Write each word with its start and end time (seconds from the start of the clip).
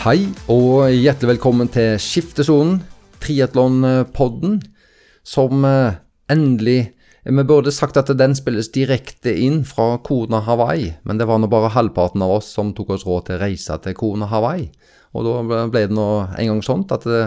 Hei 0.00 0.30
og 0.48 0.86
hjertelig 0.96 1.34
velkommen 1.34 1.68
til 1.68 1.98
Skiftesonen, 2.00 2.78
triatlonpodden, 3.20 4.54
som 5.20 5.66
eh, 5.68 5.98
endelig 6.32 6.94
Vi 7.26 7.44
burde 7.44 7.68
sagt 7.68 7.98
at 8.00 8.08
den 8.16 8.32
spilles 8.32 8.70
direkte 8.72 9.34
inn 9.36 9.58
fra 9.68 9.98
Kona 10.00 10.40
Hawaii, 10.46 10.94
men 11.04 11.20
det 11.20 11.26
var 11.28 11.36
nå 11.36 11.50
bare 11.52 11.74
halvparten 11.76 12.24
av 12.24 12.32
oss 12.38 12.48
som 12.48 12.72
tok 12.72 12.94
oss 12.96 13.04
råd 13.04 13.26
til 13.26 13.36
å 13.36 13.42
reise 13.44 13.76
til 13.84 13.98
Kona 14.00 14.30
Hawaii. 14.32 14.70
Og 15.12 15.28
da 15.28 15.60
ble 15.68 15.84
det 15.84 15.92
nå 15.92 16.08
en 16.30 16.54
gang 16.54 16.64
sånn 16.64 16.88
at 16.96 17.04
det, 17.04 17.22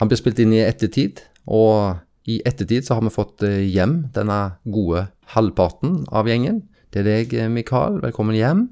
han 0.00 0.08
blir 0.08 0.24
spilt 0.24 0.40
inn 0.40 0.56
i 0.56 0.64
ettertid, 0.64 1.20
og 1.52 2.00
i 2.24 2.40
ettertid 2.48 2.88
så 2.88 2.96
har 2.96 3.04
vi 3.04 3.12
fått 3.12 3.44
eh, 3.44 3.60
hjem 3.68 4.06
denne 4.16 4.40
gode 4.64 5.10
halvparten 5.36 6.06
av 6.08 6.32
gjengen. 6.32 6.64
Det 6.88 7.04
er 7.04 7.10
deg, 7.12 7.40
Mikael. 7.52 8.00
Velkommen 8.00 8.40
hjem. 8.40 8.70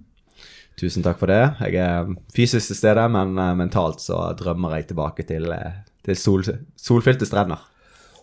Tusen 0.79 1.03
takk 1.03 1.19
for 1.19 1.31
det. 1.31 1.43
Jeg 1.67 1.81
er 1.83 2.13
fysisk 2.35 2.71
til 2.71 2.79
stede, 2.79 3.09
men 3.11 3.35
uh, 3.39 3.55
mentalt 3.59 4.03
så 4.05 4.29
drømmer 4.39 4.77
jeg 4.77 4.93
tilbake 4.93 5.27
til, 5.27 5.51
uh, 5.51 5.83
til 6.07 6.19
sol, 6.19 6.47
solfylte 6.79 7.27
strender. 7.27 7.65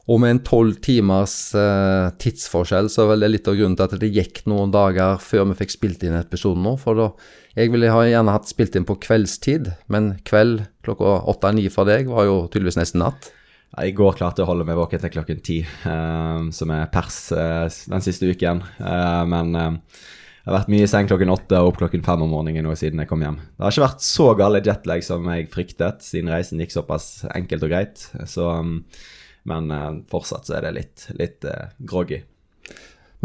Og 0.06 0.20
med 0.22 0.36
en 0.36 0.42
tolv 0.46 0.76
timers 0.86 1.34
eh, 1.58 2.12
tidsforskjell, 2.22 2.92
så 2.94 3.02
er 3.02 3.08
vel 3.10 3.24
det 3.26 3.30
litt 3.32 3.48
av 3.50 3.56
grunnen 3.58 3.78
til 3.78 3.88
at 3.88 3.96
det 4.04 4.12
gikk 4.14 4.44
noen 4.46 4.70
dager 4.70 5.18
før 5.18 5.48
vi 5.50 5.56
fikk 5.64 5.74
spilt 5.74 6.04
inn 6.06 6.14
episoden 6.20 6.62
nå. 6.62 6.76
For 6.78 7.00
da, 7.00 7.08
jeg 7.58 7.72
ville 7.74 7.90
ha 7.90 8.04
gjerne 8.06 8.36
hatt 8.36 8.46
spilt 8.46 8.78
inn 8.78 8.86
på 8.86 9.00
kveldstid, 9.02 9.72
men 9.90 10.12
kveld 10.30 10.62
klokka 10.86 11.24
åtte-ni 11.34 11.66
for 11.74 11.90
deg 11.90 12.12
var 12.14 12.30
jo 12.30 12.44
tydeligvis 12.46 12.78
nesten 12.78 13.02
natt. 13.02 13.32
I 13.82 13.96
går 13.98 14.20
klarte 14.20 14.44
jeg 14.44 14.46
å 14.46 14.52
holde 14.52 14.68
meg 14.70 14.78
våken 14.78 15.02
til 15.02 15.16
klokken 15.18 15.42
ti, 15.44 15.58
som 15.84 16.70
er 16.72 16.86
pers 16.94 17.18
den 17.90 18.06
siste 18.06 18.30
uken. 18.30 18.62
men 19.28 19.82
jeg 20.46 20.52
har 20.52 20.60
vært 20.60 20.68
mye 20.70 20.86
i 20.86 20.90
seng 20.90 21.08
klokken 21.10 21.32
åtte 21.34 21.58
og 21.58 21.72
opp 21.72 21.78
klokken 21.80 22.04
fem 22.06 22.22
om 22.22 22.30
morgenen 22.30 22.68
nå 22.68 22.76
siden 22.78 23.00
jeg 23.02 23.10
kom 23.10 23.24
hjem. 23.26 23.40
Det 23.58 23.64
har 23.66 23.74
ikke 23.74 23.82
vært 23.88 24.04
så 24.06 24.26
gale 24.38 24.60
jetlag 24.62 25.02
som 25.02 25.26
jeg 25.34 25.48
fryktet, 25.50 26.04
siden 26.06 26.30
reisen 26.30 26.60
gikk 26.62 26.76
såpass 26.76 27.08
enkelt 27.32 27.64
og 27.66 27.72
greit. 27.72 28.04
Så, 28.30 28.46
um, 28.54 28.76
men 29.50 29.72
uh, 29.74 29.96
fortsatt 30.12 30.46
så 30.46 30.60
er 30.60 30.68
det 30.68 30.76
litt, 30.76 31.06
litt 31.18 31.48
uh, 31.50 31.72
groggy. 31.82 32.20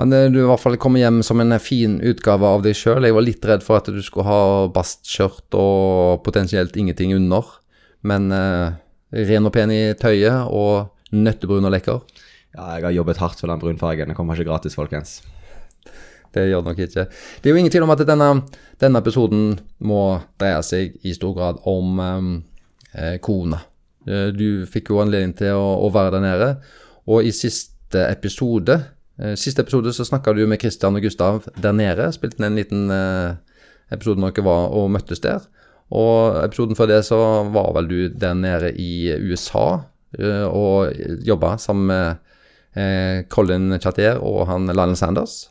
Men 0.01 0.17
uh, 0.17 0.31
du 0.33 0.39
i 0.41 0.47
hvert 0.49 0.63
fall 0.63 0.79
kommer 0.81 1.03
hjem 1.03 1.19
som 1.27 1.45
en 1.45 1.53
fin 1.61 1.99
utgave 2.09 2.55
av 2.57 2.65
deg 2.65 2.79
sjøl. 2.79 3.05
Jeg 3.05 3.17
var 3.19 3.27
litt 3.27 3.45
redd 3.51 3.67
for 3.67 3.77
at 3.77 3.91
du 3.93 4.01
skulle 4.01 4.25
ha 4.25 4.71
bastskjørt 4.73 5.59
og 5.61 6.23
potensielt 6.25 6.79
ingenting 6.81 7.13
under. 7.19 7.51
Men 8.01 8.33
ren 8.33 9.51
og 9.51 9.53
pen 9.53 9.75
i 9.75 9.83
tøyet 10.01 10.49
og 10.49 10.89
nøttebrun 11.13 11.69
og 11.69 11.77
lekker. 11.77 12.01
Ja, 12.57 12.79
jeg 12.79 12.89
har 12.89 12.97
jobbet 12.97 13.21
hardt 13.21 13.45
for 13.45 13.53
den 13.53 13.61
brunfargen. 13.61 14.09
Det 14.09 14.17
kommer 14.17 14.41
ikke 14.41 14.49
gratis, 14.55 14.79
folkens. 14.81 15.19
Det 16.35 16.47
gjør 16.47 16.63
det 16.63 16.71
nok 16.71 16.83
ikke. 16.85 17.07
Det 17.43 17.51
er 17.51 17.55
jo 17.55 17.61
ingen 17.61 17.73
tvil 17.73 17.87
om 17.87 17.95
at 17.95 18.05
denne, 18.07 18.29
denne 18.81 19.03
episoden 19.03 19.59
må 19.83 20.03
dreie 20.41 20.63
seg 20.67 20.95
i 21.03 21.15
stor 21.17 21.35
grad 21.37 21.61
om 21.69 21.99
um, 21.99 22.31
eh, 22.95 23.17
kona. 23.23 23.59
Eh, 24.07 24.31
du 24.35 24.67
fikk 24.71 24.93
jo 24.93 25.01
anledning 25.03 25.35
til 25.39 25.59
å, 25.59 25.67
å, 25.85 25.91
være 25.95 26.17
der 26.17 26.25
nede, 26.25 26.51
og 27.11 27.27
i 27.27 27.35
siste 27.35 28.07
episode 28.07 28.77
eh, 29.19 29.35
Siste 29.41 29.65
episode 29.65 29.93
så 29.93 30.07
snakka 30.07 30.33
du 30.37 30.45
med 30.49 30.61
Christian 30.63 30.97
og 30.97 31.05
Gustav 31.05 31.49
der 31.59 31.75
nede. 31.77 32.07
Spilte 32.15 32.41
ned 32.41 32.53
en 32.53 32.61
liten 32.61 32.95
eh, 32.95 33.39
episode 33.91 34.23
når 34.23 34.37
dere 34.37 34.47
var 34.47 34.77
og 34.79 34.91
møttes 34.95 35.23
der. 35.25 35.43
Og 35.91 36.39
episoden 36.45 36.79
før 36.79 36.93
det 36.93 37.01
så 37.09 37.19
var 37.51 37.73
vel 37.75 37.89
du 37.91 38.01
der 38.15 38.37
nede 38.39 38.71
i 38.79 39.11
USA 39.27 39.83
eh, 40.19 40.47
og 40.47 40.95
jobba 41.27 41.57
sammen 41.59 41.91
med 41.91 42.29
eh, 42.79 43.27
Colin 43.29 43.75
Chatier 43.83 44.23
og 44.23 44.47
han 44.51 44.71
Lionel 44.71 44.97
Sanders. 44.97 45.49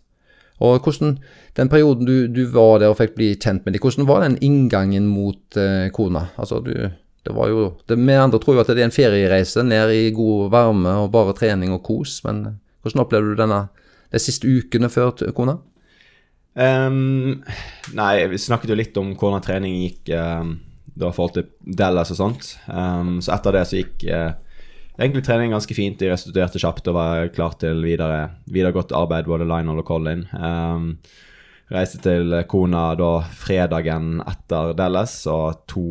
Og 0.60 0.84
hvordan, 0.84 1.18
Den 1.56 1.70
perioden 1.72 2.06
du, 2.06 2.28
du, 2.28 2.46
var 2.52 2.80
der 2.80 2.92
og 2.92 2.98
fikk 3.00 3.16
bli 3.16 3.34
kjent 3.36 3.66
med 3.66 3.74
dem, 3.74 3.84
hvordan 3.84 4.08
var 4.08 4.24
den 4.24 4.38
inngangen 4.44 5.08
mot 5.08 5.58
eh, 5.58 5.90
kona? 5.96 6.28
Altså, 6.38 6.60
du, 6.64 6.74
det 7.26 7.36
var 7.36 7.50
jo, 7.50 7.74
Vi 7.88 8.14
andre 8.14 8.40
tror 8.40 8.56
jo 8.56 8.62
at 8.64 8.72
det 8.72 8.84
er 8.84 8.90
en 8.90 8.96
feriereise 8.96 9.64
ned 9.64 9.92
i 9.96 10.12
god 10.16 10.52
varme 10.52 10.96
og 11.04 11.12
bare 11.12 11.36
trening 11.36 11.74
og 11.76 11.84
kos, 11.84 12.22
men 12.24 12.60
hvordan 12.82 13.04
opplevde 13.04 13.34
du 13.34 13.42
denne, 13.42 13.68
de 14.12 14.22
siste 14.22 14.48
ukene 14.48 14.90
før 14.92 15.16
kona? 15.36 15.60
Um, 16.60 17.44
nei, 17.96 18.14
vi 18.28 18.40
snakket 18.42 18.72
jo 18.72 18.78
litt 18.80 18.98
om 19.00 19.14
hvordan 19.16 19.44
trening 19.46 19.78
gikk 19.84 20.12
um, 20.18 20.58
da 21.00 21.12
i 21.12 21.16
forhold 21.16 21.36
til 21.38 21.76
Dallas 21.80 22.12
og 22.16 22.20
sånt. 22.20 22.54
Um, 22.68 23.20
så 23.24 23.36
etter 23.38 23.56
det 23.56 23.66
så 23.70 23.80
gikk 23.80 24.08
uh, 24.10 24.34
egentlig 25.00 25.24
trening 25.26 25.56
ganske 25.56 25.76
fint. 25.76 26.00
De 26.00 26.12
restituerte 26.12 26.62
kjapt 26.62 26.92
og 26.92 26.98
var 26.98 27.32
klar 27.36 27.56
til 27.62 27.82
videre, 27.86 28.30
videre 28.52 28.76
godt 28.76 28.94
arbeid, 28.98 29.30
både 29.30 29.48
Lionel 29.48 29.82
og 29.82 29.88
Colin. 29.88 30.26
Um, 30.36 30.92
reiste 31.74 32.02
til 32.04 32.34
Kona 32.50 32.92
da 33.00 33.12
fredagen 33.40 34.20
etter 34.28 34.74
Dallas 34.78 35.22
og 35.30 35.66
to 35.70 35.90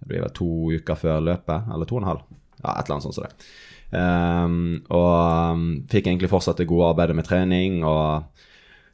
det 0.00 0.08
blir 0.08 0.22
vel 0.24 0.32
to 0.32 0.52
uker 0.80 0.96
før 0.96 1.18
løpet, 1.24 1.66
eller 1.68 1.88
to 1.88 1.98
og 1.98 2.00
en 2.00 2.08
halv. 2.08 2.22
Ja, 2.60 2.72
et 2.72 2.86
eller 2.86 2.96
annet 2.96 3.06
sånt 3.06 3.18
som 3.18 3.26
det. 3.26 3.50
Um, 3.90 4.78
og 4.96 5.56
um, 5.56 5.64
fikk 5.90 6.08
egentlig 6.08 6.30
fortsatt 6.32 6.62
det 6.62 6.68
gode 6.70 6.92
arbeidet 6.94 7.16
med 7.18 7.28
trening. 7.28 7.82
og 7.84 8.24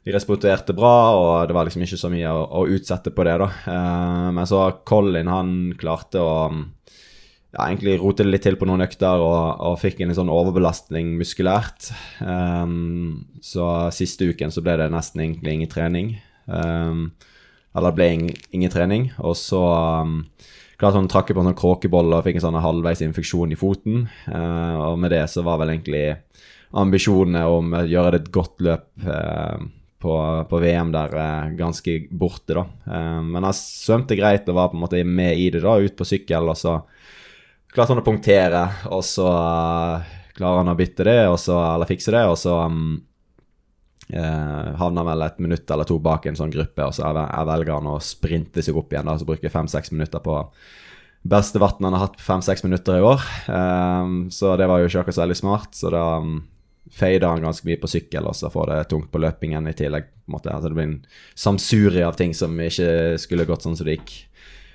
de 0.07 0.13
responderte 0.15 0.71
bra, 0.75 0.95
og 1.19 1.47
det 1.47 1.55
var 1.55 1.67
liksom 1.67 1.83
ikke 1.83 1.99
så 1.99 2.11
mye 2.11 2.31
å, 2.31 2.43
å 2.59 2.67
utsette 2.71 3.11
på 3.11 3.25
det. 3.27 3.37
da. 3.41 3.47
Uh, 3.67 4.27
men 4.35 4.47
så 4.47 4.61
Colin 4.87 5.31
han 5.31 5.55
klarte 5.79 6.23
å 6.23 6.35
ja, 7.55 7.63
egentlig 7.63 7.95
rotet 8.01 8.27
litt 8.27 8.43
til 8.43 8.57
på 8.59 8.67
noen 8.67 8.83
økter 8.83 9.21
og, 9.23 9.61
og 9.69 9.79
fikk 9.79 10.01
en 10.03 10.13
sånn 10.15 10.31
overbelastning 10.33 11.13
muskulært. 11.19 11.91
Um, 12.19 13.23
så 13.43 13.87
siste 13.95 14.27
uken 14.27 14.51
så 14.53 14.63
ble 14.65 14.75
det 14.81 14.89
nesten 14.91 15.23
egentlig 15.23 15.55
ingen 15.55 15.71
trening. 15.71 16.11
Um, 16.45 17.09
eller 17.71 17.93
det 17.93 17.99
ble 17.99 18.09
ingen, 18.17 18.43
ingen, 18.51 18.73
trening. 18.73 19.07
Og 19.23 19.37
så 19.39 19.61
um, 20.03 20.19
klart 20.79 20.97
sånn, 20.97 21.09
trakk 21.11 21.31
jeg 21.31 21.37
på 21.37 21.45
en 21.45 21.51
sånn 21.51 21.61
kråkebolle 21.63 22.19
og 22.19 22.27
fikk 22.27 22.41
en 22.41 22.47
sånn 22.49 22.61
halvveis 22.63 23.05
infeksjon 23.05 23.55
i 23.55 23.59
foten. 23.59 24.05
Uh, 24.27 24.91
og 24.91 25.01
med 25.01 25.15
det 25.15 25.23
så 25.31 25.45
var 25.47 25.61
vel 25.63 25.71
egentlig 25.77 26.05
ambisjonene 26.77 27.45
om 27.47 27.75
å 27.79 27.85
gjøre 27.87 28.17
det 28.17 28.25
et 28.25 28.31
godt 28.35 28.59
løp 28.67 28.89
uh, 29.07 29.55
på, 30.03 30.15
på, 30.51 30.61
VM 30.61 30.91
der 30.93 31.15
uh, 31.15 31.53
ganske 31.57 31.95
borte, 32.11 32.53
da. 32.59 32.65
men 33.23 33.47
jeg 33.47 33.57
svømte 33.57 34.17
greit 34.19 34.49
og 34.51 34.59
var 34.59 34.67
på 34.69 34.77
en 34.77 34.83
måte 34.83 34.99
med 35.01 35.39
i 35.39 35.47
det, 35.55 35.63
da, 35.63 35.79
ut 35.79 35.95
på 35.97 36.05
sykkel. 36.05 36.51
og 36.51 36.59
så 36.59 36.75
klarte 37.73 37.93
han 37.93 38.01
å 38.01 38.05
punktere, 38.05 38.63
og 38.93 39.03
så 39.05 39.27
uh, 39.27 40.15
klarer 40.37 40.63
han 40.63 40.73
å 40.73 40.77
bytte 40.79 41.05
det, 41.07 41.19
så, 41.41 41.59
eller 41.75 41.89
fikse 41.89 42.13
det, 42.15 42.23
og 42.29 42.37
så 42.39 42.55
um, 42.65 42.97
uh, 44.13 44.73
havner 44.79 45.03
han 45.03 45.11
vel 45.11 45.27
et 45.27 45.39
minutt 45.45 45.71
eller 45.75 45.87
to 45.89 45.99
bak 46.03 46.25
en 46.25 46.39
sånn 46.39 46.53
gruppe, 46.53 46.87
og 46.87 46.95
så 46.95 47.07
er, 47.09 47.21
er 47.27 47.47
velger 47.51 47.77
han 47.77 47.93
å 47.93 47.99
sprinte 48.03 48.65
seg 48.65 48.77
opp 48.79 48.93
igjen, 48.93 49.09
da, 49.09 49.17
så 49.19 49.29
bruker 49.29 49.53
fem-seks 49.53 49.93
minutter 49.95 50.23
på 50.23 50.41
beste 51.27 51.59
vann 51.59 51.83
han 51.83 51.95
har 51.95 52.07
hatt 52.07 52.21
fem-seks 52.21 52.63
minutter 52.63 52.99
i 52.99 53.05
år. 53.05 53.23
Um, 53.47 54.29
så 54.31 54.55
det 54.59 54.67
var 54.69 54.81
jo 54.81 54.89
ikke 54.89 55.03
akkurat 55.03 55.17
så 55.17 55.23
veldig 55.25 55.39
smart. 55.39 55.75
Så 55.75 55.91
da 55.93 56.03
um, 56.21 56.39
fader 56.93 57.27
han 57.27 57.43
ganske 57.43 57.67
mye 57.67 57.79
på 57.81 57.89
sykkel, 57.91 58.29
og 58.29 58.37
så 58.37 58.51
får 58.53 58.71
det 58.71 58.79
tungt 58.93 59.11
på 59.11 59.21
løpingen 59.21 59.67
i 59.67 59.75
tillegg. 59.77 60.07
på 60.07 60.31
en 60.31 60.37
måte. 60.37 60.53
Altså, 60.53 60.71
det 60.71 60.79
blir 60.79 60.89
en 60.89 60.99
samsuri 61.35 62.03
av 62.05 62.17
ting 62.19 62.35
som 62.37 62.55
ikke 62.59 63.17
skulle 63.21 63.47
gått 63.49 63.65
sånn 63.65 63.77
som 63.79 63.87
det 63.87 63.97
gikk. 63.99 64.15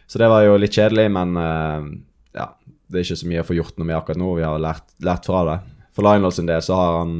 Så 0.06 0.20
det 0.20 0.28
var 0.28 0.44
jo 0.44 0.58
litt 0.60 0.76
kjedelig, 0.76 1.08
men 1.14 1.36
uh, 1.40 1.88
ja, 2.36 2.50
det 2.92 3.00
er 3.00 3.06
ikke 3.06 3.22
så 3.22 3.30
mye 3.30 3.42
å 3.42 3.48
få 3.48 3.56
gjort 3.56 3.78
noe 3.80 3.88
med 3.88 3.98
akkurat 3.98 4.20
nå. 4.20 4.34
Vi 4.36 4.44
har 4.46 4.60
lært, 4.60 4.92
lært 5.04 5.28
fra 5.28 5.46
det. 5.48 5.60
For 5.96 6.04
Lionel 6.06 6.34
sin 6.34 6.48
del 6.48 6.62
så 6.64 6.76
har 6.78 6.98
han 7.02 7.16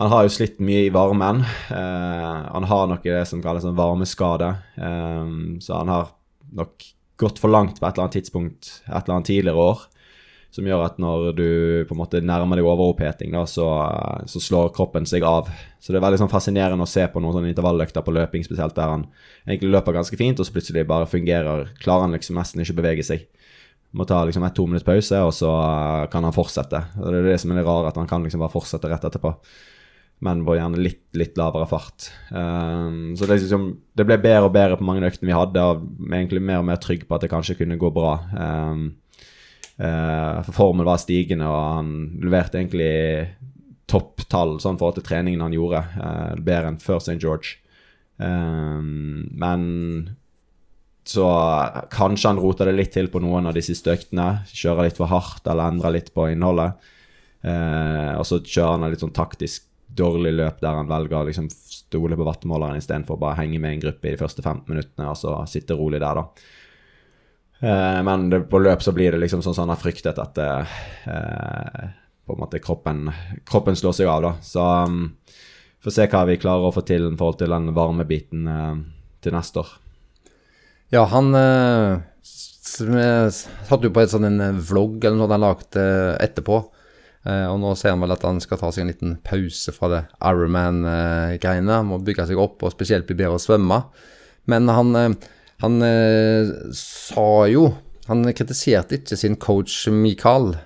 han 0.00 0.08
har 0.08 0.24
jo 0.24 0.32
slitt 0.32 0.56
mye 0.64 0.86
i 0.86 0.92
varmen. 0.92 1.42
Eh, 1.44 2.38
han 2.48 2.66
har 2.66 2.88
noe 2.88 3.04
i 3.04 3.12
det 3.12 3.26
som 3.28 3.42
kalles 3.44 3.66
en 3.68 3.76
varmeskade. 3.76 4.48
Eh, 4.80 5.32
så 5.60 5.78
han 5.82 5.92
har 5.92 6.14
nok 6.56 6.86
gått 7.20 7.38
for 7.42 7.52
langt 7.52 7.78
på 7.78 7.86
et 7.86 7.92
eller 7.92 8.08
annet 8.08 8.16
tidspunkt 8.18 8.70
et 8.86 9.02
eller 9.02 9.18
annet 9.18 9.28
tidligere 9.28 9.66
år. 9.72 9.82
Som 10.52 10.66
gjør 10.68 10.82
at 10.84 10.98
når 11.00 11.28
du 11.36 11.46
på 11.88 11.94
en 11.94 12.00
måte 12.00 12.20
nærmer 12.20 12.58
deg 12.60 12.66
overoppheting, 12.68 13.32
da, 13.32 13.46
så, 13.48 13.68
så, 14.28 14.40
slår 14.42 14.72
kroppen 14.76 15.06
seg 15.08 15.24
av. 15.24 15.48
Så 15.80 15.92
det 15.92 16.00
er 16.00 16.04
veldig 16.04 16.20
sånn 16.20 16.32
fascinerende 16.32 16.84
å 16.84 16.90
se 16.90 17.06
på 17.08 17.22
noen 17.22 17.38
sånne 17.38 17.52
intervalløkter 17.54 18.04
på 18.04 18.12
løping, 18.12 18.44
spesielt 18.44 18.76
der 18.76 18.92
han 18.92 19.06
egentlig 19.46 19.72
løper 19.72 19.96
ganske 19.96 20.18
fint, 20.20 20.40
og 20.40 20.48
så 20.48 20.52
plutselig 20.52 20.84
bare 20.88 21.08
fungerer 21.08 21.70
Klarer 21.80 22.04
han 22.04 22.18
liksom 22.18 22.36
nesten 22.36 22.60
ikke 22.60 22.76
å 22.76 22.80
bevege 22.82 23.06
seg. 23.06 23.24
Må 23.92 24.06
ta 24.08 24.22
liksom 24.24 24.44
et 24.46 24.54
to 24.56 24.64
minutts 24.68 24.86
pause, 24.86 25.18
og 25.20 25.34
så 25.36 25.50
eh, 25.52 26.06
kan 26.12 26.24
han 26.24 26.32
fortsette. 26.34 26.80
Og 26.96 27.04
Det 27.10 27.18
er 27.20 27.28
det 27.32 27.40
som 27.42 27.52
er 27.52 27.60
det 27.60 27.66
rare, 27.66 27.92
at 27.92 28.00
han 28.00 28.08
kan 28.08 28.24
liksom 28.24 28.40
bare 28.40 28.54
fortsette 28.54 28.88
rett 28.88 29.04
etterpå. 29.04 29.34
Men 30.22 30.44
på 30.46 30.54
gjerne 30.54 30.78
litt, 30.78 31.02
litt 31.18 31.36
lavere 31.36 31.66
fart. 31.66 32.06
Um, 32.30 33.12
så 33.18 33.26
det, 33.26 33.40
liksom, 33.42 33.66
det, 33.98 34.06
ble 34.06 34.20
bedre 34.22 34.46
og 34.46 34.54
bedre 34.54 34.78
på 34.78 34.86
mange 34.86 35.02
øktene 35.08 35.32
vi 35.32 35.34
hadde, 35.34 35.64
og 35.66 36.12
egentlig 36.14 36.44
mer 36.46 36.62
og 36.62 36.68
mer 36.68 36.78
trygg 36.80 37.08
på 37.08 37.16
at 37.16 37.24
det 37.26 37.32
kanskje 37.32 37.58
kunne 37.58 37.78
gå 37.80 37.90
bra. 37.92 38.12
Um, 38.30 38.84
uh, 39.82 40.38
for 40.46 40.54
formen 40.60 40.86
var 40.86 41.02
stigende, 41.02 41.50
og 41.50 41.64
han 41.80 41.90
leverte 42.22 42.62
egentlig 42.62 42.92
topptall 43.90 44.56
sånn 44.62 44.78
forhold 44.78 45.00
til 45.00 45.08
treningen 45.10 45.42
han 45.42 45.58
gjorde. 45.58 45.82
Uh, 45.98 46.38
bedre 46.38 46.70
enn 46.70 46.80
før 46.80 47.02
St. 47.02 47.18
George. 47.18 47.58
Um, 48.22 49.26
men 49.42 49.66
så 51.04 51.26
kanskje 51.90 52.30
han 52.30 52.40
roter 52.40 52.70
det 52.70 52.76
litt 52.76 52.92
til 52.94 53.08
på 53.10 53.20
noen 53.22 53.48
av 53.50 53.56
de 53.56 53.62
siste 53.64 53.90
øktene. 53.90 54.44
Kjører 54.52 54.86
litt 54.86 55.00
for 55.00 55.10
hardt 55.10 55.46
eller 55.50 55.72
endrer 55.72 55.96
litt 55.96 56.12
på 56.14 56.28
innholdet. 56.30 56.78
Eh, 57.42 58.12
og 58.14 58.26
så 58.28 58.38
kjører 58.38 58.76
han 58.76 58.92
litt 58.92 59.02
sånn 59.02 59.14
taktisk 59.16 59.66
dårlig 59.92 60.32
løp 60.38 60.60
der 60.62 60.78
han 60.78 60.88
velger 60.88 61.18
å 61.18 61.26
liksom 61.28 61.48
stole 61.50 62.16
på 62.16 62.26
vattmåleren 62.26 62.78
istedenfor 62.80 63.18
bare 63.20 63.42
henge 63.42 63.58
med 63.60 63.74
en 63.74 63.82
gruppe 63.82 64.08
i 64.08 64.14
de 64.14 64.20
første 64.20 64.44
15 64.44 64.64
minuttene 64.70 65.10
og 65.10 65.18
så 65.20 65.34
sitte 65.50 65.76
rolig 65.76 66.00
der, 66.00 66.22
da. 66.22 66.52
Eh, 67.62 67.98
men 68.06 68.30
det, 68.30 68.44
på 68.50 68.62
løp 68.62 68.82
så 68.82 68.94
blir 68.94 69.12
det 69.14 69.20
liksom 69.22 69.42
sånn 69.44 69.54
som 69.54 69.66
han 69.66 69.74
har 69.74 69.82
fryktet, 69.82 70.18
at 70.18 70.38
eh, 70.42 71.92
på 72.26 72.34
en 72.34 72.42
måte 72.42 72.62
kroppen, 72.62 73.10
kroppen 73.48 73.78
slår 73.78 73.98
seg 73.98 74.10
av, 74.10 74.24
da. 74.24 74.32
Så 74.42 74.64
um, 74.86 75.04
får 75.82 75.94
se 75.98 76.08
hva 76.10 76.24
vi 76.30 76.40
klarer 76.42 76.68
å 76.68 76.74
få 76.74 76.84
til 76.86 77.10
i 77.10 77.14
forhold 77.16 77.40
til 77.42 77.54
den 77.54 77.70
varmebiten 77.76 78.50
eh, 78.50 78.74
til 79.22 79.36
neste 79.36 79.62
år. 79.62 79.72
Ja, 80.92 81.06
han 81.08 81.32
eh, 81.38 82.00
satt 83.32 83.84
jo 83.84 83.90
på 83.92 84.02
et 84.02 84.12
sånn 84.12 84.28
en 84.28 84.60
vlogg 84.60 85.00
eller 85.00 85.16
noe 85.18 85.32
han 85.32 85.44
lagde 85.46 85.84
etterpå. 86.20 86.58
Eh, 87.22 87.46
og 87.48 87.60
nå 87.62 87.74
ser 87.78 87.94
han 87.94 88.02
vel 88.02 88.12
at 88.12 88.24
han 88.26 88.42
skal 88.42 88.60
ta 88.60 88.72
seg 88.74 88.84
en 88.84 88.90
liten 88.92 89.14
pause 89.24 89.72
fra 89.72 89.88
det 89.92 90.02
Ironman-greiene. 90.20 91.78
Han 91.80 91.88
må 91.94 92.02
bygge 92.04 92.26
seg 92.28 92.40
opp 92.42 92.64
og 92.66 92.74
spesielt 92.74 93.08
bli 93.08 93.16
bedre 93.22 93.38
å 93.38 93.42
svømme. 93.42 93.84
Men 94.50 94.68
han 94.68 94.98
eh, 94.98 95.14
han 95.62 95.78
eh, 95.86 96.48
sa 96.74 97.46
jo 97.46 97.68
Han 98.08 98.26
kritiserte 98.34 98.98
ikke 98.98 99.14
sin 99.18 99.36
coach 99.38 99.84
Michael, 99.86 100.56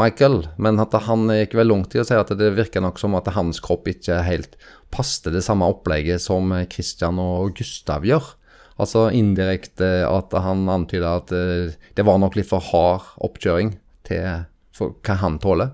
Michael, 0.00 0.46
men 0.56 0.80
at 0.80 0.94
han 1.04 1.28
gikk 1.28 1.58
vel 1.58 1.68
langt 1.68 1.92
i 1.92 2.00
å 2.00 2.06
si 2.08 2.16
at 2.16 2.32
det 2.40 2.54
virker 2.56 2.80
nok 2.80 2.96
som 3.00 3.14
at 3.18 3.28
hans 3.36 3.60
kropp 3.60 3.90
ikke 3.92 4.22
helt 4.24 4.56
passet 4.92 5.28
det 5.34 5.44
samme 5.44 5.68
opplegget 5.68 6.24
som 6.24 6.54
Christian 6.72 7.20
og 7.20 7.52
Gustav 7.60 8.08
gjør. 8.08 8.32
Altså 8.76 9.06
indirekte 9.16 10.04
at 10.04 10.34
han 10.44 10.66
antyda 10.68 11.16
at 11.22 11.32
eh, 11.32 11.74
det 11.96 12.04
var 12.04 12.20
nok 12.20 12.36
litt 12.36 12.50
for 12.50 12.64
hard 12.72 13.06
oppkjøring 13.24 13.74
til 14.06 14.44
hva 14.76 15.18
han 15.22 15.38
tåler. 15.40 15.72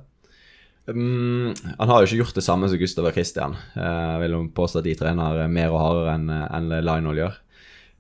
Um, 0.86 1.54
han 1.78 1.90
har 1.90 2.02
jo 2.02 2.08
ikke 2.08 2.20
gjort 2.24 2.38
det 2.38 2.44
samme 2.46 2.68
som 2.70 2.78
Gustav 2.78 3.06
og 3.06 3.14
Christian. 3.14 3.56
Jeg 3.74 4.22
vil 4.22 4.36
påstå 4.54 4.80
at 4.80 4.86
de 4.86 4.94
trener 4.98 5.42
mer 5.50 5.74
og 5.74 5.82
hardere 5.82 6.14
enn 6.16 6.30
en 6.30 6.70
Lionel 6.82 7.20
gjør. 7.22 7.40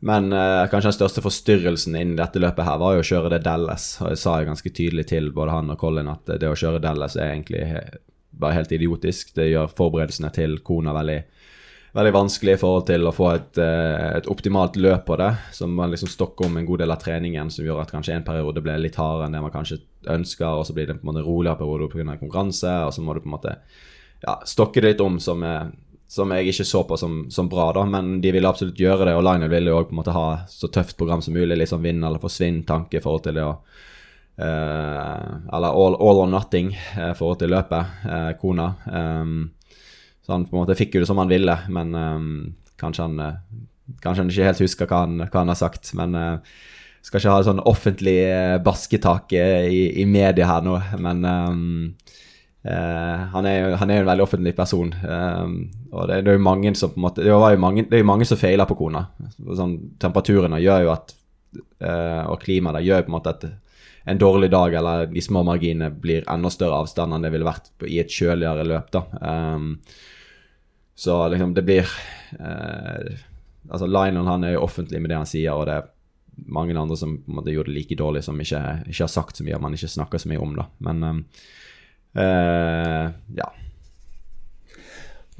Men 0.02 0.32
uh, 0.34 0.66
kanskje 0.70 0.90
den 0.90 0.96
største 0.98 1.22
forstyrrelsen 1.22 1.94
innen 1.94 2.16
dette 2.18 2.42
løpet 2.42 2.66
her 2.66 2.80
var 2.82 2.96
jo 2.96 3.02
å 3.04 3.06
kjøre 3.06 3.34
det 3.34 3.44
Dallas. 3.46 3.96
Og 4.02 4.14
jeg 4.14 4.22
sa 4.22 4.38
jo 4.40 4.48
ganske 4.50 4.74
tydelig 4.74 5.08
til 5.12 5.30
både 5.34 5.54
han 5.54 5.70
og 5.74 5.78
Colin 5.82 6.10
at 6.10 6.34
det 6.42 6.50
å 6.50 6.58
kjøre 6.58 6.82
Dallas 6.82 7.18
er 7.18 7.34
egentlig 7.34 7.62
bare 8.32 8.58
helt 8.58 8.72
idiotisk. 8.74 9.34
Det 9.36 9.50
gjør 9.50 9.70
forberedelsene 9.78 10.32
til 10.34 10.58
Kona 10.66 10.94
veldig, 10.96 11.20
veldig 11.92 12.12
vanskelig 12.14 12.56
i 12.56 12.60
forhold 12.60 12.86
til 12.88 13.04
å 13.06 13.12
få 13.14 13.28
et, 13.34 13.60
uh, 13.60 14.16
et 14.16 14.28
optimalt 14.32 14.78
løp 14.80 15.04
på 15.08 15.18
det. 15.20 15.30
Som 15.52 15.76
man 15.76 15.92
liksom 15.92 16.10
stokker 16.12 16.48
om 16.48 16.58
en 16.58 16.68
god 16.68 16.84
del 16.84 16.94
av 16.94 17.00
treningen, 17.02 17.52
som 17.52 17.66
gjør 17.66 17.84
at 17.84 17.92
kanskje 17.92 18.16
en 18.16 18.26
periode 18.26 18.64
ble 18.64 18.78
litt 18.80 18.98
hardere 19.00 19.28
enn 19.28 19.38
det 19.38 19.44
man 19.44 19.54
kanskje 19.54 19.82
ønsker, 20.12 20.48
og 20.48 20.66
så 20.66 20.76
blir 20.76 20.88
det 20.88 20.98
på 21.00 21.06
en 21.06 21.12
måte 21.12 21.24
roligere 21.26 21.60
periode 21.60 21.92
pga. 21.92 22.18
konkurranse, 22.20 22.74
og 22.86 22.92
så 22.94 23.04
må 23.04 23.14
du 23.14 23.22
på 23.24 23.30
en 23.30 23.36
måte 23.36 23.56
ja, 24.22 24.38
stokke 24.46 24.80
det 24.80 24.94
litt 24.94 25.04
om 25.04 25.18
som 25.20 25.42
som 26.12 26.32
jeg 26.34 26.50
ikke 26.50 26.66
så 26.68 26.82
på 26.84 26.96
som, 27.00 27.14
som, 27.32 27.48
bra, 27.48 27.70
da, 27.72 27.86
men 27.88 28.18
de 28.20 28.34
ville 28.34 28.48
absolutt 28.48 28.80
gjøre 28.80 29.06
det. 29.08 29.14
Og 29.16 29.24
Lionel 29.24 29.48
ville 29.48 29.72
jo 29.72 29.78
òg 29.80 29.94
ha 30.12 30.26
så 30.50 30.68
tøft 30.68 30.98
program 30.98 31.22
som 31.24 31.32
mulig, 31.32 31.56
liksom 31.56 31.80
vinn 31.86 32.04
eller 32.04 32.20
forsvinn-tanke 32.20 32.98
i 32.98 33.00
forhold 33.00 33.24
til 33.24 33.38
det 33.38 33.46
å 33.48 33.54
uh, 33.56 35.30
Eller 35.56 35.70
all, 35.70 35.96
all, 35.96 36.20
or 36.20 36.28
nothing 36.28 36.74
i 36.74 37.00
uh, 37.00 37.14
forhold 37.16 37.40
til 37.40 37.54
løpet, 37.54 37.96
uh, 38.04 38.28
kona. 38.42 38.68
Um, 38.92 39.38
så 40.22 40.34
han 40.34 40.46
på 40.46 40.56
en 40.56 40.62
måte 40.62 40.78
fikk 40.78 40.96
jo 40.96 41.02
det 41.02 41.10
som 41.10 41.20
han 41.22 41.30
ville, 41.30 41.56
men 41.74 41.94
um, 41.94 42.28
kanskje, 42.80 43.08
han, 43.08 43.40
kanskje 44.04 44.22
han 44.22 44.30
ikke 44.30 44.50
helt 44.50 44.62
husker 44.62 44.90
hva 44.90 45.04
han, 45.06 45.24
hva 45.26 45.42
han 45.42 45.50
har 45.50 45.58
sagt. 45.58 45.90
Men 45.98 46.14
skal 47.02 47.18
ikke 47.18 47.34
ha 47.34 47.42
sånn 47.42 47.64
offentlig 47.66 48.18
basketak 48.62 49.34
i, 49.34 49.88
i 50.02 50.06
media 50.06 50.46
her 50.46 50.62
nå, 50.62 50.76
men 51.02 51.26
um, 51.26 51.64
Uh, 52.62 53.26
han, 53.32 53.46
er 53.46 53.56
jo, 53.56 53.70
han, 53.74 53.90
er 53.90 53.96
jo, 53.96 54.02
en 54.04 54.10
veldig 54.12 54.22
offentlig 54.22 54.52
person. 54.54 54.92
Uh, 55.02 55.50
og 55.90 56.06
det, 56.06 56.20
det, 56.22 56.30
er 56.30 56.38
jo 56.38 56.44
mange 56.46 56.70
som 56.78 56.92
på 56.92 57.00
en 57.00 57.06
måte 57.08 57.24
Det 57.24 57.32
jo 57.32 57.58
mange, 57.58 57.82
det 57.90 57.98
er 57.98 58.04
jo 58.04 58.10
mange 58.12 58.28
som 58.28 58.38
feiler 58.38 58.68
på 58.70 58.76
kona. 58.78 59.08
Sånn, 59.42 59.74
temperaturene 60.02 60.62
gjør 60.62 60.86
jo 60.86 60.92
at 60.94 61.14
uh, 61.82 62.30
Og 62.30 62.38
klimaet 62.44 62.86
gjør 62.86 63.02
jo 63.02 63.08
på 63.08 63.12
en 63.12 63.18
måte 63.18 63.34
at 63.34 63.48
en 64.12 64.18
dårlig 64.18 64.48
dag 64.50 64.74
eller 64.74 65.04
de 65.10 65.22
små 65.22 65.44
marginene 65.46 65.92
blir 65.94 66.24
enda 66.30 66.50
større 66.50 66.80
avstand 66.82 67.14
enn 67.14 67.22
det 67.22 67.30
ville 67.30 67.46
vært 67.46 67.68
i 67.86 68.00
et 68.02 68.10
kjøligere 68.10 68.64
løp. 68.66 68.88
da 68.90 69.02
um, 69.54 69.76
Så 70.94 71.16
liksom, 71.32 71.54
det 71.56 71.64
blir 71.66 71.88
eh, 72.38 73.18
Altså, 73.70 73.86
Lionel 73.86 74.26
han 74.26 74.44
er 74.44 74.56
jo 74.56 74.64
offentlig 74.66 74.98
med 75.00 75.12
det 75.12 75.16
han 75.20 75.28
sier, 75.28 75.54
og 75.54 75.68
det 75.68 75.76
er 75.78 75.90
mange 76.50 76.74
andre 76.76 76.96
som 76.98 77.12
på 77.22 77.30
en 77.30 77.36
måte 77.38 77.52
gjorde 77.54 77.70
det 77.70 77.76
like 77.76 77.96
dårlig, 77.96 78.24
som 78.26 78.40
ikke, 78.42 78.60
ikke 78.90 79.04
har 79.04 79.12
sagt 79.12 79.38
så 79.38 79.46
mye, 79.46 79.54
og 79.54 79.62
man 79.62 79.76
ikke 79.76 79.88
snakker 79.92 80.20
så 80.20 80.28
mye 80.32 80.42
om. 80.42 80.56
da 80.58 80.66
Men 80.82 81.04
eh, 81.06 81.20
Uh, 82.12 83.08
ja. 83.36 83.46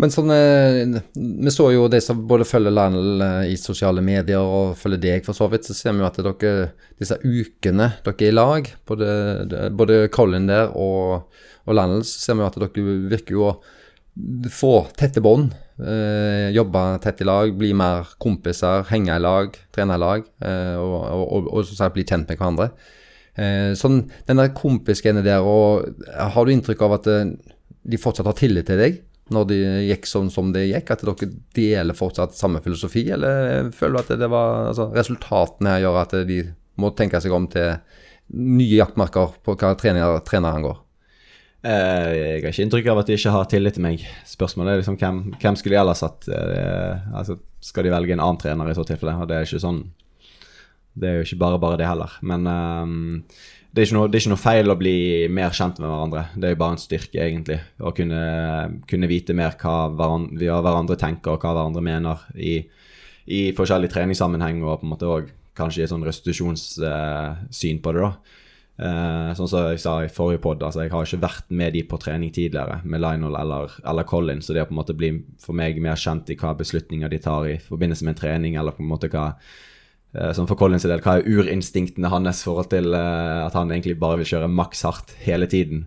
Men 0.01 0.09
sånn 0.09 0.31
eh, 0.33 1.03
Vi 1.13 1.53
så 1.53 1.67
jo 1.75 1.83
de 1.93 1.99
som 2.01 2.23
både 2.27 2.47
følger 2.49 2.73
Lionel 2.73 3.21
eh, 3.23 3.51
i 3.53 3.59
sosiale 3.61 4.01
medier 4.03 4.41
og 4.41 4.73
følger 4.81 5.03
deg, 5.03 5.27
for 5.27 5.37
så 5.37 5.51
vidt. 5.53 5.69
Så 5.69 5.77
ser 5.77 5.93
vi 5.93 6.01
jo 6.01 6.09
at 6.09 6.17
dere, 6.25 6.71
disse 6.99 7.19
ukene 7.21 7.91
dere 8.03 8.17
er 8.17 8.31
i 8.31 8.33
lag, 8.33 8.71
både, 8.89 9.11
både 9.77 10.01
Colin 10.15 10.49
der 10.49 10.73
og, 10.73 11.29
og 11.69 11.77
Lionel, 11.77 12.07
så 12.09 12.25
ser 12.25 12.39
vi 12.39 12.43
jo 12.43 12.49
at 12.49 12.59
dere 12.65 12.97
virker 13.13 13.37
jo 13.37 13.53
få 14.53 14.73
tette 14.99 15.23
bånd. 15.25 15.55
Eh, 15.81 16.51
jobbe 16.55 16.83
tett 17.03 17.21
i 17.21 17.27
lag, 17.27 17.55
bli 17.59 17.73
mer 17.75 18.11
kompiser, 18.23 18.85
henge 18.91 19.15
i 19.17 19.23
lag, 19.23 19.57
trene 19.75 19.97
i 19.97 20.03
lag. 20.03 20.27
Eh, 20.45 20.75
og, 20.77 20.99
og, 20.99 21.23
og, 21.23 21.49
og, 21.63 21.73
og 21.73 21.95
bli 21.97 22.05
kjent 22.05 22.29
med 22.29 22.39
hverandre. 22.39 22.69
Eh, 23.33 23.73
sånn, 23.79 24.03
den 24.29 24.43
der 24.43 24.53
kompisgenet 24.57 25.25
der, 25.25 25.41
og 25.41 25.89
har 26.13 26.45
du 26.45 26.53
inntrykk 26.53 26.85
av 26.85 26.99
at 26.99 27.09
eh, 27.09 27.33
de 27.83 28.01
fortsatt 28.01 28.29
har 28.29 28.37
tillit 28.39 28.69
til 28.69 28.79
deg 28.81 29.01
når 29.33 29.47
det 29.49 29.59
gikk 29.89 30.07
sånn 30.11 30.29
som 30.31 30.51
det 30.53 30.67
gikk? 30.69 30.93
At 30.93 31.05
dere 31.07 31.31
deler 31.57 31.97
fortsatt 31.97 32.37
samme 32.37 32.61
filosofi, 32.65 33.07
eller 33.15 33.71
føler 33.73 33.97
du 33.97 34.03
at 34.03 34.21
det 34.21 34.29
var 34.31 34.69
altså, 34.75 34.91
resultatene 34.93 35.73
her 35.73 35.87
gjør 35.87 36.01
at 36.03 36.17
de 36.29 36.43
må 36.83 36.93
tenke 36.97 37.21
seg 37.23 37.33
om 37.33 37.49
til 37.53 37.79
nye 38.33 38.77
jaktmerker 38.77 39.39
på 39.45 39.57
hva 39.57 39.73
trener, 39.81 40.21
treneren 40.27 40.61
angår? 40.61 40.83
Eh, 41.63 42.13
jeg 42.13 42.43
har 42.43 42.51
ikke 42.51 42.65
inntrykk 42.67 42.91
av 42.91 43.01
at 43.03 43.11
de 43.11 43.17
ikke 43.17 43.33
har 43.35 43.49
tillit 43.51 43.77
til 43.79 43.85
meg. 43.85 44.05
Spørsmålet 44.27 44.73
er 44.73 44.83
liksom 44.83 44.99
hvem, 44.99 45.25
hvem 45.39 45.59
skulle 45.59 45.77
de 45.77 45.83
ellers 45.83 46.03
hatt? 46.03 46.27
Eh, 46.27 47.11
altså, 47.15 47.39
skal 47.63 47.87
de 47.87 47.95
velge 47.95 48.17
en 48.17 48.23
annen 48.25 48.41
trener 48.43 48.71
i 48.71 48.77
så 48.79 48.87
tilfelle? 48.87 49.15
Og 49.23 49.31
det 49.31 49.39
er 49.39 49.47
ikke 49.47 49.63
sånn 49.63 49.85
det 50.93 51.09
er 51.09 51.19
jo 51.19 51.27
ikke 51.27 51.41
bare 51.41 51.61
bare 51.61 51.79
det 51.81 51.89
heller. 51.89 52.17
Men 52.21 52.47
um, 52.47 53.23
det, 53.73 53.87
er 53.87 53.95
noe, 53.97 54.09
det, 54.11 54.19
er 54.19 54.25
ikke 54.25 54.33
noe, 54.35 54.43
feil 54.43 54.73
å 54.73 54.79
bli 54.79 54.97
mer 55.33 55.55
kjent 55.57 55.81
med 55.81 55.89
hverandre. 55.89 56.27
Det 56.37 56.49
er 56.49 56.55
jo 56.55 56.61
bare 56.61 56.77
en 56.77 56.83
styrke, 56.83 57.21
egentlig. 57.23 57.59
Å 57.81 57.95
kunne, 57.97 58.23
kunne 58.91 59.11
vite 59.11 59.37
mer 59.37 59.57
hva 59.61 59.77
hverandre, 59.89 60.37
hva 60.45 60.61
hverandre, 60.61 60.99
tenker 61.01 61.35
og 61.35 61.47
hva 61.47 61.55
hverandre 61.57 61.85
mener 61.85 62.27
i, 62.37 62.59
i 63.33 63.41
forskjellig 63.57 63.93
treningssammenheng, 63.93 64.61
og 64.67 64.83
på 64.83 64.89
en 64.89 64.93
måte 64.93 65.09
òg 65.09 65.33
kanskje 65.57 65.83
i 65.83 65.87
et 65.87 65.93
sånn 65.93 66.05
restitusjonssyn 66.05 67.81
uh, 67.81 67.83
på 67.85 67.97
det, 67.97 68.05
da. 68.05 68.39
Uh, 68.83 69.31
sånn 69.39 69.47
som 69.47 69.69
jeg 69.71 69.79
sa 69.79 69.97
i 70.03 70.11
forrige 70.11 70.43
pod, 70.43 70.63
altså 70.67 70.83
jeg 70.83 70.91
har 70.91 71.07
ikke 71.07 71.23
vært 71.23 71.53
med 71.55 71.77
de 71.77 71.85
på 71.87 72.01
trening 72.03 72.33
tidligere, 72.35 72.81
med 72.83 73.03
Lionel 73.05 73.37
eller, 73.39 73.77
eller 73.87 74.09
Colin, 74.09 74.41
så 74.43 74.57
det 74.57 74.65
å 74.65 74.71
på 74.71 74.75
en 74.75 74.81
måte 74.81 74.97
bli 74.99 75.13
for 75.39 75.55
meg 75.55 75.79
mer 75.83 76.01
kjent 76.01 76.33
i 76.33 76.39
hva 76.41 76.57
beslutninger 76.59 77.13
de 77.13 77.21
tar 77.23 77.47
i 77.47 77.61
forbindelse 77.63 78.09
med 78.09 78.17
en 78.17 78.23
trening, 78.25 78.57
eller 78.59 78.75
på 78.75 78.83
en 78.83 78.91
måte 78.91 79.13
hva 79.13 79.29
Eh, 80.13 80.33
som 80.37 80.49
for 80.49 80.61
Collins 80.61 80.85
del, 80.85 81.01
hva 81.01 81.19
er 81.19 81.29
urinstinktene 81.29 82.11
hans 82.13 82.43
forhold 82.45 82.69
til 82.73 82.93
uh, 82.93 83.47
at 83.47 83.55
han 83.57 83.71
egentlig 83.73 83.97
bare 84.01 84.21
vil 84.21 84.35
kjøre 84.35 84.51
maks 84.53 84.85
hardt 84.85 85.15
hele 85.25 85.49
tiden. 85.49 85.87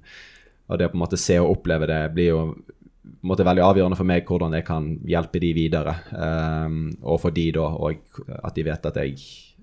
Og 0.66 0.80
det 0.80 0.88
å 0.88 0.94
på 0.94 0.98
en 0.98 1.04
måte 1.04 1.22
se 1.22 1.38
og 1.42 1.60
oppleve 1.60 1.90
det 1.90 2.02
blir 2.16 2.32
jo 2.32 2.40
på 2.56 3.22
en 3.22 3.30
måte 3.30 3.46
veldig 3.46 3.62
avgjørende 3.62 3.98
for 4.00 4.10
meg 4.10 4.25
hvordan 4.25 4.56
jeg 4.58 4.66
kan 4.66 4.88
hjelpe 5.06 5.42
de 5.42 5.52
videre. 5.54 5.94
Um, 6.10 6.80
og 7.06 7.20
for 7.22 7.36
de 7.36 7.52
da, 7.54 7.68
og 7.70 8.02
at 8.42 8.58
de 8.58 8.66
vet 8.66 8.90
at 8.90 8.98
jeg, 9.02 9.20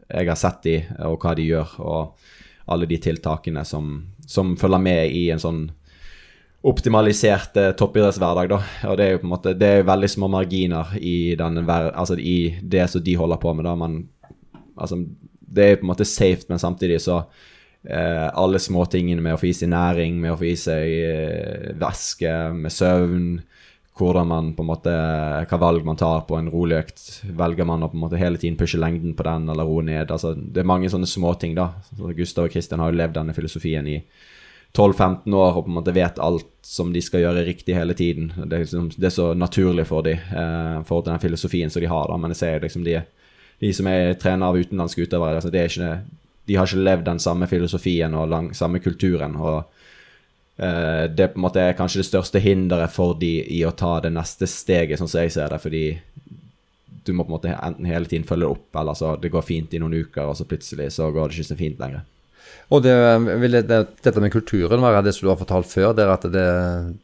jeg 0.07 0.31
har 0.31 0.39
sett 0.39 0.63
de, 0.67 0.77
og 1.09 1.19
hva 1.23 1.35
de 1.39 1.49
gjør, 1.49 1.75
og 1.83 2.31
alle 2.73 2.89
de 2.91 2.99
tiltakene 3.03 3.65
som, 3.69 3.95
som 4.27 4.57
følger 4.59 4.83
med 4.83 5.15
i 5.15 5.29
en 5.35 5.43
sånn 5.43 5.63
optimalisert 6.63 7.57
eh, 7.59 7.73
toppidrettshverdag, 7.79 8.51
da. 8.53 8.61
Og 8.91 8.99
det 8.99 9.07
er 9.07 9.17
jo 9.17 9.23
på 9.23 9.27
en 9.27 9.35
måte 9.35 9.55
Det 9.59 9.69
er 9.69 9.87
veldig 9.89 10.11
små 10.11 10.29
marginer 10.31 10.95
i, 10.99 11.35
den, 11.39 11.63
altså 11.67 12.17
i 12.19 12.55
det 12.63 12.87
som 12.91 13.03
de 13.03 13.17
holder 13.19 13.41
på 13.43 13.55
med. 13.55 13.67
da 13.67 13.75
man 13.77 14.03
Altså, 14.79 14.97
det 15.53 15.65
er 15.65 15.75
på 15.77 15.85
en 15.85 15.91
måte 15.91 16.09
safe, 16.09 16.47
men 16.49 16.59
samtidig 16.59 17.01
så 17.03 17.19
eh, 17.85 18.29
Alle 18.35 18.59
småtingene 18.63 19.23
med 19.23 19.35
å 19.35 19.41
få 19.41 19.51
i 19.51 19.57
seg 19.57 19.73
næring, 19.73 20.21
med 20.21 20.33
å 20.33 20.39
få 20.39 20.49
i 20.49 20.57
seg 20.57 20.95
eh, 21.03 21.73
væske, 21.79 22.33
med 22.55 22.73
søvn 22.73 23.27
hvordan 23.99 24.29
man 24.29 24.53
på 24.57 24.65
en 24.65 24.71
måte, 24.71 24.93
Hva 25.51 25.59
valg 25.61 25.85
man 25.85 25.99
tar 26.01 26.25
på 26.29 26.39
en 26.39 26.51
rolig 26.51 26.79
økt. 26.81 27.03
Velger 27.29 27.67
man 27.69 27.85
å 27.85 27.91
på 27.93 27.99
en 27.99 28.05
måte 28.07 28.21
hele 28.21 28.41
tiden 28.41 28.57
pushe 28.57 28.81
lengden 28.81 29.15
på 29.15 29.27
den, 29.27 29.49
eller 29.53 29.69
roe 29.69 29.83
ned? 29.85 30.11
altså 30.11 30.35
Det 30.35 30.63
er 30.63 30.69
mange 30.69 30.89
sånne 30.89 31.07
småting, 31.07 31.55
da. 31.55 31.75
Så 31.91 32.15
Gustav 32.17 32.49
og 32.49 32.55
Kristian 32.55 32.81
har 32.81 32.93
jo 32.93 33.01
levd 33.03 33.19
denne 33.19 33.37
filosofien 33.37 33.87
i 33.87 33.99
12-15 34.73 35.35
år 35.37 35.59
og 35.59 35.67
på 35.67 35.69
en 35.69 35.77
måte 35.77 35.93
vet 35.93 36.19
alt 36.19 36.49
som 36.65 36.95
de 36.95 37.03
skal 37.05 37.21
gjøre 37.27 37.45
riktig 37.45 37.77
hele 37.77 37.93
tiden. 37.93 38.33
Det 38.37 38.57
er, 38.57 38.65
liksom, 38.65 38.89
det 38.97 39.11
er 39.11 39.13
så 39.13 39.35
naturlig 39.37 39.85
for 39.87 40.07
dem 40.07 40.17
eh, 40.17 40.79
for 40.89 41.05
den 41.05 41.21
filosofien 41.21 41.71
som 41.71 41.85
de 41.85 41.93
har, 41.93 42.09
da. 42.09 42.17
Men 42.17 42.33
jeg 42.33 42.41
ser 42.41 42.65
liksom 42.65 42.87
de 42.89 43.03
de 43.63 43.71
som 43.71 43.87
er 43.87 44.17
trener 44.19 44.49
av 44.49 44.59
utenlandske 44.59 45.05
utøvere. 45.07 45.39
Altså, 45.39 45.51
de 45.53 46.57
har 46.59 46.67
ikke 46.67 46.83
levd 46.83 47.05
den 47.07 47.21
samme 47.23 47.47
filosofien 47.47 48.15
og 48.19 48.27
lang, 48.33 48.49
samme 48.59 48.81
kulturen. 48.83 49.37
og 49.37 49.71
uh, 50.61 51.09
Det 51.09 51.33
på 51.33 51.41
en 51.41 51.47
måte 51.47 51.63
er 51.63 51.79
kanskje 51.79 52.03
det 52.03 52.11
største 52.11 52.43
hinderet 52.43 52.93
for 52.93 53.17
de 53.19 53.39
i 53.45 53.63
å 53.65 53.75
ta 53.77 53.99
det 54.05 54.13
neste 54.13 54.49
steget, 54.51 54.99
sånn 55.01 55.11
som 55.11 55.23
jeg 55.23 55.35
ser 55.37 55.53
det. 55.53 55.61
Fordi 55.63 55.85
du 57.05 57.13
må 57.13 57.25
på 57.25 57.33
en 57.33 57.37
måte 57.39 57.55
enten 57.57 57.89
hele 57.89 58.09
tiden 58.11 58.27
følge 58.29 58.47
det 58.47 58.55
opp, 58.57 58.69
eller 58.81 58.99
så 58.99 59.17
det 59.21 59.33
går 59.33 59.47
fint 59.47 59.75
i 59.75 59.81
noen 59.83 59.97
uker, 60.05 60.27
og 60.29 60.37
så 60.39 60.47
plutselig 60.49 60.93
så 60.95 61.11
går 61.11 61.29
det 61.31 61.39
ikke 61.39 61.51
så 61.53 61.59
fint 61.59 61.81
lenger. 61.83 62.05
Og 62.73 62.85
det, 62.85 62.95
vil 63.43 63.59
det, 63.59 63.81
dette 64.05 64.23
med 64.23 64.33
kulturen 64.33 64.85
være 64.85 65.03
det 65.07 65.17
som 65.17 65.27
du 65.27 65.33
har 65.33 65.41
fortalt 65.41 65.69
før, 65.69 65.91
det 65.97 66.07
er 66.07 66.13
at 66.15 66.29
det, 66.33 66.47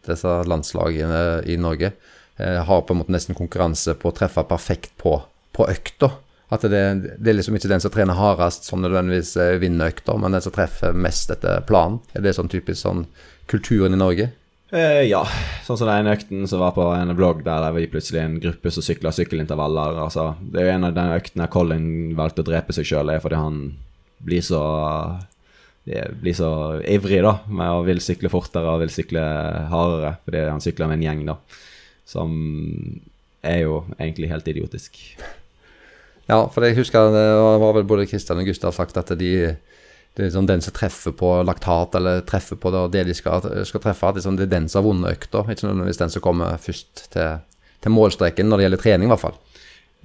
disse 0.07 0.37
landslagene 0.49 1.43
i 1.51 1.59
Norge 1.61 1.91
eh, 1.91 2.61
har 2.65 2.87
på 2.87 2.95
en 2.95 3.03
måte 3.03 3.13
nesten 3.15 3.37
konkurranse 3.37 3.97
på 3.99 4.11
å 4.11 4.17
treffe 4.17 4.47
perfekt 4.49 4.95
på, 5.03 5.19
på 5.57 5.69
økta. 5.69 6.13
At 6.49 6.65
det, 6.65 6.81
det, 7.19 7.29
er 7.29 7.37
liksom 7.37 7.59
ikke 7.59 7.69
den 7.69 7.83
som 7.85 7.93
trener 7.93 8.17
hardest 8.17 8.65
som 8.71 8.81
nødvendigvis 8.81 9.35
eh, 9.37 9.57
vinner 9.61 9.93
økta, 9.93 10.17
men 10.17 10.37
den 10.37 10.45
som 10.45 10.55
treffer 10.55 10.97
mest 10.97 11.35
etter 11.35 11.61
planen. 11.69 12.01
Er 12.17 12.25
det 12.25 12.37
sånn 12.39 12.49
typisk 12.49 12.81
sånn 12.81 13.05
kulturen 13.49 13.97
i 13.97 14.01
Norge? 14.01 14.29
Eh, 14.71 15.07
ja. 15.09 15.23
Sånn 15.65 15.79
som 15.81 15.89
den 15.89 16.11
økten 16.13 16.45
som 16.51 16.61
var 16.61 16.75
på 16.77 16.85
en 16.93 17.15
vlogg 17.17 17.41
der 17.47 17.65
det 17.65 17.73
var 17.75 17.89
plutselig 17.95 18.21
en 18.21 18.37
gruppe 18.43 18.73
som 18.75 18.85
sykla 18.85 19.13
sykkelintervaller. 19.17 19.97
Altså, 20.05 20.31
det 20.45 20.61
er 20.61 20.69
jo 20.69 20.75
en 20.77 20.89
av 20.91 20.97
den 20.97 21.15
øktene 21.17 21.49
Colin 21.53 21.89
valgte 22.19 22.45
å 22.45 22.49
drepe 22.51 22.77
seg 22.77 22.89
sjøl, 22.89 23.15
fordi 23.25 23.41
han 23.41 23.63
blir 24.25 24.45
så 24.45 24.63
blir 26.21 26.35
så 26.37 26.51
ivrig 26.85 27.23
da, 27.25 27.39
med 27.49 27.73
å 27.73 27.85
vil 27.87 28.01
sykle 28.05 28.29
fortere 28.29 28.69
og 28.69 28.83
vil 28.83 28.93
sykle 28.93 29.23
hardere, 29.73 30.19
fordi 30.27 30.43
han 30.51 30.61
sykler 30.61 30.91
med 30.91 30.99
en 30.99 31.07
gjeng, 31.07 31.23
da. 31.31 31.37
Som 32.09 32.35
er 33.41 33.63
jo 33.63 33.83
egentlig 33.97 34.29
helt 34.29 34.49
idiotisk. 34.53 34.99
Ja, 36.29 36.43
for 36.53 36.67
jeg 36.67 36.77
husker 36.77 37.09
det 37.15 37.25
var 37.41 37.73
vel 37.77 37.89
både 37.89 38.05
Kristian 38.09 38.41
og 38.43 38.49
Gustav 38.51 38.75
sagt 38.77 38.99
at 39.01 39.15
de, 39.17 39.33
det 40.19 40.27
er 40.27 40.33
sånn 40.35 40.49
den 40.51 40.63
som 40.65 40.75
treffer 40.75 41.15
på 41.15 41.29
laktat, 41.47 41.95
eller 41.95 42.25
treffer 42.27 42.59
på 42.59 42.73
det, 42.75 43.05
de 43.07 43.15
skal, 43.15 43.45
skal 43.69 43.83
treffe, 43.85 44.11
det 44.13 44.19
er, 44.19 44.27
sånn, 44.27 44.39
det 44.41 44.49
er 44.49 44.57
den 44.57 44.67
som 44.71 44.83
har 44.83 44.89
vunnet 44.89 45.15
økta, 45.15 45.45
ikke 45.47 45.69
nødvendigvis 45.69 46.01
den 46.01 46.15
som 46.15 46.25
kommer 46.25 46.59
først 46.63 47.05
til, 47.15 47.45
til 47.85 47.95
målstreken 47.95 48.51
når 48.51 48.59
det 48.59 48.67
gjelder 48.67 48.83
trening, 48.83 49.07
i 49.07 49.15
hvert 49.15 49.23
fall. 49.29 49.39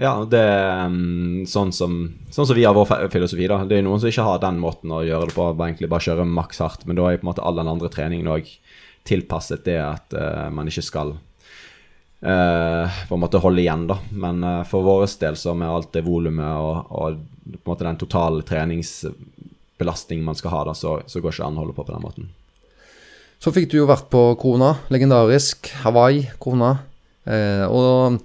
Ja, 0.02 0.14
det 0.26 0.40
er 0.42 0.88
um, 0.90 1.44
sånn 1.46 1.70
som, 1.76 1.98
sånn 2.34 2.48
som 2.50 2.58
vi 2.58 2.64
har 2.66 2.74
vår 2.74 3.10
filosofi. 3.14 3.46
da. 3.50 3.60
Det 3.70 3.78
er 3.78 3.86
noen 3.86 4.02
som 4.02 4.10
ikke 4.10 4.26
har 4.26 4.40
den 4.42 4.62
måten 4.62 4.94
å 4.94 5.04
gjøre 5.06 5.30
det 5.30 5.36
på, 5.38 5.52
egentlig 5.54 5.90
bare 5.92 6.08
kjøre 6.08 6.26
maks 6.26 6.64
hardt. 6.66 6.88
Men 6.90 6.98
da 6.98 7.12
er 7.12 7.20
på 7.22 7.28
en 7.28 7.30
måte 7.30 7.46
all 7.46 7.60
den 7.60 7.70
andre 7.70 7.92
treningen 7.94 8.32
òg 8.34 8.50
tilpasset 9.06 9.66
det 9.68 9.78
at 9.84 10.16
uh, 10.18 10.48
man 10.54 10.70
ikke 10.72 10.86
skal 10.86 11.14
uh, 11.14 13.02
på 13.10 13.14
en 13.18 13.22
måte 13.22 13.42
holde 13.44 13.62
igjen, 13.62 13.86
da. 13.92 14.00
Men 14.18 14.42
uh, 14.42 14.64
for 14.66 14.86
vår 14.86 15.06
del 15.22 15.38
så 15.38 15.54
med 15.54 15.70
alt 15.70 15.92
det 15.94 16.06
volumet 16.08 16.58
og, 16.58 16.90
og, 16.90 17.22
på 17.44 17.60
en 17.60 17.74
måte 17.76 17.86
den 17.86 18.02
totale 18.02 18.42
treningsbelastningen 19.84 20.26
man 20.26 20.40
skal 20.40 20.52
ha, 20.52 20.64
da, 20.70 20.74
så, 20.74 21.02
så 21.06 21.20
går 21.20 21.36
ikke 21.36 21.46
an 21.48 21.60
å 21.60 21.64
holde 21.64 21.76
på 21.76 21.86
på 21.86 21.94
den 21.94 22.04
måten. 22.04 22.32
Så 23.44 23.52
fikk 23.52 23.70
du 23.72 23.82
jo 23.82 23.90
vært 23.90 24.08
på 24.10 24.36
Kona. 24.40 24.78
Legendarisk. 24.90 25.68
Hawaii, 25.84 26.30
Kona. 26.40 26.78
og 27.68 28.20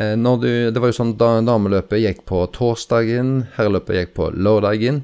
Eh, 0.00 0.16
du, 0.16 0.70
det 0.70 0.80
var 0.80 0.90
jo 0.90 0.96
sånn 0.96 1.16
da 1.20 1.32
Dameløpet 1.44 2.00
gikk 2.00 2.22
på 2.28 2.44
torsdagen, 2.54 3.50
herreløpet 3.56 3.98
gikk 3.98 4.14
på 4.16 4.30
lørdagen. 4.32 5.02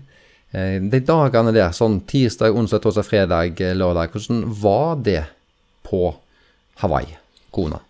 Eh, 0.57 0.79
de 0.81 1.01
dagene 1.05 1.53
der, 1.53 1.75
sånn 1.77 2.01
tirsdag, 2.09 2.55
onsdag, 2.57 2.85
torsdag, 2.85 3.09
fredag, 3.09 3.61
eh, 3.61 3.77
lørdag, 3.77 4.15
hvordan 4.15 4.45
var 4.63 4.97
det 5.05 5.25
på 5.87 6.15
Hawaii, 6.83 7.19
Kona? 7.53 7.83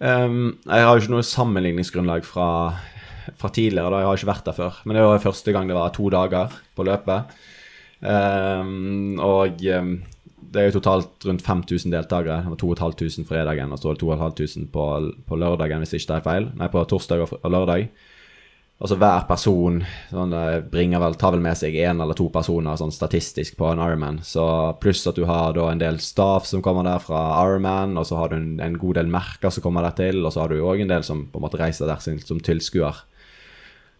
Um, 0.00 0.56
jeg 0.64 0.84
har 0.86 0.96
jo 0.96 1.02
ikke 1.02 1.12
noe 1.12 1.28
sammenligningsgrunnlag 1.28 2.24
fra, 2.24 2.48
fra, 3.36 3.50
tidligere, 3.52 3.92
da 3.92 4.00
jeg 4.00 4.08
har 4.08 4.20
ikke 4.20 4.30
vært 4.30 4.46
der 4.48 4.56
før. 4.56 4.78
Men 4.84 4.96
det 4.96 5.04
var 5.04 5.24
første 5.24 5.52
gang 5.52 5.68
det 5.68 5.76
var 5.76 5.92
to 5.92 6.08
dager 6.12 6.54
på 6.76 6.86
løpet. 6.88 7.34
Um, 8.00 9.18
og 9.20 9.60
um, 9.76 9.90
det 10.50 10.60
er 10.60 10.70
jo 10.70 10.78
totalt 10.78 11.26
rundt 11.28 11.44
5000 11.46 11.92
deltakere. 11.92 12.40
Det 12.42 12.54
var 12.54 12.62
2500 12.62 13.28
fredagen, 13.28 13.72
og 13.72 13.78
så 13.78 13.90
var 13.90 13.98
det 13.98 14.04
2500 14.04 14.70
på, 14.72 14.86
på 15.28 15.38
lørdagen, 15.38 15.84
hvis 15.84 15.94
ikke 15.98 16.08
det 16.08 16.16
er 16.16 16.26
feil. 16.26 16.48
Nei, 16.58 16.70
på 16.72 16.86
torsdag 16.90 17.26
og, 17.26 17.36
og 17.40 17.54
lørdag. 17.54 17.90
Altså 18.80 18.96
hver 18.96 19.26
person 19.28 19.82
sånn, 20.08 20.32
bringer 20.72 21.02
vel, 21.02 21.14
tar 21.20 21.34
vel 21.34 21.42
med 21.44 21.58
seg 21.60 21.74
én 21.76 22.00
eller 22.00 22.16
to 22.16 22.30
personer 22.32 22.78
sånn 22.80 22.94
statistisk 22.94 23.58
på 23.58 23.68
en 23.68 23.82
Ironman. 23.84 24.22
Så 24.24 24.42
pluss 24.80 25.04
at 25.06 25.20
du 25.20 25.26
har 25.28 25.52
da 25.52 25.66
en 25.68 25.82
del 25.82 26.00
staff 26.00 26.48
som 26.48 26.62
kommer 26.64 26.88
der 26.88 27.02
fra 27.04 27.20
Ironman, 27.44 27.98
og 28.00 28.08
så 28.08 28.16
har 28.16 28.32
du 28.32 28.38
en, 28.38 28.54
en 28.64 28.78
god 28.80 28.96
del 28.96 29.12
merker 29.12 29.52
som 29.52 29.66
kommer 29.66 29.84
der 29.84 29.98
til, 30.00 30.24
og 30.24 30.32
så 30.32 30.46
har 30.46 30.54
du 30.54 30.64
òg 30.64 30.80
en 30.80 30.94
del 30.94 31.04
som 31.04 31.26
på 31.28 31.38
en 31.38 31.44
måte 31.44 31.60
reiser 31.60 31.92
der 31.92 32.00
som 32.00 32.40
tilskuer. 32.40 33.04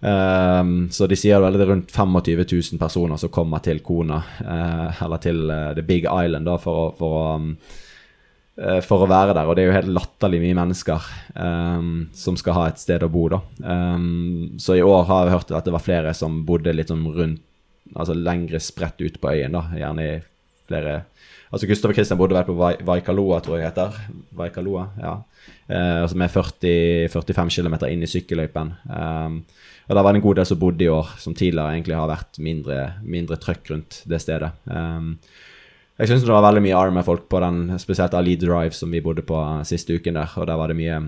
Um, 0.00 0.88
så 0.88 1.04
de 1.04 1.16
sier 1.18 1.42
vel 1.44 1.58
det 1.58 1.66
er 1.66 1.70
rundt 1.74 1.90
25 1.92 2.40
000 2.40 2.80
personer 2.80 3.20
som 3.20 3.32
kommer 3.32 3.60
til 3.64 3.82
Kona, 3.84 4.22
uh, 4.40 5.02
eller 5.04 5.20
til 5.20 5.42
uh, 5.50 5.74
The 5.76 5.84
Big 5.84 6.08
Island, 6.08 6.48
da, 6.48 6.56
for 6.60 6.86
å, 6.86 6.86
for, 6.96 7.18
å, 7.18 7.34
um, 7.36 7.50
uh, 8.56 8.78
for 8.86 9.04
å, 9.04 9.10
være 9.10 9.36
der. 9.36 9.44
Og 9.44 9.58
det 9.58 9.64
er 9.64 9.68
jo 9.68 9.76
helt 9.76 9.92
latterlig 9.98 10.40
mye 10.46 10.56
mennesker 10.62 11.10
um, 11.36 11.92
som 12.16 12.40
skal 12.40 12.56
ha 12.56 12.64
et 12.70 12.80
sted 12.80 13.04
å 13.04 13.12
bo, 13.12 13.28
da. 13.32 13.42
så 14.56 14.78
i 14.78 14.84
år 14.84 15.06
har 15.10 15.28
jeg 15.28 15.36
hørt 15.36 15.54
at 15.58 15.68
det 15.68 15.76
var 15.76 15.84
flere 15.84 16.16
som 16.16 16.42
bodde 16.48 16.74
litt 16.74 16.92
sånn 16.92 17.04
rundt, 17.04 17.44
altså 17.90 18.14
lengre 18.16 18.60
spredt 18.62 19.00
ut 19.02 19.20
på 19.20 19.32
øyen, 19.34 19.56
da. 19.56 19.66
Gjerne 19.76 20.08
i 20.08 20.18
flere 20.70 21.00
Altså 21.50 21.66
Gustav 21.66 21.90
og 21.90 21.96
Christian 21.98 22.14
bodde 22.14 22.36
vel 22.36 22.44
på 22.46 22.84
Vaikaloa, 22.86 23.40
tror 23.42 23.56
jeg 23.58 23.66
heter. 23.66 23.96
Vaikaloa, 24.38 24.84
ja. 25.02 25.16
som 26.06 26.22
er 26.22 26.30
40, 26.30 27.08
45 27.10 27.50
km 27.56 27.74
inn 27.88 28.04
i 28.06 28.10
sykkelløypen. 28.12 28.70
Um, 28.86 29.40
og 29.90 29.96
det 29.96 30.02
var 30.06 30.14
en 30.14 30.22
god 30.22 30.36
del 30.38 30.46
som 30.46 30.58
bodde 30.60 30.84
i 30.86 30.90
år, 30.92 31.08
som 31.18 31.34
tidligere 31.34 31.74
egentlig 31.74 31.96
har 31.98 32.06
vært 32.06 32.38
mindre, 32.38 32.76
mindre 33.02 33.34
trøkk 33.42 33.72
rundt 33.72 33.96
det 34.06 34.20
stedet. 34.22 34.52
Um, 34.70 35.16
jeg 35.98 36.12
syns 36.12 36.22
det 36.22 36.30
var 36.30 36.44
veldig 36.44 36.62
mye 36.62 36.76
Army-folk 36.78 37.24
på 37.32 37.40
den, 37.42 37.72
spesielt 37.82 38.14
Ali 38.14 38.36
Drive 38.38 38.70
som 38.78 38.94
vi 38.94 39.02
bodde 39.02 39.24
på 39.26 39.34
uh, 39.34 39.64
siste 39.66 39.96
uken 39.98 40.14
der. 40.20 40.30
Og 40.38 40.46
der 40.46 40.60
var 40.60 40.70
det 40.70 40.76
mye 40.78 41.00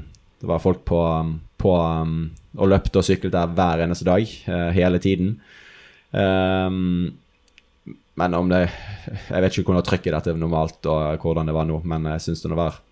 Det 0.42 0.48
var 0.50 0.58
folk 0.58 0.80
på, 0.82 0.98
um, 0.98 1.36
på 1.62 1.76
um, 1.78 2.32
og 2.58 2.72
løpte 2.72 2.98
og 2.98 3.06
syklet 3.06 3.30
der 3.30 3.52
hver 3.54 3.84
eneste 3.84 4.08
dag, 4.08 4.26
uh, 4.50 4.70
hele 4.74 4.98
tiden. 4.98 5.36
Um, 6.10 7.12
men 8.18 8.34
om 8.34 8.50
det 8.50 8.64
Jeg 9.30 9.44
vet 9.44 9.58
ikke 9.60 9.70
hvordan 9.70 9.86
trykket 9.86 10.16
dette 10.16 10.34
normalt, 10.34 10.82
og 10.90 11.22
hvordan 11.22 11.46
det 11.46 11.54
var 11.54 11.70
nå, 11.70 11.78
men 11.86 12.10
jeg 12.16 12.24
syns 12.26 12.42
det 12.42 12.58
var, 12.58 12.82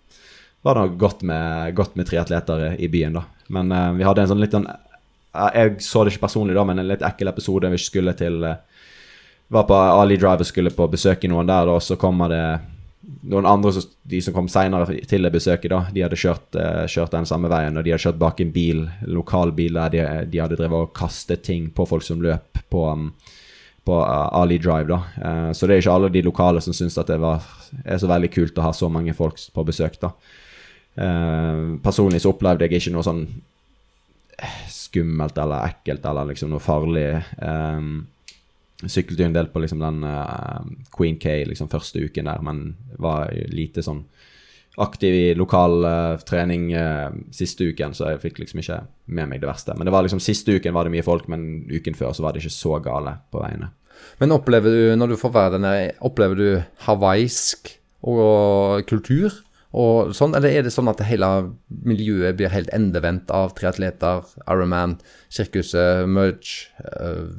var 0.62 0.78
det 0.78 1.02
godt 1.02 1.26
med, 1.26 1.74
godt 1.74 1.98
med 1.98 2.06
triatleter 2.06 2.78
i 2.78 2.86
byen, 2.86 3.18
da. 3.18 3.26
Men 3.50 3.74
uh, 3.74 3.90
vi 3.98 4.06
hadde 4.06 4.22
en 4.22 4.30
sånn 4.30 4.44
litt 4.46 4.54
sånn 4.54 4.70
jeg 5.30 5.78
så 5.84 6.02
det 6.02 6.14
ikke 6.14 6.26
personlig, 6.26 6.56
da, 6.58 6.64
men 6.66 6.82
en 6.82 6.90
litt 6.90 7.04
ekkel 7.06 7.30
episode 7.30 7.70
vi 7.70 7.78
skulle 7.78 8.16
til 8.18 8.42
eh, 8.46 8.58
Var 9.50 9.64
på 9.66 9.74
Ali 9.74 10.18
Drive 10.18 10.44
og 10.44 10.46
skulle 10.48 10.74
på 10.74 10.86
besøk 10.90 11.24
i 11.26 11.30
noen 11.30 11.48
der, 11.48 11.70
og 11.70 11.82
så 11.82 11.96
kommer 11.98 12.30
det 12.30 12.44
noen 13.26 13.46
andre, 13.48 13.72
de 14.06 14.20
som 14.22 14.34
kom 14.34 14.46
seinere 14.50 15.00
til 15.08 15.26
det 15.26 15.32
besøket, 15.34 15.72
da, 15.72 15.80
de 15.90 16.04
hadde 16.04 16.18
kjørt, 16.20 16.54
uh, 16.54 16.84
kjørt, 16.86 17.10
den 17.10 17.26
samme 17.26 17.50
veien, 17.50 17.74
og 17.74 17.82
de 17.82 17.90
hadde 17.90 18.04
kjørt 18.04 18.20
bak 18.20 18.42
en 18.44 18.52
bil, 18.54 18.84
lokal 19.10 19.50
bil 19.56 19.74
der 19.74 19.90
de, 19.90 20.04
de 20.30 20.42
hadde 20.42 20.58
drevet 20.60 20.86
og 20.86 20.94
kastet 20.94 21.42
ting 21.42 21.66
på 21.74 21.88
folk 21.88 22.06
som 22.06 22.22
løp 22.22 22.60
på, 22.70 22.84
um, 22.86 23.08
på 23.88 23.98
Ali 23.98 24.60
Drive. 24.62 24.86
da. 24.86 25.50
Så 25.56 25.66
det 25.66 25.74
er 25.74 25.82
ikke 25.82 25.96
alle 25.96 26.12
de 26.14 26.22
lokale 26.22 26.62
som 26.62 26.76
syns 26.76 27.00
at 27.00 27.10
det 27.10 27.18
var, 27.18 27.42
er 27.82 27.98
så 27.98 28.06
veldig 28.06 28.30
kult 28.30 28.60
å 28.60 28.68
ha 28.68 28.72
så 28.76 28.92
mange 28.92 29.16
folk 29.18 29.40
på 29.50 29.66
besøk. 29.66 29.98
da. 29.98 30.12
personlig 31.82 32.20
så 32.22 32.30
opplevde 32.30 32.68
jeg 32.68 32.78
ikke 32.78 32.94
noe 32.94 33.08
sånn 33.08 33.24
skummelt 34.70 35.38
eller 35.38 35.68
ekkelt 35.70 36.06
eller 36.06 36.30
liksom 36.30 36.50
noe 36.52 36.62
farlig. 36.62 37.08
Um, 37.38 38.06
syklet 38.80 39.20
jo 39.20 39.28
en 39.28 39.36
del 39.36 39.50
på 39.52 39.60
liksom 39.60 39.82
den 39.82 40.04
uh, 40.06 40.62
Queen 40.94 41.18
K 41.20 41.42
liksom 41.48 41.68
første 41.72 42.00
uken 42.00 42.30
der, 42.30 42.42
men 42.44 42.62
var 42.98 43.32
lite 43.52 43.84
sånn 43.84 44.04
aktiv 44.80 45.12
i 45.12 45.34
lokal 45.36 45.84
uh, 45.84 46.22
trening 46.24 46.70
uh, 46.72 47.10
siste 47.34 47.66
uken, 47.68 47.92
så 47.92 48.14
jeg 48.14 48.22
fikk 48.22 48.40
liksom 48.40 48.62
ikke 48.62 48.78
med 49.12 49.28
meg 49.28 49.42
det 49.42 49.50
verste. 49.50 49.74
Men 49.76 49.88
det 49.88 49.92
var 49.92 50.06
liksom 50.06 50.22
siste 50.24 50.56
uken 50.56 50.76
var 50.76 50.88
det 50.88 50.94
mye 50.94 51.04
folk, 51.04 51.28
men 51.28 51.66
uken 51.68 51.98
før 51.98 52.14
så 52.16 52.24
var 52.24 52.32
det 52.32 52.44
ikke 52.44 52.56
så 52.56 52.78
gale 52.84 53.18
på 53.32 53.42
veiene. 53.42 53.68
Men 54.22 54.32
opplever 54.32 54.72
du, 54.72 54.82
når 54.96 55.12
du 55.12 55.20
får 55.20 55.34
være 55.34 55.60
der 55.60 55.92
opplever 56.06 56.38
du 56.38 56.48
hawaiisk 56.86 57.74
og 58.00 58.86
kultur? 58.88 59.34
Og 59.70 60.10
sånn, 60.18 60.34
Eller 60.34 60.50
er 60.50 60.64
det 60.66 60.72
sånn 60.74 60.90
at 60.90 61.02
hele 61.06 61.28
miljøet 61.86 62.38
blir 62.38 62.50
helt 62.50 62.72
endevendt 62.74 63.30
av 63.30 63.54
triatleter, 63.54 64.26
Ironman, 64.50 64.98
sirkuset, 65.30 66.08
merch, 66.10 66.66
uh, 66.82 67.30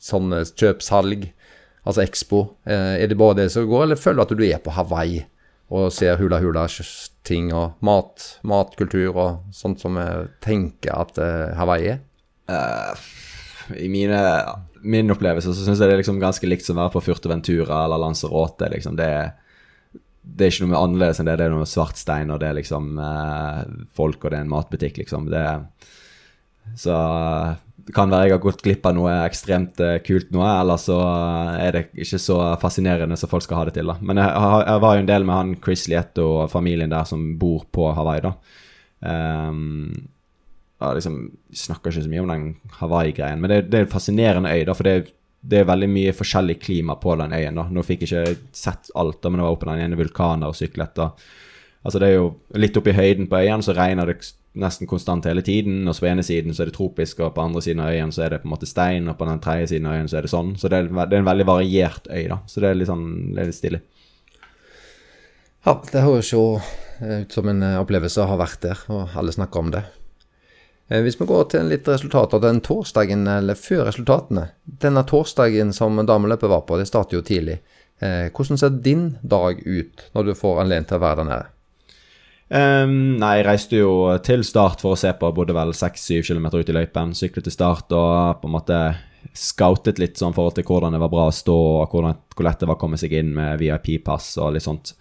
sånne 0.00 0.44
kjøpsalg, 0.48 1.28
altså 1.84 2.04
Expo? 2.06 2.42
Uh, 2.64 2.96
er 2.96 3.12
det 3.12 3.20
bare 3.20 3.42
det 3.42 3.50
som 3.52 3.68
går, 3.68 3.84
eller 3.88 4.00
føler 4.00 4.22
du 4.22 4.24
at 4.24 4.36
du 4.38 4.44
er 4.48 4.64
på 4.64 4.76
Hawaii 4.76 5.26
og 5.74 5.92
ser 5.92 6.16
hula-hula-ting 6.20 7.52
og 7.56 7.76
mat, 7.84 8.24
matkultur 8.46 9.16
og 9.16 9.54
sånt 9.56 9.80
som 9.82 9.96
jeg 10.00 10.26
tenker 10.44 10.96
at 10.96 11.20
uh, 11.20 11.52
Hawaii 11.58 11.96
er? 11.96 12.02
I 13.76 13.88
mine, 13.88 14.20
min 14.84 15.12
opplevelse 15.12 15.52
så 15.52 15.64
syns 15.64 15.80
jeg 15.80 15.88
det 15.88 15.96
er 15.96 16.02
liksom 16.02 16.20
ganske 16.20 16.48
likt 16.48 16.64
som 16.66 16.76
å 16.76 16.84
være 16.84 16.96
på 16.96 17.04
Furteventura 17.06 17.84
eller 17.86 18.00
Lanzarote. 18.02 18.68
Liksom. 18.72 18.96
Det 19.00 19.08
er 19.08 19.32
det 20.24 20.46
er 20.46 20.54
ikke 20.54 20.68
noe 20.70 20.80
annerledes 20.80 21.20
enn 21.20 21.28
det. 21.28 21.36
Det 21.40 21.46
er 21.46 21.52
noe 21.52 21.68
svart 21.68 22.00
stein, 22.00 22.32
og 22.32 22.40
det 22.42 22.48
er 22.48 22.56
liksom 22.58 22.96
eh, 22.98 23.60
folk, 23.96 24.24
og 24.24 24.32
det 24.32 24.38
er 24.38 24.46
en 24.46 24.50
matbutikk, 24.50 24.98
liksom. 25.02 25.28
Det, 25.32 25.44
så 26.80 26.96
det 27.84 27.92
kan 27.92 28.08
være 28.08 28.30
jeg 28.30 28.36
har 28.38 28.42
gått 28.46 28.62
glipp 28.64 28.86
av 28.88 28.96
noe 28.96 29.12
ekstremt 29.26 29.80
eh, 29.84 29.98
kult 30.06 30.30
nå, 30.32 30.40
eller 30.46 30.80
så 30.80 30.96
er 31.60 31.76
det 31.76 31.84
ikke 32.06 32.20
så 32.22 32.38
fascinerende 32.62 33.18
som 33.20 33.30
folk 33.30 33.44
skal 33.44 33.60
ha 33.60 33.66
det 33.68 33.76
til. 33.76 33.92
da. 33.92 33.98
Men 34.00 34.22
jeg, 34.22 34.32
jeg 34.64 34.84
var 34.86 34.96
jo 34.96 35.04
en 35.04 35.10
del 35.10 35.28
med 35.28 35.40
han 35.40 35.54
Chris 35.64 35.84
Lieto 35.92 36.28
og 36.38 36.52
familien 36.52 36.94
der 36.94 37.08
som 37.08 37.26
bor 37.40 37.66
på 37.74 37.90
Hawaii, 37.96 38.24
da. 38.24 38.34
Um, 39.04 39.90
ja, 40.80 40.94
liksom, 40.96 41.18
snakker 41.54 41.92
ikke 41.92 42.06
så 42.06 42.12
mye 42.12 42.24
om 42.24 42.32
den 42.32 42.46
Hawaii-greien, 42.80 43.42
men 43.42 43.52
det, 43.52 43.60
det 43.68 43.78
er 43.78 43.86
en 43.86 43.92
fascinerende 43.92 44.50
øy, 44.54 44.64
da, 44.64 44.76
for 44.76 44.88
det, 44.88 45.12
det 45.44 45.60
er 45.60 45.66
veldig 45.68 45.88
mye 45.92 46.12
forskjellig 46.16 46.56
klima 46.62 46.96
på 47.00 47.16
den 47.20 47.34
øyen. 47.36 47.58
da. 47.58 47.66
Nå 47.70 47.82
fikk 47.84 48.06
jeg 48.06 48.10
ikke 48.10 48.54
sett 48.56 48.88
alt, 48.96 49.20
da, 49.20 49.30
men 49.30 49.40
det 49.40 49.46
var 49.46 49.56
oppe 49.56 49.68
den 49.68 49.82
ene 49.84 49.98
vulkaner 50.00 50.48
og 50.48 50.56
syklet. 50.56 50.94
da. 50.96 51.10
Altså 51.84 52.00
Det 52.00 52.08
er 52.08 52.14
jo 52.14 52.30
litt 52.56 52.76
oppe 52.80 52.94
i 52.94 52.96
høyden 52.96 53.28
på 53.28 53.42
øyen, 53.42 53.62
så 53.62 53.76
regner 53.76 54.08
det 54.08 54.32
nesten 54.54 54.88
konstant 54.88 55.26
hele 55.28 55.42
tiden. 55.44 55.82
Og 55.88 55.94
så 55.94 56.06
på 56.06 56.10
ene 56.12 56.24
siden 56.24 56.54
så 56.54 56.64
er 56.64 56.70
det 56.70 56.76
tropisk, 56.78 57.20
og 57.20 57.34
på 57.36 57.44
andre 57.44 57.60
siden 57.64 57.82
av 57.84 57.92
øyen 57.92 58.12
så 58.14 58.24
er 58.24 58.32
det 58.32 58.42
på 58.42 58.48
en 58.48 58.54
måte 58.54 58.70
stein, 58.70 59.08
og 59.08 59.18
på 59.18 59.28
den 59.28 59.42
tredje 59.44 59.74
siden 59.74 59.90
av 59.90 59.98
øyen 59.98 60.08
så 60.08 60.18
er 60.18 60.24
det 60.24 60.32
sånn. 60.32 60.54
Så 60.60 60.70
det 60.72 60.80
er, 60.80 60.88
det 60.88 61.12
er 61.12 61.20
en 61.20 61.28
veldig 61.28 61.48
variert 61.50 62.08
øy, 62.08 62.24
da. 62.30 62.40
Så 62.48 62.64
det 62.64 62.70
er 62.70 62.80
litt 62.80 62.88
sånn, 62.88 63.04
det 63.34 63.42
er 63.42 63.50
litt 63.50 63.58
stilig. 63.58 63.82
Ja, 65.64 65.76
det 65.92 66.04
høres 66.04 66.32
jo 66.32 66.42
eh, 67.00 67.24
ut 67.24 67.36
som 67.36 67.48
en 67.48 67.62
eh, 67.64 67.78
opplevelse 67.80 68.24
å 68.24 68.30
ha 68.32 68.40
vært 68.40 68.64
der, 68.64 68.80
og 68.92 69.12
alle 69.16 69.32
snakker 69.32 69.60
om 69.60 69.70
det. 69.76 69.84
Eh, 70.94 71.02
Hvis 71.02 71.20
vi 71.20 71.26
går 71.26 71.48
til 71.50 71.70
litt 71.70 71.88
resultater 71.88 72.42
den 72.42 72.60
torsdagen, 72.64 73.26
eller 73.28 73.58
før 73.58 73.88
resultatene. 73.88 74.48
Denne 74.64 75.04
torsdagen 75.08 75.72
som 75.72 75.98
dameløpet 76.06 76.50
var 76.50 76.62
på, 76.68 76.78
det 76.78 76.88
starter 76.90 77.18
jo 77.18 77.24
tidlig. 77.26 77.58
Eh, 78.00 78.30
Hvordan 78.30 78.60
ser 78.60 78.70
din 78.84 79.16
dag 79.22 79.60
ut 79.64 80.10
når 80.14 80.24
du 80.24 80.34
får 80.34 80.62
anledning 80.62 80.88
til 80.88 81.00
å 81.00 81.04
være 81.04 81.22
der 81.22 81.30
nede? 81.30 81.50
Um, 82.54 83.16
nei, 83.18 83.38
jeg 83.38 83.46
reiste 83.46 83.78
jo 83.78 83.92
til 84.22 84.44
start 84.44 84.82
for 84.84 84.94
å 84.94 85.00
se 85.00 85.10
på. 85.16 85.32
Bodde 85.34 85.56
vel 85.56 85.72
6-7 85.72 86.20
km 86.28 86.50
ut 86.52 86.68
i 86.68 86.76
løypen. 86.76 87.14
Syklet 87.16 87.48
til 87.48 87.54
start 87.54 87.90
og 87.96 88.42
på 88.42 88.50
en 88.50 88.54
måte 88.54 88.80
scoutet 89.34 89.98
litt 89.98 90.20
sånn 90.20 90.34
forhold 90.36 90.58
til 90.58 90.66
hvordan 90.68 90.92
det 90.92 91.00
var 91.00 91.10
bra 91.10 91.24
å 91.30 91.34
stå, 91.34 91.56
og 91.80 91.90
hvordan, 91.90 92.18
hvor 92.36 92.46
lett 92.46 92.60
det 92.60 92.68
var 92.68 92.76
å 92.76 92.82
komme 92.82 93.00
seg 93.00 93.16
inn 93.16 93.32
med 93.34 93.56
VIP-pass 93.62 94.34
og 94.44 94.52
litt 94.54 94.66
sånt. 94.66 94.92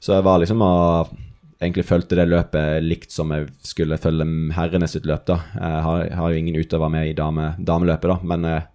Så 0.00 0.16
jeg 0.16 0.24
var 0.24 0.40
liksom 0.40 0.64
og 0.64 1.12
egentlig 1.60 1.84
fulgte 1.86 2.16
det 2.16 2.28
løpet 2.30 2.84
likt 2.84 3.12
som 3.12 3.32
jeg 3.34 3.50
skulle 3.66 3.98
følge 4.00 4.26
herrene 4.56 4.88
sitt 4.88 5.08
løp. 5.08 5.26
da. 5.28 5.40
Jeg 5.54 5.82
har, 5.86 6.04
har 6.16 6.30
jo 6.32 6.40
ingen 6.40 6.56
utøver 6.56 6.92
med 6.92 7.10
i 7.10 7.16
dame, 7.16 7.54
dameløpet, 7.58 8.14
da, 8.14 8.18
men 8.32 8.46
eh, 8.48 8.68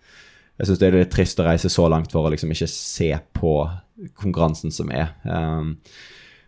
jeg 0.60 0.70
syns 0.70 0.82
det 0.82 0.88
er 0.88 1.00
litt 1.01 1.13
trist 1.13 1.42
å 1.42 1.48
reise 1.48 1.72
så 1.72 1.88
langt 1.92 2.13
for 2.13 2.27
å 2.27 2.32
liksom 2.32 2.54
ikke 2.54 2.70
se 2.72 3.10
på 3.36 3.56
konkurransen 4.20 4.72
som 4.72 4.92
er. 4.94 5.12
Um, 5.24 5.75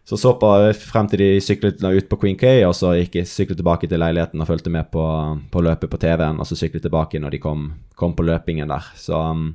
så 0.08 0.16
så 0.16 0.32
på 0.40 0.50
frem 0.80 1.10
til 1.12 1.20
de 1.20 1.42
syklet 1.44 1.82
ut 1.84 2.08
på 2.08 2.20
Queen 2.22 2.38
K, 2.40 2.62
og 2.64 2.76
så 2.78 2.94
gikk 2.96 3.18
jeg 3.20 3.28
syklet 3.28 3.60
tilbake 3.60 3.90
til 3.92 4.00
leiligheten 4.00 4.40
og 4.40 4.48
fulgte 4.48 4.72
med 4.72 4.88
på, 4.94 5.04
på 5.52 5.64
løpet 5.66 5.92
på 5.92 6.00
TV-en, 6.00 6.40
og 6.40 6.48
så 6.48 6.56
syklet 6.56 6.86
tilbake 6.86 7.20
når 7.20 7.36
de 7.36 7.42
kom, 7.44 7.66
kom 8.00 8.16
på 8.16 8.24
løpingen 8.30 8.72
der. 8.72 8.88
Så 8.96 9.20
um, 9.20 9.50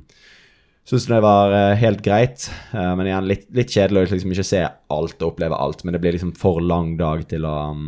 syns 0.89 1.07
det 1.07 1.21
var 1.23 1.53
uh, 1.53 1.75
helt 1.79 2.03
greit, 2.03 2.49
uh, 2.73 2.91
men 2.97 3.07
igjen 3.07 3.29
litt, 3.29 3.47
litt 3.55 3.71
kjedelig 3.71 4.01
å 4.01 4.11
liksom 4.11 4.35
ikke 4.35 4.47
se 4.47 4.63
alt 4.67 5.15
og 5.21 5.33
oppleve 5.33 5.59
alt. 5.59 5.83
Men 5.83 5.95
det 5.95 6.03
blir 6.03 6.15
liksom 6.17 6.33
for 6.39 6.59
lang 6.63 6.95
dag 6.99 7.23
til 7.29 7.47
å, 7.47 7.55
um, 7.71 7.87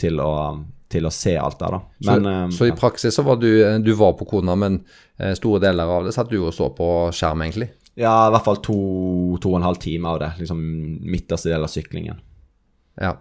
til 0.00 0.22
å, 0.24 0.32
til 0.88 1.08
å 1.08 1.12
se 1.12 1.36
alt 1.36 1.60
der, 1.60 1.76
da. 1.76 1.82
Men, 2.08 2.24
så, 2.24 2.36
um, 2.46 2.54
så 2.60 2.70
i 2.70 2.76
praksis 2.76 3.18
så 3.18 3.26
var 3.26 3.40
du, 3.42 3.50
du 3.84 3.92
var 3.98 4.16
på 4.18 4.28
kona, 4.30 4.56
men 4.58 4.80
eh, 5.18 5.34
store 5.36 5.60
deler 5.66 5.98
av 5.98 6.08
det 6.08 6.14
satt 6.16 6.32
du 6.32 6.40
og 6.40 6.54
så 6.56 6.70
på 6.74 6.88
skjerm, 7.14 7.44
egentlig? 7.44 7.72
Ja, 7.98 8.28
i 8.28 8.32
hvert 8.32 8.46
fall 8.46 8.60
to, 8.62 8.78
to 9.42 9.52
og 9.52 9.58
en 9.58 9.66
halv 9.66 9.80
time 9.82 10.08
av 10.08 10.20
det. 10.22 10.30
Liksom 10.38 10.60
midterste 11.02 11.50
del 11.50 11.66
av 11.66 11.72
syklingen. 11.72 12.20
Ja. 13.02 13.16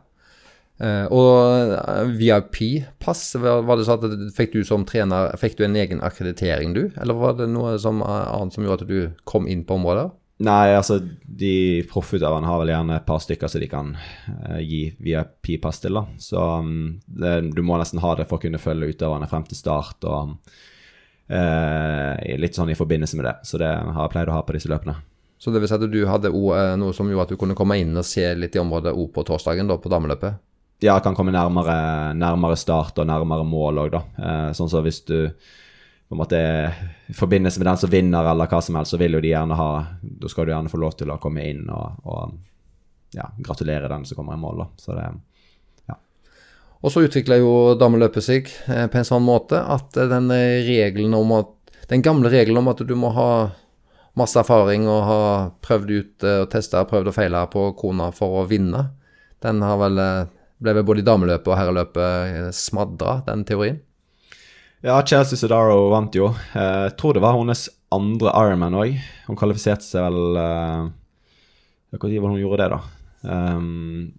Eh, 0.78 1.06
og 1.10 1.74
eh, 1.74 2.12
VIP-pass, 2.20 3.32
var 3.42 3.66
det 3.80 3.88
sånn 3.88 4.04
at 4.06 4.36
fikk 4.38 4.54
du 4.54 4.60
som 4.68 4.84
trener 4.86 5.34
Fikk 5.42 5.56
du 5.58 5.64
en 5.66 5.78
egen 5.80 6.04
akkreditering, 6.06 6.76
du? 6.78 6.84
Eller 7.02 7.18
var 7.18 7.34
det 7.40 7.50
noe 7.50 7.78
som, 7.82 8.04
eh, 8.06 8.30
annet 8.30 8.54
som 8.54 8.66
gjorde 8.66 8.86
at 8.86 8.92
du 8.92 9.26
kom 9.26 9.50
inn 9.50 9.66
på 9.66 9.80
området? 9.80 10.12
Nei, 10.46 10.76
altså, 10.78 11.00
de 11.26 11.82
proffutøverne 11.90 12.46
har 12.46 12.60
vel 12.62 12.70
gjerne 12.70 13.00
et 13.00 13.06
par 13.08 13.24
stykker 13.24 13.50
som 13.50 13.62
de 13.64 13.70
kan 13.72 13.88
uh, 13.98 14.60
gi 14.62 14.84
VIP-pass 15.02 15.82
til, 15.82 15.98
da. 15.98 16.04
Så 16.22 16.44
um, 16.62 17.00
det, 17.10 17.32
du 17.58 17.64
må 17.66 17.80
nesten 17.82 18.04
ha 18.04 18.12
det 18.20 18.28
for 18.30 18.38
å 18.38 18.44
kunne 18.44 18.62
følge 18.62 18.92
utøverne 18.94 19.26
frem 19.32 19.48
til 19.50 19.58
start, 19.58 20.06
og 20.06 20.36
uh, 21.34 22.38
litt 22.38 22.54
sånn 22.54 22.70
i 22.70 22.78
forbindelse 22.78 23.18
med 23.18 23.26
det. 23.26 23.34
Så 23.50 23.58
det 23.58 23.72
har 23.72 23.98
jeg 23.98 24.14
pleid 24.14 24.30
å 24.30 24.38
ha 24.38 24.44
på 24.46 24.54
disse 24.54 24.70
løpene. 24.70 25.00
Så 25.42 25.50
det 25.50 25.64
vil 25.64 25.72
si 25.72 25.80
at 25.80 25.90
du 25.90 26.00
hadde 26.06 26.30
noe 26.30 26.94
som 26.94 27.10
gjorde 27.10 27.32
at 27.32 27.34
du 27.34 27.42
kunne 27.42 27.58
komme 27.58 27.80
inn 27.82 27.98
og 27.98 28.06
se 28.06 28.30
litt 28.38 28.54
i 28.54 28.62
området 28.62 28.94
òg 28.94 29.10
på 29.18 29.26
torsdagen, 29.26 29.74
da, 29.74 29.82
på 29.82 29.90
dameløpet? 29.90 30.38
Ja, 30.84 31.00
kan 31.02 31.16
komme 31.18 31.34
nærmere, 31.34 32.14
nærmere 32.14 32.58
start 32.60 33.00
og 33.02 33.08
nærmere 33.10 33.46
mål 33.48 33.82
òg, 33.86 33.96
da. 33.96 34.02
Eh, 34.18 34.50
sånn 34.58 34.70
som 34.70 34.84
hvis 34.86 35.02
du 35.08 35.16
på 36.08 36.16
en 36.16 36.22
måte 36.22 36.38
i 37.10 37.16
forbindelse 37.18 37.60
med 37.60 37.68
den 37.68 37.80
som 37.82 37.92
vinner, 37.92 38.30
eller 38.32 38.48
hva 38.48 38.62
som 38.64 38.78
helst, 38.80 38.94
så 38.94 39.00
vil 39.02 39.18
jo 39.18 39.24
de 39.24 39.34
gjerne 39.34 39.58
ha 39.60 39.72
Da 40.02 40.30
skal 40.32 40.46
du 40.46 40.54
gjerne 40.54 40.72
få 40.72 40.80
lov 40.80 40.94
til 40.96 41.12
å 41.12 41.18
komme 41.20 41.44
inn 41.50 41.66
og, 41.68 41.98
og 42.08 42.38
ja, 43.18 43.26
gratulere 43.44 43.90
den 43.92 44.06
som 44.06 44.20
kommer 44.20 44.38
i 44.38 44.42
mål, 44.42 44.64
da. 44.64 44.68
Så 44.80 44.96
det 44.96 45.10
Og 46.86 46.94
så 46.94 47.04
utvikla 47.08 47.40
jo 47.42 47.54
dameløpet 47.80 48.24
seg 48.24 48.50
eh, 48.70 48.86
på 48.88 49.00
en 49.00 49.08
sånn 49.08 49.26
måte 49.26 49.60
at 49.60 49.98
eh, 49.98 50.10
den 50.12 50.30
eh, 50.34 50.64
regelen 50.68 51.16
om 51.18 51.34
at 51.40 51.54
Den 51.88 52.04
gamle 52.04 52.28
regelen 52.28 52.60
om 52.60 52.68
at 52.68 52.82
du 52.84 52.96
må 53.00 53.14
ha 53.16 53.50
masse 54.20 54.36
erfaring 54.40 54.90
og 54.92 55.04
ha 55.08 55.20
prøvd 55.64 55.92
ut 55.92 56.26
og 56.28 56.50
testa, 56.52 56.82
prøvd 56.84 57.08
og 57.08 57.16
feila 57.16 57.46
på 57.48 57.70
kona 57.80 58.10
for 58.12 58.42
å 58.42 58.48
vinne, 58.50 58.82
den 59.40 59.62
har 59.64 59.78
vel 59.80 60.02
ble 60.64 60.74
vel 60.78 60.86
både 60.88 61.04
i 61.04 61.08
dameløpet 61.08 61.52
og 61.52 61.58
herreløpet 61.60 62.56
smadra, 62.56 63.20
den 63.28 63.46
teorien? 63.48 63.82
Ja, 64.86 65.00
Chelsea 65.06 65.38
Sedaro 65.40 65.90
vant 65.90 66.16
jo. 66.16 66.30
Eh, 66.54 66.84
Jeg 66.88 66.96
tror 67.00 67.18
det 67.18 67.24
var 67.24 67.38
hennes 67.38 67.68
andre 67.94 68.34
Ironman 68.36 68.78
òg. 68.78 68.96
Hun 69.28 69.40
kvalifiserte 69.40 69.86
seg 69.86 70.06
vel 70.06 70.38
uh, 70.38 70.88
Når 71.92 72.02
var 72.02 72.10
det 72.12 72.22
hun 72.22 72.42
gjorde 72.42 72.64
det, 72.64 72.72
da? 72.76 72.80
Um, 73.28 74.14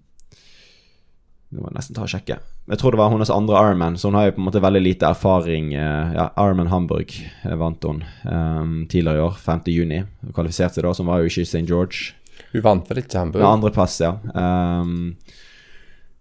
det 1.49 1.63
må 1.63 1.71
jeg 1.71 1.79
nesten 1.79 1.97
ta 1.97 2.05
og 2.05 2.11
sjekke. 2.13 2.37
Jeg 2.69 2.81
tror 2.81 2.93
det 2.93 3.01
var 3.01 3.09
hennes 3.13 3.31
andre 3.33 3.57
Ironman, 3.63 3.97
så 3.97 4.11
hun 4.11 4.19
har 4.19 4.27
jo 4.29 4.35
på 4.37 4.43
en 4.43 4.49
måte 4.51 4.61
veldig 4.61 4.83
lite 4.85 5.09
erfaring. 5.09 5.71
eh, 5.73 6.11
ja, 6.13 6.27
Ironman 6.37 6.69
Hamburg 6.69 7.15
eh, 7.17 7.55
vant 7.57 7.85
hun 7.89 8.03
um, 8.29 8.75
tidligere 8.91 9.17
i 9.17 9.25
år, 9.25 9.39
5. 9.41 9.63
juni. 9.73 10.03
Hun 10.27 10.35
kvalifiserte 10.37 10.77
seg 10.77 10.85
da, 10.85 10.93
som 10.93 11.09
var 11.09 11.23
jo 11.23 11.31
ikke 11.31 11.47
i 11.47 11.49
St. 11.49 11.65
George. 11.65 12.13
Hun 12.53 12.65
vant 12.67 12.91
vel 12.91 13.01
ikke 13.01 13.17
Hamburg? 13.23 13.41
Ja, 13.41 13.55
andreplass, 13.57 13.97
ja. 14.05 14.13
Um, 14.37 15.17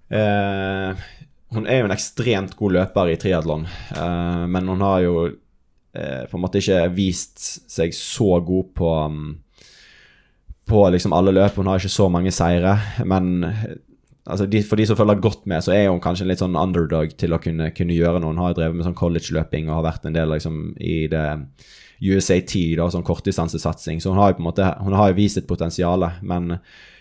eh, 0.10 1.08
hun 1.56 1.68
er 1.68 1.82
jo 1.82 1.88
en 1.88 1.96
ekstremt 1.96 2.56
god 2.60 2.78
løper 2.78 3.12
i 3.12 3.18
triatlon, 3.20 3.66
eh, 3.96 4.46
men 4.52 4.72
hun 4.72 4.84
har 4.86 5.02
jo 5.06 5.18
eh, 5.28 6.24
på 6.28 6.38
en 6.38 6.44
måte 6.44 6.62
ikke 6.62 6.86
vist 6.96 7.40
seg 7.72 7.96
så 7.96 8.40
god 8.46 8.72
på 8.78 8.94
um, 9.08 9.28
på 10.68 10.82
liksom 10.92 11.14
alle 11.16 11.32
løp. 11.32 11.56
Hun 11.56 11.70
har 11.72 11.80
ikke 11.80 11.94
så 11.94 12.10
mange 12.12 12.32
seire, 12.36 12.74
men 13.08 13.46
altså 14.28 14.46
de, 14.52 14.60
for 14.68 14.76
de 14.76 14.86
som 14.90 14.98
følger 15.00 15.22
godt 15.24 15.46
med, 15.48 15.64
så 15.64 15.72
er 15.72 15.88
hun 15.88 16.02
kanskje 16.04 16.26
en 16.26 16.32
litt 16.34 16.44
sånn 16.44 16.60
underdog 16.60 17.14
til 17.16 17.32
å 17.32 17.40
kunne, 17.40 17.70
kunne 17.76 17.96
gjøre 17.96 18.20
noe. 18.20 18.34
Hun 18.34 18.42
har 18.44 18.52
jo 18.52 18.58
drevet 18.60 18.76
med 18.76 18.88
sånn 18.90 18.98
college-løping 19.00 19.70
og 19.70 19.78
har 19.80 19.88
vært 19.88 20.10
en 20.10 20.18
del 20.18 20.34
liksom, 20.36 20.60
i 20.84 20.98
det 21.12 21.24
USAT, 22.04 22.54
da, 22.78 22.90
sånn 22.94 23.06
kortdistansesatsing. 23.08 24.02
Så 24.04 24.12
hun 24.12 24.22
har 24.22 24.32
jo 24.32 24.40
på 24.40 24.44
en 24.44 24.50
måte 24.50 24.68
hun 24.84 24.98
har 24.98 25.12
jo 25.12 25.20
vist 25.22 25.40
et 25.40 25.50
potensial, 25.50 26.06
men 26.22 26.58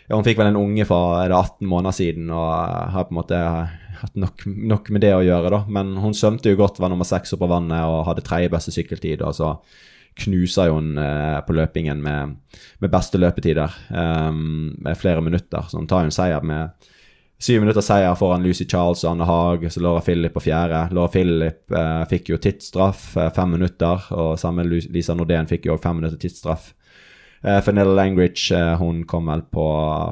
ja, 0.07 0.15
hun 0.15 0.25
fikk 0.27 0.39
vel 0.41 0.53
en 0.53 0.61
unge 0.61 0.87
for 0.89 1.19
er 1.21 1.33
det 1.33 1.39
18 1.39 1.67
måneder 1.71 1.97
siden 1.97 2.31
og 2.31 2.47
har 2.95 3.09
på 3.09 3.15
en 3.15 3.21
måte 3.21 3.43
hatt 4.01 4.17
nok, 4.19 4.47
nok 4.47 4.91
med 4.93 5.03
det 5.07 5.13
å 5.17 5.25
gjøre, 5.25 5.51
da. 5.55 5.61
Men 5.73 5.95
hun 6.03 6.15
svømte 6.17 6.53
jo 6.53 6.61
godt, 6.61 6.81
var 6.83 6.93
nummer 6.93 7.09
seks 7.09 7.35
opp 7.37 7.47
av 7.47 7.55
vannet 7.57 7.89
og 7.89 8.05
hadde 8.11 8.25
tredje 8.27 8.53
beste 8.53 8.75
sykkeltid. 8.75 9.25
og 9.25 9.37
så 9.37 9.55
knuser 10.17 10.71
hun 10.73 10.99
eh, 10.99 11.39
på 11.45 11.53
løpingen 11.53 12.01
med, 12.03 12.37
med 12.81 12.93
beste 12.93 13.21
løpetider 13.21 13.73
um, 13.93 14.71
med 14.81 14.97
flere 14.97 15.21
minutter. 15.21 15.67
Så 15.69 15.77
hun 15.77 15.89
tar 15.91 16.05
jo 16.05 16.11
en 16.11 16.17
seier 16.17 16.47
med 16.47 16.89
syv 17.37 17.61
minutter 17.61 17.85
seier 17.85 18.15
foran 18.17 18.45
Lucy 18.45 18.65
Charles 18.65 19.05
og 19.05 19.11
Anne 19.13 19.29
Haag, 19.29 19.67
så 19.73 19.83
Laura 19.85 20.01
Philip 20.05 20.33
på 20.33 20.47
fjerde. 20.47 20.87
Laura 20.97 21.13
Philip 21.13 21.77
eh, 21.77 22.03
fikk 22.09 22.33
jo 22.33 22.41
tidsstraff, 22.41 23.11
eh, 23.21 23.31
fem 23.37 23.53
minutter, 23.59 24.09
og 24.17 24.39
samme 24.41 24.65
Lisa 24.65 25.17
Nordén 25.17 25.49
fikk 25.51 25.69
jo 25.69 25.77
fem 25.83 26.01
minutter 26.01 26.21
tidsstraff. 26.23 26.73
Eh, 27.43 27.61
Fenella 27.61 27.93
Langridge 27.93 28.55
uh, 28.57 28.77
hun 28.81 29.05
kom 29.05 29.29
vel 29.31 29.43
på, 29.53 29.67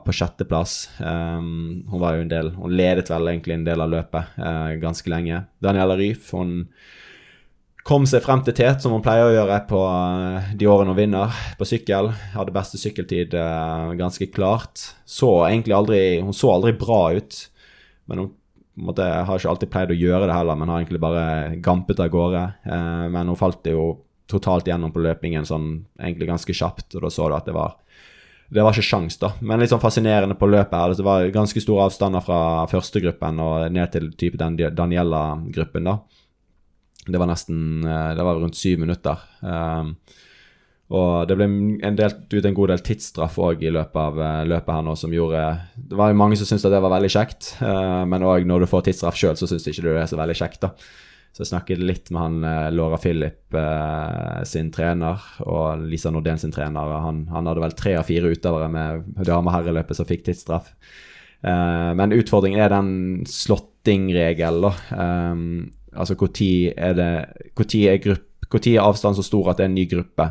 på 0.05 0.15
sjetteplass. 0.15 0.91
Um, 1.01 1.85
hun 1.89 2.03
var 2.03 2.17
jo 2.17 2.25
en 2.25 2.31
del 2.31 2.51
Hun 2.57 2.77
ledet 2.77 3.09
vel 3.11 3.31
egentlig 3.33 3.57
en 3.57 3.65
del 3.67 3.81
av 3.81 3.91
løpet 3.91 4.37
uh, 4.39 4.75
ganske 4.83 5.11
lenge. 5.11 5.41
Daniela 5.65 5.97
Ryf 5.99 6.31
hun 6.37 6.61
kom 7.85 8.07
seg 8.09 8.23
frem 8.25 8.41
til 8.45 8.55
tet, 8.57 8.81
som 8.81 8.95
hun 8.95 9.03
pleier 9.05 9.29
å 9.29 9.35
gjøre 9.35 9.59
på 9.69 9.81
de 10.57 10.69
årene 10.73 10.95
hun 10.95 10.97
vinner 10.97 11.41
på 11.59 11.67
sykkel. 11.69 12.15
Hadde 12.33 12.55
beste 12.55 12.81
sykkeltid 12.81 13.37
ganske 13.99 14.31
klart. 14.33 14.87
Så 15.05 15.29
egentlig 15.45 15.77
aldri 15.77 15.99
Hun 16.25 16.33
så 16.33 16.55
aldri 16.55 16.73
bra 16.81 17.13
ut, 17.13 17.37
men 18.09 18.23
hun 18.23 18.31
på 18.33 18.87
måte, 18.89 19.05
har 19.05 19.37
ikke 19.37 19.51
alltid 19.53 19.71
pleid 19.71 19.93
å 19.93 19.99
gjøre 20.01 20.31
det 20.31 20.35
heller, 20.35 20.57
men 20.57 20.73
har 20.73 20.81
egentlig 20.81 21.03
bare 21.05 21.27
gampet 21.63 22.01
av 22.01 22.09
gårde. 22.11 22.41
Men 23.13 23.29
hun 23.29 23.39
falt 23.39 23.69
jo 23.69 23.85
totalt 24.35 24.69
gjennom 24.69 24.93
på 24.95 25.03
løpingen 25.05 25.47
sånn 25.49 25.71
egentlig 26.01 26.29
ganske 26.31 26.57
kjapt, 26.57 26.91
og 26.95 27.07
da 27.07 27.13
så 27.13 27.31
du 27.31 27.37
at 27.39 27.49
det 27.49 27.57
var 27.57 27.79
det 28.55 28.63
var 28.63 28.77
ikke 28.77 28.87
sjans 28.87 29.17
da, 29.19 29.31
men 29.41 29.63
litt 29.63 29.73
sånn 29.73 29.83
fascinerende 29.83 30.37
på 30.39 30.47
løpet 30.47 30.77
her. 30.77 30.93
Det 30.95 31.07
var 31.07 31.25
ganske 31.33 31.63
store 31.65 31.87
avstander 31.89 32.23
fra 32.23 32.39
førstegruppen 32.71 33.41
og 33.43 33.73
ned 33.73 33.91
til 33.95 34.11
type 34.21 34.39
den 34.39 34.59
Daniela-gruppen, 34.77 35.89
da. 35.89 35.97
Det 37.05 37.21
var 37.21 37.29
nesten 37.29 37.85
eh, 37.85 38.13
Det 38.17 38.25
var 38.25 38.39
rundt 38.41 38.57
syv 38.57 38.85
minutter. 38.85 39.25
Um, 39.41 39.97
Og 40.95 41.25
det 41.29 41.37
ble 41.39 41.47
en 41.49 41.97
delt 41.97 42.29
ut 42.29 42.45
en 42.45 42.57
god 42.57 42.71
del 42.71 42.83
tidsstraff 42.85 43.39
òg 43.41 43.63
i 43.65 43.73
løpet 43.73 43.97
av 43.97 44.19
uh, 44.21 44.43
løpet 44.45 44.75
her 44.75 44.83
nå, 44.85 44.95
som 45.01 45.15
gjorde 45.17 45.41
Det 45.75 45.97
var 45.97 46.13
jo 46.13 46.19
mange 46.21 46.37
som 46.37 46.49
syntes 46.49 46.67
at 46.69 46.75
det 46.77 46.83
var 46.85 46.93
veldig 46.93 47.11
kjekt, 47.15 47.55
uh, 47.65 48.05
men 48.09 48.27
òg 48.29 48.45
når 48.49 48.65
du 48.65 48.71
får 48.71 48.85
tidsstraff 48.91 49.17
sjøl, 49.19 49.39
så 49.41 49.49
syns 49.49 49.67
ikke 49.71 49.81
du 49.81 49.89
det 49.91 50.03
er 50.03 50.11
så 50.13 50.21
veldig 50.21 50.37
kjekt, 50.37 50.61
da. 50.67 50.75
Så 51.35 51.43
jeg 51.43 51.51
snakket 51.51 51.83
litt 51.83 52.13
med 52.15 52.23
han 52.23 52.47
eh, 52.47 52.69
Laura 52.75 52.99
Philip 53.03 53.57
sin 54.47 54.71
trener 54.75 55.23
og 55.43 55.83
Lisa 55.91 56.11
Nordén 56.11 56.39
sin 56.39 56.55
trener. 56.55 56.93
Han, 57.03 57.25
han, 57.31 57.49
hadde 57.51 57.63
vel 57.63 57.75
tre 57.79 57.97
av 57.99 58.07
fire 58.09 58.31
utøvere 58.35 58.71
med 58.71 59.11
dame- 59.27 59.51
og 59.51 59.55
herreløpet 59.55 59.99
som 59.99 60.09
fikk 60.09 60.25
tidsstraff. 60.27 60.73
men 61.45 62.15
utfordringen 62.17 62.59
er 62.59 62.73
den 62.73 62.93
slåttingregelen, 63.29 64.65
da. 64.65 64.73
Um, 64.97 65.73
altså 65.93 66.17
når 66.17 66.73
er 66.77 66.95
det 66.95 67.11
Når 67.55 67.77
er, 67.93 68.73
er 68.73 68.81
avstanden 68.83 69.19
så 69.21 69.23
stor 69.23 69.51
at 69.51 69.59
det 69.59 69.67
er 69.67 69.71
en 69.71 69.75
ny 69.75 69.87
gruppe? 69.91 70.31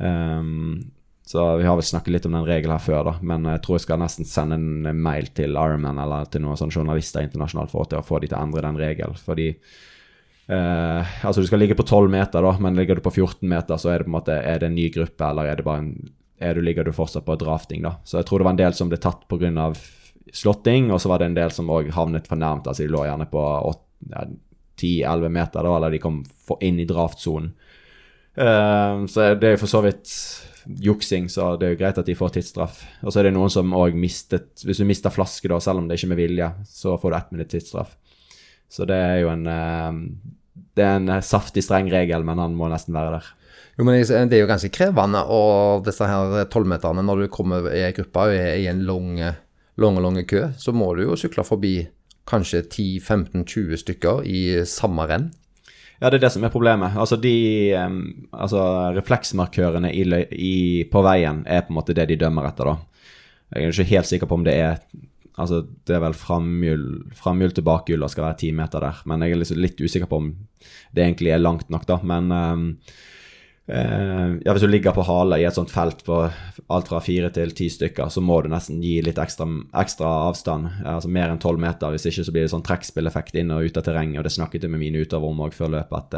Um, 0.00 0.92
så 1.28 1.42
vi 1.60 1.66
har 1.68 1.76
vel 1.76 1.84
snakket 1.84 2.12
litt 2.14 2.26
om 2.26 2.32
den 2.32 2.46
regelen 2.48 2.72
her 2.72 2.80
før, 2.80 3.02
da. 3.04 3.12
Men 3.20 3.44
jeg 3.44 3.60
tror 3.60 3.76
jeg 3.76 3.84
skal 3.84 4.00
nesten 4.00 4.24
sende 4.24 4.56
en 4.56 5.02
mail 5.04 5.26
til 5.36 5.58
Ironman 5.60 6.00
eller 6.00 6.24
til 6.32 6.40
noen 6.40 6.56
sånne 6.56 6.72
journalister 6.72 7.20
internasjonalt 7.20 7.72
for 7.74 7.84
å 7.84 8.04
få 8.06 8.22
de 8.22 8.30
til 8.30 8.38
å 8.38 8.46
endre 8.46 8.62
den 8.64 8.78
regelen. 8.80 9.18
Fordi 9.20 9.50
uh, 10.52 11.24
Altså, 11.24 11.40
du 11.40 11.48
skal 11.48 11.62
ligge 11.62 11.76
på 11.78 11.86
12 11.86 12.10
meter, 12.12 12.44
da, 12.44 12.54
men 12.60 12.78
ligger 12.78 12.98
du 12.98 13.04
på 13.04 13.14
14 13.14 13.48
meter, 13.48 13.80
så 13.80 13.92
er 13.92 14.00
det 14.00 14.08
på 14.08 14.12
en 14.12 14.18
måte 14.18 14.38
Er 14.38 14.62
det 14.62 14.70
en 14.70 14.78
ny 14.78 14.88
gruppe, 14.94 15.24
eller 15.24 15.50
er 15.50 15.60
det 15.60 15.66
bare 15.68 15.84
en 15.84 15.92
er 16.38 16.54
du, 16.54 16.62
Ligger 16.62 16.84
du 16.84 16.92
fortsatt 16.94 17.26
på 17.26 17.36
drafting, 17.38 17.82
da. 17.82 17.96
Så 18.04 18.20
jeg 18.20 18.28
tror 18.28 18.38
det 18.38 18.46
var 18.46 18.54
en 18.54 18.60
del 18.60 18.74
som 18.78 18.90
ble 18.90 19.00
tatt 19.02 19.24
pga. 19.28 19.72
slåtting, 20.32 20.92
og 20.92 21.00
så 21.00 21.08
var 21.08 21.18
det 21.18 21.30
en 21.30 21.38
del 21.38 21.50
som 21.50 21.70
òg 21.72 21.90
havnet 21.96 22.28
for 22.28 22.36
nærmt. 22.36 22.66
Altså, 22.68 22.84
de 22.84 22.92
lå 22.92 23.04
gjerne 23.06 23.26
på 23.30 23.42
10-11 24.78 25.28
meter, 25.28 25.64
da, 25.64 25.76
eller 25.76 25.90
de 25.90 25.98
kom 25.98 26.22
inn 26.60 26.78
i 26.78 26.86
draftsonen. 26.86 27.54
Uh, 28.38 29.02
så 29.10 29.32
det 29.34 29.48
er 29.48 29.56
jo 29.56 29.62
for 29.64 29.72
så 29.72 29.80
vidt 29.82 30.12
juksing, 30.84 31.26
så 31.32 31.56
det 31.58 31.66
er 31.66 31.72
jo 31.72 31.80
greit 31.80 31.98
at 31.98 32.06
de 32.06 32.14
får 32.14 32.36
tidsstraff. 32.36 32.84
Og 33.02 33.10
så 33.10 33.20
er 33.20 33.28
det 33.28 33.34
noen 33.34 33.50
som 33.50 33.72
òg 33.74 33.96
mistet 33.98 34.62
Hvis 34.62 34.78
du 34.78 34.86
mister 34.86 35.10
flaske, 35.10 35.48
da, 35.50 35.58
selv 35.64 35.82
om 35.82 35.88
det 35.88 35.98
ikke 35.98 36.10
er 36.10 36.12
med 36.12 36.20
vilje, 36.22 36.50
så 36.68 36.94
får 37.00 37.10
du 37.10 37.16
ett 37.18 37.32
minutt 37.34 37.50
tidsstraff. 37.54 37.96
Så 38.68 38.84
det 38.86 38.98
er 39.00 39.22
jo 39.24 39.32
en 39.32 39.48
uh, 39.48 40.02
Det 40.76 40.84
er 40.84 40.96
en 40.98 41.22
saftig, 41.24 41.64
streng 41.66 41.90
regel, 41.92 42.24
men 42.26 42.40
han 42.42 42.56
må 42.58 42.70
nesten 42.70 42.96
være 42.96 43.18
der. 43.18 43.28
Jo, 43.78 43.84
men 43.86 44.00
Det 44.02 44.34
er 44.34 44.42
jo 44.42 44.50
ganske 44.50 44.72
krevende 44.74 45.22
og 45.30 45.84
disse 45.86 46.06
her 46.06 46.48
tolvmeterne 46.50 47.04
når 47.04 47.20
du 47.20 47.28
kommer 47.30 47.68
i 47.70 47.84
ei 47.86 47.92
gruppe 47.94 48.24
og 48.26 48.34
er 48.34 48.56
i 48.58 48.66
en 48.66 48.82
lang, 48.82 49.12
lang, 49.78 50.00
lang 50.02 50.18
kø, 50.26 50.48
så 50.58 50.74
må 50.74 50.94
du 50.94 51.04
jo 51.04 51.16
sykle 51.16 51.44
forbi 51.46 51.86
kanskje 52.28 52.64
10-15-20 52.66 53.78
stykker 53.84 54.26
i 54.26 54.64
samme 54.68 55.06
renn. 55.08 55.30
Ja, 55.98 56.10
det 56.10 56.18
er 56.18 56.26
det 56.26 56.32
som 56.34 56.44
er 56.46 56.52
problemet. 56.54 56.94
Altså, 56.98 57.16
de 57.18 57.74
altså, 57.74 58.60
refleksmarkørene 58.94 59.90
i, 59.94 60.04
i, 60.30 60.56
på 60.90 61.02
veien 61.02 61.42
er 61.46 61.64
på 61.66 61.72
en 61.72 61.78
måte 61.80 61.96
det 61.96 62.06
de 62.10 62.18
dømmer 62.20 62.50
etter, 62.50 62.70
da. 62.70 62.76
Jeg 63.48 63.64
er 63.64 63.72
ikke 63.72 63.94
helt 63.94 64.10
sikker 64.10 64.28
på 64.28 64.36
om 64.36 64.44
det 64.44 64.54
er 64.60 64.76
Altså, 65.38 65.62
det 65.86 65.94
er 65.96 66.02
vel 66.02 66.16
framhjul, 66.18 66.88
framhjul 67.16 67.54
til 67.54 68.02
og 68.02 68.10
skal 68.10 68.26
være 68.26 68.40
ti 68.40 68.50
meter 68.52 68.82
der. 68.82 69.04
Men 69.06 69.22
jeg 69.22 69.34
er 69.36 69.42
liksom 69.42 69.62
litt 69.62 69.80
usikker 69.80 70.10
på 70.10 70.20
om 70.22 70.32
det 70.94 71.04
egentlig 71.04 71.32
er 71.34 71.42
langt 71.42 71.70
nok, 71.70 71.86
da. 71.86 72.00
Men 72.02 72.32
um, 72.32 72.66
ja, 73.68 74.52
Hvis 74.54 74.64
du 74.64 74.70
ligger 74.70 74.94
på 74.96 75.04
hale 75.04 75.36
i 75.42 75.44
et 75.44 75.54
sånt 75.54 75.70
felt 75.70 76.00
på 76.06 76.22
alt 76.72 76.88
fra 76.88 77.02
fire 77.04 77.28
til 77.30 77.52
ti 77.52 77.68
stykker, 77.68 78.08
så 78.08 78.22
må 78.24 78.40
du 78.40 78.48
nesten 78.48 78.80
gi 78.80 78.96
litt 79.04 79.20
ekstra, 79.20 79.44
ekstra 79.82 80.12
avstand, 80.30 80.70
altså 80.88 81.10
mer 81.12 81.28
enn 81.28 81.42
tolv 81.42 81.60
meter. 81.60 81.92
Hvis 81.92 82.08
ikke 82.08 82.24
så 82.24 82.32
blir 82.32 82.46
det 82.46 82.52
sånn 82.54 82.64
trekkspilleffekt 82.64 83.36
inn 83.36 83.52
og 83.52 83.68
ut 83.68 83.76
av 83.76 83.84
terrenget, 83.84 84.22
og 84.22 84.24
det 84.24 84.32
snakket 84.32 84.64
jeg 84.64 84.72
med 84.72 84.80
mine 84.86 85.04
utøvere 85.04 85.34
om 85.34 85.44
òg 85.44 85.56
før 85.56 85.74
løpet, 85.76 85.98
at 86.00 86.16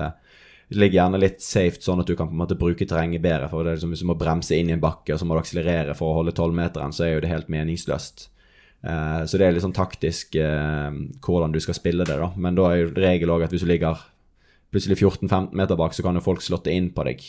det 0.71 0.79
ligger 0.79 1.01
gjerne 1.01 1.19
litt 1.19 1.43
safe, 1.43 1.83
sånn 1.83 2.05
at 2.05 2.07
du 2.07 2.15
kan 2.15 2.31
på 2.31 2.37
en 2.37 2.45
måte 2.45 2.59
bruke 2.59 2.87
terrenget 2.87 3.23
bedre. 3.25 3.49
for 3.51 3.65
det 3.65 3.73
er 3.73 3.81
liksom 3.81 3.91
Hvis 3.91 4.05
du 4.07 4.11
må 4.13 4.19
bremse 4.19 4.55
inn 4.55 4.71
i 4.71 4.77
en 4.79 4.85
bakke, 4.85 5.13
og 5.13 5.19
så 5.19 5.27
må 5.27 5.35
du 5.35 5.43
akselerere 5.43 5.97
for 5.99 6.13
å 6.13 6.23
holde 6.23 6.37
tolvmeteren, 6.39 6.95
så 6.95 7.05
er 7.05 7.15
jo 7.15 7.25
det 7.27 7.35
helt 7.35 7.51
meningsløst. 7.51 8.29
Uh, 8.81 9.27
så 9.29 9.37
det 9.37 9.47
er 9.47 9.53
litt 9.53 9.65
sånn 9.65 9.77
taktisk 9.77 10.39
hvordan 10.39 11.53
du 11.53 11.61
skal 11.61 11.77
spille 11.77 12.07
det, 12.09 12.17
da. 12.21 12.31
Men 12.37 12.57
da 12.59 12.71
er 12.71 12.83
jo 12.85 12.95
regel 12.97 13.35
òg 13.35 13.45
at 13.47 13.55
hvis 13.55 13.67
du 13.67 13.71
ligger 13.71 14.01
plutselig 14.71 15.01
14-15 15.01 15.53
meter 15.59 15.79
bak, 15.79 15.95
så 15.95 16.05
kan 16.07 16.17
jo 16.17 16.25
folk 16.25 16.43
slåtte 16.45 16.73
inn 16.73 16.91
på 16.95 17.05
deg. 17.07 17.25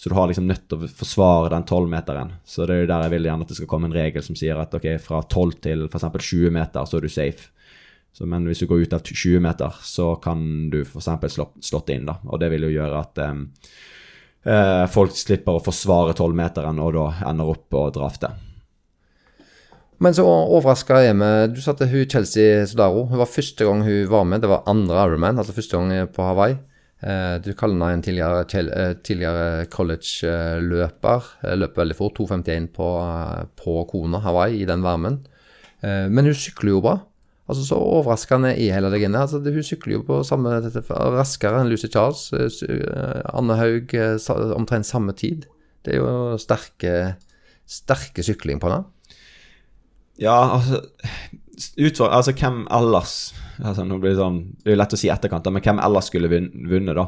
Så 0.00 0.08
du 0.08 0.14
har 0.16 0.30
liksom 0.30 0.46
nødt 0.48 0.62
til 0.64 0.80
å 0.80 0.88
forsvare 0.96 1.50
den 1.52 1.66
12-meteren. 1.68 2.30
Så 2.48 2.64
det 2.64 2.72
er 2.72 2.78
jo 2.86 2.88
der 2.88 3.02
jeg 3.04 3.12
vil 3.12 3.26
gjerne 3.28 3.44
at 3.44 3.50
det 3.52 3.56
skal 3.58 3.68
komme 3.68 3.90
en 3.90 3.96
regel 3.96 4.24
som 4.24 4.38
sier 4.38 4.56
at 4.56 4.72
ok, 4.72 4.86
fra 5.04 5.20
12 5.26 5.58
til 5.66 5.82
f.eks. 5.90 6.06
20 6.16 6.54
meter, 6.56 6.88
så 6.88 6.96
er 6.96 7.04
du 7.04 7.12
safe. 7.12 7.50
Så, 8.16 8.24
men 8.24 8.48
hvis 8.48 8.62
du 8.64 8.66
går 8.70 8.86
ut 8.86 8.96
av 8.96 9.04
20 9.04 9.44
meter, 9.44 9.76
så 9.84 10.14
kan 10.24 10.40
du 10.72 10.80
f.eks. 10.86 11.10
Slå, 11.34 11.50
slått 11.60 11.92
inn, 11.92 12.08
da. 12.08 12.16
Og 12.32 12.40
det 12.40 12.48
vil 12.54 12.64
jo 12.64 12.72
gjøre 12.78 13.02
at 13.04 13.20
um, 13.28 13.44
folk 14.96 15.12
slipper 15.20 15.58
å 15.58 15.64
forsvare 15.68 16.16
12-meteren 16.16 16.80
og 16.80 16.96
da 16.96 17.06
ender 17.28 17.52
opp 17.52 17.68
på 17.68 17.84
drafte. 17.92 18.32
Men 20.00 20.16
så 20.16 20.24
overraska 20.24 21.02
jeg 21.04 21.16
med 21.20 21.52
Du 21.52 21.60
sa 21.60 21.74
at 21.74 21.82
hun 21.90 22.08
Chelsea 22.08 22.64
Sodaro. 22.66 23.04
Hun 23.10 23.20
var 23.20 23.28
første 23.28 23.66
gang 23.68 23.82
hun 23.84 24.08
var 24.08 24.24
med. 24.24 24.40
Det 24.40 24.48
var 24.48 24.64
andre 24.70 25.04
Ironman, 25.04 25.38
altså 25.38 25.52
første 25.52 25.76
gang 25.76 26.08
på 26.14 26.24
Hawaii. 26.24 26.56
Eh, 27.00 27.36
du 27.40 27.52
kaller 27.56 27.78
henne 27.80 27.92
en 27.96 28.02
tidligere, 28.04 28.44
eh, 28.44 28.94
tidligere 29.04 29.66
college-løper. 29.72 31.28
Løper 31.56 31.82
veldig 31.82 31.96
fort. 31.96 32.16
2,51 32.16 32.68
på, 32.76 32.88
på 33.56 33.76
Kona 33.88 34.20
Hawaii 34.20 34.60
i 34.60 34.68
den 34.68 34.82
varmen. 34.84 35.20
Eh, 35.82 36.08
men 36.08 36.28
hun 36.28 36.36
sykler 36.36 36.76
jo 36.76 36.82
bra. 36.84 36.98
Altså 37.50 37.64
Så 37.66 37.76
overraskende 37.76 38.52
er 38.52 38.76
hele 38.76 38.92
det 38.92 39.00
greiene. 39.00 39.20
Altså, 39.20 39.40
hun 39.40 39.64
sykler 39.66 39.98
jo 39.98 40.04
på 40.06 40.20
samme, 40.24 40.60
raskere 41.16 41.60
enn 41.60 41.68
Lucy 41.68 41.88
Charles. 41.90 42.30
Anne 43.34 43.56
Haug 43.58 43.96
omtrent 44.54 44.86
samme 44.86 45.12
tid. 45.12 45.48
Det 45.84 45.96
er 45.96 45.98
jo 45.98 46.38
sterke, 46.38 47.16
sterke 47.66 48.22
sykling 48.22 48.60
på 48.60 48.70
henne. 48.70 48.84
Ja, 50.20 50.36
altså, 50.58 50.82
utfordring, 51.80 52.16
altså 52.16 52.34
hvem 52.36 52.62
ellers 52.76 53.14
altså, 53.58 53.84
nå 53.88 53.98
blir 54.00 54.14
Det 54.14 54.20
sånn, 54.20 54.40
det 54.64 54.74
er 54.74 54.80
lett 54.80 54.96
å 54.96 55.00
si 55.00 55.10
etterkant, 55.12 55.48
men 55.52 55.64
hvem 55.64 55.80
ellers 55.82 56.10
skulle 56.10 56.30
vunnet, 56.30 56.96
da? 56.96 57.06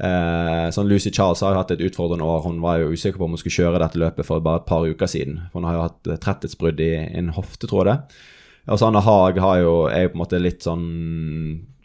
Eh, 0.00 0.66
sånn 0.72 0.88
Lucy 0.88 1.12
Charles 1.12 1.42
har 1.44 1.52
jo 1.52 1.60
hatt 1.60 1.72
et 1.74 1.82
utfordrende 1.84 2.24
år. 2.24 2.44
Hun 2.46 2.60
var 2.64 2.78
jo 2.80 2.92
usikker 2.94 3.20
på 3.20 3.26
om 3.26 3.34
hun 3.36 3.40
skulle 3.40 3.58
kjøre 3.58 3.82
dette 3.82 4.00
løpet 4.00 4.26
for 4.26 4.40
bare 4.44 4.62
et 4.62 4.68
par 4.70 4.86
uker 4.88 5.10
siden. 5.10 5.42
Hun 5.52 5.66
har 5.68 5.76
jo 5.76 5.82
hatt 5.84 6.12
tretthetsbrudd 6.24 6.80
i 6.80 6.92
en 7.20 7.32
hofte, 7.36 7.68
tror 7.68 7.84
jeg 7.84 7.90
det. 7.90 8.22
Og 8.70 8.80
så 8.80 8.88
Anna 8.88 9.02
Haag 9.04 9.40
har 9.42 9.58
jo, 9.60 9.74
er 9.92 10.06
jo 10.06 10.12
på 10.12 10.18
en 10.18 10.22
måte 10.22 10.40
litt 10.40 10.64
sånn 10.66 10.86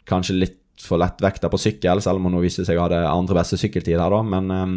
Kanskje 0.06 0.36
litt 0.36 0.62
for 0.78 1.00
lettvekta 1.02 1.48
på 1.50 1.58
sykkel, 1.58 1.98
selv 2.04 2.20
om 2.20 2.28
hun 2.28 2.44
viste 2.44 2.62
seg 2.62 2.78
å 2.78 2.84
ha 2.84 2.90
det 2.92 3.00
andre 3.10 3.40
beste 3.40 3.56
sykkeltid 3.58 3.96
her, 3.98 4.12
da. 4.12 4.20
Men 4.22 4.52
um, 4.54 4.74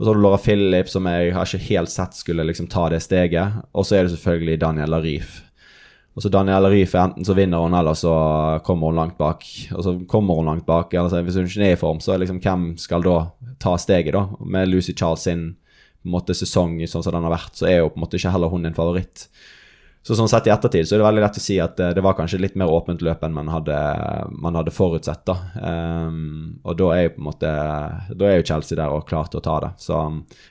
og 0.00 0.04
så 0.06 0.10
har 0.10 0.16
du 0.16 0.22
Laura 0.24 0.38
Philip, 0.40 0.88
som 0.88 1.04
jeg 1.10 1.32
har 1.36 1.44
ikke 1.44 1.66
helt 1.74 1.90
sett 1.92 2.16
skulle 2.16 2.44
liksom 2.48 2.70
ta 2.72 2.86
det 2.88 3.02
steget. 3.04 3.58
Og 3.76 3.84
så 3.84 3.98
er 3.98 4.06
det 4.06 4.14
selvfølgelig 4.14 4.54
Daniel 4.62 4.96
Arif. 4.96 5.42
Og 6.16 6.24
så 6.24 6.30
Daniel 6.32 6.70
Arif, 6.70 6.94
enten 6.96 7.26
så 7.28 7.36
vinner 7.36 7.60
hun, 7.60 7.76
eller 7.76 7.92
så 7.92 8.14
kommer 8.64 8.88
hun 8.88 8.96
langt 8.96 9.18
bak. 9.18 9.44
Og 9.76 9.84
så 9.84 9.92
kommer 10.08 10.40
hun 10.40 10.48
langt 10.48 10.64
bak. 10.64 10.96
Altså, 10.96 11.20
hvis 11.20 11.36
hun 11.36 11.44
ikke 11.44 11.68
er 11.68 11.76
i 11.76 11.82
form, 11.82 12.00
så 12.00 12.16
liksom, 12.16 12.40
hvem 12.40 12.64
skal 12.80 13.04
da 13.04 13.18
ta 13.60 13.74
steget, 13.76 14.16
da? 14.16 14.24
Med 14.40 14.72
Lucy 14.72 14.96
Charles 14.96 15.28
sin 15.28 15.50
på 16.00 16.08
en 16.08 16.16
måte, 16.16 16.32
sesong 16.32 16.78
sånn 16.88 17.04
som 17.04 17.12
den 17.12 17.28
har 17.28 17.36
vært, 17.36 17.60
så 17.60 17.68
er 17.68 17.82
jo 17.82 17.92
på 17.92 18.00
en 18.00 18.06
måte 18.06 18.16
ikke 18.16 18.32
heller 18.32 18.48
hun 18.48 18.64
en 18.64 18.80
favoritt. 18.80 19.26
Så 20.00 20.16
sånn 20.16 20.30
sett 20.32 20.46
i 20.48 20.52
ettertid 20.52 20.88
så 20.88 20.94
er 20.96 21.02
det 21.02 21.04
veldig 21.04 21.22
lett 21.26 21.36
å 21.36 21.42
si 21.44 21.58
at 21.60 21.74
det, 21.76 21.90
det 21.98 22.02
var 22.04 22.14
kanskje 22.16 22.40
litt 22.40 22.54
mer 22.58 22.72
åpent 22.72 23.02
løp 23.04 23.20
enn 23.26 23.34
man 23.36 23.50
hadde, 23.52 23.76
man 24.32 24.56
hadde 24.56 24.72
forutsett. 24.72 25.26
da. 25.28 25.34
Um, 25.60 26.60
og 26.64 26.78
da 26.80 26.86
er 26.94 27.02
jo 27.02 27.14
på 27.16 27.20
en 27.20 27.26
måte 27.26 27.50
Da 28.16 28.28
er 28.28 28.38
jo 28.38 28.46
Chelsea 28.48 28.78
der 28.80 28.94
og 28.94 29.04
klar 29.10 29.28
til 29.28 29.42
å 29.42 29.44
ta 29.44 29.58
det. 29.66 29.74
Så, 29.82 29.98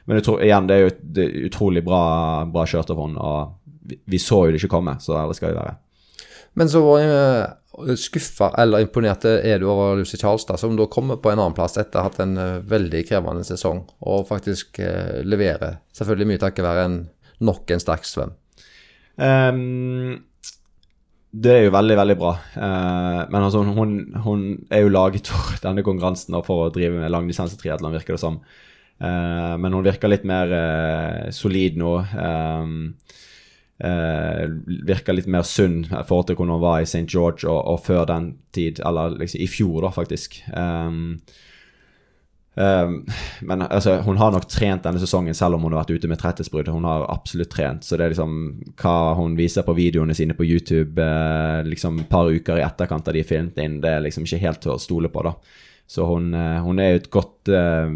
men 0.05 0.21
tror, 0.21 0.43
igjen, 0.45 0.67
det 0.69 0.75
er 0.75 0.83
jo 0.83 0.91
er 1.25 1.37
utrolig 1.49 1.81
bra, 1.85 2.01
bra 2.45 2.65
kjørt 2.69 2.93
av 2.93 3.01
henne. 3.01 3.23
Og 3.25 3.79
vi, 3.89 3.97
vi, 4.05 4.19
så 4.21 4.43
jo 4.45 4.53
det 4.53 4.61
ikke 4.61 4.75
komme, 4.75 4.99
så 5.01 5.17
ærlig 5.17 5.39
skal 5.39 5.49
vi 5.49 5.57
være. 5.57 5.73
Men 6.59 6.69
så 6.69 6.83
uh, 6.85 7.95
skuffa 7.97 8.51
eller 8.61 8.85
imponert 8.85 9.25
er 9.31 9.57
du 9.57 9.65
over 9.71 9.97
Lucy 9.97 10.19
Charles, 10.21 10.45
da, 10.45 10.59
som 10.61 10.77
da 10.77 10.85
kommer 10.93 11.17
på 11.17 11.31
en 11.31 11.39
annen 11.39 11.57
plass 11.57 11.79
etter 11.81 11.97
å 11.97 12.05
ha 12.05 12.11
hatt 12.11 12.21
en 12.21 12.37
uh, 12.37 12.59
veldig 12.69 13.01
krevende 13.09 13.47
sesong, 13.47 13.81
og 14.05 14.27
faktisk 14.29 14.77
leverer. 15.25 15.81
Selvfølgelig 15.97 16.35
mye 16.35 16.43
takket 16.45 16.69
være 16.69 16.85
nok 17.49 17.73
en 17.73 17.81
sterk 17.81 18.05
svøm. 18.05 18.35
Um, 19.19 20.23
det 21.29 21.51
er 21.53 21.67
jo 21.67 21.75
veldig, 21.75 21.97
veldig 21.99 22.15
bra. 22.17 22.31
Uh, 22.55 23.21
men 23.29 23.43
altså, 23.43 23.61
hun, 23.61 23.93
hun, 24.23 24.45
er 24.71 24.85
jo 24.85 24.93
laget 24.93 25.29
for 25.29 25.53
denne 25.65 25.85
konkurransen 25.85 26.37
og 26.39 26.47
for 26.47 26.65
å 26.65 26.73
drive 26.73 27.03
med 27.03 27.13
langdistansetriatlon, 27.13 27.93
virker 27.99 28.17
det 28.17 28.23
som. 28.23 28.39
Uh, 28.99 29.55
men 29.61 29.75
hun 29.75 29.85
virker 29.85 30.11
litt 30.11 30.25
mer 30.27 30.51
uh, 30.53 31.27
solid 31.35 31.77
nå. 31.79 31.95
Um, 32.15 32.79
virker 33.79 35.15
litt 35.15 35.29
mer 35.31 35.45
sunn 35.47 35.85
i 35.85 36.01
forhold 36.03 36.25
til 36.27 36.35
hvordan 36.35 36.57
hun 36.57 36.63
var 36.65 36.81
i 36.81 36.87
St. 36.89 37.05
George 37.07 37.47
og, 37.47 37.61
og, 37.63 37.77
før 37.85 38.09
den 38.09 38.33
tid, 38.51 38.81
eller 38.83 39.15
liksom 39.21 39.39
i 39.39 39.47
fjor, 39.47 39.77
da, 39.85 39.93
faktisk. 39.95 40.35
Um, 40.51 41.21
men 42.59 43.61
altså, 43.63 43.93
hun 44.03 44.17
har 44.19 44.33
nok 44.35 44.49
trent 44.51 44.83
denne 44.83 44.99
sesongen 44.99 45.37
selv 45.37 45.55
om 45.55 45.63
hun 45.63 45.71
har 45.75 45.85
vært 45.85 45.95
ute 45.95 46.09
med 46.11 46.19
tretthetsbrudd. 46.19 46.67
Hun 46.73 46.87
har 46.89 47.05
absolutt 47.07 47.51
trent. 47.53 47.85
Så 47.87 47.95
det 47.95 48.05
er 48.05 48.13
liksom 48.13 48.35
hva 48.81 48.95
hun 49.15 49.37
viser 49.39 49.63
på 49.63 49.77
videoene 49.77 50.15
sine 50.17 50.35
på 50.35 50.43
YouTube 50.47 50.99
uh, 50.99 51.63
liksom 51.63 52.01
et 52.03 52.11
par 52.11 52.27
uker 52.27 52.59
i 52.59 52.65
etterkant 52.65 53.07
av 53.07 53.15
de 53.15 53.23
filmet 53.23 53.57
inn, 53.63 53.79
det 53.83 53.93
er 53.95 54.03
liksom 54.03 54.27
ikke 54.27 54.43
helt 54.43 54.61
til 54.65 54.75
å 54.75 54.81
stole 54.81 55.11
på, 55.13 55.23
da. 55.23 55.35
Så 55.89 56.05
hun, 56.05 56.33
eh, 56.37 56.59
hun 56.61 56.77
er 56.83 56.99
et 56.99 57.07
godt 57.09 57.49
eh, 57.49 57.89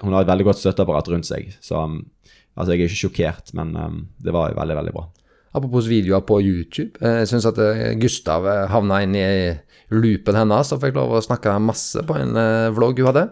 Hun 0.00 0.14
har 0.14 0.22
et 0.22 0.30
veldig 0.30 0.46
godt 0.46 0.62
støtteapparat 0.62 1.10
rundt 1.12 1.28
seg. 1.28 1.50
Så 1.60 1.76
um, 1.76 1.98
altså, 2.56 2.72
jeg 2.72 2.78
er 2.78 2.88
ikke 2.88 3.02
sjokkert, 3.02 3.52
men 3.58 3.74
um, 3.76 3.98
det 4.16 4.32
var 4.32 4.54
veldig, 4.56 4.78
veldig 4.78 4.94
bra. 4.94 5.04
Apropos 5.54 5.86
videoer 5.90 6.24
på 6.24 6.40
YouTube. 6.40 6.96
eh, 7.04 7.20
Jeg 7.20 7.34
syns 7.34 7.50
at 7.50 7.60
eh, 7.60 7.92
Gustav 8.00 8.48
eh, 8.48 8.64
havna 8.72 9.02
inn 9.04 9.14
i 9.18 9.26
loopen 9.92 10.38
hennes 10.40 10.72
og 10.72 10.80
fikk 10.82 10.96
lov 10.96 11.12
å 11.18 11.22
snakke 11.22 11.52
masse 11.60 12.00
på 12.08 12.16
en 12.16 12.32
eh, 12.40 12.72
vlogg 12.74 13.02
hun 13.02 13.10
hadde. 13.12 13.26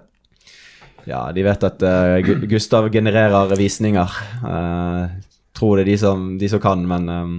Ja, 1.09 1.25
de 1.35 1.43
vet 1.47 1.67
at 1.67 1.83
uh, 1.83 2.33
Gustav 2.51 2.89
genererer 2.95 3.57
visninger. 3.59 4.21
Uh, 4.45 5.11
tror 5.57 5.79
det 5.79 5.87
er 5.87 5.93
de 5.93 5.99
som, 6.01 6.25
de 6.39 6.49
som 6.49 6.63
kan, 6.63 6.87
men 6.89 7.09
um, 7.11 7.35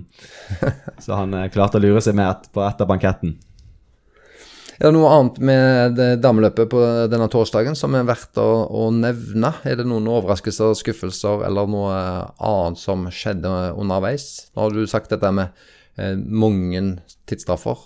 Så 1.03 1.15
han 1.17 1.35
klarte 1.53 1.79
å 1.79 1.83
lure 1.83 2.03
seg 2.03 2.17
med 2.19 2.51
på 2.53 2.63
etter 2.65 2.89
banketten. 2.89 3.37
Er 4.79 4.89
det 4.89 4.97
noe 4.97 5.11
annet 5.13 5.37
med 5.45 5.99
dameløpet 6.19 6.69
på 6.71 6.79
denne 7.11 7.29
torsdagen 7.31 7.75
som 7.77 7.93
er 7.95 8.07
verdt 8.07 8.39
å, 8.41 8.65
å 8.67 8.89
nevne? 8.91 9.53
Er 9.69 9.77
det 9.79 9.85
noen 9.87 10.09
overraskelser, 10.09 10.73
skuffelser 10.75 11.45
eller 11.47 11.69
noe 11.69 11.93
annet 12.41 12.81
som 12.81 13.05
skjedde 13.13 13.51
underveis? 13.79 14.49
Nå 14.53 14.65
har 14.65 14.73
du 14.73 14.81
sagt 14.89 15.13
dette 15.13 15.29
med 15.35 15.53
eh, 15.95 16.17
mange 16.17 16.81
tidsstraffer 17.29 17.85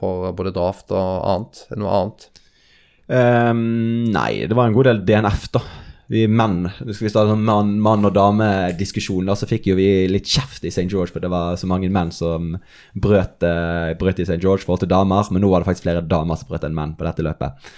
på 0.00 0.14
både 0.36 0.54
draft 0.56 0.90
og 0.96 1.28
annet. 1.28 1.62
Er 1.68 1.76
det 1.76 1.82
noe 1.84 2.00
annet? 2.00 2.26
Ehm, 3.08 4.04
nei, 4.12 4.46
det 4.48 4.56
var 4.56 4.68
en 4.68 4.76
god 4.76 4.88
del 4.90 5.02
DNF, 5.06 5.48
da. 5.54 5.62
Vi 6.12 6.26
menn, 6.28 6.66
hvis 6.84 7.00
vi 7.00 7.08
starte 7.08 7.32
sånn 7.32 7.46
mann, 7.46 7.78
mann 7.80 8.04
og 8.04 8.12
dame-diskusjon, 8.16 9.24
da, 9.24 9.36
så 9.38 9.48
fikk 9.48 9.70
jo 9.70 9.78
vi 9.78 9.88
litt 10.10 10.28
kjeft 10.28 10.66
i 10.66 10.72
St. 10.72 10.84
George, 10.92 11.14
for 11.14 11.24
det 11.24 11.30
var 11.32 11.56
så 11.56 11.68
mange 11.70 11.88
menn 11.92 12.12
som 12.12 12.52
brøt, 12.92 13.40
eh, 13.42 13.94
brøt 13.96 14.20
i 14.20 14.26
St. 14.28 14.36
George 14.42 14.66
forhold 14.66 14.84
til 14.84 14.92
damer, 14.92 15.24
men 15.32 15.40
nå 15.40 15.48
var 15.48 15.64
det 15.64 15.70
faktisk 15.70 15.88
flere 15.88 16.04
damer 16.04 16.36
som 16.36 16.50
brøt 16.50 16.68
enn 16.68 16.76
menn 16.76 16.92
på 16.98 17.08
dette 17.08 17.24
løpet. 17.24 17.72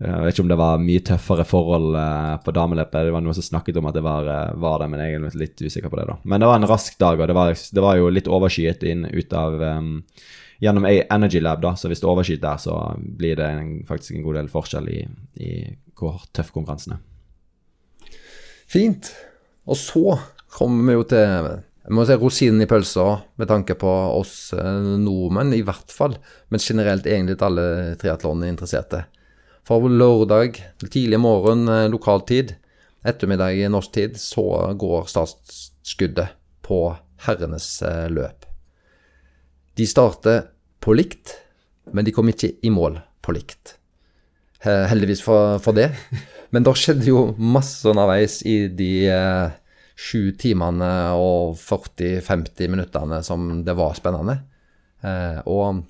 Jeg 0.00 0.24
vet 0.24 0.32
ikke 0.32 0.44
om 0.46 0.48
det 0.48 0.56
var 0.56 0.80
mye 0.80 1.00
tøffere 1.04 1.44
forhold 1.44 1.96
eh, 2.00 2.36
på 2.40 2.52
dameløpet. 2.56 3.04
Det 3.04 3.12
var 3.12 3.20
noen 3.20 3.36
som 3.36 3.44
snakket 3.44 3.76
om 3.76 3.88
at 3.90 3.98
det 3.98 4.02
var, 4.06 4.24
eh, 4.32 4.54
var 4.56 4.80
det, 4.80 4.88
men 4.88 5.02
jeg 5.04 5.18
er 5.18 5.40
litt 5.42 5.60
usikker 5.60 5.92
på 5.92 6.00
det. 6.00 6.06
da. 6.08 6.16
Men 6.24 6.40
det 6.40 6.48
var 6.48 6.56
en 6.56 6.70
rask 6.70 6.96
dag, 6.98 7.20
og 7.20 7.28
det 7.28 7.36
var, 7.36 7.52
det 7.52 7.84
var 7.84 7.98
jo 8.00 8.08
litt 8.08 8.30
overskyet 8.32 8.86
inn 8.88 9.04
ut 9.04 9.36
av 9.36 9.60
em, 9.60 9.90
Gjennom 10.60 10.84
Energy 10.84 11.40
Lab, 11.40 11.62
da, 11.64 11.72
så 11.76 11.88
hvis 11.88 12.02
det 12.02 12.06
er 12.06 12.12
overskyet 12.12 12.42
der, 12.42 12.58
så 12.60 12.74
blir 13.00 13.38
det 13.40 13.46
en, 13.48 13.70
faktisk 13.88 14.16
en 14.16 14.26
god 14.26 14.36
del 14.40 14.50
forskjell 14.52 14.90
i, 14.92 15.00
i 15.40 15.52
hvor 15.96 16.20
tøff 16.36 16.52
konkurransen 16.52 16.98
er. 16.98 18.12
Fint. 18.70 19.08
Og 19.64 19.78
så 19.80 20.18
kommer 20.52 20.92
vi 20.92 20.98
jo 20.98 21.08
til 21.08 21.50
jeg 21.80 21.96
må 21.96 22.04
si 22.04 22.14
rosinen 22.20 22.62
i 22.62 22.68
pølsa 22.68 23.04
med 23.40 23.48
tanke 23.48 23.74
på 23.80 23.90
oss 24.14 24.52
eh, 24.52 24.82
nordmenn, 25.00 25.54
i 25.56 25.62
hvert 25.64 25.90
fall. 25.90 26.18
Men 26.52 26.62
generelt 26.62 27.08
egentlig 27.08 27.38
til 27.40 27.48
alle 27.48 27.64
triatlon-interesserte. 27.98 29.06
For 29.66 29.88
lørdag, 29.88 30.60
tidlig 30.84 31.18
morgen 31.24 31.64
eh, 31.72 31.88
lokal 31.90 32.22
tid, 32.28 32.52
ettermiddag 33.02 33.64
norsk 33.72 33.96
tid, 33.96 34.20
så 34.20 34.44
går 34.78 35.08
startskuddet 35.10 36.36
på 36.68 36.82
herrenes 37.24 37.72
eh, 37.82 38.06
løp. 38.12 38.49
De 39.80 39.88
starter 39.88 40.42
på 40.84 40.92
likt, 40.92 41.32
men 41.96 42.04
de 42.04 42.12
kom 42.12 42.28
ikke 42.28 42.52
i 42.60 42.72
mål 42.72 43.00
på 43.24 43.32
likt. 43.32 43.78
Heldigvis 44.60 45.22
for, 45.24 45.56
for 45.64 45.76
det. 45.76 45.88
Men 46.52 46.66
det 46.66 46.74
skjedde 46.78 47.08
jo 47.08 47.30
masse 47.38 47.86
underveis 47.88 48.40
i 48.48 48.64
de 48.74 48.90
eh, 49.08 49.52
sju 49.94 50.32
timene 50.40 50.90
og 51.18 51.54
40-50 51.60 52.72
minuttene 52.72 53.20
som 53.26 53.62
det 53.66 53.76
var 53.78 53.94
spennende. 53.98 54.40
Eh, 55.06 55.38
og 55.46 55.84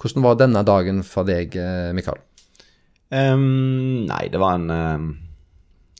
hvordan 0.00 0.24
var 0.24 0.40
denne 0.40 0.64
dagen 0.66 1.04
for 1.06 1.28
deg, 1.28 1.56
eh, 1.60 1.92
Mikael? 1.96 2.18
Um, 3.12 4.02
nei, 4.08 4.24
det 4.32 4.40
var 4.42 4.56
en 4.58 5.14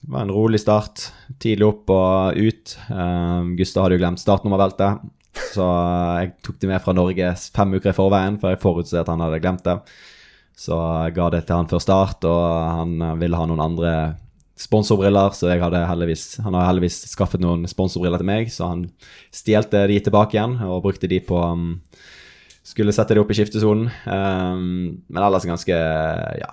det 0.06 0.12
var 0.12 0.22
en 0.22 0.30
rolig 0.30 0.60
start. 0.62 1.08
Tidlig 1.42 1.66
opp 1.66 1.90
og 1.90 2.38
ut. 2.38 2.74
Um, 2.90 3.54
Gustav 3.58 3.84
hadde 3.84 3.96
jo 3.96 4.02
glemt 4.04 4.22
startnummerveltet, 4.22 5.02
så 5.56 5.64
jeg 6.20 6.34
tok 6.44 6.60
det 6.62 6.70
med 6.70 6.84
fra 6.84 6.94
Norge 6.96 7.32
fem 7.56 7.74
uker 7.76 7.90
i 7.92 7.96
forveien, 7.96 8.36
for 8.40 8.52
jeg 8.52 8.62
forutset 8.62 9.00
at 9.02 9.10
han 9.12 9.24
hadde 9.24 9.40
glemt 9.42 9.64
det. 9.66 9.78
Så 10.56 10.76
jeg 11.04 11.16
ga 11.18 11.30
det 11.32 11.42
til 11.44 11.58
han 11.58 11.68
før 11.68 11.82
start, 11.84 12.24
og 12.24 12.44
han 12.78 12.94
eh, 13.04 13.18
ville 13.20 13.36
ha 13.36 13.48
noen 13.48 13.64
andre 13.64 13.92
sponsorbriller, 14.56 15.34
så 15.36 15.50
hadde 15.52 15.82
han 15.84 16.54
har 16.56 16.70
heldigvis 16.70 17.02
skaffet 17.10 17.42
noen 17.44 17.66
sponsorbriller 17.68 18.22
til 18.22 18.28
meg, 18.30 18.52
så 18.52 18.70
han 18.70 18.86
stjelte 19.34 19.84
de 19.90 19.98
tilbake 20.00 20.38
igjen 20.38 20.56
og 20.64 20.80
brukte 20.86 21.10
de 21.12 21.20
på 21.20 21.36
um, 21.36 21.74
Skulle 22.66 22.94
sette 22.96 23.14
de 23.14 23.20
opp 23.20 23.28
i 23.30 23.36
skiftesonen. 23.36 23.90
Um, 24.08 25.02
men 25.06 25.20
ellers 25.22 25.44
en 25.46 25.52
ganske 25.52 25.76
ja, 26.40 26.48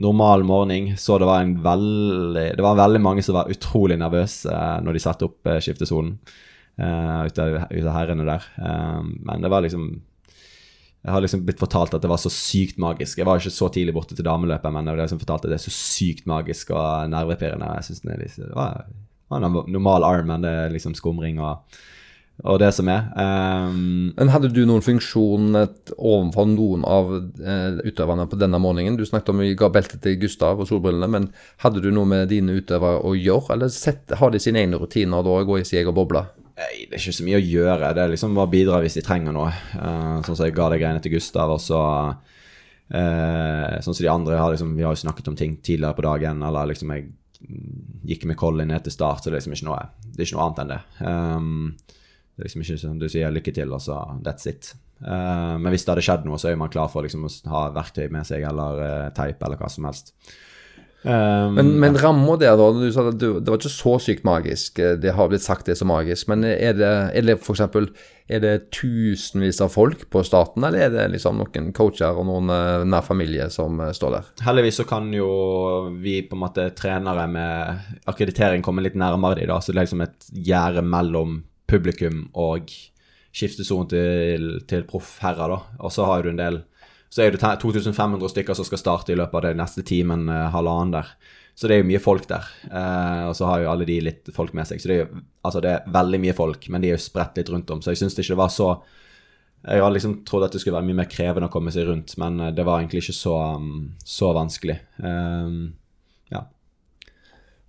normal 0.00 0.46
morgen. 0.48 0.94
Så 0.96 1.18
det 1.20 1.28
var 1.28 1.44
veldig 1.44 2.46
Det 2.56 2.64
var 2.64 2.78
veldig 2.78 3.02
mange 3.04 3.26
som 3.26 3.36
var 3.36 3.50
utrolig 3.52 3.98
nervøse 4.00 4.48
uh, 4.48 4.78
når 4.80 4.96
de 4.96 5.02
satte 5.04 5.28
opp 5.28 5.50
uh, 5.50 5.58
skiftesonen. 5.60 6.14
Uh, 6.80 7.28
ut, 7.28 7.36
av, 7.36 7.58
av 7.68 7.92
herrene 7.92 8.24
der. 8.24 8.44
Um, 8.56 9.12
men 9.28 9.44
det 9.44 9.50
var 9.52 9.60
liksom 9.60 9.90
Jeg 11.02 11.12
har 11.12 11.20
liksom 11.20 11.42
blitt 11.44 11.60
fortalt 11.60 11.92
at 11.92 12.00
det 12.00 12.08
var 12.08 12.20
så 12.22 12.30
sykt 12.32 12.78
magisk. 12.80 13.18
Jeg 13.18 13.26
var 13.26 13.40
ikke 13.40 13.50
så 13.52 13.66
tidlig 13.74 13.92
borte 13.92 14.14
til 14.16 14.24
dameløpet, 14.24 14.70
men 14.72 14.86
jeg 14.86 14.94
ble 14.94 15.04
liksom 15.04 15.20
fortalt 15.20 15.44
at 15.44 15.50
det 15.50 15.56
er 15.58 15.64
så 15.64 15.72
sykt 15.74 16.28
magisk 16.30 16.70
og 16.72 17.10
nervepirrende. 17.10 17.72
Jeg 17.80 17.88
synes 17.88 18.04
det, 18.06 18.18
liksom, 18.20 18.44
det 18.46 18.54
var, 18.56 18.84
det 18.86 19.34
var 19.34 19.42
en 19.42 19.72
normal 19.74 20.06
arm, 20.06 20.30
men 20.30 20.46
det 20.46 20.52
er 20.60 20.70
liksom 20.72 20.94
skumring 20.94 21.40
og, 21.42 21.80
og 22.46 22.60
det 22.62 22.70
som 22.76 22.88
er. 22.88 23.08
Um, 23.18 24.12
Men 24.14 24.30
hadde 24.30 24.52
du 24.54 24.62
noen 24.64 24.84
funksjon 24.86 25.58
overfor 25.58 26.46
noen 26.54 26.86
av 26.86 27.10
uh, 27.18 27.82
utøverne 27.82 28.28
på 28.30 28.38
denne 28.38 28.62
morgenen? 28.62 28.96
Du 28.96 29.04
snakket 29.04 29.34
om 29.34 29.42
vi 29.42 29.56
ga 29.58 29.68
beltet 29.74 30.06
til 30.06 30.20
Gustav 30.22 30.62
og 30.62 30.70
solbrillene, 30.70 31.10
men 31.10 31.32
hadde 31.66 31.82
du 31.82 31.90
noe 31.90 32.06
med 32.08 32.30
dine 32.30 32.54
utøvere 32.62 33.02
å 33.02 33.12
gjøre, 33.18 33.58
eller 33.58 33.74
sett, 33.74 34.14
har 34.22 34.30
de 34.30 34.40
sine 34.40 34.62
egne 34.62 34.78
rutiner 34.78 35.26
da 35.26 35.42
går 35.42 35.64
i 35.64 35.66
sin 35.66 35.82
egen 35.82 35.98
boble? 35.98 36.22
Nei, 36.52 36.84
det 36.84 36.98
er 36.98 37.00
ikke 37.00 37.16
så 37.16 37.24
mye 37.24 37.38
å 37.40 37.46
gjøre. 37.46 37.92
Det 37.96 38.02
er 38.02 38.12
liksom 38.12 38.36
bare 38.36 38.52
bidra 38.52 38.80
hvis 38.82 38.98
de 38.98 39.04
trenger 39.06 39.34
noe. 39.34 39.48
Eh, 39.72 40.18
sånn 40.26 40.36
som 40.36 40.44
jeg 40.44 40.56
ga 40.56 40.68
de 40.72 40.78
greiene 40.82 41.02
til 41.04 41.14
Gustav, 41.14 41.54
og 41.54 41.62
så 41.62 41.80
eh, 42.92 43.80
Sånn 43.80 43.96
som 43.96 44.02
de 44.04 44.12
andre 44.12 44.40
har 44.40 44.52
liksom 44.52 44.74
Vi 44.76 44.84
har 44.84 44.92
jo 44.92 45.00
snakket 45.04 45.32
om 45.32 45.38
ting 45.38 45.56
tidligere 45.64 45.96
på 45.96 46.04
dagen, 46.06 46.44
eller 46.44 46.68
liksom 46.68 46.92
jeg 46.92 47.08
gikk 48.06 48.26
med 48.28 48.38
Colin 48.38 48.70
ned 48.70 48.84
til 48.84 48.94
start, 48.94 49.22
så 49.22 49.30
det 49.30 49.36
er 49.36 49.40
liksom 49.40 49.56
ikke 49.56 49.68
noe 49.70 49.80
Det 50.04 50.20
er 50.20 50.28
ikke 50.28 50.38
noe 50.38 50.46
annet 50.46 50.62
enn 50.62 50.72
det. 50.72 50.80
Um, 51.00 51.98
det 52.32 52.44
er 52.44 52.48
liksom 52.48 52.64
ikke 52.64 52.78
sånn 52.84 53.00
du 53.00 53.08
sier 53.12 53.34
lykke 53.34 53.54
til, 53.56 53.72
og 53.74 53.82
så 53.82 53.98
that's 54.24 54.48
it. 54.50 54.72
Uh, 55.02 55.58
men 55.58 55.72
hvis 55.72 55.86
det 55.86 55.94
hadde 55.94 56.04
skjedd 56.06 56.28
noe, 56.28 56.38
så 56.40 56.52
er 56.52 56.60
man 56.60 56.70
klar 56.72 56.92
for 56.92 57.04
liksom 57.04 57.26
å 57.26 57.32
ha 57.52 57.66
verktøy 57.74 58.06
med 58.12 58.28
seg, 58.28 58.44
eller 58.48 58.82
uh, 58.82 59.10
teip, 59.16 59.42
eller 59.42 59.60
hva 59.60 59.70
som 59.72 59.88
helst. 59.88 60.14
Um, 61.02 61.56
Men, 61.56 61.70
men 61.82 61.96
ramma 61.98 62.36
der, 62.38 62.54
da? 62.54 62.68
Du 62.78 62.86
sa 62.94 63.08
at 63.10 63.18
du, 63.18 63.40
det 63.40 63.50
var 63.50 63.58
ikke 63.58 63.72
så 63.74 63.96
sykt 63.98 64.22
magisk. 64.26 64.78
Det 65.02 65.14
har 65.16 65.30
blitt 65.32 65.42
sagt 65.42 65.66
det 65.66 65.74
er 65.74 65.80
så 65.80 65.88
magisk. 65.88 66.28
Men 66.30 66.46
er 66.46 66.76
det, 66.78 66.90
er 67.10 67.26
det 67.26 67.38
eksempel 67.40 67.88
Er 68.30 68.40
det 68.40 68.70
tusenvis 68.72 69.58
av 69.60 69.72
folk 69.74 70.06
på 70.14 70.22
starten, 70.24 70.62
eller 70.64 70.86
er 70.86 70.92
det 70.94 71.08
liksom 71.16 71.40
noen 71.42 71.72
coacher 71.76 72.16
og 72.16 72.24
noen 72.28 72.52
eh, 72.54 72.84
nær 72.88 73.02
familie 73.04 73.48
som 73.52 73.80
eh, 73.82 73.90
står 73.92 74.14
der? 74.14 74.30
Heldigvis 74.46 74.78
så 74.80 74.86
kan 74.88 75.10
jo 75.12 75.26
vi 76.00 76.20
på 76.22 76.38
en 76.38 76.44
måte 76.44 76.68
trenere 76.78 77.26
med 77.28 78.06
akkreditering 78.08 78.62
komme 78.64 78.84
litt 78.86 78.96
nærmere 78.96 79.40
de 79.40 79.50
da, 79.50 79.58
så 79.60 79.74
det 79.74 79.82
er 79.82 79.88
liksom 79.88 80.06
et 80.06 80.30
gjerde 80.32 80.86
mellom 80.86 81.42
publikum 81.68 82.28
og 82.38 82.70
skiftesonen 83.34 83.90
til, 83.90 84.48
til 84.70 84.86
proffherrer, 84.88 85.52
da. 85.52 85.82
Og 85.82 85.92
så 85.92 86.06
har 86.08 86.22
du 86.22 86.32
en 86.32 86.40
del 86.40 86.62
Så 87.12 87.26
er 87.26 87.34
det 87.34 87.42
2500 87.44 88.32
stykker 88.32 88.56
som 88.56 88.64
skal 88.64 88.80
starte 88.80 89.12
i 89.12 89.18
løpet 89.18 89.36
av 89.36 89.44
det 89.50 89.56
neste 89.60 89.84
timen, 89.84 90.28
eh, 90.32 90.50
halvannen 90.54 90.94
der. 90.96 91.12
Så 91.54 91.68
det 91.68 91.76
er 91.76 91.82
jo 91.82 91.90
mye 91.90 92.00
folk 92.00 92.24
der. 92.30 92.46
Eh, 92.70 93.24
og 93.28 93.36
så 93.36 93.48
har 93.50 93.60
jo 93.62 93.70
alle 93.72 93.86
de 93.88 93.98
litt 94.00 94.30
folk 94.32 94.54
med 94.56 94.68
seg. 94.68 94.80
Så 94.80 94.88
det 94.88 94.96
er 94.96 95.04
jo 95.04 95.22
altså 95.44 95.60
det 95.62 95.74
er 95.74 95.92
veldig 95.92 96.20
mye 96.22 96.36
folk, 96.36 96.68
men 96.72 96.82
de 96.82 96.90
er 96.90 96.96
jo 96.96 97.04
spredt 97.04 97.36
litt 97.38 97.52
rundt 97.52 97.70
om. 97.74 97.82
Så 97.82 97.92
jeg 97.92 98.00
syns 98.00 98.16
ikke 98.16 98.34
det 98.34 98.42
var 98.44 98.52
så 98.52 98.74
Jeg 99.62 99.78
hadde 99.78 99.94
liksom 99.94 100.14
trodd 100.26 100.42
at 100.42 100.50
det 100.50 100.58
skulle 100.58 100.74
være 100.74 100.88
mye 100.88 100.96
mer 100.98 101.06
krevende 101.06 101.46
å 101.46 101.52
komme 101.52 101.70
seg 101.70 101.84
rundt, 101.86 102.16
men 102.18 102.40
eh, 102.40 102.50
det 102.50 102.64
var 102.66 102.80
egentlig 102.80 103.04
ikke 103.04 103.14
så, 103.14 103.36
um, 103.60 103.92
så 104.02 104.32
vanskelig. 104.34 104.74
Eh, 104.98 105.52
ja. 106.34 106.40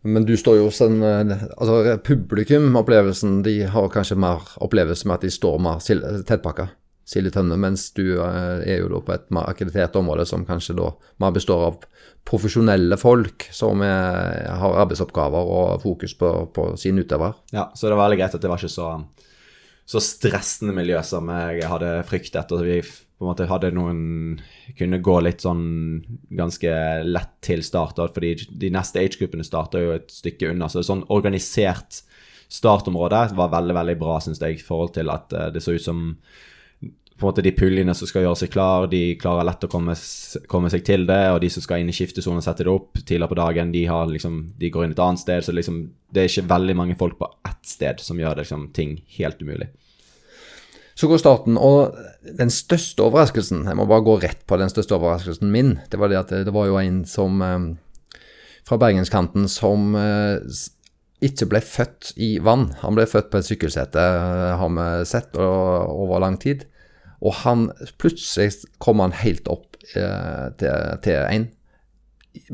Men 0.02 0.26
du 0.26 0.34
står 0.34 0.58
jo 0.58 0.64
hos 0.72 0.82
en 0.82 1.04
Altså, 1.04 2.00
publikum-opplevelsen, 2.08 3.44
de 3.46 3.60
har 3.70 3.92
kanskje 3.94 4.18
mer 4.18 4.42
opplevelse 4.58 5.06
med 5.06 5.20
at 5.20 5.28
de 5.28 5.36
står 5.36 5.62
mer 5.62 5.86
tettpakka, 6.26 6.72
sild 7.08 7.28
i 7.28 7.34
tønne, 7.36 7.58
mens 7.60 7.90
du 7.98 8.06
eh, 8.16 8.64
er 8.64 8.80
jo 8.82 8.92
da 8.94 9.02
på 9.04 9.16
et 9.16 9.28
akkreditert 9.44 9.98
område 10.00 10.26
som 10.30 10.46
kanskje 10.48 10.78
da 10.80 10.92
mer 11.24 11.36
består 11.36 11.68
av 11.68 11.82
profesjonelle 12.24 12.96
folk 13.00 13.50
som 13.52 13.84
er, 13.84 14.48
har 14.60 14.80
arbeidsoppgaver 14.86 15.54
og 15.58 15.84
fokus 15.84 16.16
på, 16.20 16.32
på 16.56 16.70
sine 16.80 17.04
utøvere. 17.04 17.36
ja, 17.52 17.70
så 17.76 17.90
det 17.90 17.98
var 17.98 18.08
veldig 18.08 18.22
greit 18.22 18.38
at 18.38 18.44
det 18.44 18.52
var 18.52 18.62
ikke 18.62 18.72
så, 18.72 18.92
så 19.86 20.04
stressende 20.04 20.76
miljø 20.76 21.02
som 21.04 21.28
jeg 21.34 21.68
hadde 21.68 21.98
fryktet. 22.08 22.56
Og 22.56 22.64
vi 22.64 22.80
på 22.84 23.26
en 23.26 23.32
måte 23.32 23.48
hadde 23.48 23.74
noen 23.76 24.00
Kunne 24.78 25.02
gå 25.04 25.18
litt 25.22 25.44
sånn 25.44 25.66
ganske 26.34 26.72
lett 27.04 27.36
til 27.44 27.62
start, 27.68 28.00
fordi 28.16 28.32
de 28.60 28.72
neste 28.74 29.04
age-gruppene 29.04 29.44
starter 29.46 29.84
jo 29.84 29.92
et 29.98 30.10
stykke 30.12 30.54
unna. 30.54 30.70
Så 30.72 30.86
sånn 30.88 31.04
organisert 31.14 32.02
startområde 32.54 33.26
var 33.36 33.52
veldig, 33.52 33.76
veldig 33.76 33.96
bra, 34.00 34.18
syns 34.24 34.42
jeg, 34.42 34.58
i 34.58 34.66
forhold 34.66 34.96
til 34.96 35.12
at 35.14 35.34
eh, 35.36 35.52
det 35.54 35.62
så 35.64 35.76
ut 35.76 35.84
som 35.84 36.02
på 37.24 37.28
en 37.30 37.32
måte 37.32 37.46
de 37.46 37.54
puljene 37.56 37.94
som 37.96 38.10
skal 38.10 38.26
gjøre 38.26 38.42
seg 38.44 38.52
klar, 38.54 38.90
de 38.92 39.16
klarer 39.22 39.48
lett 39.48 39.64
å 39.64 39.70
komme, 39.72 39.96
komme 40.52 40.72
seg 40.74 40.84
til 40.88 41.06
det. 41.08 41.22
Og 41.32 41.40
de 41.44 41.52
som 41.54 41.64
skal 41.64 41.82
inn 41.82 41.92
i 41.92 41.96
skiftesonen 41.96 42.42
og 42.42 42.46
sette 42.46 42.66
det 42.68 42.74
opp 42.74 43.00
tidligere 43.00 43.32
på 43.32 43.40
dagen, 43.40 43.72
de, 43.72 43.86
liksom, 44.12 44.42
de 44.60 44.72
går 44.74 44.88
inn 44.88 44.98
et 44.98 45.04
annet 45.06 45.24
sted. 45.24 45.46
Så 45.46 45.56
liksom, 45.56 45.80
det 46.12 46.24
er 46.24 46.32
ikke 46.32 46.52
veldig 46.52 46.76
mange 46.82 46.98
folk 47.00 47.16
på 47.22 47.32
ett 47.48 47.64
sted 47.72 48.04
som 48.04 48.20
gjør 48.20 48.36
det, 48.36 48.46
liksom, 48.46 48.68
ting 48.76 48.98
helt 49.16 49.42
umulig. 49.42 49.72
Så 50.94 51.10
går 51.10 51.24
starten, 51.24 51.56
og 51.58 51.96
den 52.38 52.52
største 52.54 53.02
overraskelsen, 53.02 53.64
jeg 53.66 53.78
må 53.80 53.88
bare 53.90 54.06
gå 54.06 54.20
rett 54.22 54.44
på 54.46 54.60
den 54.62 54.70
største 54.70 54.94
overraskelsen 55.00 55.50
min, 55.50 55.80
det 55.90 55.98
var 55.98 56.12
det 56.12 56.20
at 56.20 56.34
det, 56.36 56.44
det 56.46 56.54
var 56.54 56.68
jo 56.70 56.78
en 56.78 57.00
som 57.10 57.42
eh, 57.42 57.66
fra 58.68 58.78
bergenskanten 58.78 59.48
som 59.50 59.96
eh, 59.98 60.38
ikke 61.24 61.48
ble 61.50 61.64
født 61.64 62.14
i 62.22 62.36
vann. 62.44 62.70
Han 62.84 62.98
ble 62.98 63.08
født 63.10 63.32
på 63.32 63.40
et 63.40 63.48
sykkelsete, 63.48 64.04
eh, 64.04 64.54
har 64.60 64.72
vi 64.78 64.88
sett 65.10 65.40
over 65.40 66.22
lang 66.22 66.38
tid. 66.38 66.68
Og 67.24 67.38
han 67.44 67.70
plutselig 68.02 68.68
kom 68.84 69.02
han 69.04 69.16
helt 69.24 69.48
opp 69.52 69.78
eh, 69.96 70.48
til, 70.60 70.98
til 71.06 71.20
en 71.22 71.48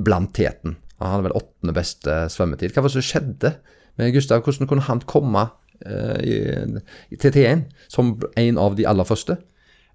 blant 0.05 0.33
teten. 0.35 0.77
Han 0.99 1.13
hadde 1.13 1.29
vel 1.29 1.37
åttende 1.39 1.75
beste 1.75 2.17
svømmetid. 2.33 2.73
Hva 2.75 2.83
var 2.83 2.91
det 2.91 2.99
som 2.99 3.07
skjedde 3.07 3.53
med 3.99 4.13
Gustav? 4.15 4.43
Hvordan 4.43 4.69
kunne 4.69 4.85
han 4.87 5.01
komme 5.09 5.47
eh, 5.85 6.79
til 7.15 7.35
T1 7.35 7.65
som 7.91 8.17
en 8.37 8.61
av 8.61 8.77
de 8.79 8.87
aller 8.89 9.07
første? 9.07 9.39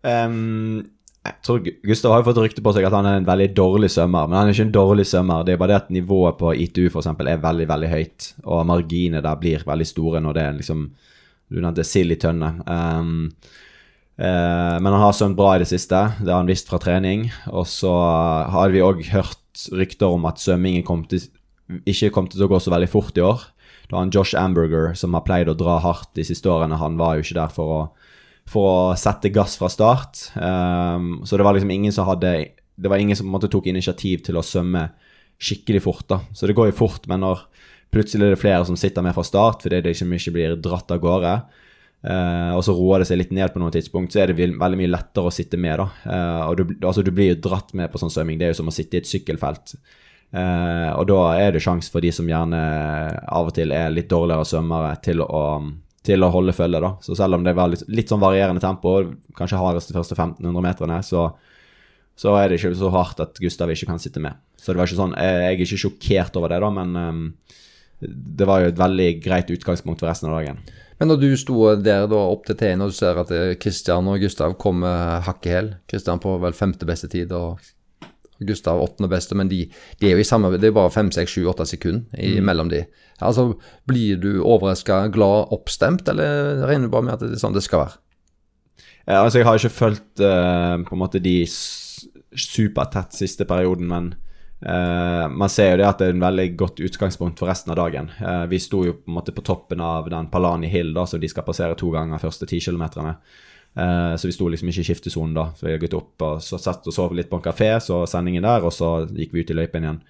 Um, 0.05 0.83
jeg 1.25 1.41
tror 1.47 1.61
Gustav 1.65 2.13
har 2.13 2.21
jo 2.21 2.27
fått 2.27 2.39
rykte 2.43 2.63
på 2.65 2.73
seg 2.77 2.85
at 2.85 2.93
han 2.93 3.07
er 3.09 3.19
en 3.21 3.29
veldig 3.29 3.47
dårlig 3.57 3.89
svømmer, 3.95 4.27
men 4.29 4.37
han 4.37 4.51
er 4.51 4.57
ikke 4.57 4.67
en 4.67 4.75
dårlig 4.75 5.07
svømmer. 5.09 5.45
Det 5.45 5.55
er 5.55 5.61
bare 5.61 5.73
det 5.73 5.79
at 5.79 5.93
nivået 5.95 6.37
på 6.41 6.53
ITU 6.67 6.83
for 6.91 7.01
eksempel 7.01 7.31
er 7.33 7.41
veldig, 7.41 7.69
veldig 7.71 7.91
høyt, 7.93 8.27
og 8.45 8.67
marginene 8.69 9.23
der 9.25 9.39
blir 9.41 9.65
veldig 9.65 9.87
store 9.89 10.21
når 10.25 10.37
det 10.37 10.45
er 10.45 10.59
liksom 10.61 10.89
Du 11.53 11.61
nevnte 11.61 11.85
sild 11.85 12.11
i 12.11 12.17
tønne. 12.17 12.49
Eh, 12.73 13.09
men 14.17 14.87
han 14.93 15.03
har 15.03 15.15
svømt 15.17 15.35
bra 15.35 15.57
i 15.57 15.63
det 15.63 15.67
siste, 15.67 15.99
det 16.21 16.31
har 16.31 16.39
han 16.39 16.51
visst 16.51 16.69
fra 16.71 16.79
trening. 16.79 17.25
Og 17.51 17.67
så 17.67 17.91
har 18.55 18.71
vi 18.71 18.85
òg 18.85 19.01
hørt 19.11 19.65
rykter 19.75 20.15
om 20.15 20.29
at 20.31 20.39
svømmingen 20.39 20.85
kom 20.87 21.03
til, 21.11 21.25
ikke 21.83 22.13
kom 22.15 22.29
til 22.31 22.45
å 22.47 22.51
gå 22.53 22.61
så 22.63 22.71
veldig 22.71 22.91
fort 22.93 23.19
i 23.19 23.25
år. 23.27 23.43
Var 23.91 23.99
han 23.99 24.13
Josh 24.15 24.39
Amberger 24.39 24.95
som 24.99 25.17
har 25.19 25.27
pleid 25.27 25.51
å 25.51 25.57
dra 25.59 25.81
hardt 25.83 26.13
de 26.15 26.25
siste 26.27 26.47
årene. 26.51 26.79
Han 26.79 26.99
var 27.01 27.19
jo 27.19 27.27
ikke 27.27 27.41
der 27.41 27.55
for 27.55 27.75
å 27.75 27.81
for 28.51 28.69
å 28.69 28.97
sette 28.99 29.33
gass 29.33 29.57
fra 29.61 29.71
start. 29.73 30.29
Ehm, 30.37 31.23
så 31.25 31.39
det 31.39 31.47
var 31.47 31.57
liksom 31.57 31.73
ingen 31.73 31.93
som 31.93 32.09
hadde 32.09 32.51
Det 32.77 32.91
var 32.91 32.99
ingen 32.99 33.15
som 33.15 33.27
på 33.27 33.31
en 33.31 33.37
måte 33.37 33.47
tok 33.47 33.69
initiativ 33.71 34.25
til 34.27 34.35
å 34.35 34.43
svømme 34.43 34.89
skikkelig 35.39 35.81
fort. 35.83 36.09
da. 36.09 36.21
Så 36.35 36.47
det 36.47 36.57
går 36.57 36.73
jo 36.73 36.79
fort, 36.81 37.07
men 37.07 37.21
når 37.21 37.45
plutselig 37.93 38.27
er 38.27 38.31
det 38.35 38.41
flere 38.43 38.67
som 38.67 38.75
sitter 38.75 39.01
med 39.01 39.15
fra 39.15 39.23
start 39.23 39.63
fordi 39.63 39.81
det 39.81 39.93
liksom 39.95 40.11
ikke 40.11 40.33
blir 40.35 40.57
dratt 40.57 40.91
av 40.91 40.99
gårde, 40.99 41.43
eh, 42.05 42.53
og 42.55 42.63
så 42.67 42.75
roer 42.77 43.03
det 43.03 43.09
seg 43.09 43.21
litt 43.21 43.35
ned 43.35 43.53
på 43.53 43.61
noen 43.63 43.75
tidspunkt, 43.75 44.15
så 44.15 44.23
er 44.23 44.31
det 44.31 44.49
veldig 44.53 44.81
mye 44.81 44.93
lettere 44.93 45.31
å 45.31 45.35
sitte 45.35 45.61
med. 45.61 45.81
da. 45.81 45.87
Uh, 46.05 46.41
og 46.49 46.57
du, 46.59 46.65
altså, 46.81 47.05
du 47.05 47.13
blir 47.15 47.33
jo 47.33 47.43
dratt 47.49 47.75
med 47.77 47.93
på 47.93 48.01
sånn 48.01 48.13
svømming. 48.13 48.39
Det 48.41 48.49
er 48.49 48.55
jo 48.55 48.61
som 48.63 48.71
å 48.71 48.75
sitte 48.75 48.99
i 48.99 49.03
et 49.03 49.11
sykkelfelt. 49.11 49.77
Uh, 50.35 50.91
og 50.99 51.07
da 51.11 51.21
er 51.39 51.55
det 51.55 51.63
sjanse 51.63 51.93
for 51.93 52.03
de 52.03 52.11
som 52.15 52.29
gjerne 52.29 52.61
av 53.23 53.51
og 53.51 53.55
til 53.55 53.75
er 53.75 53.93
litt 53.95 54.11
dårligere 54.11 54.47
svømmere, 54.51 54.95
til 55.05 55.23
å, 55.25 55.43
til 56.05 56.27
å 56.27 56.31
holde 56.35 56.57
følge. 56.57 56.83
da. 56.85 56.95
Så 57.05 57.17
selv 57.19 57.39
om 57.39 57.47
det 57.47 57.57
var 57.57 57.73
litt, 57.73 57.85
litt 57.89 58.13
sånn 58.13 58.23
varierende 58.23 58.63
tempo, 58.63 58.97
kanskje 59.39 59.61
hardest 59.61 59.93
de 59.93 59.99
første 59.99 60.19
1500 60.19 60.67
meterne, 60.67 61.01
så, 61.07 61.29
så 62.19 62.35
er 62.41 62.51
det 62.51 62.61
ikke 62.61 62.75
så 62.79 62.91
hardt 62.95 63.23
at 63.25 63.41
Gustav 63.43 63.73
ikke 63.73 63.93
kan 63.93 64.03
sitte 64.03 64.23
med. 64.23 64.37
Så 64.61 64.73
det 64.73 64.81
var 64.81 64.89
ikke 64.89 65.03
sånn, 65.03 65.19
jeg 65.21 65.45
er 65.45 65.59
ikke 65.59 65.83
sjokkert 65.87 66.37
over 66.41 66.53
det, 66.53 66.61
da, 66.65 66.71
men 66.73 66.97
um, 66.97 67.25
det 68.05 68.47
var 68.49 68.63
jo 68.63 68.71
et 68.73 68.81
veldig 68.81 69.11
greit 69.25 69.51
utgangspunkt 69.55 70.03
for 70.03 70.11
resten 70.11 70.31
av 70.31 70.39
dagen. 70.39 70.61
Men 71.05 71.11
når 71.13 71.19
du 71.21 71.33
sto 71.37 71.57
der 71.85 72.07
da 72.09 72.17
opp 72.17 72.47
til 72.49 72.57
T1 72.57 72.81
og 72.81 72.89
du 72.89 72.95
ser 72.97 73.19
at 73.21 73.31
Kristian 73.61 74.07
og 74.09 74.23
Gustav 74.23 74.55
kommer 74.57 75.19
hakk 75.27 75.45
i 75.45 75.51
hæl 75.53 75.67
Kristian 75.91 76.23
på 76.23 76.39
vel 76.41 76.57
femte 76.57 76.89
beste 76.89 77.11
tid 77.13 77.35
og 77.37 77.61
Gustav 78.41 78.81
åttende 78.81 79.11
beste, 79.13 79.37
men 79.37 79.51
de, 79.51 79.67
de 80.01 80.09
er 80.09 80.17
jo 80.17 80.23
i 80.23 80.25
samme 80.25 80.49
Det 80.57 80.71
er 80.71 80.73
bare 80.79 80.91
fem, 80.95 81.11
seks, 81.13 81.37
sju, 81.37 81.45
åtte 81.53 81.67
sekunder 81.69 82.41
mellom 82.41 82.73
de. 82.73 82.87
Altså, 83.21 83.51
Blir 83.85 84.17
du 84.17 84.31
overraska, 84.41 85.03
glad, 85.13 85.53
oppstemt, 85.53 86.09
eller 86.09 86.65
regner 86.65 86.89
du 86.89 86.95
bare 86.97 87.07
med 87.11 87.15
at 87.19 87.27
det 87.27 87.37
er 87.37 87.45
sånn 87.45 87.55
det 87.55 87.67
skal 87.69 87.85
være? 87.85 88.01
Ja, 89.05 89.21
altså, 89.21 89.43
jeg 89.43 89.47
har 89.51 89.61
ikke 89.61 89.77
fulgt 89.77 90.25
uh, 90.25 90.81
på 90.89 90.97
en 90.97 91.05
måte 91.05 91.21
de 91.21 91.37
supertett 91.45 93.13
siste 93.13 93.45
perioden, 93.45 93.93
men 93.93 94.15
eh, 94.65 95.25
man 95.29 95.53
ser 95.53 95.73
jo 95.73 95.81
det 95.81 95.89
at 95.89 96.01
det 96.01 96.09
er 96.09 96.17
en 96.17 96.25
veldig 96.25 96.47
godt 96.61 96.83
utgangspunkt 96.85 97.41
for 97.41 97.51
resten 97.51 97.75
av 97.75 97.79
dagen. 97.81 98.11
Uh, 98.21 98.45
vi 98.51 98.61
sto 98.63 98.85
jo 98.87 98.97
på 98.99 99.11
en 99.11 99.19
måte 99.19 99.35
på 99.37 99.45
toppen 99.45 99.83
av 99.85 100.09
den 100.13 100.31
Palani 100.33 100.71
Hill, 100.73 100.95
da, 100.97 101.07
som 101.07 101.21
de 101.21 101.31
skal 101.31 101.47
passere 101.47 101.77
to 101.79 101.93
ganger 101.95 102.23
første 102.23 102.49
ti 102.51 102.61
kilometerne. 102.65 103.17
Uh, 103.75 104.15
så 104.17 104.29
vi 104.31 104.35
sto 104.37 104.49
liksom 104.49 104.71
ikke 104.71 104.85
i 104.85 104.89
skiftesonen 104.91 105.37
da. 105.37 105.49
Så 105.55 105.69
vi 105.69 105.75
har 105.75 105.83
gått 105.83 105.97
opp 105.99 106.27
og 106.27 106.43
så 106.43 106.61
satt 106.63 106.87
og 106.89 106.97
sov 106.97 107.15
litt 107.17 107.31
på 107.31 107.41
en 107.41 107.47
kafé, 107.47 107.73
så 107.83 108.05
sendingen 108.11 108.47
der, 108.47 108.67
og 108.67 108.75
så 108.75 108.97
gikk 109.11 109.35
vi 109.35 109.45
ut 109.45 109.55
i 109.55 109.59
løypen 109.59 109.89
igjen. 109.89 110.05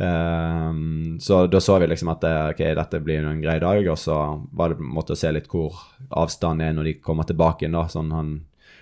Eh, 0.00 0.72
så 1.20 1.46
da 1.46 1.60
så 1.60 1.78
vi 1.78 1.86
liksom 1.90 2.08
at 2.08 2.22
det, 2.24 2.36
ok, 2.54 2.62
dette 2.78 3.00
blir 3.04 3.24
en 3.24 3.42
grei 3.42 3.58
dag, 3.60 3.88
og 3.92 3.98
så 4.00 4.16
var 4.52 4.72
det 4.72 4.78
på 4.80 4.86
en 4.86 4.94
måte 4.96 5.12
å 5.12 5.20
se 5.20 5.32
litt 5.32 5.50
hvor 5.52 5.76
avstanden 6.08 6.64
er 6.66 6.72
når 6.76 6.88
de 6.88 6.94
kommer 7.04 7.28
tilbake 7.28 7.66
igjen. 7.66 7.76
da, 7.76 7.84
sånn 7.92 8.14
han, 8.16 8.32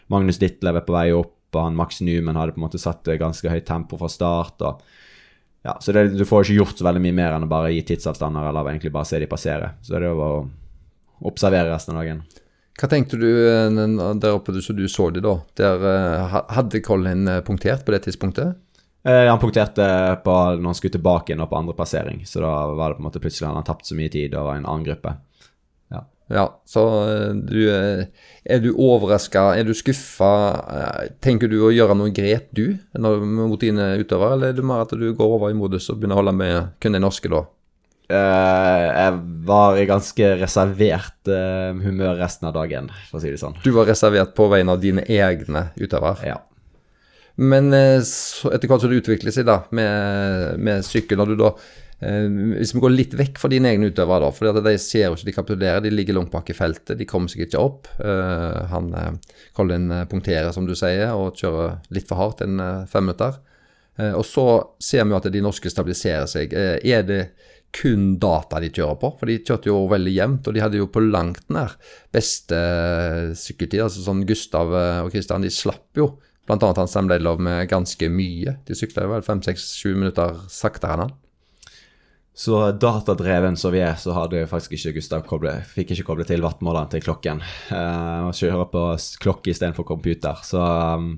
Magnus 0.06 0.38
Ditlev 0.38 0.78
er 0.78 0.86
på 0.86 0.94
vei 0.94 1.10
opp, 1.16 1.34
og 1.56 1.62
han 1.64 1.76
Max 1.76 2.02
Newman 2.04 2.36
hadde 2.38 2.54
på 2.54 2.60
en 2.60 2.66
måte 2.68 2.80
satt 2.80 3.08
ganske 3.18 3.50
høyt 3.50 3.66
tempo 3.66 3.98
fra 3.98 4.10
start. 4.12 4.62
og 4.62 4.82
ja, 5.66 5.74
så 5.80 5.92
det, 5.92 6.08
Du 6.18 6.24
får 6.24 6.46
ikke 6.46 6.60
gjort 6.60 6.78
så 6.78 6.86
veldig 6.86 7.02
mye 7.02 7.16
mer 7.16 7.36
enn 7.36 7.46
å 7.46 7.50
bare 7.50 7.72
gi 7.74 7.82
tidsavstander 7.90 8.50
eller 8.50 8.70
egentlig 8.70 8.92
bare 8.94 9.08
se 9.08 9.18
de 9.20 9.30
passere. 9.30 9.72
Så 9.82 9.98
det 9.98 10.10
var 10.10 10.36
å 10.38 10.46
observere 11.28 11.72
resten 11.72 11.96
av 11.96 12.04
dagen. 12.04 12.22
Hva 12.78 12.86
tenkte 12.90 13.18
du 13.18 13.26
eh, 13.26 13.80
der 14.22 14.36
oppe 14.36 14.54
så 14.62 14.76
du 14.76 14.86
så 14.88 15.08
de 15.10 15.22
da? 15.24 15.34
Der, 15.58 15.84
eh, 15.90 16.38
hadde 16.54 16.82
Colin 16.86 17.26
eh, 17.26 17.42
punktert 17.42 17.82
på 17.84 17.94
det 17.94 18.04
tidspunktet? 18.06 18.54
Eh, 19.02 19.26
han 19.26 19.40
punkterte 19.42 19.88
på 20.22 20.34
når 20.58 20.68
han 20.68 20.78
skulle 20.78 20.94
tilbake 20.94 21.32
igjen 21.32 21.46
på 21.48 21.58
andre 21.58 21.74
passering, 21.74 22.22
så 22.26 22.42
da 22.44 22.52
var 22.78 22.90
det 22.92 22.98
på 22.98 23.02
en 23.02 23.08
måte 23.08 23.22
plutselig 23.22 23.48
han 23.48 23.58
hadde 23.58 23.70
tapt 23.70 23.90
så 23.90 23.98
mye 23.98 24.12
tid 24.14 24.34
og 24.36 24.46
var 24.46 24.58
i 24.58 24.62
en 24.62 24.68
annen 24.70 24.86
gruppe. 24.86 25.14
Ja. 26.28 26.46
Så 26.68 26.84
eh, 27.08 27.34
du, 27.34 27.58
eh, 27.72 28.04
er 28.44 28.62
du 28.64 28.70
overraska, 28.72 29.50
er 29.56 29.68
du 29.68 29.74
skuffa? 29.76 30.32
Tenker 31.24 31.50
du 31.50 31.60
å 31.64 31.72
gjøre 31.74 31.96
noe 31.98 32.12
grep, 32.14 32.50
du, 32.56 32.78
når, 32.98 33.22
mot 33.24 33.60
dine 33.60 33.94
utøvere, 34.00 34.36
eller 34.36 34.52
er 34.52 34.58
det 34.58 34.66
mer 34.66 34.84
at 34.84 34.92
du 34.96 35.06
går 35.12 35.38
over 35.38 35.52
i 35.52 35.58
modus 35.58 35.88
og 35.88 36.00
begynner 36.00 36.18
å 36.18 36.22
holde 36.22 36.36
med 36.38 36.74
kun 36.82 36.96
de 36.96 37.02
norske 37.02 37.32
da? 37.32 37.46
Uh, 38.08 38.84
jeg 38.88 39.16
var 39.44 39.76
i 39.76 39.84
ganske 39.88 40.28
reservert 40.40 41.28
uh, 41.28 41.76
humør 41.76 42.14
resten 42.16 42.48
av 42.48 42.54
dagen, 42.56 42.88
for 43.10 43.18
å 43.18 43.20
si 43.20 43.32
det 43.34 43.40
sånn. 43.40 43.58
Du 43.60 43.68
var 43.76 43.88
reservert 43.90 44.32
på 44.36 44.46
vegne 44.48 44.72
av 44.72 44.80
dine 44.80 45.04
egne 45.04 45.66
utøvere. 45.76 46.30
Ja. 46.30 46.38
Men 47.36 47.68
uh, 47.74 48.00
så 48.08 48.48
etter 48.54 48.70
hvert 48.70 48.86
som 48.86 48.94
det 48.94 49.02
utvikler 49.02 49.34
seg 49.34 49.44
da, 49.50 49.60
med, 49.76 50.56
med 50.56 50.88
sykkel, 50.88 51.20
når 51.20 51.34
du 51.34 51.36
da 51.42 51.52
eh, 51.52 51.76
Hvis 51.98 52.70
vi 52.76 52.80
går 52.82 52.92
litt 52.94 53.14
vekk 53.18 53.40
fra 53.42 53.50
dine 53.50 53.72
egne 53.72 53.88
utøvere, 53.90 54.28
da, 54.28 54.30
for 54.34 54.60
de 54.62 54.74
ser 54.78 55.08
jo 55.08 55.16
ikke 55.16 55.26
de 55.26 55.34
kapitulerer, 55.34 55.82
de 55.82 55.90
ligger 55.90 56.14
langt 56.14 56.30
bak 56.30 56.50
i 56.52 56.54
feltet, 56.54 56.94
de 57.00 57.08
kommer 57.10 57.32
seg 57.32 57.42
ikke 57.48 57.58
opp. 57.58 57.90
Eh, 57.98 58.58
han 58.70 58.92
eh, 58.94 59.36
Colin 59.56 59.90
eh, 59.90 60.04
punkterer, 60.10 60.52
som 60.54 60.68
du 60.68 60.76
sier, 60.78 61.10
og 61.18 61.34
kjører 61.40 61.80
litt 61.96 62.06
for 62.06 62.22
hardt, 62.22 62.44
en 62.46 62.62
eh, 62.62 62.86
fem 62.90 63.08
minutter. 63.08 63.40
Eh, 63.98 64.14
og 64.14 64.22
så 64.26 64.46
ser 64.78 65.04
vi 65.04 65.16
jo 65.16 65.18
at 65.18 65.26
de 65.34 65.42
norske 65.42 65.74
stabiliserer 65.74 66.30
seg. 66.30 66.54
Eh, 66.54 66.78
er 66.86 67.02
det 67.08 67.20
kun 67.74 68.14
data 68.22 68.62
de 68.62 68.70
kjører 68.70 69.02
på? 69.02 69.12
For 69.18 69.28
de 69.28 69.40
kjørte 69.42 69.72
jo 69.72 69.82
veldig 69.90 70.14
jevnt, 70.14 70.46
og 70.46 70.54
de 70.54 70.62
hadde 70.62 70.78
jo 70.78 70.88
på 70.94 71.02
langt 71.02 71.50
nær 71.50 71.74
beste 72.14 72.62
eh, 72.62 73.34
sykkeltid. 73.34 73.82
Altså 73.88 74.06
sånn 74.06 74.22
Gustav 74.28 74.70
eh, 74.70 75.02
og 75.02 75.10
Kristian, 75.14 75.42
de 75.42 75.50
slapp 75.52 75.98
jo 75.98 76.12
annet 76.48 76.78
han 76.80 76.88
Samleilov 76.88 77.40
med 77.44 77.68
ganske 77.68 78.08
mye. 78.08 78.56
De 78.64 78.76
sykla 78.76 79.04
jo 79.04 79.12
vel 79.12 79.24
fem, 79.26 79.42
seks, 79.44 79.66
sju 79.80 79.92
minutter 79.96 80.38
saktere 80.48 80.96
enn 80.96 81.04
han. 81.04 81.16
Så 82.38 82.54
datadreven 82.78 83.56
som 83.58 83.72
vi 83.74 83.80
er, 83.82 83.96
så 83.98 84.14
hadde 84.14 84.44
faktisk 84.46 84.76
ikke 84.76 84.92
Gustav 85.00 85.24
koble, 85.26 85.56
fikk 85.66 85.90
ikke 85.90 86.04
koble 86.06 86.26
til 86.28 86.44
wattmåleren 86.44 86.92
til 86.92 87.02
klokken. 87.02 87.42
Uh, 87.72 88.30
kjører 88.30 88.68
på 88.70 88.82
klokke 89.24 89.50
istedenfor 89.50 89.86
computer. 89.88 90.38
Så 90.46 90.62
um, 90.62 91.16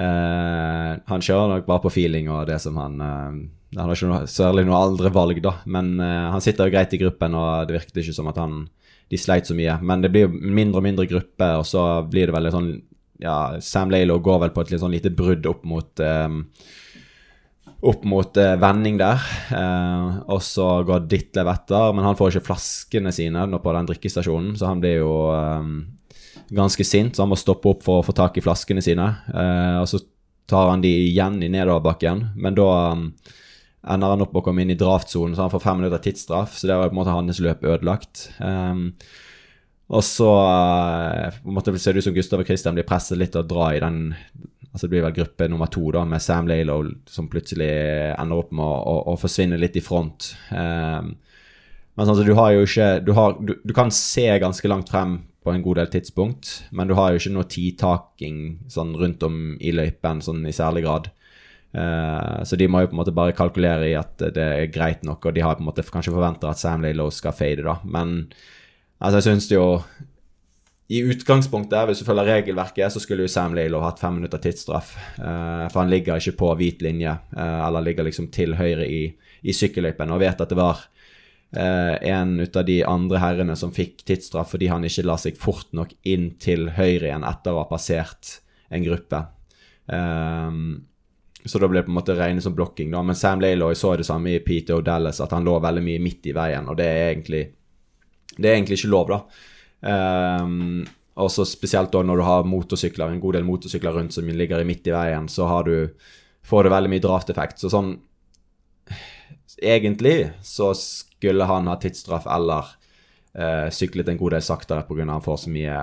uh, 0.00 0.96
han 0.96 1.26
kjører 1.26 1.52
nok 1.52 1.68
bare 1.68 1.84
på 1.84 1.92
feeling 1.92 2.32
og 2.32 2.46
det 2.48 2.56
som 2.64 2.80
han 2.80 2.96
uh, 3.04 3.36
Han 3.76 3.84
har 3.84 3.92
ikke 3.92 4.08
noe, 4.08 4.24
særlig 4.32 4.64
noe 4.66 4.80
andre 4.80 5.12
valg, 5.12 5.42
da. 5.44 5.58
Men 5.68 5.92
uh, 6.00 6.32
han 6.32 6.40
sitter 6.40 6.70
jo 6.70 6.74
greit 6.74 6.96
i 6.96 7.02
gruppen, 7.04 7.36
og 7.36 7.68
det 7.68 7.76
virket 7.76 8.00
ikke 8.00 8.16
som 8.16 8.32
at 8.32 8.40
han 8.40 8.62
de 9.10 9.18
sleit 9.20 9.46
så 9.46 9.56
mye. 9.58 9.76
Men 9.84 10.00
det 10.00 10.12
blir 10.14 10.24
jo 10.24 10.32
mindre 10.32 10.80
og 10.80 10.86
mindre 10.86 11.08
gruppe, 11.10 11.52
og 11.60 11.66
så 11.68 11.84
blir 12.08 12.30
det 12.30 12.36
veldig 12.36 12.54
sånn 12.54 12.70
Ja, 13.20 13.60
Sam 13.60 13.90
Laylow 13.92 14.22
går 14.24 14.46
vel 14.46 14.52
på 14.56 14.62
et 14.64 14.70
litt 14.72 14.80
sånn 14.80 14.94
lite 14.94 15.12
brudd 15.12 15.44
opp 15.50 15.66
mot 15.68 16.00
eh, 16.00 16.30
opp 17.80 18.04
mot 18.04 18.36
eh, 18.36 18.56
vending 18.60 18.98
der. 19.00 19.22
Eh, 19.56 20.18
og 20.28 20.42
så 20.44 20.66
går 20.84 21.06
Ditlev 21.08 21.48
etter, 21.52 21.94
men 21.96 22.04
han 22.04 22.18
får 22.18 22.34
ikke 22.34 22.48
flaskene 22.50 23.12
sine 23.14 23.46
nå 23.48 23.60
på 23.62 23.74
den 23.76 23.88
drikkestasjonen, 23.88 24.52
så 24.60 24.68
han 24.68 24.82
blir 24.82 24.98
jo 25.00 25.14
eh, 25.32 25.70
ganske 26.52 26.84
sint, 26.86 27.16
så 27.16 27.24
han 27.24 27.32
må 27.32 27.38
stoppe 27.40 27.72
opp 27.72 27.84
for 27.86 28.00
å 28.00 28.06
få 28.06 28.16
tak 28.16 28.36
i 28.36 28.44
flaskene 28.44 28.84
sine. 28.84 29.06
Eh, 29.32 29.78
og 29.80 29.88
så 29.90 30.02
tar 30.50 30.72
han 30.72 30.84
de 30.84 30.92
igjen 31.06 31.38
i 31.46 31.50
nedoverbakken, 31.52 32.30
men 32.36 32.58
da 32.58 32.68
eh, 32.90 33.34
ender 33.94 34.12
han 34.12 34.26
opp 34.26 34.34
med 34.34 34.42
å 34.42 34.46
komme 34.50 34.66
inn 34.66 34.74
i 34.74 34.78
draftsonen, 34.78 35.32
så 35.36 35.46
han 35.46 35.52
får 35.54 35.64
fem 35.64 35.80
minutter 35.80 36.04
tidsstraff, 36.04 36.58
så 36.60 36.68
det 36.68 36.76
var 36.76 36.92
på 36.92 36.96
en 36.96 37.00
måte 37.00 37.16
hans 37.16 37.40
løp 37.40 37.64
ødelagt. 37.64 38.28
Eh, 38.44 38.86
Og 39.90 40.04
så 40.06 40.26
på 40.30 41.48
en 41.50 41.56
måte 41.56 41.72
ser 41.82 41.96
det 41.96 42.04
ut 42.04 42.06
som 42.06 42.14
Gustav 42.14 42.38
og 42.38 42.46
Christian 42.46 42.76
blir 42.76 42.86
presset 42.86 43.18
litt 43.18 43.34
å 43.34 43.42
dra 43.42 43.72
i 43.74 43.80
den 43.82 44.12
altså 44.70 44.86
Det 44.86 44.92
blir 44.92 45.04
vel 45.04 45.16
gruppe 45.16 45.48
nummer 45.50 45.70
to, 45.70 45.82
da, 45.94 46.04
med 46.06 46.22
Sam 46.22 46.48
Lalo 46.50 46.78
som 47.10 47.28
plutselig 47.30 47.70
ender 48.14 48.42
opp 48.42 48.52
med 48.54 48.64
å, 48.64 48.76
å, 48.78 48.96
å 49.12 49.18
forsvinne 49.18 49.58
litt 49.58 49.78
i 49.80 49.82
front. 49.84 50.32
Um, 50.50 51.16
men 51.98 52.08
altså, 52.08 52.22
du 52.24 52.36
har 52.38 52.54
jo 52.54 52.62
ikke 52.64 52.90
du, 53.04 53.10
har, 53.16 53.34
du, 53.42 53.56
du, 53.64 53.74
kan 53.76 53.90
se 53.92 54.28
ganske 54.40 54.70
langt 54.70 54.92
frem 54.92 55.18
på 55.42 55.52
en 55.52 55.64
god 55.64 55.80
del 55.80 55.90
tidspunkt, 55.90 56.52
men 56.70 56.88
du 56.88 56.94
har 56.98 57.10
jo 57.10 57.20
ikke 57.20 57.32
noe 57.34 57.48
tidtaking 57.50 58.38
sånn 58.70 58.92
rundt 59.00 59.24
om 59.26 59.40
i 59.58 59.72
løypen 59.74 60.20
sånn 60.22 60.44
i 60.46 60.54
særlig 60.54 60.84
grad. 60.86 61.10
Uh, 61.70 62.42
så 62.46 62.58
de 62.58 62.66
må 62.70 62.82
jo 62.82 62.90
på 62.90 62.96
en 62.96 63.00
måte 63.02 63.14
bare 63.14 63.34
kalkulere 63.34 63.90
i 63.90 63.96
at 63.98 64.22
det 64.22 64.46
er 64.46 64.70
greit 64.72 65.02
nok, 65.06 65.26
og 65.26 65.34
de 65.34 65.42
har 65.42 65.58
på 65.58 65.64
en 65.64 65.70
måte 65.70 65.86
kanskje 65.86 66.14
forventa 66.14 66.52
at 66.52 66.62
Sam 66.62 66.86
Lalo 66.86 67.08
skal 67.14 67.34
fade, 67.34 67.66
da. 67.66 67.80
Men 67.82 68.20
altså, 69.00 69.18
jeg 69.18 69.26
syns 69.28 69.50
jo 69.50 69.66
i 70.90 71.04
utgangspunktet, 71.06 71.84
hvis 71.86 72.00
du 72.02 72.06
følger 72.08 72.26
regelverket, 72.26 72.90
så 72.90 72.98
skulle 72.98 73.22
jo 73.22 73.30
Sam 73.30 73.54
Lalo 73.54 73.78
hatt 73.84 74.00
fem 74.02 74.16
minutter 74.18 74.40
tidsstraff. 74.42 74.96
Uh, 75.20 75.68
for 75.70 75.84
han 75.84 75.90
ligger 75.92 76.18
ikke 76.18 76.34
på 76.40 76.48
hvit 76.58 76.80
linje, 76.82 77.12
uh, 77.36 77.60
eller 77.68 77.84
ligger 77.86 78.08
liksom 78.08 78.26
til 78.34 78.56
høyre 78.58 78.88
i, 78.90 79.04
i 79.46 79.54
sykkelløypen. 79.54 80.10
Og 80.10 80.18
vet 80.24 80.42
at 80.42 80.50
det 80.50 80.58
var 80.58 80.80
uh, 80.82 81.94
en 81.94 82.32
ut 82.42 82.58
av 82.58 82.66
de 82.66 82.80
andre 82.82 83.20
herrene 83.22 83.54
som 83.60 83.70
fikk 83.76 84.02
tidsstraff 84.08 84.50
fordi 84.56 84.72
han 84.72 84.88
ikke 84.88 85.04
la 85.06 85.14
seg 85.22 85.38
fort 85.38 85.70
nok 85.78 85.94
inn 86.10 86.32
til 86.42 86.72
høyre 86.74 87.06
igjen 87.12 87.28
etter 87.28 87.54
å 87.54 87.62
ha 87.62 87.68
passert 87.70 88.40
en 88.70 88.82
gruppe. 88.86 89.22
så 89.90 91.58
da 91.58 91.68
ble 91.70 91.80
det 91.80 91.86
på 91.86 91.90
en 91.90 91.96
måte 91.96 92.14
regnet 92.14 92.44
som 92.44 92.54
blokking, 92.54 92.92
da. 92.94 93.00
Men 93.02 93.18
Sam 93.18 93.40
Lalo 93.42 93.70
så 93.74 93.96
det 93.98 94.06
samme 94.06 94.36
i 94.36 94.42
Peter 94.42 94.78
O'Dallas, 94.78 95.18
at 95.22 95.32
han 95.34 95.46
lå 95.46 95.56
veldig 95.58 95.82
mye 95.82 96.02
midt 96.02 96.28
i 96.30 96.34
veien, 96.36 96.68
og 96.70 96.78
det 96.78 96.86
er 96.86 97.08
egentlig, 97.08 97.40
det 98.36 98.46
er 98.46 98.54
egentlig 98.54 98.78
ikke 98.78 98.92
lov, 98.94 99.10
da. 99.10 99.20
Um, 99.80 100.84
og 101.20 101.30
så 101.32 101.44
spesielt 101.48 101.92
da 101.92 102.02
når 102.04 102.20
du 102.20 102.24
har 102.26 102.48
motorsykler, 102.48 103.12
en 103.12 103.22
god 103.22 103.38
del 103.38 103.46
motorsykler 103.48 103.96
rundt 103.96 104.16
som 104.16 104.28
ligger 104.28 104.64
midt 104.68 104.88
i 104.88 104.94
veien, 104.94 105.28
så 105.28 105.48
har 105.50 105.66
du, 105.68 105.90
får 106.46 106.64
du 106.64 106.72
veldig 106.72 106.92
mye 106.92 107.04
drafteffekt. 107.04 107.60
Så 107.62 107.72
sånn 107.72 107.98
Egentlig 109.60 110.30
så 110.46 110.70
skulle 110.72 111.44
han 111.44 111.66
ha 111.68 111.74
tidsstraff 111.76 112.24
eller 112.32 112.68
uh, 113.36 113.66
syklet 113.68 114.08
en 114.08 114.16
god 114.16 114.32
del 114.32 114.44
saktere 114.46 114.86
pga. 114.88 115.04
han 115.10 115.20
får 115.20 115.36
så 115.42 115.50
mye 115.52 115.74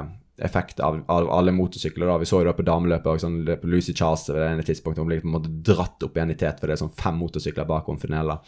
effekt 0.41 0.79
av, 0.79 1.03
av 1.11 1.29
alle 1.29 1.53
motorsykler. 1.53 2.07
da. 2.07 2.15
Vi 2.17 2.25
så 2.25 2.39
jo 2.41 2.47
det 2.47 2.55
på 2.57 2.65
dameløpet 2.65 3.11
og 3.11 3.21
sånn, 3.21 3.37
på 3.45 3.69
Lucy 3.69 3.93
Charles 3.93 4.25
ved 4.31 4.39
det 4.39 4.49
ene 4.49 4.65
tidspunktet. 4.65 5.03
Hun 5.03 5.11
ble 5.11 5.19
på 5.21 5.29
en 5.29 5.35
måte 5.35 5.53
dratt 5.69 6.07
opp 6.07 6.17
i 6.17 6.25
tet, 6.33 6.57
for 6.57 6.65
det 6.65 6.77
er 6.77 6.81
sånn 6.81 6.97
fem 6.97 7.17
motorsykler 7.21 7.69
bak 7.69 7.91
Finella. 8.01 8.39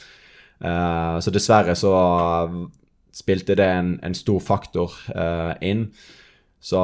Uh, 0.60 1.20
så 1.22 1.32
dessverre 1.36 1.76
så 1.78 1.94
spilte 3.16 3.58
det 3.58 3.68
en, 3.80 3.94
en 4.06 4.16
stor 4.18 4.40
faktor 4.44 4.94
uh, 5.16 5.54
inn. 5.66 5.88
Så 6.60 6.80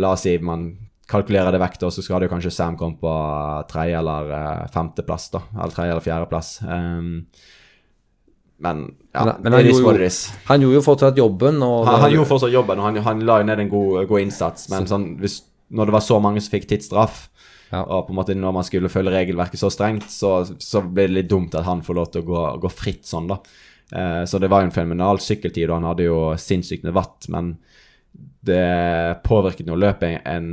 la 0.00 0.14
oss 0.14 0.26
si 0.26 0.36
man 0.42 0.72
kalkulerer 1.10 1.54
det 1.54 1.60
vekk, 1.62 1.78
da, 1.82 1.90
så 1.90 2.02
skal 2.04 2.22
det 2.22 2.30
kanskje 2.30 2.52
Sam 2.54 2.76
komme 2.78 2.98
på 3.00 3.14
tredje- 3.70 3.98
eller 3.98 4.30
uh, 4.30 4.68
femteplass. 4.74 5.30
da, 5.34 5.42
Eller 5.56 5.74
tredje- 5.74 5.96
eller 5.96 6.04
fjerdeplass. 6.04 6.52
Um, 6.62 7.26
men 8.60 8.82
ja, 9.14 9.24
men, 9.24 9.34
men 9.42 9.52
han, 9.56 9.64
gjorde 9.64 10.04
jo, 10.04 10.10
han, 10.44 10.62
gjorde 10.62 10.76
jo, 10.76 10.82
fortsatt 10.84 11.18
jobben. 11.18 11.62
han, 11.62 12.00
han 12.02 12.12
gjorde 12.12 12.28
fortsatt 12.28 12.52
jobben, 12.52 12.78
og 12.78 12.90
han, 12.90 12.98
han 13.06 13.22
la 13.24 13.38
jo 13.40 13.46
ned 13.48 13.62
en 13.64 13.72
god, 13.72 14.04
god 14.10 14.26
innsats. 14.26 14.68
Men 14.72 14.88
sånn, 14.90 15.06
hvis, 15.22 15.40
når 15.72 15.88
det 15.88 15.96
var 15.96 16.04
så 16.04 16.18
mange 16.20 16.42
som 16.44 16.52
fikk 16.52 16.68
tidsstraff, 16.68 17.22
ja. 17.70 17.80
og 17.80 18.06
på 18.06 18.12
en 18.12 18.18
måte 18.18 18.36
når 18.36 18.54
man 18.58 18.66
skulle 18.66 18.90
følge 18.92 19.14
regelverket 19.14 19.62
så 19.62 19.70
strengt, 19.72 20.10
så, 20.12 20.42
så 20.60 20.84
ble 20.84 21.08
det 21.08 21.16
litt 21.16 21.30
dumt 21.30 21.56
at 21.56 21.66
han 21.66 21.80
får 21.86 21.98
lov 21.98 22.12
til 22.12 22.24
å 22.24 22.28
gå, 22.28 22.44
gå 22.66 22.72
fritt 22.74 23.08
sånn, 23.08 23.30
da. 23.30 23.40
Eh, 23.92 24.22
så 24.24 24.38
det 24.38 24.50
var 24.50 24.62
jo 24.62 24.70
en 24.70 24.74
fenomenal 24.74 25.20
sykkeltid, 25.22 25.68
og 25.68 25.80
han 25.80 25.88
hadde 25.90 26.06
jo 26.08 26.20
sinnssykt 26.38 26.86
med 26.86 26.96
watt, 26.96 27.28
men 27.32 27.56
det 28.44 29.22
påvirket 29.26 29.68
nå 29.68 29.76
løpet 29.78 30.24
en 30.26 30.48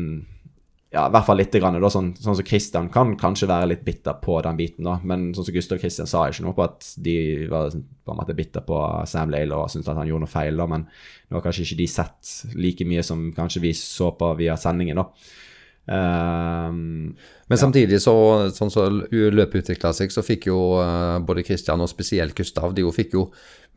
ja, 0.90 1.04
i 1.08 1.12
hvert 1.12 1.26
fall 1.28 1.40
litt. 1.42 1.56
Grann, 1.60 1.76
da, 1.82 1.90
sånn, 1.92 2.14
sånn, 2.16 2.38
som 2.40 2.48
Christian 2.48 2.88
kan 2.92 3.12
kanskje 3.20 3.50
være 3.50 3.68
litt 3.74 3.84
bitter 3.86 4.16
på 4.24 4.38
den 4.46 4.60
biten, 4.60 4.88
da. 4.88 4.96
Men 5.04 5.30
sånn 5.36 5.50
som 5.50 5.56
Gustav 5.56 5.78
og 5.78 5.84
Christian 5.84 6.10
sa 6.10 6.24
ikke 6.30 6.46
noe 6.46 6.56
på 6.56 6.64
at 6.64 6.92
de 7.04 7.16
var 7.52 7.76
på 7.76 8.14
en 8.14 8.22
måte 8.22 8.36
bitter 8.38 8.64
på 8.66 8.80
Sam 9.10 9.34
Lale 9.34 9.58
og 9.58 9.72
syntes 9.74 9.92
at 9.92 10.00
han 10.00 10.08
gjorde 10.08 10.26
noe 10.26 10.32
feil, 10.32 10.60
da. 10.60 10.70
Men 10.72 10.88
nå 10.88 11.38
har 11.38 11.44
kanskje 11.44 11.68
ikke 11.68 11.82
de 11.82 11.90
sett 11.92 12.32
like 12.56 12.88
mye 12.88 13.04
som 13.06 13.28
kanskje 13.36 13.64
vi 13.68 13.74
så 13.78 14.14
på 14.18 14.32
via 14.40 14.56
sendingen, 14.60 15.04
da. 15.04 15.10
Um, 15.88 17.16
Men 17.48 17.58
samtidig, 17.58 18.02
så, 18.04 18.14
sånn 18.52 18.72
som 18.72 18.90
så 18.90 19.32
løpet 19.32 19.62
utvikla 19.62 19.94
seg, 19.96 20.12
så 20.12 20.24
fikk 20.26 20.50
jo 20.50 20.58
uh, 20.82 21.16
både 21.24 21.46
Kristian 21.48 21.80
og 21.80 21.88
spesielt 21.88 22.36
Gustav 22.36 22.74
de 22.76 22.84
jo 22.84 22.92
fikk 22.92 23.16
jo 23.16 23.30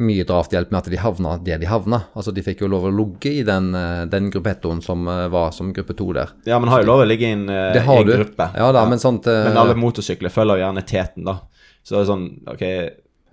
mye 0.03 0.25
drafthjelp 0.27 0.73
med 0.73 0.79
at 0.81 0.89
de 0.91 0.99
havna 0.99 1.37
der 1.45 1.61
de 1.63 1.69
havna. 1.71 2.01
Altså 2.17 2.35
De 2.35 2.43
fikk 2.43 2.65
jo 2.65 2.71
lov 2.73 2.89
å 2.89 2.93
ligge 2.95 3.31
i 3.43 3.45
den, 3.47 3.71
uh, 3.77 4.09
den 4.11 4.33
gruppettoen 4.35 4.83
som 4.83 5.07
uh, 5.07 5.29
var 5.31 5.55
som 5.55 5.71
gruppe 5.77 5.95
to 5.95 6.09
der. 6.17 6.35
Ja, 6.51 6.59
men 6.59 6.73
har 6.73 6.83
jo 6.83 6.91
lov 6.91 7.05
å 7.05 7.07
ligge 7.07 7.29
i 7.29 7.37
en, 7.37 7.47
i 7.47 7.79
en 7.79 8.09
gruppe. 8.09 8.51
Ja 8.57 8.73
da, 8.75 8.83
ja. 8.83 8.91
Men, 8.91 9.03
sånt, 9.03 9.31
men 9.31 9.61
alle 9.61 9.79
motorsykler 9.79 10.35
følger 10.35 10.59
jo 10.59 10.67
gjerne 10.67 10.87
teten, 10.89 11.31
da. 11.31 11.39
Så 11.87 11.95
det 11.95 12.03
er 12.03 12.11
sånn, 12.11 12.27
ok 12.51 12.67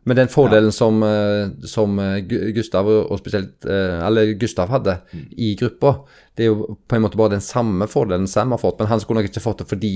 men 0.08 0.16
den 0.16 0.30
fordelen 0.32 0.72
ja. 0.72 0.76
som, 0.76 1.02
eh, 1.04 1.50
som, 1.68 2.00
eh, 2.00 2.20
Gustav, 2.56 2.88
og 2.88 3.20
spesielt 3.20 3.66
eh, 3.68 3.98
Eller 4.08 4.32
Gustav 4.40 4.72
hadde 4.72 5.02
mm. 5.12 5.26
i 5.36 5.50
gruppa, 5.60 5.98
det 6.38 6.46
er 6.46 6.54
jo 6.54 6.78
på 6.88 6.96
en 6.96 7.04
måte 7.04 7.20
bare 7.20 7.36
den 7.36 7.44
samme 7.44 7.90
fordelen 7.92 8.30
Sam 8.32 8.56
har 8.56 8.62
fått, 8.62 8.80
men 8.80 8.88
han 8.88 9.04
skulle 9.04 9.22
nok 9.22 9.32
ikke 9.32 9.44
fått 9.44 9.66
det 9.66 9.68
fordi 9.68 9.92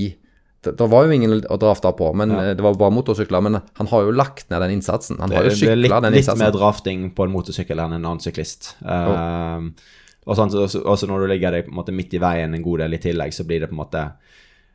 det, 0.62 0.74
det 0.78 0.88
var 0.92 1.08
jo 1.08 1.16
ingen 1.16 1.38
å 1.40 1.56
drafte 1.58 1.90
på, 1.98 2.10
men 2.14 2.34
ja. 2.36 2.52
det 2.54 2.62
var 2.62 2.76
bare 2.78 2.94
motorsykler. 2.94 3.42
Men 3.42 3.58
han 3.58 3.88
har 3.90 4.04
jo 4.06 4.12
lagt 4.14 4.46
ned 4.52 4.62
den 4.62 4.76
innsatsen. 4.76 5.18
Han 5.18 5.32
har 5.34 5.48
jo 5.48 5.56
sykla 5.58 5.98
den 6.04 6.14
innsatsen. 6.14 6.38
Litt 6.38 6.44
mer 6.44 6.52
drafting 6.54 7.08
på 7.16 7.26
en 7.26 7.32
motorsykkel 7.34 7.82
enn 7.82 7.96
en 7.96 8.04
annen 8.04 8.22
syklist. 8.22 8.76
Oh. 8.84 9.10
Uh, 9.10 9.98
og 10.22 10.38
sånn, 10.38 10.54
også, 10.54 11.08
når 11.10 11.24
du 11.24 11.32
ligger 11.32 11.56
deg 11.56 11.72
midt 11.90 12.14
i 12.14 12.20
veien 12.22 12.54
en 12.54 12.62
god 12.62 12.84
del 12.84 12.94
i 12.94 13.02
tillegg, 13.02 13.34
så 13.34 13.42
blir 13.48 13.64
det 13.64 13.72
på 13.72 13.74
en 13.74 13.80
måte 13.80 14.04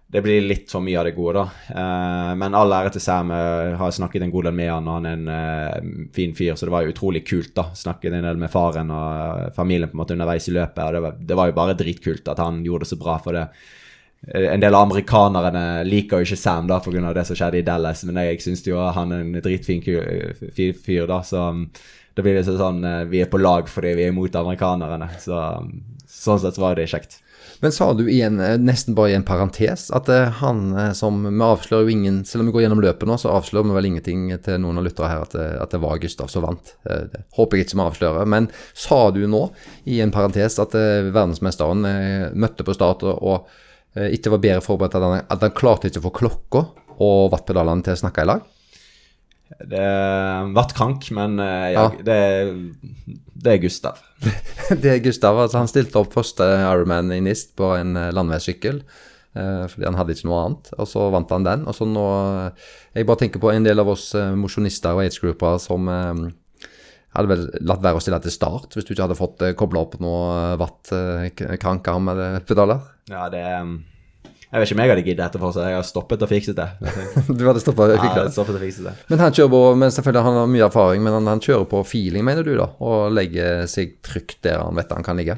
det 0.08 0.22
blir 0.24 0.45
litt 0.47 0.72
for 0.72 0.84
mye 0.84 0.99
av 1.01 1.08
det 1.10 1.16
gode, 1.18 1.41
da. 1.41 1.74
Uh, 1.76 2.34
men 2.39 2.55
all 2.55 2.72
ære 2.72 2.93
til 2.95 3.03
Sam. 3.03 3.34
Jeg 3.36 3.74
har 3.82 3.95
snakket 3.95 4.24
en 4.24 4.32
god 4.32 4.47
del 4.47 4.55
med 4.55 4.70
han, 4.72 4.88
og 4.88 4.99
han 5.01 5.08
er 5.10 5.18
en 5.18 5.32
uh, 5.32 6.05
fin 6.16 6.36
fyr, 6.36 6.53
så 6.55 6.70
det 6.70 6.76
var 6.76 6.88
utrolig 6.88 7.26
kult, 7.28 7.51
da. 7.58 7.66
Snakket 7.76 8.16
en 8.16 8.28
del 8.30 8.39
med 8.39 8.51
faren 8.53 8.93
og 8.95 9.51
familien 9.58 9.91
på 9.91 9.97
en 9.97 10.03
måte 10.03 10.16
underveis 10.16 10.47
i 10.47 10.55
løpet, 10.55 10.80
og 10.86 10.95
det 10.95 11.03
var, 11.03 11.20
det 11.32 11.39
var 11.41 11.51
jo 11.51 11.58
bare 11.60 11.76
dritkult 11.82 12.32
at 12.32 12.39
han 12.39 12.64
gjorde 12.64 12.88
det 12.88 12.91
så 12.93 12.99
bra 13.01 13.18
for 13.24 13.36
det. 13.36 13.49
Eh, 14.28 14.47
en 14.53 14.64
del 14.64 14.76
av 14.76 14.88
amerikanerne 14.88 15.84
liker 15.88 16.22
jo 16.22 16.30
ikke 16.30 16.39
Sam 16.39 16.72
da 16.72 16.80
pga. 16.80 17.14
det 17.14 17.26
som 17.28 17.38
skjedde 17.38 17.60
i 17.60 17.68
Dallas, 17.68 18.03
men 18.08 18.24
jeg 18.24 18.41
syns 18.41 18.66
jo 18.68 18.80
han 18.80 19.12
er 19.12 19.26
en 19.26 19.41
dritfin 19.43 19.84
fyr, 19.84 21.08
da, 21.08 21.22
så 21.22 21.49
da 22.18 22.26
blir 22.26 22.39
det 22.39 22.47
sånn 22.49 22.82
vi 23.11 23.22
er 23.22 23.30
på 23.30 23.38
lag 23.38 23.70
fordi 23.70 23.93
vi 23.93 24.07
er 24.07 24.13
imot 24.13 24.36
amerikanerne. 24.39 25.11
Så, 25.22 25.38
um, 25.38 25.70
sånn 26.09 26.41
sett 26.41 26.57
var 26.57 26.74
det 26.80 26.89
kjekt. 26.89 27.20
Men 27.59 27.72
sa 27.72 27.93
du 27.93 28.03
igjen, 28.09 28.39
eh, 28.39 28.57
nesten 28.57 28.95
bare 28.95 29.11
i 29.11 29.15
en 29.18 29.26
parentes, 29.26 29.88
at 29.95 30.09
eh, 30.13 30.30
han 30.41 30.76
eh, 30.78 30.91
som 30.93 31.24
Vi 31.26 31.43
avslører 31.43 31.88
jo 31.88 31.93
ingen 31.93 32.20
Selv 32.26 32.43
om 32.43 32.49
vi 32.49 32.53
går 32.53 32.65
gjennom 32.65 32.82
løpet 32.84 33.09
nå, 33.09 33.18
så 33.18 33.34
avslører 33.34 33.70
vi 33.70 33.78
vel 33.78 33.89
ingenting 33.89 34.28
til 34.45 34.59
noen 34.61 34.78
av 34.78 34.86
lytterne 34.86 35.09
her 35.09 35.24
at 35.26 35.34
det, 35.34 35.47
at 35.63 35.74
det 35.74 35.82
var 35.82 36.01
Gustav 36.01 36.30
som 36.32 36.45
vant. 36.45 36.76
Det 36.86 37.24
håper 37.38 37.57
jeg 37.57 37.68
ikke 37.68 37.80
vi 37.80 37.86
avslører. 37.88 38.30
Men 38.30 38.49
sa 38.78 38.99
du 39.11 39.24
nå, 39.30 39.47
i 39.89 40.01
en 40.05 40.13
parentes, 40.13 40.59
at 40.61 40.76
verdensmesteren 40.76 41.88
møtte 42.38 42.65
på 42.68 42.76
start 42.78 43.05
og 43.07 43.47
ikke 43.97 44.36
var 44.36 44.43
bedre 44.43 44.61
forberedt 44.61 44.97
at 44.99 45.05
han, 45.05 45.24
at 45.26 45.45
han 45.47 45.55
klarte 45.57 45.89
ikke 45.89 46.03
å 46.03 46.07
få 46.09 46.13
klokka 46.20 46.63
og 47.01 47.32
wattpedalene 47.34 47.86
til 47.86 47.95
å 47.95 48.01
snakke 48.03 48.26
i 48.26 48.30
lag? 48.30 48.45
Det 49.48 49.84
ble 50.54 50.64
krank, 50.76 51.10
men 51.16 51.39
jeg, 51.39 51.74
ja. 51.76 51.86
Det, 52.04 52.18
det, 53.34 53.54
er 53.54 53.62
Gustav. 53.64 54.02
det 54.84 54.91
er 54.91 55.04
Gustav. 55.04 55.39
altså 55.39 55.62
Han 55.62 55.72
stilte 55.72 56.02
opp 56.02 56.16
første 56.16 56.45
Ironman 56.60 57.14
i 57.16 57.22
NIST 57.24 57.56
på 57.60 57.72
en 57.78 57.95
eh, 57.95 58.12
landeveissykkel. 58.16 58.82
Eh, 59.38 59.64
fordi 59.70 59.86
han 59.88 59.98
hadde 60.00 60.16
ikke 60.16 60.30
noe 60.30 60.41
annet. 60.45 60.72
Og 60.78 60.89
så 60.89 61.08
vant 61.14 61.32
han 61.36 61.48
den. 61.48 61.66
Og 61.70 61.78
så 61.78 61.88
nå 61.88 62.06
eh, 62.48 62.68
Jeg 62.98 63.08
bare 63.10 63.24
tenker 63.24 63.43
på 63.43 63.54
en 63.54 63.68
del 63.68 63.84
av 63.84 63.91
oss 63.93 64.10
eh, 64.18 64.36
mosjonister 64.38 64.98
og 64.98 65.06
age-grupper 65.06 65.60
som 65.64 65.89
eh, 65.91 66.24
hadde 67.18 67.32
vel 67.32 67.45
latt 67.66 67.84
være 67.84 68.00
å 68.00 68.04
stille 68.04 68.20
til 68.22 68.34
start 68.34 68.76
hvis 68.76 68.86
du 68.86 68.93
ikke 68.93 69.08
hadde 69.08 69.20
fått 69.20 69.43
eh, 69.45 69.56
kobla 69.58 69.86
opp 69.86 70.00
noe 70.04 70.56
watt 70.62 70.91
eh, 70.95 71.30
krankarm 71.62 72.14
eller 72.14 72.41
pedaler. 72.48 72.84
Ja, 73.12 73.28
det 73.34 73.43
er 73.43 73.62
jeg 74.48 74.62
vet 74.62 74.70
ikke 74.70 74.76
om 74.78 74.80
jeg 74.80 74.91
hadde 74.93 75.04
giddet 75.04 75.24
etterpå, 75.26 75.50
så 75.52 75.64
jeg 75.68 75.76
har 75.76 75.84
stoppet 75.84 76.22
og 76.24 76.30
fikset 76.32 76.56
det. 76.56 76.68
du 77.38 77.41
hadde 77.43 77.60
stoppet 77.60 77.91
og 77.91 78.00
fikset 78.00 78.16
det? 78.16 78.28
Ja, 78.30 78.32
stoppet 78.32 78.56
og 78.56 78.62
fikset 78.64 78.86
det. 78.88 78.93
Men 79.10 79.24
han 79.26 79.34
kjører 79.36 79.52
på, 79.52 79.60
men 79.82 79.91
selvfølgelig 79.91 80.24
han 80.24 80.39
har 80.39 80.54
mye 80.54 80.68
erfaring, 80.70 81.04
men 81.04 81.16
han, 81.18 81.28
han, 81.28 81.41
kjører 81.43 81.66
på 81.68 81.82
feeling, 81.89 82.24
mener 82.24 82.48
du 82.48 82.54
da? 82.56 82.70
Og 82.88 83.12
legger 83.12 83.68
seg 83.68 83.98
trygt 84.08 84.39
der 84.48 84.62
han 84.64 84.80
vet 84.80 84.93
han 84.95 85.04
kan 85.04 85.20
ligge? 85.20 85.36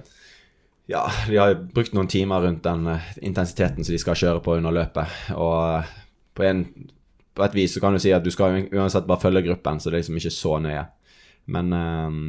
Ja, 0.89 1.07
de 1.25 1.41
har 1.41 1.57
brukt 1.73 1.97
noen 1.97 2.09
timer 2.09 2.45
rundt 2.45 2.61
den 2.65 2.85
uh, 2.85 3.09
intensiteten 3.25 3.85
som 3.85 3.97
de 3.97 4.01
skal 4.01 4.17
kjøre 4.21 4.45
på 4.45 4.59
under 4.59 4.77
løpet. 4.77 5.17
Og 5.33 5.57
uh, 5.57 5.91
på, 6.37 6.45
en, 6.45 6.63
på, 7.33 7.47
et 7.47 7.57
vis 7.57 7.73
så 7.73 7.81
kan 7.81 7.97
du 7.97 8.01
si 8.01 8.13
at 8.13 8.25
du 8.25 8.29
skal 8.33 8.61
uansett 8.69 9.09
bare 9.09 9.25
følge 9.25 9.47
gruppen, 9.49 9.81
så 9.81 9.89
det 9.89 9.97
er 9.97 10.03
liksom 10.03 10.21
ikke 10.21 10.35
så 10.37 10.55
nøye. 10.61 10.85
Men 11.49 11.73
uh, 11.73 12.23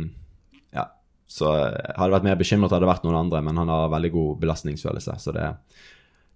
ja, 0.81 0.89
så 1.29 1.53
hadde 1.61 2.13
vært 2.17 2.33
mer 2.33 2.41
bekymret 2.41 2.73
hadde 2.73 2.89
det 2.89 2.93
vært 2.95 3.05
noen 3.09 3.21
andre, 3.21 3.45
men 3.45 3.61
han 3.61 3.77
har 3.77 3.93
veldig 3.93 4.17
god 4.17 4.45
belastningsfølelse, 4.49 5.21
så 5.21 5.37
det 5.37 5.49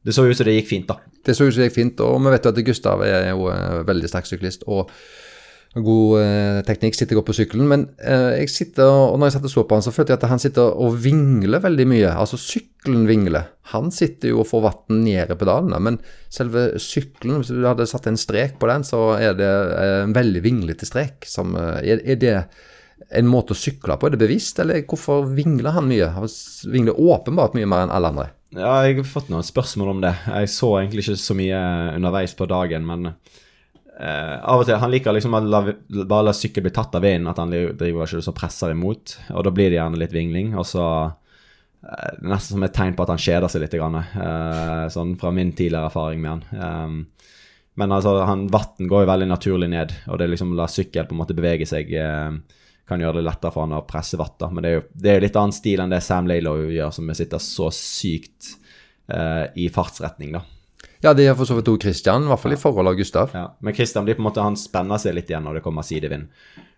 det 0.04 0.14
så 0.14 0.26
ut 0.28 0.36
som 0.36 0.48
det 0.48 0.58
gikk 0.58 0.70
fint, 0.70 0.88
da. 0.88 1.00
Det 1.24 1.36
så 1.36 1.46
ut 1.46 1.54
som 1.54 1.62
det 1.62 1.70
gikk 1.70 1.78
fint, 1.78 2.00
og 2.04 2.18
vi 2.20 2.32
vet 2.34 2.46
jo 2.46 2.54
at 2.54 2.64
Gustav 2.66 3.04
er 3.06 3.30
jo 3.30 3.48
en 3.52 3.86
veldig 3.88 4.10
sterk 4.10 4.28
syklist. 4.28 4.66
og 4.68 4.90
god 5.82 6.20
eh, 6.20 6.60
teknikk, 6.66 6.94
sitter 6.94 7.18
godt 7.18 7.30
på 7.30 7.36
sykkelen. 7.40 7.66
Men 7.70 7.86
eh, 7.98 8.40
jeg 8.40 8.52
sitter, 8.52 8.86
og 8.86 9.16
når 9.18 9.30
jeg 9.30 9.36
satt 9.36 9.48
og 9.48 9.52
så 9.54 9.64
på 9.66 9.78
han, 9.78 9.84
så 9.86 9.92
følte 9.94 10.14
jeg 10.14 10.20
at 10.20 10.28
han 10.30 10.42
sitter 10.42 10.76
og 10.84 10.98
vingler 11.02 11.62
veldig 11.64 11.86
mye. 11.90 12.12
Altså 12.12 12.38
sykkelen 12.38 13.08
vingler. 13.10 13.48
Han 13.72 13.90
sitter 13.94 14.30
jo 14.30 14.42
og 14.44 14.48
får 14.50 14.62
vann 14.68 15.00
ned 15.02 15.34
i 15.34 15.38
pedalene, 15.40 15.80
men 15.82 15.98
selve 16.32 16.68
sykkelen, 16.82 17.40
hvis 17.40 17.50
du 17.50 17.66
hadde 17.66 17.88
satt 17.90 18.06
en 18.10 18.20
strek 18.20 18.58
på 18.60 18.70
den, 18.70 18.86
så 18.86 19.02
er 19.18 19.34
det 19.38 19.50
eh, 19.50 19.96
en 20.04 20.14
veldig 20.14 20.44
vinglete 20.44 20.88
strek. 20.88 21.26
Som, 21.30 21.56
eh, 21.58 21.80
er, 21.82 22.04
er 22.14 22.22
det 22.22 22.36
en 23.14 23.28
måte 23.28 23.56
å 23.56 23.58
sykle 23.58 23.98
på? 23.98 24.06
Er 24.06 24.14
det 24.14 24.22
bevisst, 24.22 24.62
eller 24.62 24.84
hvorfor 24.86 25.26
vingler 25.34 25.74
han 25.74 25.90
mye? 25.90 26.12
Han 26.14 26.30
vingler 26.70 27.02
åpenbart 27.02 27.58
mye 27.58 27.68
mer 27.68 27.88
enn 27.88 27.94
alle 27.94 28.14
andre. 28.14 28.30
Ja, 28.54 28.74
jeg 28.86 29.00
har 29.00 29.06
fått 29.08 29.30
noen 29.32 29.46
spørsmål 29.46 29.88
om 29.96 30.02
det. 30.04 30.12
Jeg 30.30 30.50
så 30.52 30.68
egentlig 30.78 31.02
ikke 31.02 31.18
så 31.18 31.34
mye 31.34 31.62
underveis 31.96 32.36
på 32.38 32.50
dagen, 32.50 32.86
men 32.90 33.14
Uh, 33.94 34.40
av 34.42 34.58
og 34.58 34.66
til, 34.66 34.74
Han 34.74 34.90
liker 34.90 35.14
liksom 35.14 35.36
å 35.38 35.40
la, 35.46 35.60
bare 36.02 36.24
la 36.26 36.32
sykkel 36.34 36.64
bli 36.64 36.72
tatt 36.74 36.96
av 36.98 37.04
vinden, 37.04 37.28
at 37.30 37.38
han 37.38 37.52
driver 37.52 38.08
ikke 38.08 38.24
så 38.26 38.32
presser 38.34 38.72
imot. 38.74 39.12
Og 39.30 39.44
da 39.46 39.52
blir 39.54 39.70
det 39.70 39.78
gjerne 39.78 40.00
litt 40.00 40.14
vingling. 40.14 40.48
Og 40.58 40.66
så 40.66 40.86
uh, 41.06 42.10
Nesten 42.26 42.56
som 42.56 42.66
et 42.66 42.74
tegn 42.74 42.96
på 42.98 43.04
at 43.04 43.12
han 43.14 43.22
kjeder 43.22 43.52
seg 43.52 43.62
litt. 43.62 43.76
Grann, 43.78 44.00
uh, 44.02 44.90
sånn 44.90 45.14
fra 45.20 45.30
min 45.34 45.54
tidligere 45.54 45.92
erfaring 45.92 46.24
med 46.24 46.32
han. 46.32 46.42
Um, 46.58 47.30
men 47.78 47.94
altså, 47.94 48.16
han, 48.26 48.48
vann 48.50 48.90
går 48.90 49.04
jo 49.04 49.12
veldig 49.12 49.30
naturlig 49.30 49.70
ned, 49.70 49.94
og 50.10 50.18
det 50.18 50.32
liksom 50.32 50.58
la 50.58 50.66
sykkel 50.70 51.06
på 51.06 51.14
en 51.14 51.22
måte 51.22 51.38
bevege 51.38 51.66
seg 51.66 51.94
kan 52.88 53.00
gjøre 53.00 53.20
det 53.20 53.28
lettere 53.28 53.54
for 53.54 53.64
han 53.64 53.76
å 53.78 53.84
presse 53.88 54.18
vatt. 54.20 54.44
Men 54.50 54.64
det 54.64 54.70
er 54.70 54.76
jo 54.76 54.84
det 55.04 55.12
er 55.14 55.24
litt 55.24 55.38
annen 55.40 55.56
stil 55.56 55.80
enn 55.84 55.94
det 55.94 56.02
Sam 56.04 56.28
Laylow 56.28 56.66
gjør, 56.68 56.92
som 56.92 57.14
sitter 57.16 57.42
så 57.42 57.70
sykt 57.74 58.54
i 59.60 59.66
fartsretning. 59.68 60.30
da. 60.32 60.40
Ja, 61.04 61.12
det 61.12 61.26
gjør 61.26 61.34
for 61.42 61.50
så 61.50 61.56
vidt 61.58 61.68
òg 61.68 61.82
Christian, 61.84 62.24
i 62.24 62.30
hvert 62.30 62.40
fall 62.40 62.54
i 62.56 62.60
forhold 62.60 62.88
av 62.88 62.94
Gustav. 62.96 63.32
Ja. 63.36 63.48
Men 63.60 63.74
Christian 63.76 64.06
blir 64.06 64.16
på 64.16 64.22
en 64.22 64.28
måte, 64.30 64.44
han 64.44 64.56
spenner 64.56 65.00
seg 65.02 65.12
litt 65.12 65.28
igjen 65.28 65.44
når 65.44 65.58
det 65.58 65.64
kommer 65.66 65.84
sidevind. 65.84 66.30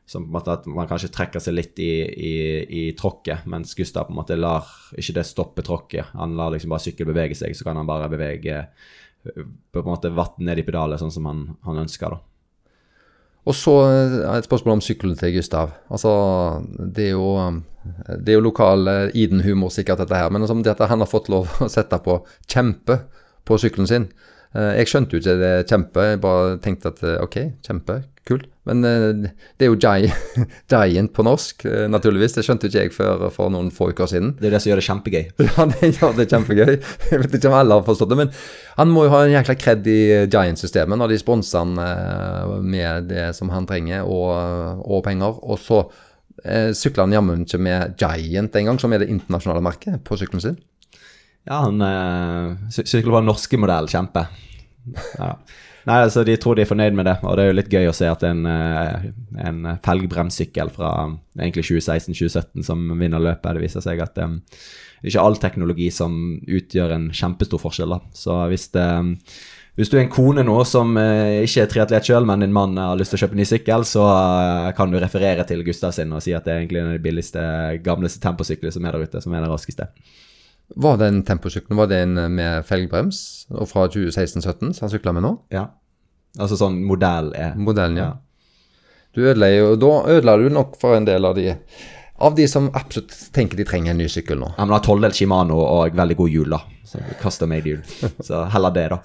Så 0.07 0.19
på 0.19 0.27
en 0.27 0.35
måte 0.35 0.55
at 0.55 0.67
man 0.71 0.89
kanskje 0.91 1.13
trekker 1.15 1.43
seg 1.43 1.55
litt 1.55 1.79
i, 1.83 1.93
i, 2.03 2.35
i 2.67 2.83
tråkket, 2.99 3.47
mens 3.51 3.75
Gustav 3.79 4.09
på 4.09 4.15
en 4.15 4.19
måte 4.19 4.39
lar 4.39 4.67
ikke 4.99 5.15
det 5.21 5.27
stoppe 5.27 5.63
tråkket. 5.67 6.11
Han 6.19 6.35
lar 6.39 6.51
liksom 6.55 6.75
bare 6.75 6.85
sykkel 6.89 7.07
bevege 7.11 7.39
seg, 7.39 7.55
så 7.55 7.67
kan 7.67 7.79
han 7.79 7.87
bare 7.87 8.11
bevege 8.11 8.65
på 9.27 9.83
en 9.83 9.89
måte 9.91 10.11
vatt 10.15 10.39
ned 10.43 10.59
i 10.59 10.67
pedalet 10.67 11.03
sånn 11.03 11.15
som 11.15 11.27
han, 11.31 11.47
han 11.67 11.83
ønsker. 11.83 12.15
da. 12.15 12.36
Og 13.47 13.55
så 13.55 13.75
eh, 13.87 14.21
et 14.35 14.49
spørsmål 14.49 14.79
om 14.79 14.85
sykkelen 14.85 15.17
til 15.19 15.37
Gustav. 15.37 15.75
Altså, 15.91 16.13
det 16.79 17.11
er 17.11 17.15
jo, 17.15 17.31
det 18.19 18.33
er 18.33 18.41
jo 18.41 18.47
lokal 18.49 18.91
eh, 18.91 19.19
Iden-humor 19.23 19.71
sikkert, 19.75 20.03
dette 20.03 20.19
her. 20.19 20.31
Men 20.31 20.43
altså, 20.43 20.59
at 20.73 20.89
han 20.91 21.05
har 21.05 21.11
fått 21.11 21.31
lov 21.33 21.51
å 21.65 21.71
sette 21.73 22.01
på 22.03 22.21
kjempe 22.51 23.05
på 23.47 23.59
sykkelen 23.63 23.91
sin. 23.91 24.11
Eh, 24.57 24.73
jeg 24.81 24.91
skjønte 24.91 25.17
jo 25.17 25.23
ikke 25.23 25.39
det 25.41 25.55
kjempe, 25.71 26.11
jeg 26.11 26.23
bare 26.23 26.59
tenkte 26.65 26.93
at 26.95 27.03
eh, 27.07 27.23
ok, 27.23 27.39
kjempe, 27.67 28.01
kult. 28.29 28.51
Men 28.67 28.85
eh, 28.87 29.31
det 29.57 29.67
er 29.67 29.71
jo 29.71 29.79
giant 29.79 31.13
på 31.17 31.25
norsk, 31.27 31.67
naturligvis. 31.93 32.37
Det 32.37 32.45
skjønte 32.47 32.71
ikke 32.71 32.85
jeg 32.85 32.95
før 32.97 33.27
for 33.35 33.53
noen 33.53 33.73
få 33.75 33.91
uker 33.93 34.11
siden. 34.11 34.35
Det 34.41 34.49
er 34.49 34.57
det 34.57 34.63
som 34.63 34.73
gjør 34.73 34.83
det 34.83 34.89
kjempegøy. 34.89 35.25
Ja, 35.57 35.67
det 35.73 35.93
gjør 35.97 36.17
det 36.19 36.29
kjempegøy. 36.33 36.75
Jeg 37.11 37.23
vet 37.23 37.37
ikke 37.39 37.51
om 37.53 37.59
alle 37.59 37.79
har 37.79 37.87
forstått 37.87 38.13
det, 38.13 38.21
men 38.21 38.33
han 38.77 38.93
må 38.93 39.07
jo 39.07 39.15
ha 39.15 39.25
en 39.25 39.35
jækla 39.37 39.57
kred 39.61 39.87
i 39.89 40.01
Giant-systemet 40.27 41.01
når 41.01 41.15
de 41.15 41.21
sponser 41.23 41.63
han 41.63 42.65
med 42.67 43.09
det 43.13 43.31
som 43.39 43.53
han 43.55 43.69
trenger, 43.69 44.05
og, 44.05 44.83
og 44.85 45.05
penger. 45.07 45.39
Og 45.47 45.61
så 45.63 45.85
sykler 46.77 47.07
han 47.07 47.17
jammen 47.17 47.47
ikke 47.47 47.63
med 47.63 47.97
Giant 48.01 48.59
engang, 48.61 48.81
som 48.83 48.93
er 48.93 49.03
det 49.03 49.13
internasjonale 49.15 49.65
merket 49.65 50.03
på 50.05 50.19
sykkelen 50.21 50.45
sin. 50.45 50.59
Ja, 51.47 51.63
han 51.63 51.81
øh, 51.81 52.57
sykler 52.71 53.13
på 53.13 53.21
den 53.21 53.31
norske 53.31 53.59
modell, 53.61 53.87
kjempe. 53.91 54.27
Ja. 55.19 55.37
Nei, 55.87 56.01
altså 56.03 56.25
De 56.27 56.35
tror 56.41 56.57
de 56.59 56.65
er 56.65 56.71
fornøyd 56.71 56.97
med 56.99 57.07
det, 57.07 57.19
og 57.23 57.37
det 57.39 57.45
er 57.45 57.53
jo 57.53 57.59
litt 57.61 57.71
gøy 57.71 57.91
å 57.91 57.95
se 57.95 58.09
at 58.11 58.25
en, 58.27 58.43
eh, 58.51 59.07
en 59.39 59.61
felgbremssykkel 59.85 60.73
fra 60.75 60.91
egentlig 61.39 61.69
2016-2017 61.69 62.67
som 62.67 62.83
vinner 62.99 63.23
løpet. 63.23 63.55
Det 63.55 63.63
viser 63.63 63.85
seg 63.85 64.03
at 64.03 64.17
det 64.19 64.27
er 64.27 65.13
ikke 65.13 65.23
all 65.23 65.39
teknologi 65.39 65.87
som 65.95 66.17
utgjør 66.43 66.97
en 66.97 67.07
kjempestor 67.15 67.63
forskjell. 67.63 67.95
da. 67.95 68.01
Så 68.19 68.35
hvis, 68.51 68.67
det, 68.75 68.87
hvis 69.79 69.93
du 69.93 69.97
er 69.99 70.03
en 70.03 70.13
kone 70.13 70.43
nå 70.43 70.59
som 70.67 70.97
eh, 70.99 71.47
ikke 71.47 71.63
er 71.63 71.71
triatlet 71.71 72.11
sjøl, 72.11 72.27
men 72.27 72.43
din 72.43 72.57
mann 72.57 72.75
har 72.83 72.99
lyst 72.99 73.15
til 73.15 73.21
å 73.21 73.25
kjøpe 73.27 73.39
ny 73.39 73.47
sykkel, 73.47 73.87
så 73.87 74.11
eh, 74.11 74.71
kan 74.75 74.91
du 74.91 74.99
referere 74.99 75.47
til 75.47 75.63
Gustav 75.67 75.95
sin 75.95 76.11
og 76.11 76.25
si 76.25 76.35
at 76.35 76.49
det 76.49 76.55
er 76.55 76.65
egentlig 76.65 76.83
en 76.83 76.91
av 76.91 76.99
de 76.99 77.07
billigste, 77.07 77.43
gamleste 77.87 78.23
temposyklene 78.27 78.75
som 78.75 78.91
er 78.91 78.97
der 78.97 79.07
ute, 79.07 79.23
som 79.23 79.39
er 79.39 79.47
den 79.47 79.55
raskeste. 79.55 79.87
Var 80.75 80.97
den 80.99 81.23
temposykkelen 81.23 81.79
var 81.79 81.87
det 81.91 82.03
en 82.03 82.19
med 82.35 82.67
felgbrems 82.67 83.47
og 83.55 83.69
fra 83.71 83.87
2016-17 83.93 84.73
som 84.75 84.87
han 84.87 84.93
sykla 84.93 85.13
med 85.15 85.23
nå? 85.23 85.33
Ja. 85.55 85.69
Altså 86.37 86.59
sånn 86.59 86.81
modell 86.85 87.31
er 87.39 87.55
Modellen, 87.57 88.01
ja. 88.01 88.09
ja. 88.11 88.81
Du 89.17 89.23
ødela 89.25 89.49
jo 89.49 89.77
Da 89.81 89.93
ødela 90.13 90.35
du 90.37 90.51
nok 90.53 90.75
for 90.81 90.99
en 90.99 91.07
del 91.09 91.25
av 91.25 91.39
de 91.39 91.55
av 92.17 92.35
de 92.37 92.47
som 92.49 92.71
absolutt 92.73 93.13
tenker 93.37 93.59
de 93.59 93.65
trenger 93.69 93.93
en 93.93 93.99
ny 94.01 94.07
sykkel 94.09 94.39
nå. 94.41 94.47
Ja, 94.57 94.65
men 94.65 94.73
har 94.73 94.85
tolvdel 94.85 95.13
Shimano 95.13 95.59
og 95.61 95.97
veldig 95.99 96.17
god 96.17 96.33
hjul, 96.33 96.55
da. 96.55 96.63
Så 96.89 97.03
custom 97.21 97.51
made 97.53 97.69
hjul. 97.69 97.83
Så 98.29 98.41
heller 98.55 98.73
det, 98.73 98.87
da. 98.95 99.01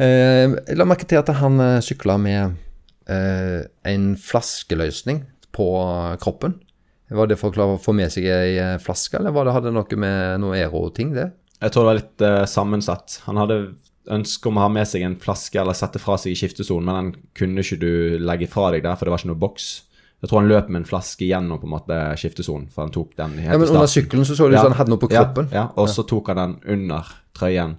Eh, 0.00 0.56
la 0.74 0.88
merke 0.88 1.06
til 1.06 1.20
at 1.20 1.30
han 1.38 1.60
eh, 1.62 1.82
sykla 1.84 2.16
med 2.18 2.56
eh, 3.06 3.60
en 3.86 4.10
flaskeløsning 4.18 5.22
på 5.54 5.68
kroppen. 6.22 6.58
Var 7.10 7.30
det 7.30 7.38
for 7.40 7.50
å 7.50 7.54
klare 7.54 7.74
å 7.76 7.82
få 7.82 7.94
med 7.96 8.12
seg 8.12 8.28
ei 8.30 8.56
eh, 8.62 8.78
flaske, 8.82 9.18
eller 9.18 9.34
var 9.34 9.46
det, 9.46 9.54
hadde 9.56 9.70
det 9.70 9.76
noe 9.76 9.98
med 9.98 10.42
noe 10.44 10.58
Ero-ting, 10.60 11.14
det? 11.16 11.30
Jeg 11.60 11.74
tror 11.74 11.84
det 11.84 11.90
var 11.90 11.98
litt 11.98 12.24
uh, 12.24 12.44
sammensatt. 12.48 13.18
Han 13.26 13.40
hadde 13.40 13.56
ønske 14.10 14.48
om 14.48 14.58
å 14.58 14.64
ha 14.64 14.70
med 14.72 14.88
seg 14.88 15.04
en 15.04 15.18
flaske 15.20 15.60
eller 15.60 15.76
sette 15.76 16.00
fra 16.00 16.16
seg 16.20 16.32
i 16.32 16.38
skiftesonen, 16.38 16.86
men 16.86 16.98
den 16.98 17.30
kunne 17.36 17.64
ikke 17.64 17.80
du 17.82 17.92
legge 18.22 18.48
fra 18.50 18.70
deg 18.74 18.86
der, 18.86 18.96
for 18.96 19.06
det 19.06 19.14
var 19.14 19.22
ikke 19.22 19.32
noe 19.32 19.42
boks. 19.42 19.68
Jeg 20.20 20.30
tror 20.30 20.42
han 20.42 20.50
løp 20.50 20.68
med 20.68 20.82
en 20.82 20.88
flaske 20.88 21.28
gjennom 21.28 21.60
på 21.60 21.68
en 21.68 21.74
måte 21.74 21.98
skiftesonen, 22.20 22.68
for 22.72 22.84
han 22.84 22.92
tok 22.92 23.14
den 23.16 23.38
helt 23.40 23.54
ja, 23.54 23.60
Men 23.60 23.72
under 23.72 23.88
sykkelen 23.88 24.26
så 24.28 24.36
så 24.36 24.50
du 24.50 24.56
ja. 24.56 24.64
han 24.66 24.76
hadde 24.76 24.92
noe 24.92 25.00
på 25.00 25.08
kroppen? 25.12 25.48
Ja, 25.52 25.62
ja. 25.62 25.68
og 25.80 25.88
så 25.92 26.04
tok 26.08 26.28
han 26.32 26.40
den 26.40 26.56
under 26.76 27.08
trøyen, 27.36 27.78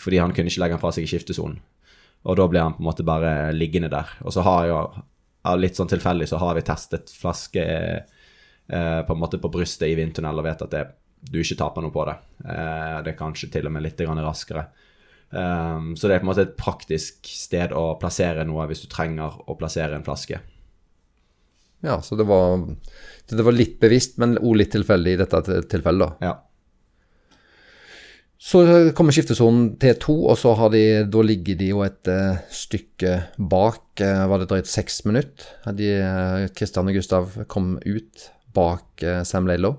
fordi 0.00 0.20
han 0.22 0.32
kunne 0.36 0.52
ikke 0.52 0.64
legge 0.64 0.78
den 0.78 0.82
fra 0.84 0.92
seg 0.96 1.04
i 1.06 1.10
skiftesonen. 1.12 1.60
Og 2.22 2.38
da 2.38 2.46
ble 2.48 2.62
han 2.62 2.76
på 2.76 2.84
en 2.84 2.88
måte 2.88 3.04
bare 3.04 3.52
liggende 3.52 3.90
der. 3.92 4.08
Og 4.22 4.32
så 4.32 4.44
har 4.46 4.68
jo, 4.70 4.80
litt 5.58 5.76
sånn 5.76 5.90
tilfeldig, 5.90 6.28
så 6.30 6.40
har 6.40 6.56
vi 6.56 6.64
testet 6.64 7.12
flaske 7.12 7.64
eh, 8.72 9.00
på 9.06 9.14
en 9.14 9.20
måte 9.20 9.40
på 9.42 9.50
brystet 9.52 9.90
i 9.90 9.96
vindtunnel 9.98 10.40
og 10.40 10.46
vet 10.48 10.64
at 10.66 10.72
det, 10.74 10.86
du 11.30 11.38
ikke 11.42 11.58
taper 11.60 11.84
noe 11.84 11.94
på 11.94 12.06
det. 12.08 12.16
Eh, 12.46 12.96
det 13.04 13.12
er 13.12 13.20
kanskje 13.20 13.50
til 13.52 13.68
og 13.68 13.76
med 13.76 13.86
litt 13.86 14.00
raskere. 14.00 14.66
Um, 15.32 15.94
så 15.96 16.08
det 16.08 16.18
er 16.18 16.20
på 16.20 16.26
en 16.26 16.28
måte 16.28 16.42
et 16.44 16.56
praktisk 16.60 17.24
sted 17.24 17.72
å 17.72 17.94
plassere 17.96 18.44
noe 18.44 18.66
hvis 18.68 18.82
du 18.84 18.88
trenger 18.92 19.38
å 19.48 19.56
plassere 19.56 19.96
en 19.96 20.04
flaske. 20.04 20.42
Ja, 21.82 21.96
så 22.04 22.18
det 22.20 22.26
var, 22.28 22.60
det 23.32 23.44
var 23.46 23.56
litt 23.56 23.78
bevisst, 23.80 24.18
men 24.20 24.36
òg 24.36 24.58
litt 24.60 24.74
tilfeldig 24.76 25.14
i 25.16 25.20
dette 25.22 25.62
tilfellet, 25.72 26.04
da. 26.04 26.28
Ja. 26.28 26.34
Så 28.42 28.60
kommer 28.98 29.14
skiftesonen 29.14 29.72
til 29.80 29.96
to, 30.02 30.14
og 30.26 30.36
så 30.38 30.52
har 30.58 30.72
de, 30.74 30.82
da 31.08 31.24
ligger 31.24 31.58
de 31.58 31.68
jo 31.70 31.82
et 31.86 32.10
uh, 32.10 32.38
stykke 32.52 33.16
bak. 33.38 33.84
Uh, 34.02 34.24
var 34.30 34.42
det 34.42 34.48
drøyt 34.50 34.70
seks 34.70 35.04
minutter? 35.06 35.46
De, 35.78 35.92
uh, 36.02 36.82
og 36.82 36.92
Gustav 36.96 37.36
kom 37.50 37.76
ut 37.86 38.28
bak 38.56 39.04
eh, 39.06 39.22
Sam 39.28 39.48
Laylow. 39.50 39.78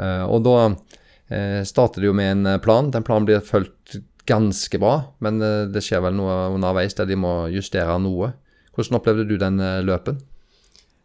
Eh, 0.00 0.24
og 0.26 0.44
da 0.46 0.56
eh, 0.66 1.60
starter 1.68 2.02
de 2.02 2.10
jo 2.10 2.16
med 2.16 2.32
en 2.34 2.62
plan. 2.64 2.90
Den 2.92 3.06
planen 3.06 3.28
blir 3.28 3.44
fulgt 3.44 4.00
ganske 4.30 4.78
bra, 4.78 4.96
men 5.24 5.40
det 5.72 5.80
skjer 5.82 6.04
vel 6.04 6.14
noe 6.14 6.52
underveis 6.52 6.94
der 6.94 7.08
de 7.08 7.16
må 7.18 7.48
justere 7.50 7.96
noe. 7.98 8.28
Hvordan 8.76 9.00
opplevde 9.00 9.24
du 9.26 9.34
den 9.40 9.58
løpen? 9.82 10.20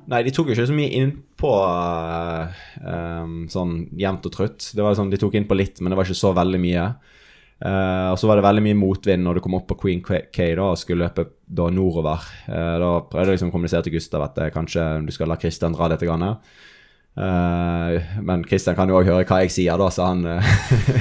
Nei, 0.06 0.22
de 0.22 0.34
tok 0.34 0.52
jo 0.52 0.54
ikke 0.54 0.68
så 0.70 0.76
mye 0.76 0.94
innpå 1.00 1.52
uh, 1.66 2.58
um, 2.78 3.46
sånn 3.50 3.74
jevnt 3.98 4.28
og 4.30 4.34
trutt. 4.36 4.68
Det 4.78 4.84
var 4.86 4.98
sånn, 4.98 5.10
De 5.10 5.18
tok 5.22 5.38
inn 5.38 5.48
på 5.50 5.58
litt, 5.58 5.82
men 5.82 5.92
det 5.92 5.98
var 5.98 6.06
ikke 6.06 6.20
så 6.20 6.34
veldig 6.38 6.60
mye. 6.62 6.84
Uh, 7.56 8.12
og 8.12 8.20
så 8.20 8.30
var 8.30 8.38
det 8.38 8.46
veldig 8.46 8.66
mye 8.68 8.78
motvind 8.78 9.26
når 9.26 9.38
du 9.38 9.46
kom 9.46 9.56
opp 9.58 9.66
på 9.72 9.80
Queen 9.86 10.04
K 10.06 10.20
da, 10.36 10.68
og 10.68 10.78
skulle 10.78 11.08
løpe 11.08 11.26
da 11.48 11.72
nordover. 11.74 12.28
Uh, 12.46 12.76
da 12.84 12.92
prøvde 13.10 13.32
jeg 13.32 13.40
liksom 13.40 13.50
å 13.50 13.56
kommunisere 13.56 13.88
til 13.88 13.96
Gustav 13.96 14.28
at 14.28 14.38
kanskje 14.54 14.86
du 15.08 15.14
skal 15.16 15.32
la 15.32 15.40
Christian 15.42 15.74
dra 15.74 15.90
litt. 15.90 16.06
Grann, 16.06 16.28
men 17.16 18.42
Kristian 18.44 18.76
kan 18.76 18.90
jo 18.92 18.98
òg 19.00 19.08
høre 19.08 19.28
hva 19.28 19.38
jeg 19.46 19.54
sier, 19.56 19.80
da, 19.80 19.88
så 19.94 20.10
han 20.10 20.26
uh, 20.28 20.56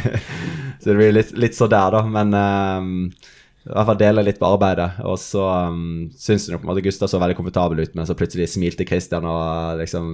Så 0.84 0.92
det 0.92 0.98
blir 0.98 1.14
litt, 1.16 1.32
litt 1.40 1.56
så 1.56 1.66
der, 1.70 1.94
da. 1.94 2.02
Men 2.06 2.34
uh, 2.36 3.30
i 3.64 3.70
hvert 3.72 3.88
fall 3.88 4.00
dele 4.00 4.24
litt 4.26 4.40
på 4.40 4.48
arbeidet. 4.52 4.98
Og 5.08 5.16
så 5.20 5.44
um, 5.72 6.10
syns 6.20 6.50
jeg 6.50 6.58
nok 6.58 6.66
at 6.74 6.82
Gustav 6.84 7.08
så 7.08 7.20
veldig 7.22 7.38
komfortabel 7.38 7.80
ut, 7.80 7.94
men 7.96 8.04
så 8.04 8.16
plutselig 8.18 8.50
smilte 8.52 8.84
Kristian 8.84 9.24
og 9.24 9.80
liksom 9.80 10.10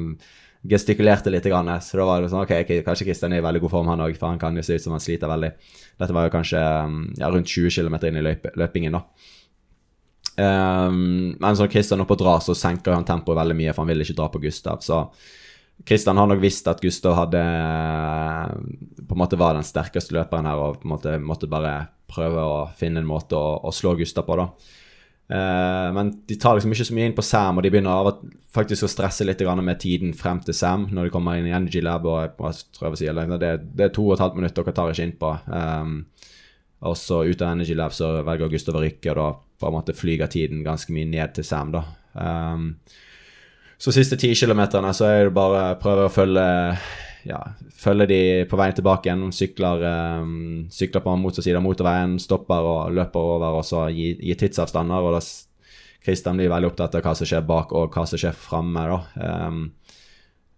gestikulerte 0.70 1.32
litt. 1.32 1.48
Grann, 1.50 1.72
så 1.82 1.98
da 1.98 2.06
var 2.06 2.22
det 2.22 2.30
sånn 2.30 2.44
Ok, 2.44 2.54
kanskje 2.86 3.08
Kristian 3.08 3.34
er 3.34 3.42
i 3.42 3.46
veldig 3.48 3.64
god 3.64 3.74
form, 3.74 3.90
han 3.90 4.04
òg, 4.06 4.14
for 4.20 4.30
han 4.30 4.38
kan 4.38 4.54
jo 4.54 4.62
se 4.62 4.78
ut 4.78 4.84
som 4.84 4.94
han 4.94 5.02
sliter 5.02 5.30
veldig. 5.32 5.50
Dette 5.98 6.14
var 6.14 6.28
jo 6.28 6.34
kanskje 6.36 6.62
ja, 6.62 7.32
rundt 7.32 7.50
20 7.50 7.74
km 7.74 7.98
inn 8.06 8.20
i 8.20 8.24
løp, 8.28 8.46
løpingen, 8.60 8.94
da. 9.00 9.04
Um, 10.40 11.34
men 11.34 11.58
så 11.58 11.66
Christian 11.68 12.04
opp 12.04 12.14
og 12.14 12.22
drar, 12.22 12.38
så 12.44 12.54
senker 12.54 12.94
han 12.94 13.08
tempoet 13.08 13.40
veldig 13.40 13.58
mye, 13.58 13.74
for 13.74 13.82
han 13.82 13.90
vil 13.90 14.06
ikke 14.06 14.18
dra 14.20 14.30
på 14.30 14.44
Gustav. 14.46 14.84
Så 14.86 15.02
Kristian 15.86 16.18
har 16.20 16.28
nok 16.28 16.42
visst 16.42 16.68
at 16.68 16.82
Gustav 16.82 17.16
hadde 17.16 17.40
på 19.06 19.16
en 19.16 19.20
måte 19.20 19.38
var 19.40 19.56
den 19.56 19.66
sterkeste 19.66 20.14
løperen 20.16 20.48
her 20.48 20.60
og 20.60 20.80
på 20.82 20.88
en 20.88 20.94
måte 20.94 21.16
måtte 21.22 21.48
bare 21.50 21.74
prøve 22.10 22.42
å 22.42 22.60
finne 22.76 23.02
en 23.02 23.08
måte 23.08 23.38
å, 23.38 23.56
å 23.64 23.72
slå 23.74 23.94
Gustav 23.98 24.26
på. 24.26 24.36
da. 24.40 24.48
Eh, 25.30 25.88
men 25.94 26.10
de 26.26 26.36
tar 26.42 26.56
liksom 26.58 26.72
ikke 26.74 26.88
så 26.88 26.94
mye 26.96 27.08
inn 27.10 27.16
på 27.16 27.22
Sam, 27.22 27.58
og 27.58 27.64
de 27.64 27.70
begynner 27.70 27.94
av 27.94 28.22
faktisk 28.50 28.86
å 28.86 28.90
stresse 28.90 29.26
litt 29.26 29.44
med 29.62 29.78
tiden 29.78 30.14
frem 30.16 30.40
til 30.42 30.56
Sam 30.58 30.88
når 30.90 31.06
de 31.06 31.12
kommer 31.14 31.38
inn 31.38 31.46
i 31.46 31.54
Energy 31.54 31.80
Lab. 31.80 32.06
og 32.06 32.22
jeg 32.24 32.32
tror 32.74 32.88
jeg 32.88 32.90
vil 32.90 33.02
si, 33.02 33.06
eller, 33.06 33.38
det, 33.38 33.52
det 33.76 33.84
er 33.86 33.94
to 33.94 34.08
og 34.08 34.16
et 34.16 34.24
halvt 34.24 34.40
minutt 34.40 34.56
dere 34.56 34.74
tar 34.74 34.90
ikke 34.90 35.06
inn 35.06 35.18
på. 35.20 35.30
Um, 35.46 35.94
og 36.80 36.96
så 36.96 37.22
ut 37.28 37.42
av 37.42 37.52
Energy 37.52 37.76
Lab 37.78 37.94
så 37.94 38.22
velger 38.26 38.50
Gustav 38.50 38.80
å 38.80 38.82
rykke, 38.82 39.12
og 39.12 39.20
da 39.20 39.28
på 39.60 39.68
en 39.68 39.76
måte 39.76 39.94
flyger 39.94 40.32
tiden 40.32 40.64
ganske 40.66 40.92
mye 40.96 41.06
ned 41.06 41.36
til 41.36 41.46
Sam. 41.46 41.70
da. 41.76 41.84
Um, 42.14 42.74
så 43.80 43.92
siste 43.94 44.18
ti 44.20 44.34
kilometerne 44.36 44.92
så 44.96 45.08
er 45.08 45.28
det 45.28 45.36
bare 45.36 45.70
å 45.72 45.78
prøve 45.80 46.08
å 46.08 46.12
følge 46.12 46.46
ja, 47.28 47.40
følge 47.76 48.06
de 48.08 48.20
på 48.48 48.58
veien 48.60 48.76
tilbake 48.76 49.08
igjen. 49.08 49.26
Sykler, 49.34 49.84
um, 50.22 50.66
sykler 50.72 51.04
på 51.04 51.14
motsatt 51.20 51.46
side 51.46 51.60
av 51.60 51.64
motorveien, 51.64 52.18
stopper 52.20 52.68
og 52.74 52.96
løper 52.96 53.30
over 53.36 53.60
og 53.60 53.64
så 53.66 53.86
gir, 53.92 54.20
gir 54.24 54.38
tidsavstander. 54.40 55.08
og 55.08 55.16
da 55.18 55.22
Kristian 56.00 56.38
blir 56.40 56.48
veldig 56.48 56.70
opptatt 56.70 56.96
av 56.96 57.04
hva 57.04 57.12
som 57.16 57.28
skjer 57.28 57.44
bak 57.44 57.74
og 57.76 57.92
hva 57.92 58.06
som 58.08 58.20
skjer 58.20 58.36
framme. 58.36 58.86
Um, 59.20 59.64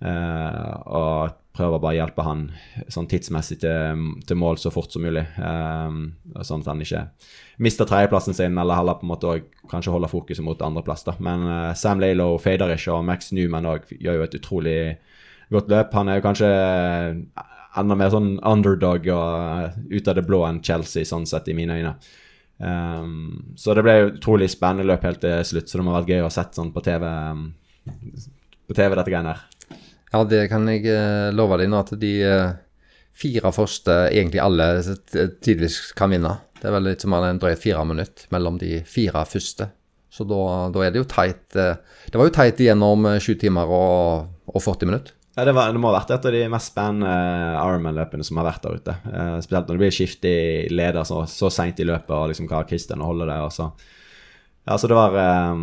uh, 0.04 0.74
og 0.86 1.38
prøver 1.52 1.80
bare 1.82 1.92
å 1.92 1.98
hjelpe 1.98 2.24
han 2.24 2.46
sånn 2.92 3.08
tidsmessig 3.10 3.58
til, 3.60 4.06
til 4.24 4.38
mål 4.40 4.58
så 4.60 4.72
fort 4.72 4.92
som 4.94 5.04
mulig. 5.04 5.24
Um, 5.36 6.14
sånn 6.40 6.64
at 6.64 6.70
han 6.72 6.80
ikke 6.84 7.04
mister 7.62 7.88
tredjeplassen 7.88 8.36
sin, 8.36 8.56
eller 8.58 8.78
heller 8.78 8.96
på 8.98 9.06
en 9.06 9.12
måte 9.12 9.34
kanskje 9.70 9.92
holder 9.92 10.12
fokuset 10.12 10.44
mot 10.46 10.64
andreplass. 10.64 11.04
Men 11.20 11.44
uh, 11.48 11.74
Sam 11.78 12.00
Lalo 12.02 12.34
fader 12.42 12.72
ikke, 12.72 12.96
og 12.96 13.06
Max 13.08 13.32
Newman 13.36 13.68
også, 13.68 13.98
gjør 14.00 14.20
jo 14.20 14.26
et 14.26 14.38
utrolig 14.40 14.78
godt 15.52 15.72
løp. 15.72 15.92
Han 15.98 16.08
er 16.08 16.18
jo 16.20 16.26
kanskje 16.26 16.50
enda 17.80 17.96
mer 17.96 18.12
sånn 18.12 18.34
underdog 18.38 19.08
og 19.12 19.30
uh, 19.68 19.78
ut 19.92 20.08
av 20.08 20.18
det 20.18 20.26
blå 20.28 20.42
enn 20.48 20.64
Chelsea, 20.64 21.08
sånn 21.08 21.28
sett, 21.28 21.52
i 21.52 21.56
mine 21.56 21.78
øyne. 21.78 21.96
Um, 22.62 23.54
så 23.58 23.74
det 23.74 23.84
ble 23.84 23.98
jo 23.98 24.12
utrolig 24.12 24.48
spennende 24.52 24.86
løp 24.88 25.04
helt 25.08 25.20
til 25.24 25.40
slutt, 25.44 25.68
så 25.68 25.78
det 25.78 25.84
må 25.84 25.92
ha 25.92 26.00
vært 26.00 26.14
gøy 26.14 26.24
å 26.24 26.28
ha 26.28 26.34
sett 26.34 26.56
sånn 26.56 26.72
på 26.72 26.84
TV, 26.84 27.08
um, 27.08 27.48
på 28.68 28.76
TV 28.78 28.94
dette 28.96 29.10
greiene 29.10 29.34
her. 29.34 29.48
Ja, 30.12 30.20
det 30.28 30.46
kan 30.52 30.68
jeg 30.68 30.84
uh, 30.92 31.32
love 31.32 31.56
deg 31.60 31.70
nå, 31.72 31.80
at 31.80 31.94
de 32.00 32.12
uh, 32.28 32.50
fire 33.16 33.52
første 33.54 33.94
egentlig 34.10 34.42
alle 34.44 34.66
tidvis 35.44 35.94
kan 35.96 36.12
vinne. 36.12 36.34
Det 36.60 36.68
er 36.68 36.76
vel 36.76 36.90
litt 36.90 37.04
som 37.04 37.16
en 37.16 37.40
drøyt 37.40 37.62
fire 37.62 37.84
minutter 37.88 38.28
mellom 38.34 38.58
de 38.60 38.82
fire 38.88 39.24
første. 39.28 39.70
Så 40.12 40.26
da, 40.28 40.68
da 40.68 40.84
er 40.84 40.92
det 40.92 41.00
jo 41.00 41.08
teit. 41.08 41.46
Uh, 41.56 41.80
det 42.12 42.20
var 42.20 42.28
jo 42.28 42.36
teit 42.36 42.60
igjennom 42.60 43.08
sju 43.24 43.32
timer 43.40 43.72
og, 43.72 44.28
og 44.52 44.60
40 44.60 44.92
minutter. 44.92 45.16
Ja, 45.32 45.46
det, 45.48 45.56
var, 45.56 45.72
det, 45.72 45.80
må 45.80 45.88
ha 45.88 45.96
vært 45.96 46.12
et 46.12 46.26
av 46.28 46.34
de 46.34 46.44
mest 46.52 46.74
spennende 46.74 47.12
Ironman-løpene 47.56 48.26
som 48.28 48.36
har 48.36 48.50
vært 48.50 48.66
der 48.66 48.76
ute. 48.76 48.96
Spesielt 49.40 49.64
når 49.64 49.78
det 49.78 49.80
blir 49.80 49.94
skift 49.96 50.26
i 50.28 50.36
leder 50.68 51.08
så, 51.08 51.22
så 51.24 51.48
seint 51.48 51.80
i 51.80 51.86
løpet, 51.88 52.12
og 52.12 52.28
liksom 52.28 52.50
hva 52.50 52.60
Christian 52.68 53.00
holder 53.00 53.30
holde 53.32 53.32
det. 53.32 53.38
Og 53.48 53.54
så. 53.56 53.70
Ja, 54.68 54.76
så 54.76 54.90
det 54.92 54.98
var, 54.98 55.16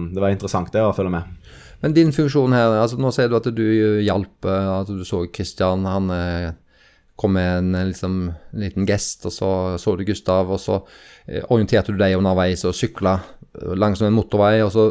det 0.10 0.24
var 0.24 0.34
interessant 0.34 0.74
det 0.74 0.82
å 0.82 0.96
følge 0.98 1.14
med. 1.20 1.54
Men 1.80 1.96
din 1.96 2.12
funksjon 2.16 2.56
her, 2.56 2.74
altså 2.82 3.00
nå 3.00 3.12
sier 3.16 3.30
du 3.32 3.38
at 3.38 3.48
du 3.56 3.66
hjalp, 4.04 4.46
at 4.46 4.90
du 4.92 5.06
så 5.08 5.24
Kristian, 5.32 5.86
Han 5.88 6.12
kom 7.20 7.34
med 7.36 7.58
en, 7.58 7.74
liksom, 7.90 8.32
liten 8.56 8.88
gest, 8.88 9.26
og 9.28 9.34
så 9.36 9.52
så 9.80 9.96
du 9.96 10.06
Gustav, 10.08 10.52
og 10.52 10.60
så 10.60 10.80
orienterte 11.52 11.92
du 11.92 12.00
deg 12.00 12.18
underveis 12.18 12.64
og 12.68 12.76
sykla 12.76 13.18
langs 13.80 14.02
en 14.02 14.16
motorvei, 14.16 14.62
og 14.64 14.72
så 14.72 14.86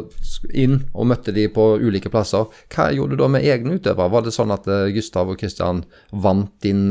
inn 0.53 0.79
og 0.93 1.07
møtte 1.09 1.33
de 1.33 1.47
på 1.53 1.71
ulike 1.81 2.11
plasser. 2.13 2.49
Hva 2.73 2.89
gjorde 2.93 3.17
du 3.17 3.23
da 3.23 3.29
med 3.31 3.45
egne 3.45 3.77
utøvere? 3.79 4.11
Var 4.13 4.25
det 4.25 4.35
sånn 4.35 4.53
at 4.53 4.67
Gustav 4.93 5.31
og 5.31 5.39
Kristian 5.41 5.83
vant 6.11 6.51
din, 6.65 6.89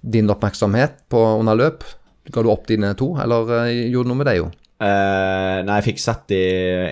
din 0.00 0.32
oppmerksomhet 0.32 1.04
på, 1.12 1.22
under 1.38 1.60
løp? 1.60 1.86
Ga 2.32 2.42
du 2.44 2.50
opp 2.52 2.68
dine 2.68 2.94
to, 2.98 3.14
eller 3.20 3.68
gjorde 3.68 4.08
du 4.08 4.12
noe 4.12 4.20
med 4.20 4.28
det 4.32 4.38
jo? 4.40 4.50
Uh, 4.84 5.62
nei, 5.64 5.78
jeg 5.78 5.86
fikk 5.86 6.00
sett 6.02 6.24
de 6.28 6.40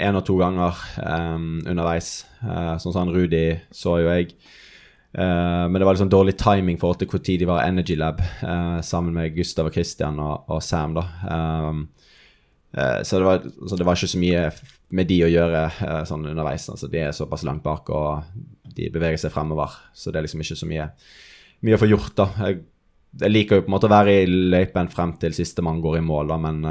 én 0.00 0.16
og 0.16 0.24
to 0.24 0.38
ganger 0.40 0.78
um, 1.02 1.60
underveis. 1.68 2.22
Uh, 2.40 2.78
sånn 2.80 2.94
som 2.94 3.10
Rudi 3.12 3.50
så 3.74 3.98
jo 4.00 4.08
jeg. 4.08 4.32
Uh, 5.12 5.68
men 5.68 5.76
det 5.76 5.84
var 5.84 5.98
liksom 5.98 6.12
dårlig 6.12 6.38
timing 6.40 6.78
for 6.80 6.96
til 6.96 7.10
når 7.10 7.42
de 7.42 7.50
var 7.50 7.66
Energy 7.66 7.98
Lab 8.00 8.22
sammen 8.86 9.12
med 9.12 9.34
Gustav 9.36 9.68
og 9.68 9.76
Christian 9.76 10.20
og, 10.22 10.48
og 10.48 10.62
Sam. 10.64 10.96
da. 10.96 11.04
Um, 11.28 11.84
så 12.72 13.18
det, 13.18 13.24
var, 13.26 13.42
så, 13.68 13.76
det 13.76 13.84
var, 13.84 13.98
ikke 13.98 14.14
så 14.14 14.20
mye 14.22 14.46
med 14.96 15.08
de 15.10 15.18
å 15.26 15.28
gjøre 15.28 15.66
sånn 16.08 16.30
underveis. 16.30 16.70
Altså, 16.72 16.88
de 16.88 17.02
er 17.02 17.12
såpass 17.12 17.44
langt 17.44 17.60
bak, 17.66 17.90
og 17.92 18.70
de 18.72 18.88
beveger 18.94 19.20
seg 19.20 19.34
fremover. 19.34 19.74
Så 19.92 20.08
det 20.08 20.22
er 20.22 20.24
liksom 20.24 20.40
ikke 20.40 20.56
så 20.56 20.68
mye, 20.70 20.86
mye 21.68 21.76
å 21.76 21.82
få 21.82 21.90
gjort, 21.90 22.14
da. 22.16 22.30
Jeg, 22.46 22.62
jeg, 23.20 23.34
liker 23.34 23.60
jo 23.60 23.66
på 23.66 23.68
en 23.68 23.76
måte 23.76 23.90
å 23.90 23.92
være 23.92 24.14
i 24.22 24.32
løypen 24.54 24.88
frem 24.88 25.12
til 25.20 25.36
siste 25.36 25.60
mann 25.66 25.84
går 25.84 25.98
i 26.00 26.06
mål, 26.06 26.32
da, 26.32 26.40
men 26.46 26.64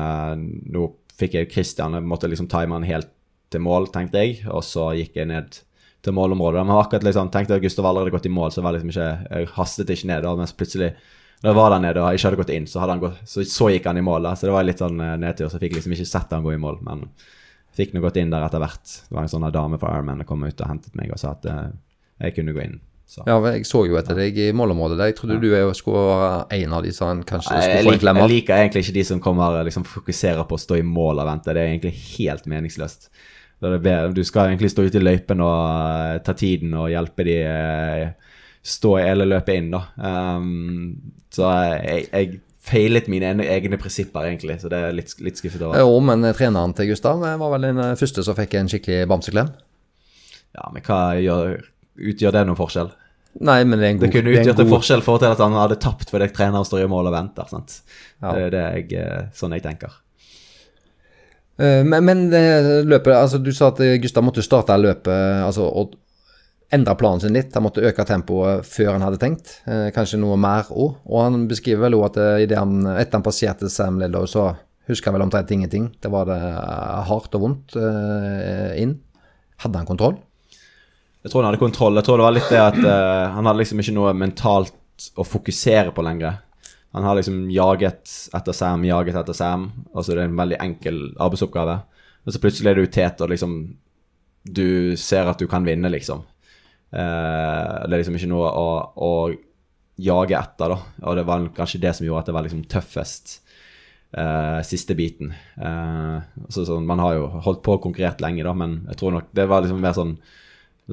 nå 0.74 0.88
fikk 1.22 1.38
jeg 1.38 1.52
Christian 1.54 1.98
Jeg 1.98 2.08
måtte 2.10 2.30
liksom 2.30 2.50
time 2.52 2.78
han 2.78 2.88
helt 2.88 3.12
til 3.52 3.64
mål, 3.64 3.90
tenkte 3.92 4.22
jeg, 4.24 4.42
og 4.48 4.64
så 4.64 4.92
gikk 4.96 5.18
jeg 5.20 5.28
ned 5.28 5.58
til 6.02 6.16
målområdet. 6.16 6.64
Men 6.66 6.78
akkurat 6.80 7.04
liksom, 7.06 7.32
tenkte 7.34 7.58
at 7.58 7.64
Gustav 7.64 7.88
allerede 7.90 8.14
gått 8.14 8.30
i 8.30 8.32
mål, 8.32 8.54
så 8.54 8.64
var 8.64 8.76
liksom 8.76 8.94
ikke, 8.94 9.10
jeg 9.28 9.50
hastet 9.58 9.92
ikke 9.92 10.08
ned. 10.08 10.24
Da, 10.26 10.32
mens 10.40 10.56
plutselig 10.56 10.94
da 11.42 11.50
jeg 11.50 11.58
var 11.58 11.74
der 11.74 11.82
nede 11.82 12.02
og 12.04 12.14
ikke 12.14 12.30
hadde 12.30 12.38
gått 12.38 12.54
inn, 12.54 12.68
så, 12.70 12.86
gått, 13.02 13.22
så, 13.26 13.44
så 13.50 13.70
gikk 13.74 13.88
han 13.90 13.98
i 13.98 14.06
mål. 14.06 14.28
Da. 14.28 14.36
Så 14.38 14.48
det 14.48 14.54
var 14.54 14.66
litt 14.68 14.82
sånn 14.82 15.02
uh, 15.02 15.16
nedtur, 15.20 15.50
så 15.50 15.58
jeg 15.58 15.66
fikk 15.66 15.80
liksom 15.80 15.96
ikke 15.98 16.10
sett 16.12 16.36
han 16.36 16.46
gå 16.46 16.54
i 16.54 16.62
mål. 16.62 16.78
Men 16.86 17.08
jeg 17.10 17.80
fikk 17.80 17.96
nå 17.96 18.04
gått 18.04 18.20
inn 18.22 18.34
der 18.34 18.46
etter 18.46 18.62
hvert. 18.62 18.86
Det 18.86 19.18
var 19.18 19.26
en 19.26 19.34
sånn 19.34 19.48
dame 19.54 19.80
fra 19.82 19.96
Ironman 19.98 20.22
som 20.22 20.30
kom 20.30 20.46
ut 20.46 20.62
og 20.62 20.70
hentet 20.70 20.98
meg 21.00 21.14
og 21.14 21.22
sa 21.22 21.34
at 21.34 21.48
uh, 21.50 21.64
jeg 22.22 22.38
kunne 22.38 22.54
gå 22.54 22.64
inn. 22.64 22.78
Så. 23.12 23.26
Ja, 23.28 23.36
jeg 23.52 23.66
så 23.68 23.82
jo 23.90 23.98
etter 24.00 24.16
deg 24.16 24.38
i 24.40 24.46
målområdet. 24.56 25.02
Jeg 25.10 25.18
trodde 25.18 25.36
ja. 25.36 25.66
du 25.68 25.76
skulle 25.76 26.00
være 26.08 26.62
en 26.62 26.76
av 26.78 26.86
de 26.86 26.94
som 26.96 27.24
kanskje 27.28 27.58
skulle 27.58 27.82
få 27.90 27.96
en 27.98 28.04
klem 28.06 28.20
av. 28.22 28.24
Jeg 28.24 28.38
liker 28.38 28.62
egentlig 28.62 28.86
ikke 28.86 28.96
de 28.96 29.04
som 29.10 29.20
kommer 29.24 29.58
liksom 29.68 29.84
fokuserer 29.84 30.48
på 30.48 30.56
å 30.56 30.62
stå 30.64 30.78
i 30.80 30.86
mål 30.88 31.20
og 31.20 31.28
vente. 31.28 31.52
Det 31.52 31.60
er 31.60 31.74
egentlig 31.74 31.92
helt 32.14 32.48
meningsløst. 32.48 33.10
Du 33.62 34.22
skal 34.24 34.54
egentlig 34.54 34.72
stå 34.72 34.86
ute 34.88 35.02
i 35.02 35.04
løypen 35.04 35.44
og 35.44 35.58
uh, 35.60 36.22
ta 36.24 36.34
tiden 36.40 36.72
og 36.80 36.88
hjelpe 36.94 37.26
de 37.28 37.36
uh, 37.44 38.32
stå 38.64 38.96
eller 39.02 39.28
løpe 39.28 39.60
inn, 39.60 39.68
da. 39.76 39.84
Um, 40.00 40.96
så 41.36 41.52
jeg, 41.84 42.08
jeg 42.14 42.40
feilet 42.62 43.10
mine 43.12 43.34
egne 43.44 43.80
prinsipper, 43.82 44.30
egentlig, 44.30 44.60
så 44.62 44.72
det 44.72 44.80
er 44.80 44.96
litt, 44.96 45.14
litt 45.20 45.42
skuffet 45.42 45.66
over. 45.66 45.82
Jo, 45.82 46.00
men 46.06 46.24
treneren 46.38 46.78
til 46.78 46.94
Gustav 46.94 47.20
var 47.20 47.54
vel 47.58 47.68
den 47.68 47.82
eh, 47.82 47.98
første 48.00 48.24
som 48.26 48.38
fikk 48.38 48.56
en 48.60 48.70
skikkelig 48.72 49.10
bamseklem? 49.10 49.52
Ja, 50.56 50.68
men 50.72 50.86
hva 50.86 51.02
gjør, 51.20 51.58
utgjør 52.12 52.38
det 52.38 52.48
noen 52.48 52.60
forskjell? 52.60 52.92
Nei, 53.40 53.62
men 53.64 53.80
Det 53.80 53.86
er 53.86 53.92
en 53.94 54.00
god 54.00 54.08
Det 54.08 54.14
kunne 54.18 54.32
utgjort 54.36 54.60
en, 54.60 54.66
god... 54.66 54.74
forskjell 54.76 55.04
for 55.06 55.22
til 55.22 55.32
at 55.32 55.40
han 55.40 55.56
hadde 55.56 55.80
tapt 55.80 56.10
fordi 56.12 56.28
treneren 56.36 56.68
står 56.68 56.84
i 56.84 56.92
mål 56.92 57.12
og 57.12 57.16
venter. 57.16 57.48
sant? 57.48 57.78
Ja. 58.20 58.34
Det 58.36 58.48
er 58.48 58.56
det 58.56 58.64
jeg, 58.76 58.88
eh, 59.00 59.28
sånn 59.38 59.56
jeg 59.56 59.64
tenker. 59.64 59.96
Eh, 61.62 61.82
men, 61.88 62.04
men 62.04 62.26
løpet, 62.30 63.14
altså 63.16 63.40
du 63.40 63.54
sa 63.56 63.72
at 63.72 63.80
Gustav 64.04 64.26
måtte 64.28 64.44
starte 64.44 64.76
løpet 64.78 65.46
altså, 65.48 65.70
og 65.70 65.96
endre 66.72 66.96
planen 66.96 67.22
sin 67.22 67.36
litt. 67.36 67.54
Han 67.56 67.66
måtte 67.66 67.84
øke 67.88 68.06
tempoet 68.08 68.66
før 68.68 68.94
han 68.96 69.06
hadde 69.06 69.20
tenkt. 69.22 69.58
Eh, 69.68 69.90
kanskje 69.96 70.20
noe 70.22 70.38
mer 70.40 70.70
òg. 70.72 70.98
Og 71.06 71.24
han 71.26 71.46
beskriver 71.52 71.88
vel 71.88 72.00
òg 72.00 72.12
at 72.12 72.20
eh, 72.24 72.44
i 72.46 72.50
han, 72.56 72.82
etter 72.96 73.20
han 73.20 73.26
passerte 73.26 73.70
Sam 73.72 74.00
Lillow, 74.02 74.28
så 74.30 74.52
husker 74.90 75.12
han 75.12 75.20
vel 75.20 75.28
omtrent 75.28 75.52
ingenting. 75.52 75.92
Det 76.02 76.12
var 76.12 76.30
det 76.30 76.40
eh, 76.40 77.00
hardt 77.12 77.36
og 77.38 77.46
vondt 77.46 77.78
eh, 77.80 78.80
inn. 78.82 78.98
Hadde 79.62 79.84
han 79.84 79.90
kontroll? 79.90 80.18
Jeg 81.22 81.32
tror 81.32 81.44
han 81.44 81.52
hadde 81.52 81.62
kontroll. 81.62 81.98
Jeg 82.00 82.08
tror 82.08 82.20
det 82.20 82.26
var 82.26 82.36
litt 82.36 82.50
det 82.50 82.62
at 82.62 82.80
uh, 82.82 83.34
han 83.36 83.46
hadde 83.46 83.62
liksom 83.62 83.82
ikke 83.84 83.94
noe 83.94 84.14
mentalt 84.18 85.12
å 85.18 85.26
fokusere 85.26 85.94
på 85.94 86.06
lenger. 86.06 86.40
Han 86.92 87.06
har 87.08 87.16
liksom 87.16 87.46
jaget 87.54 88.10
etter 88.36 88.56
Sam, 88.56 88.84
jaget 88.86 89.22
etter 89.22 89.38
Sam. 89.38 89.70
Altså 89.94 90.16
det 90.16 90.26
er 90.26 90.32
en 90.32 90.42
veldig 90.42 90.60
enkel 90.64 91.00
arbeidsoppgave. 91.16 91.78
Og 92.26 92.34
så 92.34 92.42
plutselig 92.42 92.72
er 92.72 92.82
du 92.82 92.92
tet, 92.92 93.22
og 93.22 93.32
liksom 93.32 93.62
Du 94.42 94.98
ser 94.98 95.28
at 95.30 95.38
du 95.38 95.46
kan 95.46 95.62
vinne, 95.62 95.90
liksom. 95.94 96.24
Uh, 96.92 97.86
det 97.86 97.94
er 97.94 98.00
liksom 98.02 98.16
ikke 98.18 98.30
noe 98.32 98.48
å, 98.50 98.70
å, 98.98 99.12
jage 100.02 100.34
etter, 100.34 100.74
da. 100.74 100.78
Og 101.06 101.20
det 101.20 101.26
var 101.28 101.46
kanskje 101.54 101.82
det 101.84 101.92
som 101.94 102.08
gjorde 102.08 102.24
at 102.24 102.32
det 102.32 102.34
var 102.34 102.48
liksom 102.48 102.64
tøffest 102.66 103.36
uh, 104.18 104.58
siste 104.66 104.98
biten. 104.98 105.30
Uh, 105.62 106.26
så, 106.50 106.66
så, 106.66 106.80
man 106.82 107.04
har 107.06 107.20
jo 107.20 107.28
holdt 107.46 107.62
på 107.62 107.78
og 107.78 107.84
konkurrert 107.86 108.24
lenge, 108.26 108.42
da, 108.48 108.56
men 108.58 108.80
jeg 108.90 108.98
tror 108.98 109.14
nok 109.14 109.30
det 109.38 109.46
var 109.52 109.62
liksom 109.62 109.86
mer 109.86 109.94
sånn, 109.94 110.16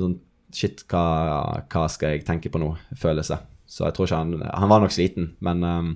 sånn 0.04 0.18
Shit, 0.48 0.86
hva, 0.88 1.60
hva, 1.68 1.82
skal 1.92 2.14
jeg 2.14 2.22
tenke 2.24 2.48
på 2.48 2.56
nå? 2.56 2.70
Følelse. 2.96 3.36
Så 3.68 3.82
jeg 3.84 3.92
tror 3.92 4.06
ikke 4.06 4.20
han 4.22 4.30
Han 4.48 4.70
var 4.70 4.80
nok 4.80 4.94
sliten, 4.94 5.26
men 5.44 5.60
um, 5.60 5.90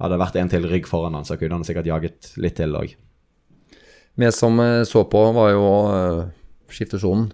hadde 0.00 0.14
det 0.14 0.20
vært 0.22 0.38
en 0.40 0.48
til 0.48 0.64
rygg 0.70 0.88
foran 0.88 1.12
han, 1.12 1.26
så 1.28 1.36
kunne 1.36 1.58
han 1.58 1.66
sikkert 1.68 1.90
jaget 1.90 2.30
litt 2.40 2.56
til 2.56 2.72
òg. 2.72 2.94
Vi 4.16 4.30
som 4.32 4.56
så 4.88 5.02
på, 5.12 5.20
var 5.36 5.50
jo 5.52 5.66
uh, 5.92 6.22
skiftesonen. 6.72 7.28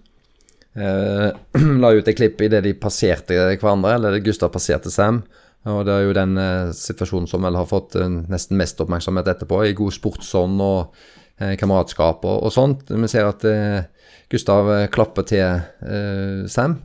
Uh, 0.75 1.31
la 1.85 1.93
ut 1.95 2.11
et 2.11 2.19
klipp 2.19 2.43
idet 2.43 2.59
de 2.67 2.75
passerte 2.75 3.39
hverandre, 3.39 3.95
eller 3.95 4.19
Gustav 4.19 4.51
passerte 4.51 4.91
Sam. 4.91 5.23
Og 5.71 5.85
Det 5.87 5.93
er 5.95 6.03
jo 6.03 6.15
den 6.15 6.37
eh, 6.39 6.71
situasjonen 6.75 7.29
som 7.29 7.45
vel 7.45 7.55
har 7.55 7.67
fått 7.69 7.95
eh, 7.95 8.09
nesten 8.31 8.59
mest 8.59 8.81
oppmerksomhet 8.83 9.29
etterpå, 9.31 9.61
i 9.63 9.77
god 9.77 9.95
sportsånd 9.95 10.59
og 10.63 10.79
eh, 10.91 11.22
kameratskap 11.59 12.25
og, 12.25 12.43
og, 12.45 12.51
sånt. 12.53 12.89
Vi 12.89 13.09
ser 13.11 13.29
at 13.29 13.45
eh, 13.49 13.83
Gustav 14.31 14.69
eh, 14.71 14.87
klapper 14.93 15.27
til 15.27 16.47
Sam, 16.49 16.79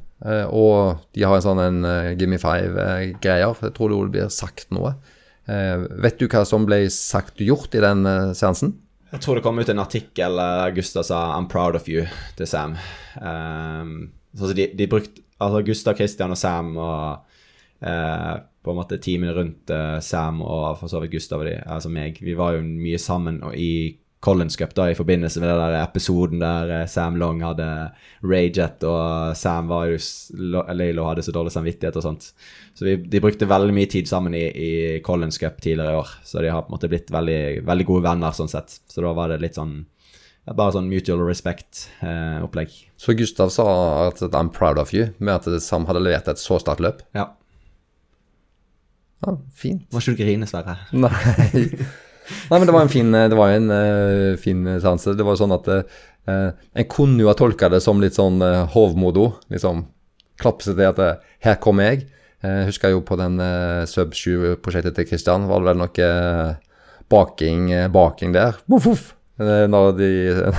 og 0.51 1.05
de 1.15 1.23
har 1.23 1.37
en 1.37 1.45
sånn 1.45 1.61
en 1.63 1.85
Gimme 2.19 2.41
Five-greier. 2.43 3.55
Jeg 3.63 3.75
tror 3.77 3.93
det 3.93 4.01
blir 4.17 4.33
sagt 4.35 4.67
noe. 4.75 4.97
vet 5.47 6.19
du 6.19 6.27
hva 6.27 6.43
som 6.45 6.67
ble 6.67 6.81
sagt 6.91 7.39
og 7.39 7.47
gjort 7.47 7.77
i 7.79 7.85
den 7.85 8.03
seansen? 8.35 8.75
Jeg 9.13 9.23
tror 9.25 9.39
det 9.39 9.45
kom 9.47 9.61
ut 9.63 9.71
en 9.73 9.81
artikkel 9.81 10.37
der 10.37 10.75
Gustav 10.77 11.07
sa 11.07 11.21
'I'm 11.37 11.49
proud 11.49 11.77
of 11.77 11.87
you' 11.89 12.09
til 12.37 12.47
Sam. 12.47 12.77
Um, 13.23 14.13
så 14.35 14.53
de, 14.53 14.69
de 14.75 14.87
brukte 14.87 15.23
Altså 15.41 15.63
Gustav, 15.63 15.95
Christian 15.95 16.35
og 16.35 16.39
Sam 16.39 16.77
og 16.77 17.27
uh, 17.87 18.35
på 18.65 18.73
en 18.73 18.79
måte 18.79 18.99
teamet 18.99 19.37
rundt 19.37 19.71
uh, 19.71 20.01
Sam 20.03 20.43
og 20.43 20.79
for 20.81 20.91
så 20.91 21.01
vidt 21.01 21.15
Gustav 21.15 21.45
og 21.45 21.47
de, 21.47 21.55
altså 21.63 21.89
meg, 21.89 22.19
vi 22.21 22.35
var 22.39 22.57
jo 22.57 22.65
mye 22.67 22.99
sammen 22.99 23.43
og 23.47 23.55
i 23.55 23.99
Collins 24.21 24.57
Cup 24.59 24.73
da, 24.75 24.89
i 24.91 24.97
forbindelse 24.99 25.39
med 25.39 25.49
den 25.53 25.61
der 25.61 25.77
episoden 25.85 26.41
der 26.43 26.71
eh, 26.81 26.87
Sam 26.91 27.15
Long 27.21 27.39
hadde 27.47 27.67
raget, 28.27 28.83
og 28.89 29.37
Sam 29.39 29.69
var 29.71 29.85
jo 29.93 29.95
s- 30.01 30.33
Lo- 30.35 30.65
Laylo 30.75 31.05
hadde 31.07 31.23
så 31.23 31.31
dårlig 31.37 31.53
samvittighet 31.55 31.97
og 32.01 32.03
sånt. 32.03 32.33
Så 32.75 32.85
vi, 32.89 32.97
de 32.97 33.21
brukte 33.23 33.47
veldig 33.47 33.75
mye 33.77 33.87
tid 33.91 34.09
sammen 34.11 34.35
i, 34.35 34.43
i 34.51 34.73
Collins 35.07 35.39
Cup 35.39 35.61
tidligere 35.63 35.93
i 35.95 36.01
år. 36.01 36.11
Så 36.27 36.43
de 36.43 36.51
har 36.51 36.63
på 36.67 36.73
en 36.73 36.77
måte 36.79 36.91
blitt 36.91 37.13
veldig, 37.15 37.65
veldig 37.69 37.87
gode 37.87 38.07
venner 38.09 38.35
sånn 38.35 38.51
sett. 38.51 38.81
Så 38.91 39.05
da 39.07 39.13
var 39.15 39.29
det 39.31 39.41
litt 39.45 39.55
sånn 39.61 39.85
Bare 40.49 40.73
sånn 40.73 40.87
mutual 40.89 41.21
respect-opplegg. 41.29 42.71
Så 42.97 43.13
Gustav 43.19 43.51
sa 43.53 43.67
at 44.07 44.23
'I'm 44.33 44.49
proud 44.49 44.79
of 44.81 44.95
you', 44.95 45.11
med 45.19 45.35
at 45.47 45.61
Sam 45.63 45.85
hadde 45.85 46.01
levert 46.01 46.27
et 46.27 46.39
så 46.41 46.57
sterkt 46.59 46.81
løp. 46.81 47.03
ja. 47.15 47.27
Ja, 49.27 49.37
fint. 49.53 49.83
Må 49.93 49.99
ikke 50.01 50.17
du 50.17 50.23
grine, 50.25 50.47
Sverre? 50.47 50.77
Nei. 50.93 51.11
Nei, 52.51 52.59
men 52.59 52.67
det 52.69 52.75
var 52.77 52.85
en 52.85 52.93
fin, 52.93 53.11
det 53.13 53.39
var 53.39 53.55
en 53.55 53.73
uh, 53.73 54.37
fin 54.41 54.63
seanse. 54.83 55.17
Det 55.19 55.27
var 55.27 55.39
sånn 55.41 55.57
at 55.57 55.69
uh, 55.73 55.83
en 56.29 56.89
kunne 56.93 57.23
jo 57.25 57.31
ha 57.31 57.37
tolka 57.39 57.71
det 57.73 57.83
som 57.85 58.03
litt 58.03 58.19
sånn 58.19 58.43
uh, 58.45 58.67
hovmodo. 58.75 59.33
Liksom 59.53 59.87
klapse 60.39 60.71
til 60.71 60.87
at 60.87 61.01
eh, 61.03 61.17
her 61.43 61.57
kommer 61.59 61.89
jeg. 61.91 62.05
Uh, 62.45 62.63
husker 62.69 62.93
jo 62.93 63.01
på 63.03 63.17
den 63.19 63.41
Sub 63.91 64.13
7-prosjektet 64.15 64.95
til 64.95 65.09
Kristian. 65.09 65.49
var 65.51 65.65
det 65.65 65.73
vel 65.73 65.81
noe 65.81 66.05
eh, 66.05 66.53
baking, 67.09 67.73
eh, 67.73 67.89
baking 67.89 68.33
der. 68.33 68.57
Voff, 68.67 68.87
voff. 68.87 69.15
Eh, 69.41 69.67
Når, 69.71 69.93
de, 69.99 70.11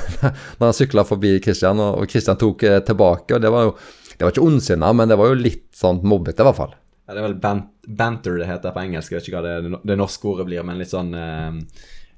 når 0.59 0.65
han 0.65 0.76
sykla 0.76 1.05
forbi 1.07 1.38
Kristian, 1.43 1.80
og, 1.84 2.05
Kristian 2.09 2.39
tok 2.39 2.63
eh, 2.63 2.80
tilbake. 2.86 3.36
og 3.36 3.41
Det 3.41 3.51
var 3.53 3.70
jo 3.70 3.76
det 4.20 4.26
var 4.26 4.34
ikke 4.34 4.43
ondsinna, 4.43 4.91
men 4.91 5.07
det 5.07 5.15
var 5.15 5.30
jo 5.30 5.36
litt 5.39 5.70
sånn 5.80 6.01
mobbete, 6.03 6.43
i 6.43 6.47
hvert 6.49 6.57
fall. 6.57 6.74
Ja, 7.10 7.16
det 7.16 7.24
er 7.24 7.26
vel 7.26 7.39
bant, 7.41 7.70
banter 7.89 8.36
det 8.38 8.45
heter 8.45 8.74
på 8.76 8.84
engelsk. 8.84 9.10
Jeg 9.10 9.18
vet 9.18 9.30
ikke 9.32 9.39
hva 9.41 9.47
det, 9.66 9.80
det 9.89 9.95
norske 9.97 10.28
ordet 10.30 10.43
blir, 10.45 10.62
men 10.62 10.78
litt 10.78 10.91
sånn 10.93 11.10
eh, 11.18 11.57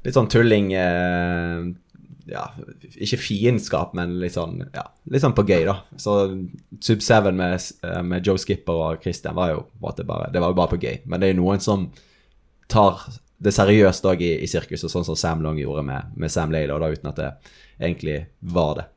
Litt 0.03 0.17
sånn 0.17 0.27
tulling 0.33 0.73
eh, 0.75 1.61
Ja, 2.27 2.43
ikke 2.91 3.21
fiendskap, 3.21 3.93
men 3.95 4.17
litt 4.19 4.35
sånn 4.35 4.65
ja, 4.65 4.83
litt 5.07 5.23
sånn 5.23 5.37
på 5.37 5.45
gøy, 5.47 5.63
da. 5.69 5.77
Så 5.95 6.17
Sub 6.83 7.05
7 7.07 7.31
med, 7.37 7.55
eh, 7.87 8.01
med 8.03 8.27
Joe 8.27 8.41
Skipper 8.41 8.83
og 8.89 9.05
Christian 9.05 9.37
var 9.37 9.53
jo 9.53 9.63
bare 9.79 10.27
Det 10.33 10.43
var 10.43 10.51
jo 10.51 10.59
bare 10.59 10.73
på 10.73 10.81
gøy. 10.81 10.99
Men 11.05 11.23
det 11.23 11.31
er 11.31 11.39
noen 11.39 11.63
som 11.63 11.87
tar 12.67 13.05
det 13.41 13.55
seriøst 13.55 14.05
òg 14.11 14.25
i, 14.27 14.33
i 14.43 14.49
sirkuset, 14.51 14.91
sånn 14.91 15.07
som 15.07 15.15
Sam 15.15 15.39
Long 15.45 15.57
gjorde 15.61 15.85
med, 15.87 16.11
med 16.19 16.35
Sam 16.35 16.51
Laylo, 16.51 16.81
da, 16.83 16.91
uten 16.91 17.13
at 17.13 17.21
det 17.23 17.31
egentlig 17.79 18.25
var 18.43 18.75
det. 18.81 18.89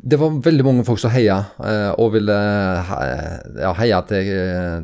Det 0.00 0.16
var 0.16 0.38
veldig 0.40 0.64
mange 0.64 0.84
folk 0.86 1.00
som 1.02 1.12
heia, 1.12 1.36
eh, 1.60 1.90
og 2.00 2.14
ville 2.14 2.36
ja, 3.60 3.72
heia 3.76 4.00
til, 4.08 4.30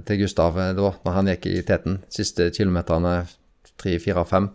til 0.04 0.18
Gustav 0.20 0.58
eh, 0.60 0.74
da 0.76 0.90
når 0.92 1.14
han 1.16 1.30
gikk 1.32 1.46
i 1.48 1.62
teten. 1.64 2.00
Siste 2.12 2.50
kilometerne, 2.52 3.22
tre, 3.80 3.96
fire, 4.02 4.26
fem. 4.28 4.50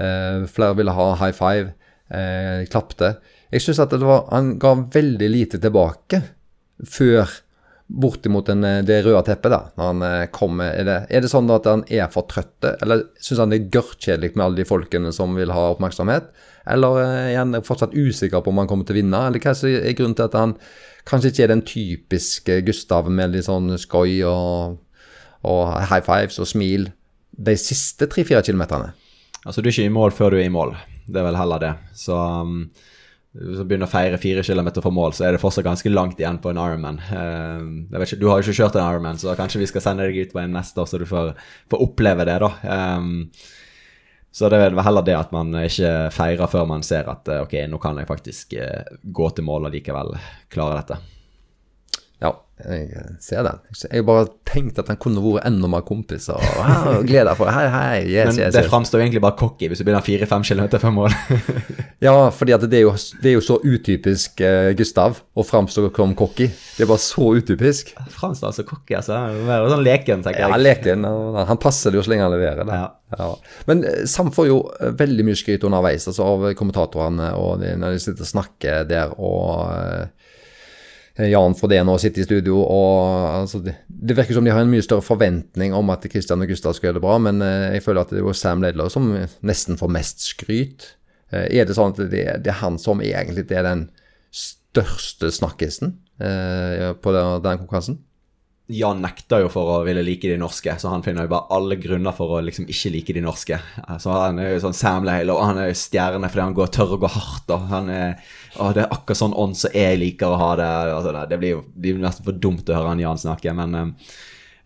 Eh, 0.00 0.46
flere 0.50 0.74
ville 0.78 0.94
ha 0.96 1.06
high 1.20 1.36
five, 1.36 1.74
eh, 2.10 2.66
klapte. 2.72 3.14
Jeg 3.52 3.62
syns 3.64 3.82
at 3.82 3.94
var, 4.02 4.26
han 4.32 4.56
ga 4.62 4.74
veldig 4.94 5.30
lite 5.30 5.62
tilbake 5.62 6.22
før 6.86 7.30
bortimot 7.90 8.46
den, 8.46 8.64
eh, 8.64 8.82
det 8.86 9.00
røde 9.04 9.22
teppet. 9.26 9.50
da, 9.50 9.62
når 9.76 9.90
han 9.90 10.30
kommer? 10.30 10.30
kom. 10.40 10.60
Er 10.60 10.84
det, 10.84 10.98
er 11.10 11.20
det 11.20 11.30
sånn 11.32 11.50
at 11.50 11.66
han 11.66 11.84
er 11.88 12.08
for 12.12 12.28
trøtte, 12.30 12.76
eller 12.82 13.08
syns 13.20 13.40
han 13.42 13.50
det 13.50 13.60
er 13.60 13.72
gørrkjedelig 13.78 14.36
med 14.36 14.44
alle 14.44 14.62
de 14.62 14.68
folkene 14.68 15.12
som 15.12 15.34
vil 15.36 15.52
ha 15.54 15.70
oppmerksomhet? 15.74 16.30
Eller 16.68 17.00
eh, 17.02 17.32
er 17.32 17.40
han 17.40 17.56
fortsatt 17.66 17.96
usikker 17.96 18.44
på 18.44 18.52
om 18.52 18.60
han 18.62 18.70
kommer 18.70 18.86
til 18.86 18.98
å 18.98 19.00
vinne? 19.00 19.24
Eller 19.26 19.42
hva 19.42 19.54
er 19.54 19.96
grunnen 19.98 20.16
til 20.18 20.28
at 20.28 20.38
han 20.38 20.54
kanskje 21.08 21.32
ikke 21.32 21.44
er 21.46 21.52
den 21.54 21.66
typiske 21.66 22.60
Gustav 22.66 23.10
med 23.10 23.34
litt 23.34 23.48
sånn 23.48 23.72
skøy 23.80 24.20
og, 24.28 24.78
og 25.48 25.62
high 25.90 26.04
fives 26.04 26.40
og 26.42 26.50
smil 26.50 26.90
de 27.30 27.56
siste 27.58 28.10
tre-fire 28.10 28.44
kilometerne? 28.44 28.92
Altså, 29.46 29.62
du 29.62 29.70
er 29.70 29.74
ikke 29.74 29.88
i 29.88 29.92
mål 29.92 30.12
før 30.12 30.34
du 30.34 30.40
er 30.40 30.48
i 30.50 30.52
mål. 30.52 30.74
Det 31.08 31.20
er 31.20 31.26
vel 31.30 31.38
heller 31.40 31.62
det. 31.62 31.74
Så 31.96 32.14
um, 32.14 32.66
hvis 33.30 33.60
begynner 33.62 33.86
å 33.86 33.92
feire 33.92 34.18
fire 34.18 34.42
kilometer 34.42 34.82
fra 34.82 34.90
mål, 34.90 35.14
så 35.14 35.26
er 35.26 35.36
det 35.36 35.42
fortsatt 35.42 35.66
ganske 35.66 35.92
langt 35.92 36.18
igjen 36.18 36.40
på 36.42 36.50
en 36.50 36.58
Ironman. 36.58 36.98
Um, 37.12 37.70
jeg 37.86 38.02
vet 38.02 38.08
ikke, 38.08 38.20
du 38.22 38.26
har 38.26 38.40
jo 38.40 38.46
ikke 38.48 38.58
kjørt 38.58 38.78
en 38.80 38.88
Ironman, 38.88 39.20
så 39.22 39.36
kanskje 39.38 39.62
vi 39.62 39.68
skal 39.70 39.84
sende 39.84 40.08
deg 40.08 40.18
ut 40.18 40.34
på 40.34 40.42
en 40.42 40.56
neste 40.58 40.82
år, 40.82 40.88
så 40.90 40.98
du 40.98 41.06
får, 41.06 41.30
får 41.70 41.84
oppleve 41.86 42.26
det, 42.26 42.40
da. 42.42 42.50
Um, 42.98 43.28
så 44.34 44.50
det 44.50 44.58
er 44.58 44.74
heller 44.82 45.06
det 45.06 45.16
at 45.18 45.32
man 45.34 45.54
ikke 45.58 46.10
feirer 46.14 46.50
før 46.50 46.66
man 46.70 46.84
ser 46.86 47.08
at 47.10 47.26
eh, 47.30 47.40
ok, 47.42 47.56
nå 47.66 47.80
kan 47.82 47.98
jeg 47.98 48.06
faktisk 48.06 48.54
eh, 48.62 48.92
gå 49.02 49.30
til 49.34 49.46
mål 49.46 49.66
og 49.66 49.74
likevel 49.74 50.14
klare 50.54 50.76
dette. 50.78 50.98
Jeg 52.60 53.04
ser 53.24 53.44
den. 53.46 53.60
Jeg 53.92 54.04
bare 54.08 54.26
tenkte 54.48 54.82
at 54.82 54.90
han 54.92 54.98
kunne 55.00 55.22
vært 55.24 55.46
enda 55.48 55.70
mer 55.70 55.84
kompis 55.86 56.28
og 56.32 56.42
«Ah, 56.60 57.00
gleder 57.06 57.38
for 57.38 57.50
Hei, 57.52 57.66
hei, 57.72 57.98
yes, 58.08 58.32
Men 58.32 58.40
yes, 58.44 58.54
det 58.54 58.64
yes. 58.64 58.70
framstår 58.72 59.02
egentlig 59.04 59.22
bare 59.24 59.38
cocky 59.40 59.70
hvis 59.70 59.80
du 59.80 59.86
begynner 59.86 60.04
fire-fem 60.04 60.44
kilometer 60.46 60.82
før 60.82 60.96
mål. 60.98 61.16
Ja, 62.00 62.14
fordi 62.32 62.54
at 62.56 62.62
det 62.72 62.78
er 62.78 62.86
jo, 62.86 62.94
det 63.20 63.28
er 63.28 63.34
jo 63.34 63.42
så 63.44 63.58
utypisk 63.60 64.40
eh, 64.40 64.70
Gustav 64.78 65.18
å 65.36 65.44
framstå 65.44 65.90
som 65.92 66.14
cocky. 66.16 66.46
Det 66.48 66.86
er 66.86 66.88
bare 66.88 67.02
så 67.04 67.26
utypisk. 67.36 67.90
Framstår 68.14 68.48
altså 68.48 68.64
cocky, 68.64 68.94
altså. 68.96 69.18
Være 69.44 69.68
sånn 69.74 69.84
leken, 69.84 70.24
tenker 70.24 70.46
Ja, 70.46 70.56
leken, 70.56 71.04
han 71.04 71.60
passer 71.60 71.92
det 71.92 72.00
jo 72.00 72.06
så 72.06 72.14
lenge 72.14 72.24
han 72.24 72.32
leverer. 72.32 72.64
det. 72.64 72.78
Ja. 72.80 72.88
Ja. 73.18 73.38
Men 73.66 73.84
eh, 73.84 74.04
Sam 74.06 74.30
får 74.32 74.48
jo 74.48 74.58
eh, 74.80 74.92
veldig 74.96 75.26
mye 75.26 75.38
skryt 75.38 75.64
underveis 75.66 76.06
altså 76.10 76.26
av 76.26 76.46
kommentatorene 76.58 77.32
og 77.38 77.60
de, 77.62 77.74
når 77.80 77.96
de 77.96 78.02
sitter 78.04 78.26
og 78.26 78.30
snakker 78.32 78.84
der. 78.90 79.14
og 79.18 79.72
eh, 79.74 80.19
Jan 81.28 81.56
Frodén 81.58 81.90
og 81.92 82.00
sitter 82.02 82.22
i 82.22 82.26
studio. 82.28 82.60
og 82.62 83.42
altså, 83.42 83.60
det, 83.64 83.76
det 83.88 84.16
virker 84.16 84.36
som 84.36 84.46
de 84.46 84.54
har 84.54 84.64
en 84.64 84.72
mye 84.72 84.84
større 84.84 85.04
forventning 85.04 85.74
om 85.76 85.92
at 85.92 86.06
Christian 86.10 86.42
og 86.42 86.50
Gustav 86.50 86.76
skal 86.76 86.90
gjøre 86.90 87.00
det 87.00 87.04
bra, 87.04 87.18
men 87.22 87.42
eh, 87.44 87.76
jeg 87.76 87.84
føler 87.86 88.04
at 88.04 88.14
det 88.14 88.22
er 88.22 88.38
Sam 88.38 88.64
Ledler 88.64 88.92
som 88.92 89.10
nesten 89.46 89.80
får 89.80 89.94
mest 89.96 90.24
skryt. 90.32 90.92
Eh, 91.30 91.48
er 91.60 91.66
det 91.66 91.76
sånn 91.78 91.94
at 91.94 92.04
det, 92.12 92.26
det 92.44 92.54
er 92.54 92.62
han 92.62 92.78
som 92.80 93.02
egentlig 93.04 93.46
er 93.50 93.66
den 93.66 93.88
største 94.30 95.32
snakkisen 95.34 95.96
eh, 96.22 96.92
på 96.94 97.16
den, 97.16 97.42
den 97.44 97.60
konkurransen? 97.64 98.00
Jan 98.70 99.00
nekter 99.02 99.42
jo 99.42 99.48
for 99.50 99.66
å 99.66 99.78
ville 99.82 100.02
like 100.06 100.28
de 100.30 100.36
norske, 100.38 100.76
så 100.78 100.92
han 100.92 101.02
finner 101.02 101.26
jo 101.26 101.32
bare 101.32 101.56
alle 101.56 101.74
grunner 101.80 102.14
for 102.14 102.36
å 102.36 102.42
liksom 102.46 102.68
ikke 102.70 102.92
like 102.94 103.16
de 103.16 103.22
norske. 103.24 103.58
Så 103.98 104.14
Han 104.14 104.38
er 104.38 104.52
jo 104.52 104.60
sånn 104.62 104.76
Sam 104.78 105.06
Ledler, 105.08 105.34
og 105.34 105.48
han 105.48 105.58
er 105.58 105.72
jo 105.72 105.80
stjerne 105.80 106.30
fordi 106.30 106.44
han 106.44 106.54
går, 106.54 106.70
tør 106.76 106.94
å 106.94 107.00
gå 107.02 107.10
hardt. 107.10 107.50
og 107.50 107.66
han 107.72 107.90
er, 107.90 108.36
å, 108.58 108.72
Det 108.74 108.82
er 108.82 108.90
akkurat 108.90 109.20
sånn 109.20 109.36
ånd 109.36 109.56
som 109.56 109.74
jeg 109.74 109.98
liker 110.00 110.26
å 110.32 110.38
ha 110.40 110.50
det. 110.56 110.68
Altså, 110.94 111.28
det- 111.28 111.38
blir 111.38 111.50
jo 111.50 111.64
det 111.74 111.94
blir 111.94 112.02
nesten 112.02 112.24
for 112.24 112.32
dumt 112.32 112.68
å 112.68 112.74
høre 112.74 112.88
han 112.88 112.98
Jan 113.02 113.18
snakke, 113.18 113.54
men 113.54 113.96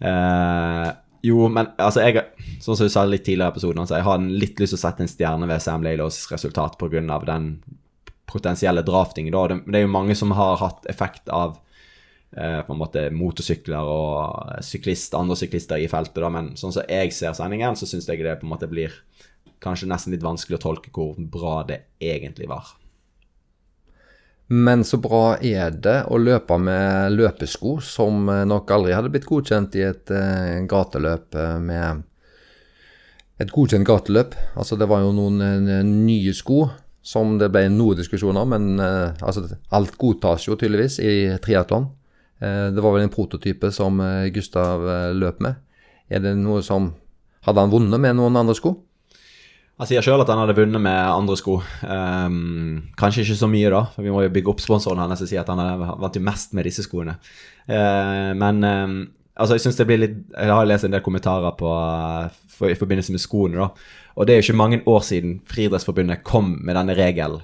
eh, 0.01 0.93
Jo, 1.25 1.49
men 1.49 1.71
altså, 1.79 2.01
jeg 2.05 2.25
Sånn 2.61 2.77
som 2.77 2.87
du 2.87 2.93
sa 2.93 3.05
litt 3.05 3.25
tidligere 3.25 3.53
i 3.53 3.55
episoden, 3.55 3.81
altså, 3.81 3.97
jeg 3.97 4.05
har 4.05 4.19
litt 4.19 4.61
lyst 4.61 4.73
til 4.73 4.79
å 4.79 4.85
sette 4.85 5.05
en 5.05 5.09
stjerne 5.09 5.49
ved 5.49 5.61
Sam 5.63 5.83
Leilos 5.83 6.31
resultat 6.31 6.79
pga. 6.79 7.25
den 7.27 7.63
potensielle 8.27 8.83
draftingen. 8.83 9.33
Da. 9.33 9.47
Det, 9.49 9.77
er 9.77 9.85
jo 9.85 9.93
mange 9.93 10.15
som 10.17 10.33
har 10.33 10.57
hatt 10.57 10.87
effekt 10.91 11.29
av 11.29 11.59
eh, 12.37 12.63
på 12.63 12.73
en 12.73 12.81
måte 12.81 13.11
motorsykler 13.15 13.91
og 13.91 14.65
syklist, 14.65 15.15
andre 15.15 15.37
syklister 15.37 15.77
i 15.77 15.89
feltet, 15.89 16.23
da, 16.23 16.31
men 16.33 16.55
sånn 16.57 16.73
som 16.73 16.89
jeg 16.89 17.13
ser 17.13 17.37
sendingen, 17.37 17.77
så 17.77 17.87
syns 17.87 18.09
jeg 18.09 18.25
det 18.25 18.39
på 18.41 18.49
en 18.49 18.55
måte 18.55 18.71
blir 18.71 18.95
kanskje 19.65 19.89
nesten 19.89 20.15
litt 20.15 20.25
vanskelig 20.25 20.59
å 20.59 20.65
tolke 20.67 20.93
hvor 20.95 21.15
bra 21.19 21.63
det 21.69 21.85
egentlig 22.03 22.49
var. 22.51 22.75
Men 24.47 24.85
så 24.85 24.99
bra 25.01 25.39
er 25.41 25.73
det 25.81 26.03
å 26.13 26.19
løpe 26.21 26.59
med 26.61 27.15
løpesko, 27.17 27.79
som 27.81 28.29
eh, 28.29 28.45
nok 28.49 28.71
aldri 28.77 28.93
hadde 28.93 29.13
blitt 29.13 29.29
godkjent 29.29 29.77
i 29.81 29.87
et 29.87 30.13
uh, 30.13 30.61
gateløp 30.69 31.39
eh, 31.39 31.61
med 31.61 32.03
Et 33.41 33.51
godkjent 33.51 33.87
gateløp. 33.87 34.37
Altså, 34.55 34.77
det 34.77 34.87
var 34.87 35.01
jo 35.03 35.11
noen 35.11 35.41
nye 36.07 36.33
sko 36.37 36.69
som 37.03 37.35
det 37.39 37.49
ble 37.51 37.67
noe 37.69 37.97
diskusjon 37.99 38.37
om, 38.37 38.53
men 38.53 38.79
uh, 38.79 39.17
altså, 39.25 39.49
alt 39.75 39.97
godtas 39.99 40.47
jo 40.47 40.55
tydeligvis 40.57 41.01
i 41.03 41.15
triatlon. 41.43 41.89
Uh, 42.39 42.71
det 42.71 42.85
var 42.85 42.95
vel 42.95 43.09
en 43.09 43.13
prototype 43.13 43.73
som 43.75 43.99
Gustav 44.33 44.85
løp 45.17 45.41
med. 45.43 45.57
Er 46.09 46.21
det 46.21 46.37
noe 46.37 46.63
som 46.63 46.93
Hadde 47.45 47.61
han 47.61 47.73
vunnet 47.75 48.01
med 48.01 48.15
noen 48.17 48.39
andre 48.41 48.55
sko? 48.57 48.71
Han 49.75 49.89
sier 49.91 50.05
sjøl 50.07 50.23
at 50.23 50.31
han 50.31 50.39
hadde 50.39 50.55
vunnet 50.55 50.83
med 50.83 50.95
andre 50.95 51.35
sko. 51.39 51.57
Um, 51.83 52.93
kanskje 52.99 53.25
ikke 53.25 53.39
så 53.41 53.49
mye, 53.51 53.73
da, 53.75 53.81
for 53.91 54.07
vi 54.07 54.13
må 54.15 54.23
jo 54.23 54.31
bygge 54.37 54.53
opp 54.53 54.63
sponsoren 54.63 55.03
hans 55.03 55.25
og 55.25 55.31
si 55.31 55.39
at 55.41 55.51
han 55.51 55.83
vant 55.99 56.19
mest 56.23 56.55
med 56.55 56.69
disse 56.69 56.85
skoene. 56.87 57.17
Uh, 57.67 58.31
men 58.39 58.63
um, 58.63 58.95
altså, 59.35 59.57
jeg 59.57 59.65
synes 59.65 59.81
det 59.81 59.87
blir 59.89 60.03
litt 60.05 60.17
Jeg 60.31 60.53
har 60.53 60.69
lest 60.69 60.87
en 60.87 60.95
del 60.95 61.03
kommentarer 61.03 61.57
på, 61.59 61.73
for, 62.55 62.71
i 62.71 62.79
forbindelse 62.79 63.17
med 63.17 63.25
skoene, 63.25 63.65
da. 63.65 63.99
Og 64.15 64.29
det 64.29 64.37
er 64.37 64.39
jo 64.39 64.47
ikke 64.47 64.63
mange 64.63 64.79
år 64.87 65.03
siden 65.03 65.41
Friidrettsforbundet 65.51 66.23
kom 66.23 66.55
med 66.63 66.79
denne 66.79 66.95
regelen. 66.95 67.43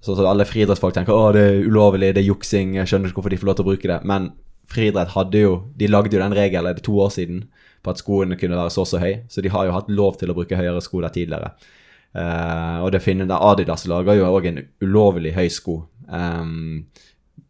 Så, 0.00 0.14
så 0.16 0.24
alle 0.24 0.46
friidrettsfolk 0.48 0.96
tenker 0.96 1.12
å 1.12 1.32
det 1.36 1.42
er 1.44 1.66
ulovlig, 1.68 2.14
det 2.16 2.22
er 2.22 2.30
juksing, 2.30 2.78
jeg 2.78 2.88
skjønner 2.88 3.10
ikke 3.10 3.20
hvorfor 3.20 3.34
de 3.34 3.40
får 3.42 3.50
lov 3.50 3.58
til 3.58 3.66
å 3.66 3.68
bruke 3.68 3.90
det. 3.90 3.98
Men 4.08 4.30
friidrett 4.70 5.12
hadde 5.12 5.42
jo 5.42 5.56
De 5.76 5.90
lagde 5.90 6.16
jo 6.16 6.22
den 6.22 6.36
regelen, 6.36 6.80
to 6.80 6.94
år 7.04 7.12
siden? 7.12 7.42
På 7.80 7.92
at 7.92 8.00
skoene 8.00 8.38
kunne 8.40 8.58
være 8.58 8.72
så 8.74 8.84
så 8.88 9.00
høy. 9.02 9.22
Så 9.28 9.44
de 9.44 9.52
har 9.52 9.66
jo 9.66 9.76
hatt 9.76 9.92
lov 9.92 10.18
til 10.20 10.32
å 10.32 10.36
bruke 10.36 10.58
høyere 10.58 10.82
sko 10.84 11.02
der 11.04 11.14
tidligere. 11.14 11.54
Uh, 12.10 12.82
og 12.82 12.90
det 12.92 13.02
finner 13.04 13.30
Adidas 13.30 13.86
lager 13.86 14.18
jo 14.18 14.26
òg 14.26 14.48
en 14.50 14.64
ulovlig 14.82 15.30
høy 15.36 15.46
sko 15.54 15.76
um, 16.10 16.80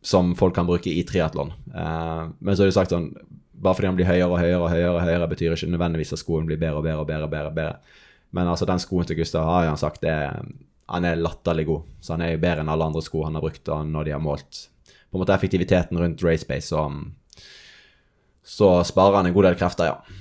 som 0.05 0.35
folk 0.37 0.53
kan 0.57 0.69
bruke 0.69 0.93
i 0.93 1.05
triatlon. 1.09 1.55
Uh, 1.73 2.29
men 2.41 2.57
så 2.57 2.67
er 2.67 2.71
det 2.71 2.77
sagt 2.77 2.93
sånn 2.93 3.11
bare 3.61 3.77
fordi 3.77 3.91
den 3.91 3.99
blir 3.99 4.09
høyere 4.09 4.29
og 4.29 4.39
høyere, 4.41 4.61
og 4.61 4.71
høyere, 4.73 4.93
og 4.95 5.03
høyere, 5.05 5.29
betyr 5.29 5.55
ikke 5.57 5.73
nødvendigvis 5.75 6.15
at 6.17 6.21
skoen 6.23 6.47
blir 6.49 6.61
bedre 6.61 6.81
og 6.81 6.85
bedre. 6.87 7.01
og 7.03 7.09
bedre, 7.09 7.29
bedre, 7.29 7.51
bedre. 7.53 8.05
Men 8.33 8.49
altså, 8.49 8.65
den 8.69 8.81
skoen 8.81 9.09
til 9.09 9.19
Gustav 9.19 9.45
har 9.45 9.67
han 9.69 9.81
sagt 9.81 10.05
er, 10.09 10.39
han 10.89 11.05
er 11.05 11.21
latterlig 11.21 11.67
god. 11.69 11.91
Så 12.01 12.15
han 12.15 12.25
er 12.25 12.33
jo 12.33 12.41
bedre 12.41 12.65
enn 12.65 12.73
alle 12.73 12.87
andre 12.89 13.03
sko 13.05 13.27
han 13.27 13.37
har 13.37 13.45
brukt 13.45 13.69
når 13.69 14.09
de 14.09 14.15
har 14.17 14.23
målt 14.25 14.63
på 15.11 15.19
en 15.19 15.25
måte 15.25 15.35
effektiviteten 15.35 15.99
rundt 15.99 16.23
racepace. 16.23 16.71
Så, 16.71 16.85
så 18.47 18.71
sparer 18.87 19.19
han 19.19 19.31
en 19.31 19.35
god 19.35 19.49
del 19.49 19.59
krefter, 19.59 19.91
ja. 19.91 20.20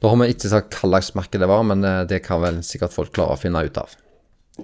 Da 0.00 0.08
har 0.08 0.16
vi 0.22 0.32
ikke 0.32 0.48
sagt 0.48 0.76
hva 0.80 0.88
slags 0.88 1.12
merke 1.16 1.40
det 1.40 1.48
var, 1.50 1.64
men 1.68 1.84
eh, 1.84 2.02
det 2.08 2.22
kan 2.24 2.40
vel 2.42 2.62
sikkert 2.64 2.94
folk 2.96 3.12
klare 3.16 3.36
å 3.36 3.40
finne 3.40 3.60
ut 3.66 3.80
av. 3.80 3.92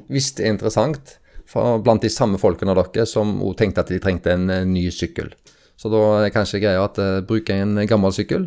Hvis 0.09 0.33
det 0.37 0.47
er 0.47 0.55
interessant, 0.55 1.19
for 1.47 1.81
blant 1.85 2.03
de 2.03 2.11
samme 2.11 2.41
folkene 2.43 2.73
av 2.73 2.81
dere 2.81 3.07
som 3.07 3.37
også 3.39 3.61
tenkte 3.61 3.85
at 3.85 3.93
de 3.93 4.01
trengte 4.03 4.33
en 4.33 4.49
eh, 4.51 4.65
ny 4.69 4.89
sykkel. 4.91 5.35
Så 5.77 5.93
da 5.93 6.01
er 6.25 6.33
kanskje 6.33 6.63
greia 6.63 6.81
at 6.87 6.97
uh, 6.97 7.21
bruke 7.21 7.53
en 7.53 7.77
gammel 7.85 8.15
sykkel, 8.17 8.47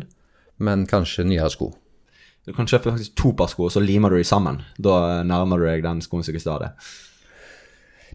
men 0.58 0.82
kanskje 0.90 1.22
nyere 1.22 1.46
sko. 1.54 1.68
Du 2.42 2.50
kan 2.56 2.66
kjøpe 2.66 2.90
faktisk 2.90 3.14
to 3.14 3.30
par 3.38 3.52
sko, 3.52 3.68
og 3.68 3.70
så 3.70 3.82
limer 3.84 4.10
du 4.10 4.18
dem 4.18 4.26
sammen. 4.26 4.58
Da 4.82 5.22
nærmer 5.22 5.62
du 5.62 5.68
deg 5.68 5.84
den 5.84 6.00
skoen 6.02 6.26
som 6.26 6.34
ikke 6.34 6.56
det. 6.64 6.72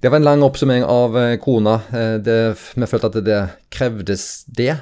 Det 0.03 0.11
var 0.11 0.19
en 0.19 0.27
lang 0.27 0.43
oppsummering 0.43 0.83
av 0.83 1.15
krona. 1.15 1.77
kona. 1.87 2.17
Det, 2.19 2.35
vi 2.75 2.89
følte 2.91 3.13
at 3.13 3.19
det 3.23 3.39
krevdes 3.71 4.27
det. 4.51 4.75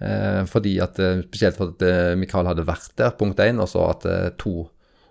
Eh, 0.00 0.42
fordi 0.50 0.78
at, 0.82 0.98
eh, 0.98 1.22
Spesielt 1.22 1.56
fordi 1.56 1.86
at 1.86 2.18
Mikael 2.18 2.46
hadde 2.50 2.66
vært 2.66 2.96
der, 2.96 3.14
punkt 3.18 3.38
én, 3.38 3.60
og 3.62 3.68
så 3.70 3.90
at 3.90 4.38
to 4.38 4.68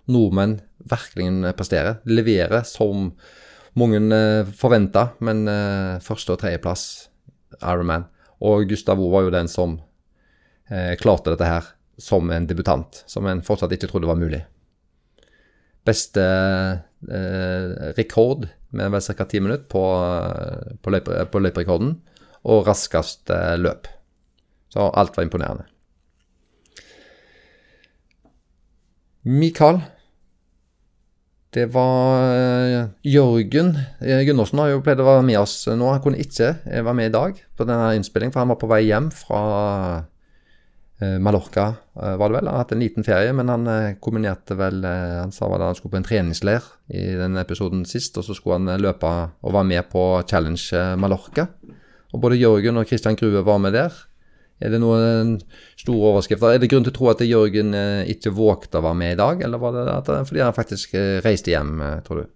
nordmenn 0.08 0.60
virkelig 0.84 1.56
presterer. 1.56 2.02
Leverer 2.06 2.66
som 2.68 3.14
mange 3.76 4.00
forventa, 4.54 5.14
men 5.20 5.48
første- 6.04 6.36
og 6.36 6.40
tredjeplass 6.40 7.10
Ironman. 7.62 8.06
Og 8.44 8.68
Gustav 8.68 9.00
O 9.00 9.10
var 9.14 9.26
jo 9.26 9.34
den 9.34 9.48
som 9.48 9.78
eh, 10.70 10.96
klarte 11.00 11.34
dette 11.34 11.48
her 11.48 11.70
som 12.02 12.32
en 12.34 12.48
debutant, 12.50 13.04
som 13.08 13.28
en 13.30 13.44
fortsatt 13.46 13.74
ikke 13.76 13.90
trodde 13.92 14.10
var 14.10 14.20
mulig. 14.20 14.42
Beste 15.88 16.24
eh, 16.24 17.92
rekord 17.98 18.48
med 18.74 18.94
vel 18.94 19.04
ca. 19.04 19.28
ti 19.30 19.42
minutter 19.44 19.68
på, 19.70 19.84
på, 20.82 20.94
løyp, 20.94 21.12
på 21.32 21.44
løyperekorden, 21.44 21.98
og 22.50 22.68
raskest 22.68 23.32
eh, 23.32 23.56
løp. 23.60 23.88
Så 24.74 24.90
alt 24.90 25.18
var 25.18 25.28
imponerende. 25.28 25.68
Mikael 29.24 29.84
det 31.54 31.68
var 31.70 32.34
uh, 32.34 32.88
Jørgen 33.06 33.76
uh, 33.78 34.22
Gundersen 34.26 34.58
har 34.58 34.72
jo 34.72 34.82
pleid 34.82 35.02
å 35.04 35.06
være 35.06 35.26
med 35.28 35.38
oss 35.38 35.68
nå. 35.70 35.86
Han 35.92 36.02
kunne 36.02 36.22
ikke 36.22 36.56
uh, 36.64 36.80
være 36.80 36.96
med 36.98 37.12
i 37.12 37.14
dag 37.14 37.38
på 37.54 37.68
denne 37.70 37.92
innspillingen, 38.00 38.34
for 38.34 38.42
han 38.42 38.54
var 38.56 38.60
på 38.64 38.72
vei 38.72 38.82
hjem 38.88 39.14
fra 39.14 39.44
Mallorca, 41.20 41.64
var 42.00 42.30
det 42.30 42.36
vel. 42.38 42.48
Han 42.48 42.54
har 42.54 42.62
hatt 42.62 42.70
en 42.72 42.80
liten 42.80 43.04
ferie, 43.04 43.32
men 43.36 43.50
han 43.52 43.66
kombinerte 44.00 44.56
vel 44.56 44.86
Han 44.86 45.34
sa 45.36 45.50
vel 45.52 45.66
han 45.66 45.76
skulle 45.76 45.92
på 45.92 46.00
en 46.00 46.06
treningsleir 46.08 46.64
i 46.96 47.02
den 47.20 47.36
episoden 47.42 47.82
sist, 47.90 48.16
og 48.16 48.24
så 48.24 48.36
skulle 48.38 48.62
han 48.62 48.80
løpe 48.80 49.10
og 49.10 49.56
være 49.58 49.68
med 49.68 49.90
på 49.92 50.06
Challenge 50.30 50.86
Mallorca. 51.02 51.50
Og 52.14 52.24
både 52.24 52.40
Jørgen 52.40 52.80
og 52.80 52.88
Christian 52.88 53.20
Grue 53.20 53.44
var 53.44 53.60
med 53.60 53.76
der. 53.76 53.98
Er 54.62 54.72
det 54.72 54.80
noen 54.84 55.38
store 55.80 56.14
overskrifter? 56.14 56.54
Er 56.54 56.62
det 56.62 56.70
grunn 56.72 56.86
til 56.86 56.94
å 56.94 56.98
tro 56.98 57.10
at 57.12 57.24
Jørgen 57.26 57.74
eh, 57.78 58.12
ikke 58.14 58.36
vågte 58.36 58.80
å 58.80 58.86
være 58.86 59.00
med 59.00 59.16
i 59.16 59.20
dag, 59.20 59.42
eller 59.44 59.62
var 59.62 59.76
det 59.76 59.84
at, 59.92 60.14
fordi 60.30 60.44
han 60.44 60.56
faktisk 60.56 60.96
eh, 61.00 61.18
reiste 61.26 61.52
hjem, 61.52 61.76
eh, 61.82 62.00
tror 62.06 62.22
du? 62.22 62.32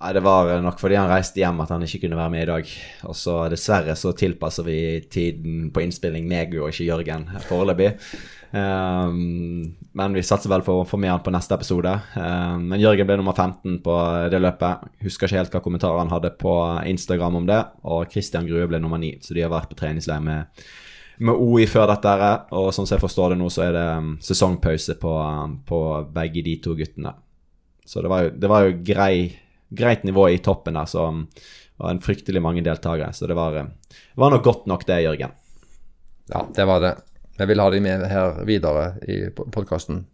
Nei, 0.00 0.12
Det 0.16 0.22
var 0.24 0.50
nok 0.64 0.80
fordi 0.80 0.96
han 0.96 1.10
reiste 1.10 1.42
hjem 1.42 1.60
at 1.60 1.72
han 1.74 1.84
ikke 1.84 2.06
kunne 2.06 2.16
være 2.16 2.32
med 2.32 2.42
i 2.42 2.50
dag. 2.50 2.74
Og 3.08 3.16
så 3.16 3.36
dessverre 3.52 3.96
så 4.00 4.14
tilpasser 4.16 4.64
vi 4.64 4.78
tiden 5.12 5.66
på 5.74 5.82
innspilling 5.84 6.28
meg 6.28 6.56
og 6.56 6.70
ikke 6.72 6.86
Jørgen 6.88 7.26
foreløpig. 7.44 7.90
Um, 8.50 9.76
men 9.94 10.16
vi 10.16 10.24
satser 10.26 10.50
vel 10.50 10.64
for 10.66 10.80
å 10.80 10.86
få 10.88 10.98
med 10.98 11.12
han 11.12 11.20
på 11.22 11.34
neste 11.34 11.54
episode. 11.54 11.92
Um, 12.16 12.64
men 12.72 12.80
Jørgen 12.80 13.10
ble 13.10 13.18
nummer 13.20 13.36
15 13.36 13.76
på 13.84 13.98
det 14.32 14.40
løpet. 14.40 14.88
Husker 15.04 15.28
ikke 15.28 15.42
helt 15.42 15.54
hva 15.54 15.62
kommentarer 15.68 16.00
han 16.00 16.14
hadde 16.14 16.32
på 16.40 16.54
Instagram 16.88 17.42
om 17.42 17.50
det. 17.50 17.60
Og 17.84 18.08
Christian 18.10 18.48
Grue 18.48 18.70
ble 18.72 18.80
nummer 18.80 19.00
9, 19.00 19.18
så 19.26 19.36
de 19.36 19.44
har 19.44 19.52
vært 19.52 19.68
på 19.68 19.78
treningsleir 19.82 20.24
med 20.24 20.64
med 21.20 21.36
OI 21.36 21.66
før 21.68 21.90
dette. 21.90 22.30
Og 22.56 22.70
sånn 22.74 22.88
som 22.88 22.96
jeg 22.96 23.04
forstår 23.04 23.34
det 23.34 23.40
nå, 23.40 23.50
så 23.52 23.66
er 23.66 23.76
det 23.76 23.86
um, 24.00 24.12
sesongpause 24.24 24.96
på, 25.00 25.14
um, 25.20 25.58
på, 25.66 25.80
begge 26.14 26.44
de 26.46 26.56
to 26.64 26.76
guttene. 26.78 27.14
Så 27.84 28.04
det 28.04 28.12
var 28.12 28.26
jo, 28.26 28.32
det 28.40 28.50
var 28.50 28.66
jo 28.66 28.76
grei, 28.86 29.14
greit 29.68 30.06
nivå 30.06 30.28
i 30.30 30.40
toppen 30.44 30.78
der, 30.78 30.88
så 30.90 31.08
um, 31.10 31.24
det 31.34 31.84
var 31.84 31.94
en 31.94 32.02
fryktelig 32.04 32.42
mange 32.44 32.64
deltakere. 32.66 33.12
Så 33.16 33.28
det 33.30 33.36
var, 33.38 33.56
um, 33.60 33.72
var 34.20 34.34
nok 34.34 34.46
godt 34.46 34.66
nok, 34.70 34.86
det, 34.88 35.02
Jørgen. 35.04 35.36
Ja, 36.30 36.44
det 36.56 36.68
var 36.70 36.84
det. 36.84 36.94
Jeg 37.40 37.48
vil 37.50 37.62
ha 37.62 37.70
de 37.72 37.80
med 37.82 38.04
her 38.10 38.42
videre 38.48 38.84
i 39.08 39.22
podkasten. 39.32 40.04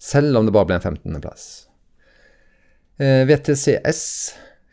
Selv 0.00 0.36
om 0.38 0.46
det 0.48 0.52
bare 0.56 0.68
ble 0.68 0.76
en 0.76 0.84
15.-plass. 0.84 1.46
Eh, 3.00 3.22
VTCS, 3.28 4.02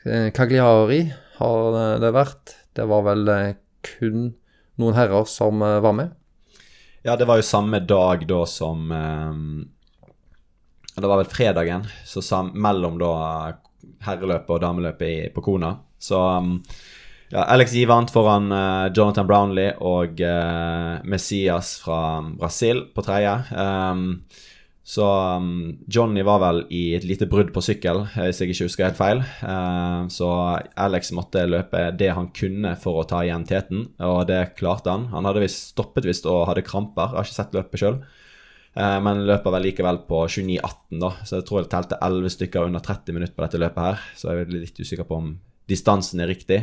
eh, 0.03 0.27
Cagliari 0.35 1.05
har 1.37 1.99
det 2.03 2.11
vært. 2.11 2.57
Det 2.75 2.87
var 2.91 3.05
vel 3.07 3.31
eh, 3.31 3.55
kun 3.87 4.33
noen 4.81 4.97
herrer 4.97 5.25
som 5.29 5.61
uh, 5.61 5.79
var 5.83 5.95
med? 5.97 6.13
Ja, 7.05 7.15
det 7.15 7.27
var 7.29 7.39
jo 7.39 7.45
samme 7.45 7.79
dag 7.79 8.25
da 8.27 8.41
som 8.49 8.91
um, 8.91 9.67
Det 10.95 11.07
var 11.07 11.21
vel 11.21 11.29
fredagen, 11.31 11.85
så 12.05 12.21
sam, 12.21 12.51
mellom 12.57 12.97
da 12.99 13.11
herreløpet 14.03 14.55
og 14.57 14.63
dameløpet 14.63 15.33
på 15.35 15.43
Kona. 15.45 15.75
Så 15.99 16.19
um, 16.19 16.57
ja, 17.29 17.43
Alex 17.43 17.73
Gi 17.75 17.85
vant 17.87 18.11
foran 18.11 18.51
uh, 18.51 18.89
Jonathan 18.95 19.27
Brownlee 19.27 19.75
og 19.83 20.19
uh, 20.23 20.97
Messias 21.07 21.77
fra 21.83 22.01
Brasil 22.39 22.85
på 22.95 23.05
tredje. 23.05 23.33
Um, 23.53 24.23
så 24.87 25.35
um, 25.35 25.79
Johnny 25.91 26.21
var 26.23 26.39
vel 26.39 26.61
i 26.71 26.93
et 26.95 27.03
lite 27.03 27.27
brudd 27.27 27.49
på 27.51 27.59
sykkel, 27.65 28.05
eh, 28.05 28.29
hvis 28.29 28.37
jeg 28.39 28.53
ikke 28.53 28.67
husker 28.69 28.85
helt 28.85 28.99
feil. 28.99 29.23
Uh, 29.41 30.07
så 30.07 30.29
Alex 30.79 31.11
måtte 31.11 31.43
løpe 31.43 31.81
det 31.99 32.13
han 32.15 32.29
kunne 32.31 32.71
for 32.79 33.01
å 33.01 33.03
ta 33.09 33.19
igjen 33.25 33.43
teten, 33.49 33.89
og 33.99 34.21
det 34.29 34.53
klarte 34.55 34.93
han. 34.93 35.09
Han 35.11 35.27
hadde 35.27 35.43
visst 35.43 35.73
stoppet 35.73 36.07
visst 36.07 36.29
og 36.31 36.45
hadde 36.47 36.63
kramper, 36.63 37.11
jeg 37.11 37.19
har 37.19 37.27
ikke 37.27 37.35
sett 37.35 37.57
løpet 37.57 37.83
sjøl. 37.83 37.99
Uh, 37.99 38.85
eh, 38.85 38.95
men 39.03 39.25
løper 39.27 39.57
vel 39.57 39.67
likevel 39.67 39.99
på 40.07 40.23
29,18, 40.23 41.01
da, 41.03 41.11
så 41.19 41.41
jeg 41.41 41.47
tror 41.51 41.59
jeg 41.59 41.71
telte 41.75 41.99
11 42.07 42.35
stykker 42.37 42.71
under 42.71 42.87
30 42.87 43.19
minutter 43.19 43.35
på 43.35 43.43
dette 43.43 43.63
løpet 43.65 43.89
her. 43.89 44.09
Så 44.15 44.31
jeg 44.31 44.47
er 44.47 44.55
litt 44.55 44.79
usikker 44.79 45.09
på 45.11 45.19
om 45.19 45.33
distansen 45.67 46.23
er 46.23 46.31
riktig. 46.31 46.61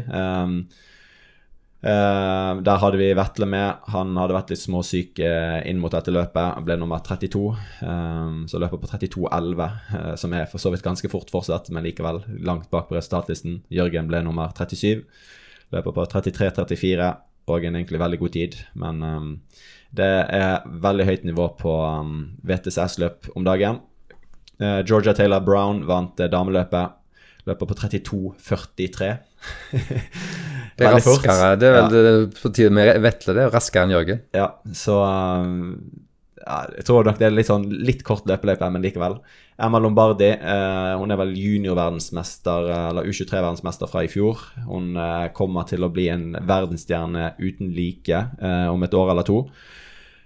Der 1.85 2.79
hadde 2.81 2.97
vi 2.97 3.11
Vetle 3.17 3.47
med. 3.51 3.83
Han 3.93 4.15
hadde 4.17 4.37
vært 4.37 4.53
litt 4.55 4.63
småsyk 4.63 5.21
uh, 5.21 5.61
inn 5.69 5.81
mot 5.83 5.93
dette 5.93 6.13
løpet. 6.15 6.55
Han 6.57 6.65
ble 6.65 6.79
nummer 6.81 7.03
32. 7.05 7.43
Um, 7.85 8.39
så 8.49 8.61
løper 8.63 8.81
på 8.81 8.89
32,11, 8.89 9.61
uh, 9.93 10.15
som 10.21 10.33
er 10.33 10.49
for 10.49 10.63
så 10.63 10.73
vidt 10.73 10.85
ganske 10.87 11.11
fort 11.13 11.33
fortsatt, 11.33 11.69
men 11.75 11.85
likevel 11.85 12.23
langt 12.47 12.71
bak 12.73 12.89
på 12.89 12.97
resultatlisten. 12.97 13.61
Jørgen 13.75 14.09
ble 14.09 14.23
nummer 14.25 14.55
37. 14.57 15.05
Løper 15.77 15.97
på 15.97 16.09
33,34 16.15 17.13
og 17.53 17.69
en 17.69 17.77
egentlig 17.77 18.01
veldig 18.01 18.21
god 18.23 18.37
tid. 18.39 18.59
Men 18.81 19.05
um, 19.05 19.31
det 19.93 20.13
er 20.33 20.65
veldig 20.65 21.09
høyt 21.11 21.29
nivå 21.29 21.51
på 21.61 21.75
um, 21.85 22.15
VTSS-løp 22.49 23.35
om 23.37 23.45
dagen. 23.45 23.83
Georgia 24.87 25.11
Taylor 25.13 25.43
Brown 25.43 25.81
vant 25.85 26.21
dameløpet. 26.31 26.93
Løper 27.49 27.69
på 27.69 27.77
32,43. 27.83 29.11
Det 30.75 30.87
er 30.89 30.97
raskere. 30.97 31.53
Det 31.61 31.69
er 31.69 31.77
vel 31.77 31.93
ja. 31.95 32.15
på 32.35 32.51
tide 32.51 32.73
med 32.75 32.97
Vetle, 33.05 33.35
det 33.37 33.45
er 33.45 33.53
raskere 33.55 33.87
enn 33.87 33.93
Jørgen. 33.95 34.25
Ja, 34.35 34.49
så 34.75 34.97
um, 35.07 35.77
ja, 36.41 36.57
Jeg 36.81 36.87
tror 36.89 37.07
nok 37.07 37.21
det 37.21 37.29
er 37.29 37.37
litt 37.37 37.51
sånn 37.51 37.69
litt 37.71 38.03
kort 38.07 38.27
løpeløype, 38.27 38.71
men 38.75 38.83
likevel. 38.83 39.21
Emma 39.55 39.79
Lombardi 39.79 40.33
uh, 40.35 40.97
hun 40.99 41.15
er 41.15 41.21
vel 41.21 41.37
junior-verdensmester, 41.39 42.73
eller 42.91 43.07
U23-verdensmester 43.07 43.91
fra 43.93 44.03
i 44.03 44.11
fjor. 44.11 44.43
Hun 44.67 44.99
uh, 44.99 45.31
kommer 45.37 45.69
til 45.71 45.87
å 45.87 45.93
bli 45.95 46.09
en 46.11 46.33
verdensstjerne 46.35 47.37
uten 47.39 47.71
like 47.77 48.27
uh, 48.43 48.67
om 48.73 48.83
et 48.83 48.99
år 48.99 49.15
eller 49.15 49.31
to. 49.31 49.45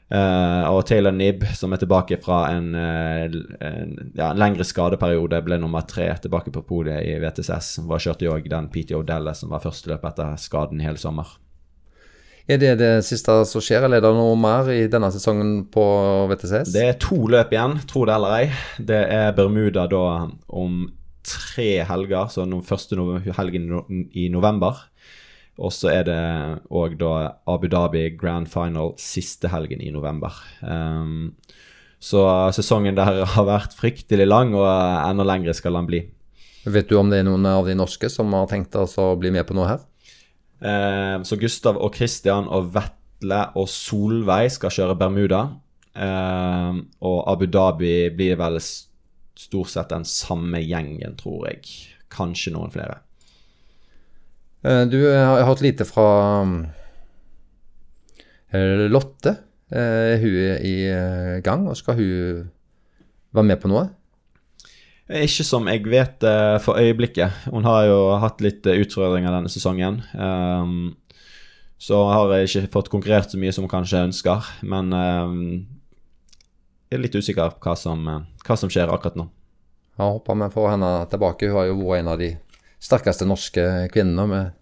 Uh, 0.09 0.65
og 0.73 0.87
Taylor 0.89 1.13
Nibb, 1.13 1.43
som 1.53 1.75
er 1.75 1.83
tilbake 1.83 2.17
fra 2.25 2.47
en, 2.55 2.71
uh, 2.73 3.27
en, 3.61 3.91
ja, 4.17 4.31
en 4.31 4.41
lengre 4.41 4.65
skadeperiode, 4.65 5.43
ble 5.45 5.59
nummer 5.61 5.85
tre 5.85 6.07
tilbake 6.23 6.53
på 6.55 6.63
podiet 6.65 7.05
i 7.05 7.19
VTSS. 7.21 7.83
Var 7.89 8.05
kjørte 8.07 8.31
òg 8.33 8.49
den 8.49 8.71
PT 8.73 8.97
O'Delle 8.97 9.35
som 9.37 9.53
var 9.53 9.61
førsteløp 9.67 10.09
etter 10.09 10.39
skaden 10.41 10.81
hele 10.81 11.01
sommer. 11.01 11.37
Er 12.49 12.57
det 12.57 12.79
det 12.81 12.93
siste 13.05 13.35
som 13.45 13.61
skjer, 13.61 13.85
eller 13.85 14.01
er 14.01 14.07
det 14.07 14.15
noe 14.17 14.37
mer 14.41 14.71
i 14.73 14.87
denne 14.89 15.11
sesongen 15.13 15.67
på 15.69 15.85
VTCS? 16.31 16.73
Det 16.73 16.87
er 16.87 16.97
to 17.03 17.27
løp 17.29 17.53
igjen, 17.53 17.77
tro 17.91 18.07
det 18.09 18.15
eller 18.15 18.37
ei. 18.39 18.47
Det 18.81 19.03
er 19.13 19.35
Bermuda 19.37 19.85
da 19.93 20.05
om 20.49 20.87
tre 21.29 21.83
helger, 21.85 22.31
så 22.33 22.47
den 22.49 22.65
første 22.65 22.97
helgen 23.37 24.09
i 24.17 24.31
november. 24.33 24.81
Og 25.59 25.73
så 25.75 25.91
er 25.91 26.05
det 26.07 26.19
òg 26.71 26.95
da 27.01 27.35
Abu 27.51 27.67
Dhabi 27.71 28.05
Grand 28.19 28.47
Final 28.51 28.93
siste 29.01 29.51
helgen 29.51 29.83
i 29.83 29.91
november. 29.95 30.37
Um, 30.63 31.35
Så 31.99 32.23
sesongen 32.55 32.95
der 32.95 33.25
har 33.35 33.47
vært 33.47 33.75
fryktelig 33.75 34.29
lang, 34.29 34.55
og 34.55 34.69
enda 34.69 35.27
lengre 35.27 35.55
skal 35.55 35.75
den 35.75 35.89
bli. 35.89 36.05
Vet 36.69 36.91
du 36.91 36.99
om 36.99 37.11
det 37.11 37.23
er 37.23 37.27
noen 37.27 37.47
av 37.49 37.67
de 37.67 37.75
norske 37.75 38.11
som 38.13 38.31
har 38.37 38.47
tenkt 38.51 38.77
altså 38.79 39.13
å 39.13 39.19
bli 39.19 39.33
med 39.35 39.47
på 39.49 39.57
noe 39.59 39.67
her? 39.73 39.83
Um, 40.59 41.25
så 41.27 41.39
Gustav 41.39 41.79
og 41.79 41.95
Christian 41.99 42.47
og 42.51 42.71
Vetle 42.75 43.41
og 43.59 43.67
Solveig 43.71 44.53
skal 44.55 44.75
kjøre 44.75 44.99
Bermuda. 44.99 45.43
Um, 45.99 46.85
og 47.03 47.19
Abu 47.31 47.49
Dhabi 47.51 48.11
blir 48.15 48.39
vel 48.39 48.61
stort 48.63 49.73
sett 49.75 49.91
den 49.91 50.07
samme 50.07 50.63
gjengen, 50.63 51.19
tror 51.19 51.49
jeg. 51.51 51.67
Kanskje 52.15 52.55
noen 52.55 52.75
flere. 52.75 53.01
Eh, 54.65 54.85
du 54.91 54.99
har 55.07 55.45
hørt 55.47 55.63
lite 55.63 55.87
fra 55.87 56.09
Lotte. 58.89 59.37
Er 59.69 60.17
hun 60.23 60.37
i 60.65 60.77
gang, 61.45 61.67
og 61.69 61.77
skal 61.77 61.99
hun 61.99 62.47
være 63.37 63.45
med 63.45 63.61
på 63.61 63.69
noe? 63.69 63.91
Ikke 65.09 65.45
som 65.45 65.69
jeg 65.69 65.85
vet 65.85 66.25
for 66.65 66.81
øyeblikket. 66.81 67.45
Hun 67.53 67.69
har 67.69 67.85
jo 67.89 67.99
hatt 68.21 68.41
litt 68.45 68.65
utfordringer 68.65 69.33
denne 69.33 69.53
sesongen. 69.53 70.01
Um, 70.17 70.97
så 71.77 72.01
har 72.09 72.33
jeg 72.33 72.49
ikke 72.49 72.73
fått 72.73 72.91
konkurrert 72.93 73.29
så 73.33 73.41
mye 73.41 73.53
som 73.53 73.65
hun 73.65 73.73
kanskje 73.73 74.07
ønsker. 74.09 74.49
Men 74.65 74.93
um, 74.97 75.39
jeg 76.89 76.97
er 76.97 77.05
litt 77.05 77.17
usikker 77.21 77.57
på 77.57 77.69
hva 77.69 77.77
som, 77.77 78.09
hva 78.09 78.57
som 78.57 78.73
skjer 78.73 78.89
akkurat 78.89 79.21
nå. 79.21 79.29
Jeg 79.99 80.07
håper 80.07 80.41
vi 80.41 80.53
får 80.57 80.69
henne 80.73 80.93
tilbake. 81.13 81.49
Hun 81.49 81.61
har 81.61 81.69
jo 81.69 81.81
vært 81.83 82.01
en 82.01 82.13
av 82.15 82.21
de 82.21 82.33
sterkeste 82.83 83.27
norske 83.29 83.65
kvinnene. 83.93 84.53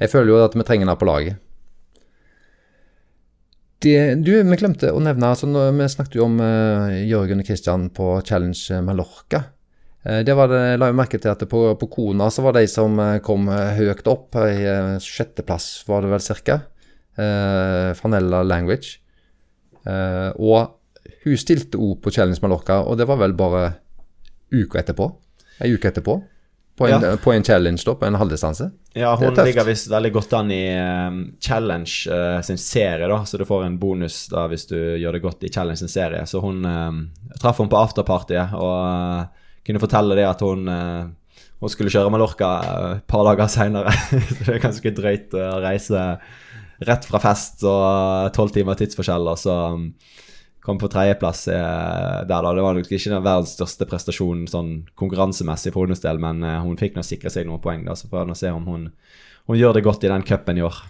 Jeg 0.00 0.10
føler 0.10 0.32
jo 0.32 0.42
at 0.44 0.54
vi 0.56 0.66
trenger 0.66 0.86
henne 0.86 0.98
på 0.98 1.08
laget. 1.08 1.40
De, 3.84 3.92
du, 4.16 4.32
Vi 4.32 4.56
glemte 4.56 4.92
å 4.94 5.00
nevne 5.02 5.28
altså, 5.34 5.48
Vi 5.76 5.88
snakket 5.92 6.16
jo 6.16 6.24
om 6.24 6.38
uh, 6.40 6.94
Jørgen 7.04 7.42
og 7.42 7.48
Kristian 7.48 7.90
på 7.92 8.14
Challenge 8.24 8.80
Mallorca. 8.86 9.42
Uh, 10.06 10.22
det 10.24 10.36
var 10.38 10.48
det, 10.48 10.60
jeg 10.70 10.80
la 10.80 10.88
jo 10.88 10.96
merke 10.96 11.20
til 11.20 11.32
at 11.32 11.44
på, 11.50 11.64
på 11.80 11.90
Kona 11.92 12.30
så 12.32 12.46
var 12.46 12.56
de 12.56 12.64
som 12.70 12.96
uh, 13.00 13.18
kom 13.24 13.50
høyt 13.50 14.08
opp. 14.10 14.38
I 14.40 14.98
sjetteplass 15.04 15.84
var 15.90 16.04
det 16.04 16.14
vel 16.14 16.24
cirka. 16.24 16.62
Fanella 17.14 18.40
Language. 18.42 18.96
og 19.86 20.80
hun 21.22 21.36
stilte 21.38 21.78
òg 21.78 22.00
på 22.02 22.10
Challenge 22.10 22.42
Mallorca, 22.42 22.80
og 22.82 22.98
det 22.98 23.06
var 23.06 23.20
vel 23.20 23.36
bare 23.38 23.60
uka 24.50 24.80
etterpå. 24.80 25.06
Ei 25.62 25.70
uke 25.76 25.92
etterpå. 25.92 26.16
På 26.76 26.88
en, 26.88 27.02
ja. 27.02 27.16
på 27.16 27.32
en, 27.32 27.44
challenge, 27.44 27.82
da, 27.86 27.94
på 27.94 28.06
en 28.06 28.16
halvdistanse. 28.18 28.70
Ja, 28.98 29.12
hun 29.16 29.34
ligger 29.44 29.64
visst 29.64 29.86
veldig 29.90 30.10
godt 30.12 30.32
an 30.34 30.50
i 30.50 30.64
um, 30.74 31.20
challenge 31.40 32.10
uh, 32.10 32.40
sin 32.42 32.58
serie, 32.58 33.06
da, 33.06 33.20
så 33.24 33.38
du 33.38 33.44
får 33.46 33.68
en 33.68 33.76
bonus 33.78 34.24
da 34.32 34.48
hvis 34.50 34.66
du 34.66 34.74
gjør 34.74 35.14
det 35.14 35.22
godt 35.22 35.46
i 35.46 35.52
challenge 35.54 35.84
sin 35.84 35.92
serie. 35.92 36.24
Så 36.26 36.42
hun 36.42 36.64
um, 36.66 36.98
traff 37.38 37.62
hun 37.62 37.70
på 37.70 37.78
afterpartyet 37.78 38.56
og 38.58 38.74
uh, 38.74 39.52
kunne 39.66 39.82
fortelle 39.82 40.18
det 40.18 40.26
at 40.26 40.42
hun, 40.42 40.66
uh, 40.66 41.44
hun 41.62 41.70
skulle 41.70 41.94
kjøre 41.94 42.10
Mallorca 42.10 42.50
et 42.96 43.06
par 43.06 43.22
dager 43.30 43.54
seinere. 43.54 43.94
så 44.34 44.42
det 44.42 44.56
er 44.56 44.66
ganske 44.66 44.94
drøyt 44.98 45.38
å 45.38 45.46
reise 45.62 46.08
rett 46.84 47.06
fra 47.06 47.22
fest 47.22 47.62
og 47.70 48.34
tolv 48.34 48.50
timer 48.50 48.74
tidsforskjell, 48.82 49.30
og 49.30 49.38
så 49.38 49.60
um, 49.78 49.92
kom 50.64 50.78
på 50.80 50.88
tredjeplass 50.88 51.44
der, 51.46 52.24
da. 52.28 52.52
Det 52.56 52.64
var 52.64 52.76
nok 52.76 52.88
ikke 52.88 53.12
den 53.12 53.24
verdens 53.24 53.52
største 53.52 53.84
prestasjon 53.88 54.46
sånn 54.48 54.72
konkurransemessig 54.96 55.74
for 55.74 55.84
hennes 55.84 56.00
del, 56.00 56.20
men 56.22 56.40
uh, 56.40 56.62
hun 56.64 56.78
fikk 56.80 56.96
nå 56.96 57.04
sikre 57.04 57.32
seg 57.32 57.48
noen 57.48 57.62
poeng, 57.64 57.84
da, 57.84 57.96
så 57.98 58.08
får 58.08 58.30
vi 58.30 58.38
se 58.40 58.52
om 58.54 58.64
hun, 58.70 58.86
hun, 59.44 59.58
gjør 59.60 59.76
det 59.76 59.84
godt 59.84 60.06
i 60.06 60.12
den 60.12 60.24
cupen 60.24 60.60
i 60.60 60.64
år. 60.64 60.80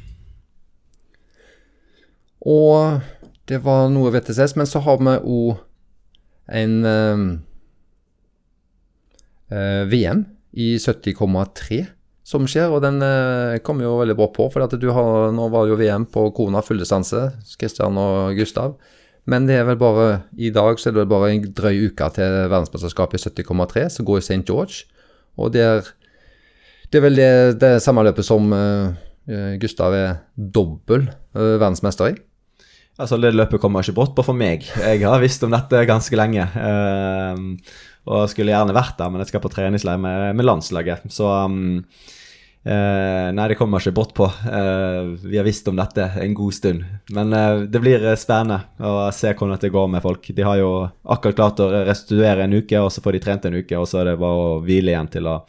Og 2.45 3.01
det 3.51 3.61
var 3.65 3.91
noe 3.93 4.13
VTCS, 4.15 4.55
men 4.61 4.69
så 4.69 4.83
har 4.85 5.01
vi 5.01 5.17
òg 5.19 5.59
en 6.55 6.79
uh, 6.85 7.27
uh, 9.51 9.83
VM 9.91 10.25
i 10.55 10.75
70,3 10.79 11.83
som 12.25 12.47
skjer, 12.49 12.73
og 12.73 12.81
den 12.85 13.03
uh, 13.05 13.61
kom 13.65 13.83
jo 13.85 13.99
veldig 14.01 14.17
bra 14.17 14.29
på. 14.33 14.49
For 14.53 14.65
har, 14.65 15.33
nå 15.35 15.49
var 15.53 15.69
jo 15.69 15.79
VM 15.81 16.07
på 16.09 16.29
Kona 16.37 16.63
fulldistanse, 16.65 17.27
Kristian 17.61 17.99
og 18.01 18.37
Gustav. 18.39 18.79
Men 19.31 19.47
det 19.49 19.57
er 19.57 19.69
vel 19.69 19.79
bare 19.81 20.09
i 20.37 20.51
dag 20.53 20.77
så 20.81 20.91
er 20.91 20.95
det 20.95 21.03
vel 21.05 21.13
bare 21.15 21.31
en 21.33 21.47
drøy 21.57 21.87
uke 21.89 22.09
til 22.17 22.37
verdensmesterskapet 22.53 23.21
i 23.21 23.31
70,3, 23.43 23.87
som 23.97 24.09
går 24.09 24.21
i 24.21 24.25
St. 24.27 24.43
George. 24.45 24.85
Og 25.41 25.55
det 25.55 25.65
er, 25.65 25.89
det 26.93 27.01
er 27.01 27.07
vel 27.07 27.19
det, 27.19 27.31
det 27.63 27.73
samme 27.83 28.05
løpet 28.05 28.27
som 28.27 28.53
uh, 28.53 28.93
Gustav 29.63 29.97
er 29.97 30.21
dobbel 30.37 31.09
uh, 31.09 31.57
verdensmester 31.57 32.13
i. 32.13 32.19
Altså, 33.01 33.17
det 33.19 33.33
løpet 33.35 33.59
kommer 33.59 33.83
ikke 33.83 33.97
brått 33.97 34.13
på 34.15 34.23
for 34.23 34.39
meg. 34.39 34.69
Jeg 34.79 35.01
har 35.03 35.23
visst 35.23 35.43
om 35.43 35.51
dette 35.55 35.87
ganske 35.89 36.21
lenge. 36.21 36.45
Uh, 36.55 37.57
og 38.05 38.29
skulle 38.29 38.53
gjerne 38.53 38.77
vært 38.77 38.99
der, 39.01 39.09
men 39.09 39.23
jeg 39.23 39.33
skal 39.33 39.43
på 39.43 39.51
treningsleir 39.53 40.01
med, 40.01 40.35
med 40.37 40.47
landslaget. 40.47 41.09
Så 41.13 41.25
um, 41.49 41.81
Uh, 42.65 43.29
nei, 43.37 43.49
det 43.51 43.59
kommer 43.59 43.83
ikke 43.83 43.93
brått 43.93 44.15
på. 44.17 44.25
Uh, 44.25 45.13
vi 45.21 45.37
har 45.37 45.45
visst 45.45 45.67
om 45.69 45.77
dette 45.77 46.07
en 46.23 46.37
god 46.37 46.55
stund. 46.57 46.85
Men 47.13 47.33
uh, 47.37 47.65
det 47.69 47.81
blir 47.85 48.07
spennende 48.17 48.63
å 48.81 49.11
se 49.13 49.35
hvordan 49.35 49.61
det 49.61 49.73
går 49.75 49.91
med 49.93 50.05
folk. 50.05 50.31
De 50.33 50.47
har 50.47 50.57
jo 50.63 50.71
akkurat 51.13 51.37
klart 51.37 51.61
å 51.61 51.69
restituere 51.85 52.47
en 52.47 52.57
uke, 52.57 52.81
og 52.81 52.89
så 52.93 53.05
får 53.05 53.19
de 53.19 53.21
trent 53.27 53.49
en 53.51 53.59
uke, 53.59 53.77
og 53.77 53.85
så 53.91 54.01
er 54.01 54.11
det 54.11 54.23
bare 54.23 54.47
å 54.47 54.63
hvile 54.65 54.95
igjen 54.95 55.13
til 55.13 55.29
å, 55.29 55.43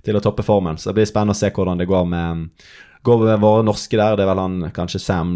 til 0.00 0.16
å 0.16 0.24
toppe 0.24 0.46
formen. 0.46 0.80
Så 0.80 0.90
det 0.90 1.02
blir 1.02 1.10
spennende 1.12 1.36
å 1.36 1.42
se 1.42 1.52
hvordan 1.52 1.82
det 1.82 1.90
går 1.92 2.08
med, 2.08 2.48
går 3.04 3.26
med 3.26 3.44
våre 3.44 3.66
norske 3.68 4.00
der. 4.00 4.16
Det 4.16 4.24
er 4.24 4.32
vel 4.32 4.42
han 4.46 4.72
kanskje 4.72 5.02
Sam, 5.04 5.34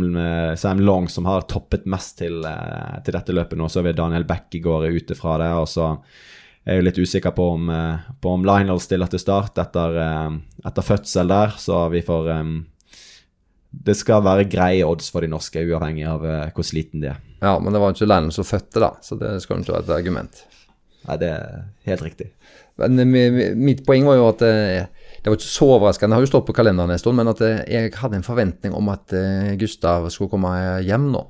Sam 0.57 0.81
Long 0.89 1.11
som 1.13 1.29
har 1.29 1.45
toppet 1.53 1.85
mest 1.85 2.17
til, 2.23 2.49
til 3.05 3.19
dette 3.19 3.37
løpet 3.37 3.61
nå. 3.61 3.69
Så 3.69 3.83
er 3.83 3.91
vi 3.91 3.99
Daniel 4.01 4.25
Beck 4.25 4.57
i 4.57 4.65
går 4.65 4.89
ute 4.89 5.19
fra 5.19 5.37
det. 5.43 5.53
og 5.61 5.69
så 5.69 5.93
jeg 6.67 6.75
er 6.75 6.81
jo 6.81 6.87
litt 6.89 6.99
usikker 6.99 7.31
på 7.31 7.45
om, 7.55 7.69
eh, 7.71 8.07
på 8.19 8.33
om 8.35 8.45
Lionel 8.47 8.81
stiller 8.83 9.07
til 9.07 9.23
start 9.23 9.59
etter, 9.63 9.99
eh, 10.03 10.33
etter, 10.67 10.83
fødsel 10.83 11.31
der, 11.31 11.55
så 11.63 11.87
vi 11.93 12.03
får 12.03 12.31
um, 12.41 12.57
Det 13.77 13.93
skal 13.95 14.23
være 14.25 14.49
greie 14.49 14.87
odds 14.87 15.11
for 15.13 15.21
de 15.21 15.29
norske, 15.29 15.61
uavhengig 15.61 16.07
av 16.09 16.23
uh, 16.25 16.47
hvor 16.57 16.65
sliten 16.65 17.03
de 17.03 17.11
er. 17.11 17.19
Ja, 17.43 17.59
men 17.61 17.75
det 17.75 17.81
var 17.83 17.93
ikke 17.93 18.09
Lionel 18.09 18.33
som 18.33 18.47
fødte, 18.49 18.81
da, 18.81 18.95
så 19.05 19.19
det 19.21 19.35
skal 19.43 19.61
ikke 19.61 19.75
være 19.75 19.85
et 19.85 19.93
argument. 19.99 20.41
Nei, 21.07 21.17
det 21.21 21.29
er 21.29 21.67
helt 21.91 22.03
riktig. 22.07 22.31
Men 22.81 23.05
mitt 23.61 23.85
poeng 23.87 24.09
var 24.09 24.17
jo 24.17 24.25
at 24.31 24.41
det 24.41 25.29
var 25.29 25.37
ikke 25.37 25.49
så 25.49 25.69
overraskende. 25.77 26.13
Det 26.13 26.19
har 26.19 26.25
jo 26.25 26.31
stått 26.33 26.49
på 26.49 26.57
kalenderen 26.57 26.93
en 26.93 27.01
stund, 27.01 27.17
men 27.21 27.31
at 27.31 27.41
jeg 27.41 27.93
hadde 28.01 28.19
en 28.19 28.27
forventning 28.27 28.75
om 28.77 28.91
at 28.93 29.15
Gustav 29.61 30.09
skulle 30.13 30.33
komme 30.33 30.51
hjem 30.85 31.07
nå. 31.13 31.23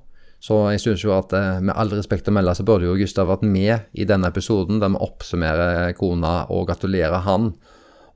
Så 0.46 0.60
jeg 0.70 0.82
synes 0.82 1.02
jo 1.02 1.14
at 1.16 1.32
eh, 1.34 1.58
med 1.64 1.74
all 1.74 1.90
respekt 1.90 2.28
å 2.30 2.34
melde, 2.34 2.54
så 2.54 2.66
burde 2.66 2.86
jo 2.86 2.98
Gustav 2.98 3.26
vært 3.32 3.42
med 3.46 3.88
i 3.98 4.06
denne 4.06 4.30
episoden 4.30 4.78
der 4.82 4.92
vi 4.94 5.02
oppsummerer 5.02 5.96
kona 5.98 6.44
og 6.54 6.68
gratulerer 6.68 7.24
han. 7.26 7.50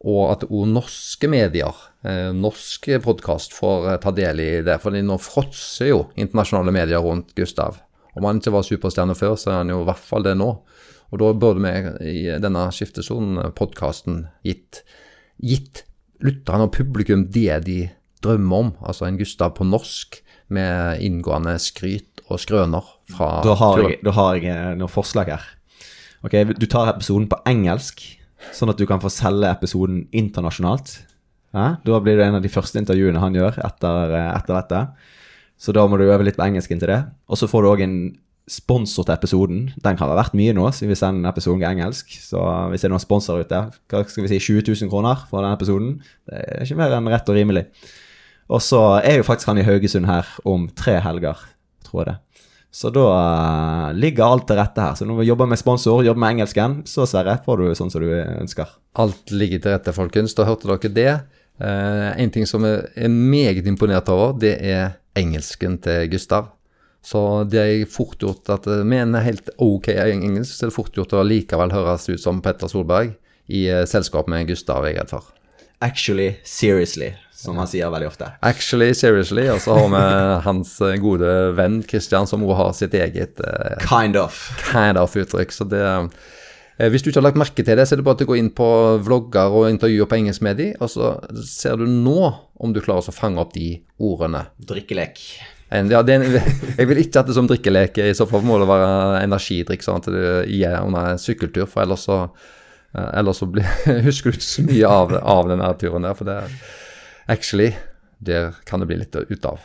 Og 0.07 0.23
at 0.31 0.47
òg 0.47 0.69
norske 0.71 1.29
medier, 1.29 1.75
eh, 2.07 2.31
norsk 2.37 2.87
podkast, 3.03 3.57
får 3.57 3.89
eh, 3.91 4.01
ta 4.05 4.15
del 4.15 4.45
i 4.45 4.51
det. 4.67 4.79
For 4.83 4.95
nå 4.95 5.19
fråtser 5.21 5.91
jo 5.91 6.05
internasjonale 6.15 6.75
medier 6.77 7.03
rundt 7.03 7.35
Gustav. 7.39 7.83
Om 8.15 8.27
han 8.27 8.39
ikke 8.39 8.55
var 8.55 8.67
superstjerne 8.67 9.19
før, 9.19 9.37
så 9.39 9.51
er 9.51 9.63
han 9.65 9.75
jo 9.75 9.83
i 9.83 9.91
hvert 9.91 10.07
fall 10.07 10.27
det 10.27 10.39
nå. 10.39 10.51
Og 11.11 11.19
da 11.19 11.35
burde 11.35 11.67
vi 11.67 12.15
i 12.15 12.39
denne 12.39 12.69
skiftesonen-podkasten 12.75 14.29
gitt, 14.47 14.85
gitt 15.43 15.85
lytterne 16.23 16.69
og 16.69 16.75
publikum 16.77 17.27
det 17.35 17.65
de 17.67 17.81
drømmer 18.23 18.67
om. 18.67 18.75
Altså 18.87 19.09
en 19.09 19.19
Gustav 19.19 19.57
på 19.59 19.67
norsk 19.67 20.21
med 20.51 21.03
inngående 21.05 21.57
skryt 21.63 22.10
og 22.31 22.41
skrøner 22.43 22.87
fra 23.11 23.41
Da 23.45 23.57
har 23.59 23.83
jeg, 23.83 24.01
da 24.07 24.15
har 24.17 24.39
jeg 24.39 24.49
eh, 24.53 24.73
noen 24.79 24.93
forslag 24.93 25.33
her. 25.35 25.47
Ok, 26.25 26.37
Du 26.57 26.67
tar 26.71 26.93
episoden 26.93 27.29
på 27.31 27.39
engelsk, 27.49 28.03
sånn 28.57 28.73
at 28.73 28.81
du 28.81 28.87
kan 28.89 29.01
få 29.03 29.11
selge 29.13 29.51
episoden 29.51 30.05
internasjonalt. 30.17 30.99
Ja? 31.57 31.77
Da 31.85 32.01
blir 32.03 32.19
det 32.21 32.29
en 32.29 32.39
av 32.39 32.45
de 32.45 32.53
første 32.53 32.81
intervjuene 32.81 33.21
han 33.23 33.37
gjør 33.37 33.61
etter, 33.65 34.17
eh, 34.17 34.33
etter 34.37 34.59
dette. 34.61 34.83
Så 35.61 35.75
da 35.77 35.85
må 35.87 35.99
du 36.01 36.07
øve 36.09 36.25
litt 36.25 36.39
på 36.39 36.47
engelsk 36.47 36.73
inntil 36.73 36.93
det. 36.93 37.01
Og 37.29 37.37
så 37.41 37.49
får 37.51 37.63
du 37.63 37.71
òg 37.75 37.83
en 37.85 37.97
sponsor 38.51 39.07
til 39.07 39.15
episoden. 39.15 39.59
Den 39.85 39.99
kan 39.99 40.11
vært 40.11 40.35
mye 40.35 40.55
nå, 40.57 40.65
siden 40.75 40.91
vi 40.91 40.99
sender 40.99 41.31
episoden 41.31 41.61
på 41.63 41.69
engelsk. 41.69 42.15
Så 42.25 42.41
hvis 42.73 42.83
det 42.83 42.89
er 42.89 42.95
noen 42.95 43.03
sponsorer 43.03 43.45
ute, 43.47 43.61
hva 43.93 44.03
skal 44.09 44.25
vi 44.27 44.33
si, 44.33 44.41
20 44.51 44.65
000 44.73 44.91
kroner 44.91 45.27
for 45.31 45.45
den 45.45 45.55
episoden? 45.55 45.93
Det 46.27 46.41
er 46.41 46.65
ikke 46.65 46.81
mer 46.81 46.97
enn 46.97 47.11
rett 47.13 47.29
og 47.29 47.39
rimelig. 47.39 47.67
Og 48.51 48.63
så 48.65 48.81
er 48.99 49.21
jo 49.21 49.27
faktisk 49.29 49.53
han 49.53 49.61
i 49.63 49.67
Haugesund 49.67 50.09
her 50.11 50.27
om 50.49 50.67
tre 50.75 50.97
helger 51.05 51.39
tror 51.91 52.05
jeg 52.05 52.13
det. 52.13 52.47
Så 52.71 52.93
da 52.95 53.03
uh, 53.03 53.97
ligger 53.99 54.31
alt 54.31 54.47
til 54.47 54.59
rette 54.61 54.83
her. 54.85 54.95
Så 54.95 55.07
når 55.07 55.21
vi 55.21 55.27
jobber 55.27 55.49
med 55.51 55.59
sponsor, 55.59 56.05
jobber 56.07 56.23
med 56.23 56.37
engelsken, 56.37 56.79
så 56.87 57.07
Sverre, 57.09 57.41
får 57.45 57.59
du 57.59 57.75
sånn 57.75 57.91
som 57.91 58.05
du 58.05 58.13
ønsker. 58.15 58.71
Alt 59.03 59.35
ligger 59.35 59.63
til 59.63 59.75
rette, 59.75 59.95
folkens. 59.97 60.37
Da 60.39 60.47
hørte 60.47 60.71
dere 60.71 60.95
det. 60.95 61.15
Uh, 61.61 62.15
en 62.15 62.31
ting 62.33 62.47
som 62.49 62.65
jeg 62.65 62.87
er 62.95 63.11
meget 63.11 63.67
imponert 63.69 64.09
over, 64.13 64.37
det 64.39 64.55
er 64.63 64.95
engelsken 65.19 65.81
til 65.83 66.07
Gustav. 66.15 66.55
Så 67.03 67.43
det 67.49 67.61
er 67.65 67.91
fort 67.91 68.21
gjort 68.21 68.49
at 68.53 68.69
med 68.87 69.03
en 69.03 69.19
helt 69.25 69.49
ok 69.59 69.89
engelsk, 69.91 70.53
så 70.53 70.67
er 70.67 70.71
det 70.71 70.77
fort 70.77 70.95
gjort 70.95 71.17
å 71.17 71.25
likevel 71.25 71.73
høres 71.73 72.07
ut 72.13 72.21
som 72.21 72.43
Petter 72.45 72.71
Solberg 72.71 73.17
i 73.51 73.67
uh, 73.73 73.83
selskap 73.89 74.31
med 74.31 74.47
Gustav, 74.53 74.87
jeg 74.87 74.95
er 74.95 75.03
redd 75.03 75.13
for. 75.17 75.33
Actually, 75.83 76.37
seriously, 76.45 77.15
som 77.41 77.57
han 77.57 77.69
sier 77.71 77.89
veldig 77.93 78.11
ofte. 78.11 78.29
Actually, 78.45 78.91
seriously. 78.97 79.47
Og 79.53 79.63
så 79.65 79.77
har 79.79 79.89
vi 79.95 80.03
hans 80.45 80.75
eh, 80.85 80.99
gode 81.01 81.31
venn 81.57 81.81
Christian, 81.89 82.29
som 82.29 82.45
også 82.45 82.59
har 82.59 82.75
sitt 82.77 82.97
eget 82.99 83.41
eh, 83.41 83.79
Kind 83.87 84.19
of. 84.21 84.43
kind 84.69 85.01
of 85.01 85.17
uttrykk. 85.17 85.55
Så 85.57 85.65
det 85.71 85.81
eh, 85.81 86.91
Hvis 86.93 87.05
du 87.05 87.11
ikke 87.11 87.23
har 87.23 87.31
lagt 87.31 87.41
merke 87.41 87.65
til 87.65 87.79
det, 87.81 87.87
så 87.89 87.97
er 87.97 88.03
det 88.03 88.07
bare 88.09 88.21
til 88.21 88.29
å 88.29 88.33
gå 88.35 88.41
inn 88.41 88.53
på 88.57 88.69
vlogger 89.07 89.57
og 89.57 89.71
intervjuer 89.73 90.11
på 90.11 90.21
engelsk 90.21 90.45
med 90.45 90.61
de, 90.61 90.69
og 90.81 90.93
så 90.93 91.15
ser 91.49 91.81
du 91.81 91.89
nå 91.89 92.19
om 92.61 92.77
du 92.77 92.83
klarer 92.85 93.09
å 93.09 93.17
fange 93.17 93.41
opp 93.41 93.57
de 93.57 93.79
ordene. 93.97 94.45
Drikkelek. 94.61 95.25
En, 95.71 95.89
ja, 95.93 96.03
det 96.05 96.17
er 96.17 96.25
en, 96.25 96.55
jeg 96.81 96.89
vil 96.91 97.01
ikke 97.01 97.23
at 97.23 97.29
det 97.29 97.37
er 97.37 97.41
som 97.41 97.49
drikkelek. 97.49 98.01
I 98.05 98.17
så 98.17 98.29
fall 98.29 98.45
må 98.45 98.59
det 98.61 98.69
være 98.69 99.25
energidrikk, 99.25 99.85
sånn 99.87 100.03
at 100.03 100.13
du 100.13 100.21
gir 100.51 100.77
under 100.83 101.15
en 101.15 101.21
sykkeltur. 101.23 101.69
For 101.71 101.87
ellers 101.87 102.05
så, 102.09 102.21
eh, 102.93 103.11
ellers 103.23 103.41
så 103.41 103.49
blir, 103.49 103.65
husker 104.09 104.33
du 104.33 104.41
ikke 104.41 104.51
så 104.51 104.67
mye 104.69 104.93
av, 105.01 105.17
av 105.21 105.49
den 105.53 105.65
turen 105.81 106.09
der. 106.09 106.17
For 106.19 106.29
det 106.29 106.41
actually, 107.29 107.75
der 108.19 108.55
kan 108.65 108.81
det 108.81 108.91
bli 108.91 109.01
litt 109.03 109.17
ut 109.17 109.45
av. 109.49 109.61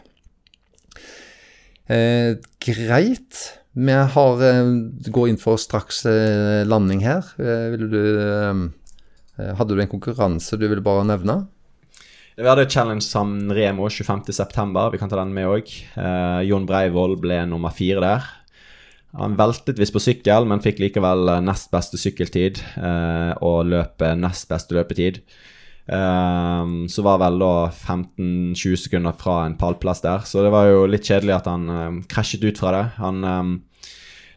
Eh, 1.87 2.35
greit. 2.59 3.41
Vi 3.75 3.91
har, 3.91 4.43
eh, 4.43 4.71
går 5.11 5.29
inn 5.29 5.37
for 5.37 5.57
straks 5.57 6.05
eh, 6.05 6.63
landing 6.65 7.03
her. 7.03 7.27
Eh, 7.37 7.75
du, 7.77 8.71
hadde 9.35 9.75
du 9.75 9.81
en 9.81 9.91
konkurranse 9.91 10.57
du 10.57 10.67
ville 10.67 10.81
bare 10.81 11.03
nevne? 11.05 11.43
Vi 12.35 12.43
hadde 12.43 12.67
Challenge 12.67 13.03
San 13.03 13.51
Remo 13.55 13.87
25.9. 13.87 14.91
Vi 14.91 14.97
kan 14.99 15.07
ta 15.07 15.15
den 15.21 15.31
med 15.31 15.47
òg. 15.47 15.69
Eh, 15.95 16.41
Jon 16.43 16.65
Breivoll 16.67 17.15
ble 17.23 17.45
nummer 17.47 17.71
fire 17.71 18.01
der. 18.03 18.25
Han 19.15 19.37
veltet 19.39 19.79
visst 19.79 19.95
på 19.95 20.01
sykkel, 20.03 20.43
men 20.43 20.59
fikk 20.59 20.81
likevel 20.83 21.29
nest 21.45 21.69
beste 21.71 21.95
sykkeltid 21.95 22.59
eh, 22.75 23.31
og 23.39 23.69
løp 23.71 24.03
eh, 24.03 24.17
nest 24.19 24.49
beste 24.51 24.75
løpetid. 24.75 25.21
Eh, 25.85 26.71
så 26.89 27.05
var 27.05 27.21
vel 27.21 27.37
da 27.41 27.53
15-20 27.69 28.81
sekunder 28.85 29.15
fra 29.19 29.43
en 29.45 29.57
pallplass 29.59 30.01
der, 30.01 30.25
så 30.25 30.41
det 30.45 30.53
var 30.53 30.69
jo 30.71 30.85
litt 30.89 31.05
kjedelig 31.05 31.37
at 31.37 31.49
han 31.51 31.69
eh, 31.69 32.01
krasjet 32.09 32.45
ut 32.45 32.61
fra 32.61 32.73
det. 32.73 32.85
Han 32.97 33.23
eh, 33.23 33.55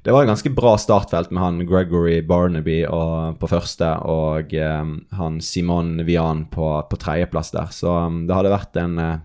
det 0.07 0.15
var 0.15 0.25
et 0.25 0.31
ganske 0.31 0.53
bra 0.55 0.77
startfelt 0.79 1.33
med 1.35 1.43
han 1.43 1.57
Gregory 1.69 2.21
Barnaby 2.25 2.85
og, 2.87 3.35
på 3.41 3.49
første 3.51 3.91
og 4.09 4.55
eh, 4.57 4.93
han 5.19 5.41
Simon 5.45 5.99
Vian 6.07 6.47
på, 6.53 6.71
på 6.89 7.01
tredjeplass 7.01 7.53
der. 7.57 7.73
Så 7.75 7.97
det 8.29 8.37
hadde 8.37 8.55
vært 8.55 8.79
en 8.81 8.97
eh, 9.03 9.19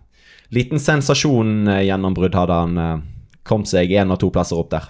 liten 0.55 0.81
sensasjon-gjennombrudd 0.81 2.35
hadde 2.37 2.59
han 2.65 2.75
kommet 2.77 3.09
kom 3.43 3.65
seg 3.67 3.91
én 3.91 4.11
og 4.13 4.21
to 4.21 4.29
plasser 4.31 4.55
opp 4.55 4.69
der. 4.71 4.85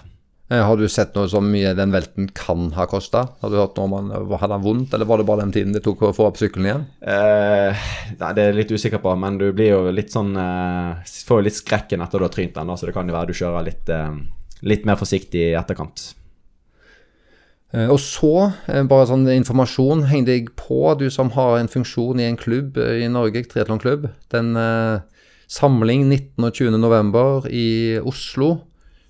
Eh, 0.50 0.60
Har 0.60 0.76
du 0.76 0.84
sett 0.92 1.14
noe 1.16 1.28
så 1.30 1.40
mye 1.40 1.70
den 1.76 1.92
velten 1.94 2.26
kan 2.36 2.66
ha 2.76 2.84
kosta? 2.90 3.22
Har 3.40 3.50
du 3.52 3.56
hørt 3.56 3.78
noe 3.78 3.86
om 3.88 3.94
han 3.96 4.10
hadde 4.38 4.52
han 4.58 4.64
vondt, 4.64 4.92
eller 4.94 5.08
var 5.08 5.18
det 5.22 5.26
bare 5.28 5.40
den 5.46 5.54
tiden 5.54 5.72
det 5.72 5.80
tok 5.86 6.02
å 6.04 6.10
få 6.14 6.26
opp 6.28 6.36
sykkelen 6.40 6.68
igjen? 6.68 6.84
Eh, 7.00 7.86
nei, 8.20 8.32
Det 8.36 8.42
er 8.42 8.50
jeg 8.52 8.58
litt 8.58 8.74
usikker 8.76 9.00
på, 9.00 9.14
men 9.18 9.38
du 9.40 9.46
blir 9.56 9.70
jo 9.72 9.80
litt 9.90 10.12
sånn 10.12 10.34
eh, 10.36 11.00
Får 11.24 11.40
jo 11.40 11.46
litt 11.46 11.56
skrekken 11.56 12.04
etter 12.04 12.20
du 12.20 12.26
har 12.28 12.34
trynt 12.34 12.54
den, 12.58 12.74
så 12.76 12.84
det 12.86 12.92
kan 12.96 13.08
jo 13.08 13.16
være 13.16 13.32
du 13.32 13.38
kjører 13.40 13.64
litt, 13.70 13.88
eh, 13.88 14.12
litt 14.68 14.84
mer 14.84 15.00
forsiktig 15.00 15.46
i 15.48 15.56
etterkant. 15.56 16.10
Eh, 17.72 17.88
Og 17.88 17.98
så, 17.98 18.52
eh, 18.68 18.82
bare 18.84 19.08
sånn 19.08 19.24
informasjon, 19.32 20.04
heng 20.12 20.26
deg 20.28 20.52
på, 20.60 20.92
du 20.98 21.08
som 21.10 21.30
har 21.30 21.56
en 21.58 21.68
funksjon 21.72 22.20
i 22.20 22.28
en 22.28 22.36
klubb 22.36 22.76
eh, 22.76 23.00
i 23.06 23.08
Norge, 23.08 23.46
triatlonklubb. 23.48 24.10
Den 24.30 24.52
eh, 24.60 25.00
samling 25.48 26.04
19. 26.10 26.44
og 26.44 26.52
20. 26.52 26.78
november 26.78 27.48
i 27.48 27.96
Oslo, 28.04 28.60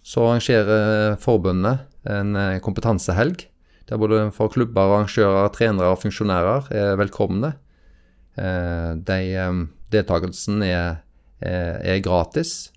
så 0.04 0.26
arrangerer 0.28 1.16
forbundet 1.20 1.86
en 2.04 2.36
eh, 2.36 2.58
kompetansehelg. 2.64 3.46
Der 3.88 4.00
både 4.00 4.26
for 4.32 4.52
klubber, 4.52 4.84
arrangører, 4.84 5.48
trenere 5.52 5.92
og 5.92 6.02
funksjonærer 6.02 6.68
er 6.76 6.98
velkomne. 7.00 7.54
Eh, 8.36 8.90
de, 9.00 9.18
eh, 9.32 9.62
deltakelsen 9.92 10.64
er, 10.66 11.00
er, 11.40 11.80
er 11.80 12.04
gratis. 12.04 12.70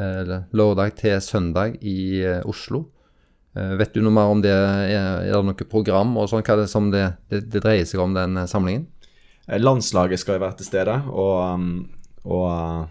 Lørdag 0.00 0.94
til 0.96 1.18
søndag 1.20 1.74
i 1.84 2.22
Oslo. 2.48 2.84
Vet 3.52 3.90
du 3.92 3.98
noe 4.00 4.14
mer 4.14 4.30
om 4.30 4.38
det? 4.40 4.54
Er, 4.54 5.26
det 5.26 5.40
noe 5.44 5.66
program 5.68 6.14
og 6.16 6.28
sånn? 6.30 6.44
Hva 6.46 6.56
det 6.60 6.68
som 6.70 6.86
det, 6.94 7.02
det, 7.28 7.42
det 7.50 7.60
dreier 7.64 7.88
seg 7.90 8.00
om, 8.00 8.14
den 8.14 8.38
samlingen? 8.48 8.86
Landslaget 9.50 10.22
skal 10.22 10.38
jo 10.38 10.44
være 10.44 10.60
til 10.60 10.68
stede, 10.70 10.94
og, 11.10 11.34
um, 11.58 11.66
og 12.22 12.86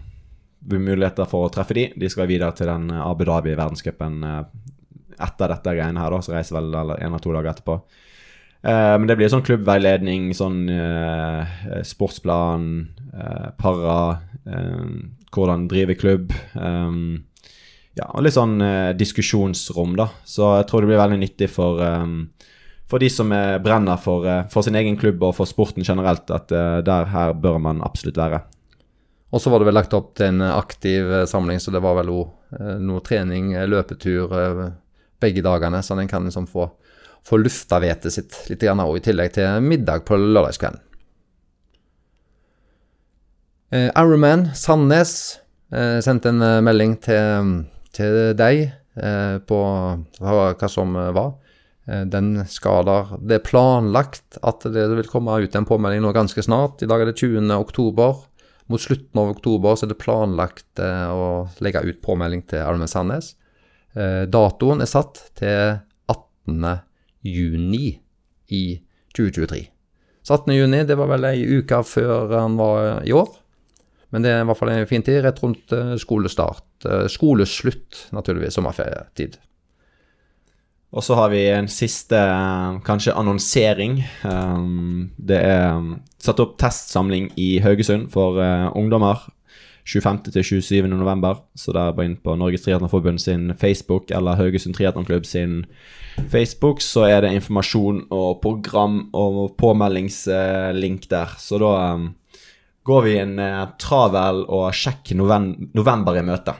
muligheter 0.68 1.28
for 1.30 1.46
å 1.46 1.52
treffe 1.52 1.74
de. 1.76 1.88
De 1.96 2.10
skal 2.12 2.28
videre 2.30 2.52
til 2.56 2.68
den 2.68 2.90
uh, 2.92 3.06
Abu 3.08 3.24
Dhabi-verdenscupen 3.28 4.20
uh, 4.26 4.42
etter 5.20 5.52
dette 5.52 5.74
greiene 5.76 6.00
her, 6.00 6.12
da, 6.12 6.20
så 6.24 6.34
reiser 6.34 6.56
vel 6.56 6.74
en 6.74 7.10
eller 7.10 7.22
to 7.22 7.32
dager 7.34 7.52
etterpå. 7.52 7.74
Eh, 8.60 8.94
men 9.00 9.08
det 9.08 9.16
blir 9.16 9.30
sånn 9.32 9.44
klubbveiledning, 9.44 10.30
sånn 10.36 10.62
eh, 10.72 11.58
sportsplan, 11.86 12.66
eh, 13.12 13.48
para, 13.60 13.96
eh, 14.44 14.86
hvordan 15.32 15.66
drive 15.70 15.96
klubb. 16.00 16.32
eh, 16.56 16.96
ja, 17.98 18.06
og 18.14 18.24
litt 18.24 18.36
sånn 18.36 18.60
eh, 18.64 18.92
diskusjonsrom, 18.96 19.96
da. 20.00 20.10
Så 20.24 20.54
jeg 20.58 20.68
tror 20.70 20.84
det 20.84 20.92
blir 20.92 21.02
veldig 21.02 21.20
nyttig 21.20 21.50
for, 21.52 21.80
eh, 21.84 22.48
for 22.88 23.02
de 23.02 23.10
som 23.12 23.32
eh, 23.32 23.58
brenner 23.64 24.00
for, 24.00 24.24
eh, 24.28 24.44
for 24.52 24.64
sin 24.64 24.78
egen 24.80 24.96
klubb 25.00 25.22
og 25.24 25.36
for 25.40 25.48
sporten 25.48 25.84
generelt, 25.84 26.30
at 26.32 26.52
eh, 26.52 26.80
der 26.86 27.12
her 27.12 27.36
bør 27.36 27.60
man 27.60 27.84
absolutt 27.84 28.20
være. 28.20 28.44
Og 29.30 29.42
så 29.42 29.50
var 29.52 29.62
det 29.62 29.68
vel 29.70 29.78
lagt 29.78 29.94
opp 29.94 30.12
til 30.18 30.32
en 30.32 30.44
eh, 30.44 30.56
aktiv 30.56 31.10
eh, 31.20 31.26
samling, 31.30 31.60
så 31.62 31.72
det 31.74 31.82
var 31.84 31.98
vel 32.00 32.12
òg 32.14 32.36
noe 32.82 33.02
trening, 33.06 33.52
eh, 33.54 33.68
løpetur, 33.70 34.32
eh, 34.34 34.62
begge 35.22 35.44
dagene, 35.46 35.82
så 35.86 35.98
en 35.98 36.10
kan 36.10 36.26
liksom 36.26 36.48
få, 36.50 36.66
få 37.26 37.38
lufta 37.38 37.78
vettet 37.82 38.14
sitt 38.16 38.38
litt 38.50 38.64
grann 38.64 38.82
også, 38.82 38.98
i 38.98 39.04
tillegg 39.10 39.34
til 39.36 39.60
middag 39.62 40.06
på 40.08 40.18
lørdagskvelden. 40.18 40.82
Eh, 43.70 43.86
Ironman 43.94 44.48
Sandnes 44.58 45.38
eh, 45.70 46.00
sendte 46.02 46.32
en 46.32 46.42
eh, 46.42 46.58
melding 46.66 46.96
til, 47.04 47.52
til 47.94 48.16
deg 48.34 48.64
eh, 48.66 49.36
på 49.46 49.60
hva, 50.18 50.70
som 50.72 50.96
eh, 50.98 51.12
var. 51.14 51.36
Eh, 51.86 52.02
den 52.10 52.32
skader 52.50 53.14
Det 53.22 53.38
er 53.38 53.46
planlagt 53.46 54.40
at 54.42 54.66
det 54.66 54.88
vil 54.98 55.10
komme 55.12 55.38
ut 55.38 55.54
en 55.54 55.68
påmelding 55.68 56.02
nå 56.02 56.10
ganske 56.16 56.42
snart. 56.42 56.82
I 56.82 56.90
dag 56.90 57.04
er 57.04 57.12
det 57.12 57.20
20. 57.22 57.46
oktober. 57.60 58.24
Mot 58.70 58.80
slutten 58.80 59.18
av 59.18 59.32
oktober 59.32 59.74
så 59.74 59.86
er 59.86 59.92
det 59.92 59.98
planlagt 59.98 60.78
eh, 60.82 61.10
å 61.10 61.48
legge 61.64 61.82
ut 61.88 61.98
påmelding 62.04 62.44
til 62.50 62.62
Ironman 62.62 62.90
Sandnes. 62.90 63.32
Eh, 63.98 64.22
datoen 64.30 64.84
er 64.84 64.90
satt 64.90 65.18
til 65.40 65.80
18. 66.06 66.78
juni 67.26 67.96
i 68.54 68.64
2023. 69.16 69.64
Så 70.22 70.36
18. 70.36 70.54
juni, 70.54 70.84
det 70.86 70.98
var 71.00 71.10
vel 71.10 71.26
ei 71.32 71.42
uke 71.58 71.82
før 71.82 72.30
han 72.36 72.58
var 72.60 73.02
i 73.02 73.14
år. 73.16 73.32
Men 74.14 74.22
det 74.22 74.34
er 74.34 74.44
i 74.44 74.46
hvert 74.46 74.58
fall 74.58 74.72
en 74.74 74.88
fin 74.90 75.02
tid, 75.06 75.22
rett 75.26 75.42
rundt 75.42 75.74
eh, 75.74 75.96
skolestart. 75.98 76.66
Skoleslutt, 77.10 78.06
naturligvis, 78.14 78.54
sommerferietid. 78.54 79.40
Og 80.90 81.04
så 81.06 81.14
har 81.14 81.30
vi 81.30 81.44
en 81.46 81.68
siste 81.70 82.18
eh, 82.18 82.78
kanskje 82.86 83.14
annonsering. 83.14 84.00
Um, 84.26 85.10
det 85.18 85.38
er 85.38 85.76
um, 85.76 85.92
satt 86.18 86.42
opp 86.42 86.56
testsamling 86.58 87.28
i 87.38 87.60
Haugesund 87.62 88.08
for 88.10 88.40
eh, 88.42 88.66
ungdommer. 88.74 89.28
25. 89.86 90.18
til 90.34 90.44
27. 90.44 90.88
november. 90.90 91.44
Så 91.54 91.72
der 91.72 91.94
bare 91.94 92.10
inn 92.10 92.18
på 92.18 92.34
Norges 92.38 92.66
Triatlonforbund 92.66 93.22
sin 93.22 93.54
Facebook 93.58 94.10
eller 94.10 94.38
Haugesund 94.38 94.74
Triatlonklubb 94.74 95.26
sin 95.26 95.64
Facebook, 96.30 96.82
så 96.82 97.06
er 97.08 97.22
det 97.22 97.34
informasjon 97.34 98.04
og 98.10 98.40
program 98.42 99.04
og 99.14 99.54
påmeldingslink 99.58 101.08
der. 101.10 101.38
Så 101.38 101.58
da 101.62 101.94
um, 101.94 102.10
går 102.82 103.06
vi 103.06 103.16
en 103.22 103.38
eh, 103.38 103.64
travel 103.78 104.44
og 104.48 104.74
sjekk 104.74 105.14
november 105.14 106.18
i 106.18 106.26
møte. 106.26 106.58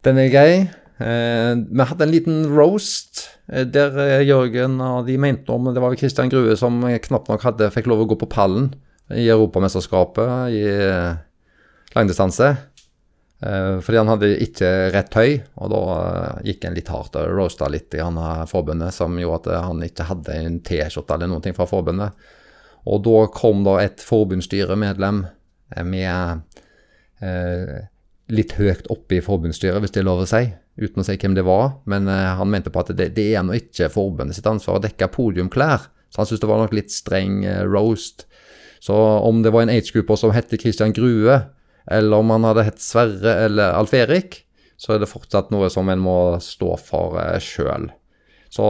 Den 0.00 0.16
er 0.16 0.32
grei. 0.32 0.52
Eh, 1.00 1.54
vi 1.70 1.84
hadde 1.88 2.04
en 2.04 2.12
liten 2.12 2.40
roast 2.52 3.22
eh, 3.48 3.64
der 3.64 3.94
eh, 4.02 4.24
Jørgen 4.28 4.76
og 4.84 5.06
de 5.06 5.14
mente 5.16 5.48
om 5.54 5.70
Det 5.72 5.80
var 5.80 5.96
Kristian 5.96 6.28
Grue 6.28 6.52
som 6.60 6.82
knapt 6.84 7.30
nok 7.30 7.46
hadde, 7.46 7.70
fikk 7.72 7.88
lov 7.88 8.04
å 8.04 8.08
gå 8.10 8.18
på 8.20 8.28
pallen 8.28 8.74
i 9.10 9.24
Europamesterskapet 9.32 10.52
i 10.54 10.60
langdistanse. 11.96 12.52
Fordi 13.40 13.98
han 13.98 14.10
hadde 14.12 14.28
ikke 14.44 14.68
rett 14.94 15.16
høy, 15.18 15.32
og 15.58 15.72
da 15.72 15.80
gikk 16.46 16.68
en 16.68 16.76
litt 16.76 16.92
hardt 16.92 17.16
og 17.18 17.32
roasta 17.32 17.66
litt 17.72 17.96
i 17.96 18.04
han 18.04 18.20
forbundet, 18.46 18.94
som 18.94 19.16
gjorde 19.18 19.56
at 19.56 19.64
han 19.66 19.82
ikke 19.82 20.06
hadde 20.12 20.36
en 20.36 20.60
T-skjorte 20.62 21.16
eller 21.16 21.42
ting 21.42 21.56
fra 21.56 21.66
forbundet. 21.66 22.14
Og 22.86 23.02
da 23.02 23.24
kom 23.34 23.64
da 23.66 23.80
et 23.82 24.04
forbundsstyremedlem 24.04 25.24
med 25.90 26.60
eh, 27.24 27.76
litt 28.30 28.54
høyt 28.58 28.88
oppe 28.92 29.18
i 29.18 29.24
forbundsstyret, 29.24 29.82
hvis 29.82 29.94
det 29.94 30.04
er 30.04 30.08
lov 30.08 30.22
å 30.24 30.28
si, 30.28 30.44
uten 30.80 31.02
å 31.02 31.06
si 31.06 31.16
hvem 31.20 31.36
det 31.36 31.44
var. 31.46 31.76
Men 31.90 32.08
eh, 32.10 32.32
han 32.38 32.50
mente 32.52 32.72
på 32.72 32.82
at 32.82 32.92
det, 32.96 33.12
det 33.16 33.30
er 33.34 33.46
nå 33.46 33.56
ikke 33.58 33.90
forbundet 33.92 34.38
sitt 34.38 34.48
ansvar 34.50 34.78
å 34.78 34.84
dekke 34.84 35.10
podiumklær. 35.14 35.88
Så 36.10 36.22
han 36.22 36.28
syntes 36.28 36.42
det 36.42 36.50
var 36.50 36.62
nok 36.64 36.76
litt 36.76 36.92
streng 36.94 37.44
eh, 37.46 37.62
roast. 37.68 38.26
Så 38.80 38.96
om 38.96 39.42
det 39.44 39.52
var 39.54 39.66
en 39.66 39.72
age-grupper 39.72 40.18
som 40.18 40.34
het 40.34 40.52
Christian 40.56 40.94
Grue, 40.96 41.42
eller 41.90 42.22
om 42.22 42.32
han 42.32 42.46
hadde 42.48 42.66
hett 42.66 42.82
Sverre 42.82 43.36
eller 43.46 43.76
Alf 43.76 43.92
Erik, 43.96 44.42
så 44.80 44.94
er 44.94 45.02
det 45.02 45.10
fortsatt 45.10 45.50
noe 45.52 45.68
som 45.72 45.88
en 45.92 46.00
må 46.00 46.18
stå 46.42 46.74
for 46.80 47.18
eh, 47.20 47.36
sjøl. 47.44 47.90
Så 48.50 48.64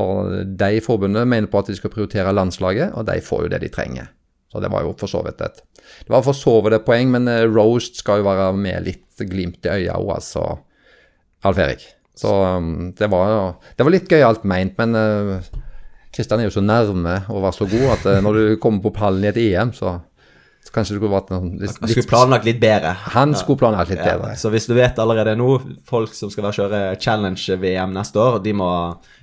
de 0.44 0.80
forbundet 0.84 1.28
mener 1.30 1.48
på 1.48 1.62
at 1.62 1.70
de 1.70 1.76
skal 1.78 1.92
prioritere 1.94 2.34
landslaget, 2.36 2.92
og 2.98 3.06
de 3.08 3.20
får 3.24 3.46
jo 3.46 3.52
det 3.54 3.62
de 3.62 3.70
trenger. 3.72 4.10
Så 4.50 4.60
det 4.60 4.68
var 4.72 4.82
jo 4.84 4.92
for 4.98 5.08
så 5.08 5.22
vidt 5.24 5.40
et 5.46 5.62
Det 5.80 6.10
var 6.10 6.24
for 6.26 6.36
så 6.36 6.58
vidt 6.60 6.74
et 6.76 6.84
poeng, 6.84 7.14
men 7.14 7.30
roast 7.54 8.02
skal 8.02 8.20
jo 8.20 8.26
være 8.26 8.50
med 8.58 8.84
litt 8.84 9.22
glimt 9.30 9.64
i 9.64 9.72
øya 9.78 9.96
òg, 9.96 10.10
altså. 10.18 10.44
Alf 11.46 11.58
Erik. 11.58 11.86
Så 12.20 12.34
um, 12.58 12.90
det 12.96 13.08
var 13.08 13.56
Det 13.76 13.86
var 13.86 13.94
litt 13.94 14.10
gøyalt 14.10 14.44
meint, 14.48 14.76
men 14.80 14.94
Kristian 16.12 16.40
uh, 16.40 16.44
er 16.44 16.50
jo 16.50 16.56
så 16.58 16.64
nærme 16.64 17.22
å 17.32 17.40
være 17.40 17.56
så 17.56 17.68
god 17.70 17.88
at 17.96 18.06
uh, 18.10 18.20
når 18.24 18.38
du 18.38 18.44
kommer 18.62 18.84
på 18.84 18.94
pallen 19.00 19.24
i 19.24 19.32
et 19.32 19.42
EM, 19.48 19.74
så 19.76 19.98
så 20.60 20.74
kanskje 20.74 20.94
det 20.94 20.98
skulle 21.00 21.14
vært 21.14 21.30
noe 21.32 21.46
litt, 21.56 21.78
Han 21.80 21.88
skulle 21.88 22.08
planlagt 22.10 22.44
litt 22.44 22.58
bedre. 22.60 22.90
Han 23.14 23.32
skulle 23.38 23.58
planlagt 23.62 23.92
litt 23.94 24.02
bedre. 24.04 24.34
så 24.36 24.50
hvis 24.52 24.68
du 24.68 24.74
vet 24.76 24.98
allerede 25.00 25.32
nå, 25.38 25.54
folk 25.88 26.12
som 26.14 26.30
skal 26.32 26.46
være 26.46 26.58
kjøre 26.58 26.80
challenge-VM 27.00 27.94
neste 27.96 28.20
år, 28.20 28.38
de 28.44 28.52
må, 28.60 28.68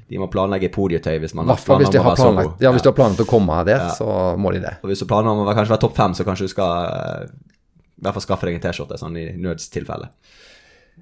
de 0.10 0.22
må 0.22 0.30
planlegge 0.34 0.72
podietøy 0.74 1.20
hvis 1.22 1.36
man 1.38 1.52
har 1.52 1.62
planer 1.62 1.86
hvis 1.86 1.94
de 1.94 2.02
har 2.02 2.18
planlagt, 2.18 2.64
ja, 2.64 2.74
hvis 2.74 2.86
de 2.86 2.90
har 2.90 2.98
planlagt 2.98 3.22
å 3.22 3.30
komme 3.30 3.60
der, 3.70 3.86
ja. 3.86 3.94
så 3.94 4.34
må 4.42 4.56
de 4.56 4.64
det. 4.66 4.74
Og 4.82 4.90
hvis 4.92 5.06
du 5.06 5.08
planer 5.10 5.30
om 5.30 5.46
å 5.46 5.54
kanskje 5.54 5.76
være 5.76 5.86
topp 5.86 5.96
fem, 6.00 6.18
så 6.18 6.26
kanskje 6.26 6.50
du 6.50 6.56
skal 6.56 6.74
uh, 6.90 7.30
i 7.30 8.06
hvert 8.06 8.18
fall 8.18 8.26
skaffe 8.26 8.50
deg 8.50 8.58
en 8.58 8.66
T-skjorte, 8.66 8.98
sånn 9.00 9.22
i 9.22 9.30
nødstilfelle. 9.38 10.10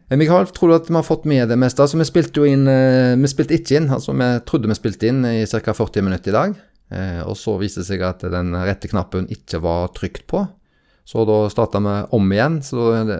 Eh, 0.10 0.18
Mikael, 0.18 0.46
tror 0.54 0.70
du 0.70 0.76
at 0.78 0.90
vi 0.90 0.98
har 0.98 1.06
fått 1.06 1.26
med 1.26 1.50
det 1.50 1.58
meste? 1.58 1.82
Altså, 1.82 1.98
Vi 1.98 2.06
spilte 2.06 2.42
jo 2.42 2.50
inn, 2.50 2.68
uh, 2.70 3.18
vi 3.18 3.32
spilte 3.32 3.58
ikke 3.58 3.80
inn, 3.80 3.90
altså 3.90 4.14
vi 4.14 4.28
trodde 4.46 4.70
vi 4.70 4.78
spilte 4.78 5.10
inn 5.10 5.24
i 5.26 5.46
ca. 5.50 5.74
40 5.74 6.06
minutter 6.06 6.30
i 6.30 6.36
dag. 6.36 6.60
Eh, 6.94 7.22
og 7.26 7.34
så 7.34 7.56
viste 7.58 7.82
det 7.82 7.88
seg 7.88 8.04
at 8.06 8.22
den 8.30 8.54
rette 8.54 8.90
knappen 8.92 9.26
ikke 9.34 9.58
var 9.64 9.90
trykt 9.96 10.28
på. 10.30 10.44
Så 11.06 11.26
da 11.26 11.40
starta 11.50 11.82
vi 11.82 11.96
om 12.14 12.32
igjen. 12.32 12.60
Så 12.62 12.92
det, 13.10 13.18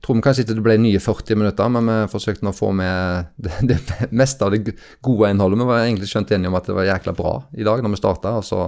tror 0.00 0.16
vi 0.16 0.24
kanskje 0.24 0.46
ikke 0.46 0.56
det 0.56 0.64
ble 0.64 0.78
nye 0.80 1.02
40 1.02 1.40
minutter, 1.42 1.68
men 1.72 1.90
vi 1.90 1.98
forsøkte 2.12 2.48
å 2.48 2.56
få 2.56 2.72
med 2.76 3.28
det, 3.36 3.60
det 3.68 4.08
meste 4.16 4.46
av 4.46 4.56
det 4.56 4.76
gode 5.04 5.30
innholdet. 5.30 5.60
Vi 5.60 5.68
var 5.68 5.84
egentlig 5.84 6.08
skjønt 6.08 6.32
enige 6.32 6.52
om 6.52 6.56
at 6.56 6.70
det 6.70 6.78
var 6.78 6.88
jækla 6.88 7.16
bra 7.16 7.34
i 7.52 7.66
dag 7.68 7.84
når 7.84 7.92
vi 7.92 8.00
starta, 8.00 8.38
og 8.40 8.48
så, 8.48 8.62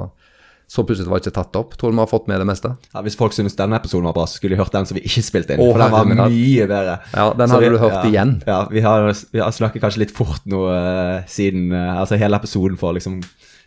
så 0.69 0.82
plutselig 0.85 1.09
var 1.09 1.16
det 1.16 1.31
ikke 1.31 1.39
tatt 1.39 1.57
opp. 1.57 1.77
Tror 1.81 1.93
du 1.93 1.97
vi 1.97 2.03
har 2.03 2.11
fått 2.11 2.27
med 2.28 2.43
det 2.43 2.45
meste? 2.45 2.74
Ja, 2.93 3.01
Hvis 3.01 3.16
folk 3.16 3.32
synes 3.32 3.57
denne 3.57 3.78
episoden 3.81 4.05
var 4.05 4.12
bra, 4.19 4.27
så 4.28 4.36
skulle 4.36 4.53
de 4.53 4.61
hørt 4.61 4.74
den 4.74 4.85
som 4.85 4.99
vi 4.99 5.03
ikke 5.09 5.23
spilte 5.24 5.55
inn. 5.57 5.62
Åh, 5.65 5.70
for 5.73 5.81
den 5.81 5.95
var 5.95 6.28
mye 6.28 6.66
bedre. 6.69 6.97
Ja, 7.15 7.24
Den 7.39 7.55
har 7.55 7.65
du 7.65 7.78
hørt 7.81 7.97
ja, 7.97 8.03
igjen. 8.11 8.35
Ja, 8.45 8.59
vi 8.69 8.82
har, 8.85 9.09
vi 9.32 9.40
har 9.40 9.55
snakket 9.57 9.81
kanskje 9.81 10.03
litt 10.05 10.12
fort 10.12 10.45
nå 10.45 10.66
uh, 10.69 11.24
siden 11.24 11.73
uh, 11.73 11.97
Altså 12.03 12.20
hele 12.20 12.36
episoden 12.36 12.77
for 12.77 12.93
liksom 12.93 13.23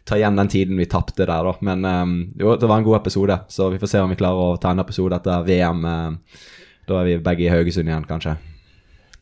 ta 0.05 0.19
igjen 0.19 0.37
den 0.37 0.49
tiden 0.53 0.77
vi 0.77 0.85
tapte 0.89 1.25
der, 1.25 1.41
da. 1.49 1.55
Men 1.65 1.89
um, 1.89 2.13
jo, 2.37 2.53
det 2.61 2.69
var 2.69 2.77
en 2.77 2.85
god 2.85 2.99
episode, 2.99 3.39
så 3.49 3.71
vi 3.73 3.81
får 3.81 3.93
se 3.95 4.05
om 4.05 4.13
vi 4.13 4.19
klarer 4.21 4.53
å 4.53 4.61
ta 4.61 4.75
en 4.75 4.85
episode 4.85 5.17
etter 5.17 5.49
VM. 5.49 5.81
Uh, 5.81 6.45
da 6.85 7.01
er 7.01 7.09
vi 7.09 7.17
begge 7.25 7.47
i 7.47 7.51
Haugesund 7.53 7.89
igjen, 7.89 8.05
kanskje. 8.05 8.37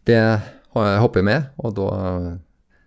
Det 0.08 0.20
hopper 0.76 1.24
jeg 1.24 1.30
med, 1.32 1.50
og 1.64 1.74
da 1.80 1.90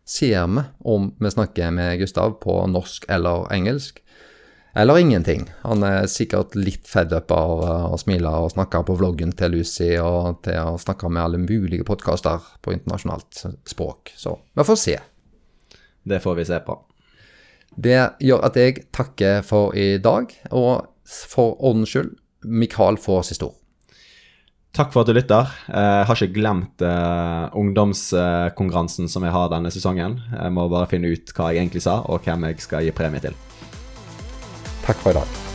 ser 0.08 0.46
vi 0.52 0.68
om 0.84 1.10
vi 1.16 1.32
snakker 1.32 1.72
med 1.72 1.96
Gustav 2.00 2.36
på 2.44 2.60
norsk 2.68 3.08
eller 3.12 3.48
engelsk. 3.56 4.02
Eller 4.74 4.98
ingenting. 4.98 5.50
Han 5.62 5.84
er 5.84 6.06
sikkert 6.08 6.54
litt 6.56 6.88
fed 6.88 7.12
up 7.12 7.32
av 7.36 7.64
å 7.92 7.98
smile 8.00 8.30
og 8.40 8.54
snakke 8.54 8.80
på 8.88 8.96
vloggen 8.96 9.34
til 9.36 9.58
Lucy 9.58 9.90
og 10.00 10.40
til 10.46 10.56
å 10.62 10.78
snakke 10.80 11.10
med 11.12 11.22
alle 11.26 11.40
mulige 11.42 11.84
podkaster 11.84 12.40
på 12.64 12.72
internasjonalt 12.72 13.42
språk. 13.68 14.14
Så 14.16 14.38
vi 14.56 14.64
får 14.64 14.80
se. 14.80 14.96
Det 16.02 16.22
får 16.24 16.40
vi 16.40 16.48
se 16.48 16.62
på. 16.64 16.78
Det 17.72 18.00
gjør 18.24 18.48
at 18.48 18.56
jeg 18.56 18.86
takker 18.92 19.44
for 19.46 19.76
i 19.76 19.96
dag, 20.02 20.32
og 20.52 20.88
for 21.04 21.56
ordens 21.60 21.92
skyld, 21.92 22.16
Mikael 22.42 22.98
får 23.00 23.28
siste 23.28 23.48
ord. 23.48 23.58
Takk 24.72 24.88
for 24.94 25.04
at 25.04 25.12
du 25.12 25.12
lytter. 25.12 25.52
Jeg 25.68 26.08
har 26.08 26.16
ikke 26.16 26.40
glemt 26.40 26.80
uh, 26.80 27.52
ungdomskonkurransen 27.60 29.08
som 29.12 29.24
jeg 29.28 29.36
har 29.36 29.52
denne 29.52 29.72
sesongen. 29.72 30.16
Jeg 30.32 30.56
må 30.56 30.64
bare 30.72 30.88
finne 30.88 31.12
ut 31.12 31.36
hva 31.36 31.52
jeg 31.52 31.66
egentlig 31.66 31.84
sa, 31.84 32.00
og 32.08 32.24
hvem 32.24 32.48
jeg 32.48 32.64
skal 32.64 32.88
gi 32.88 32.96
premie 32.96 33.20
til. 33.20 33.36
Takk 34.82 34.96
for 34.96 35.10
i 35.10 35.14
dag. 35.14 35.51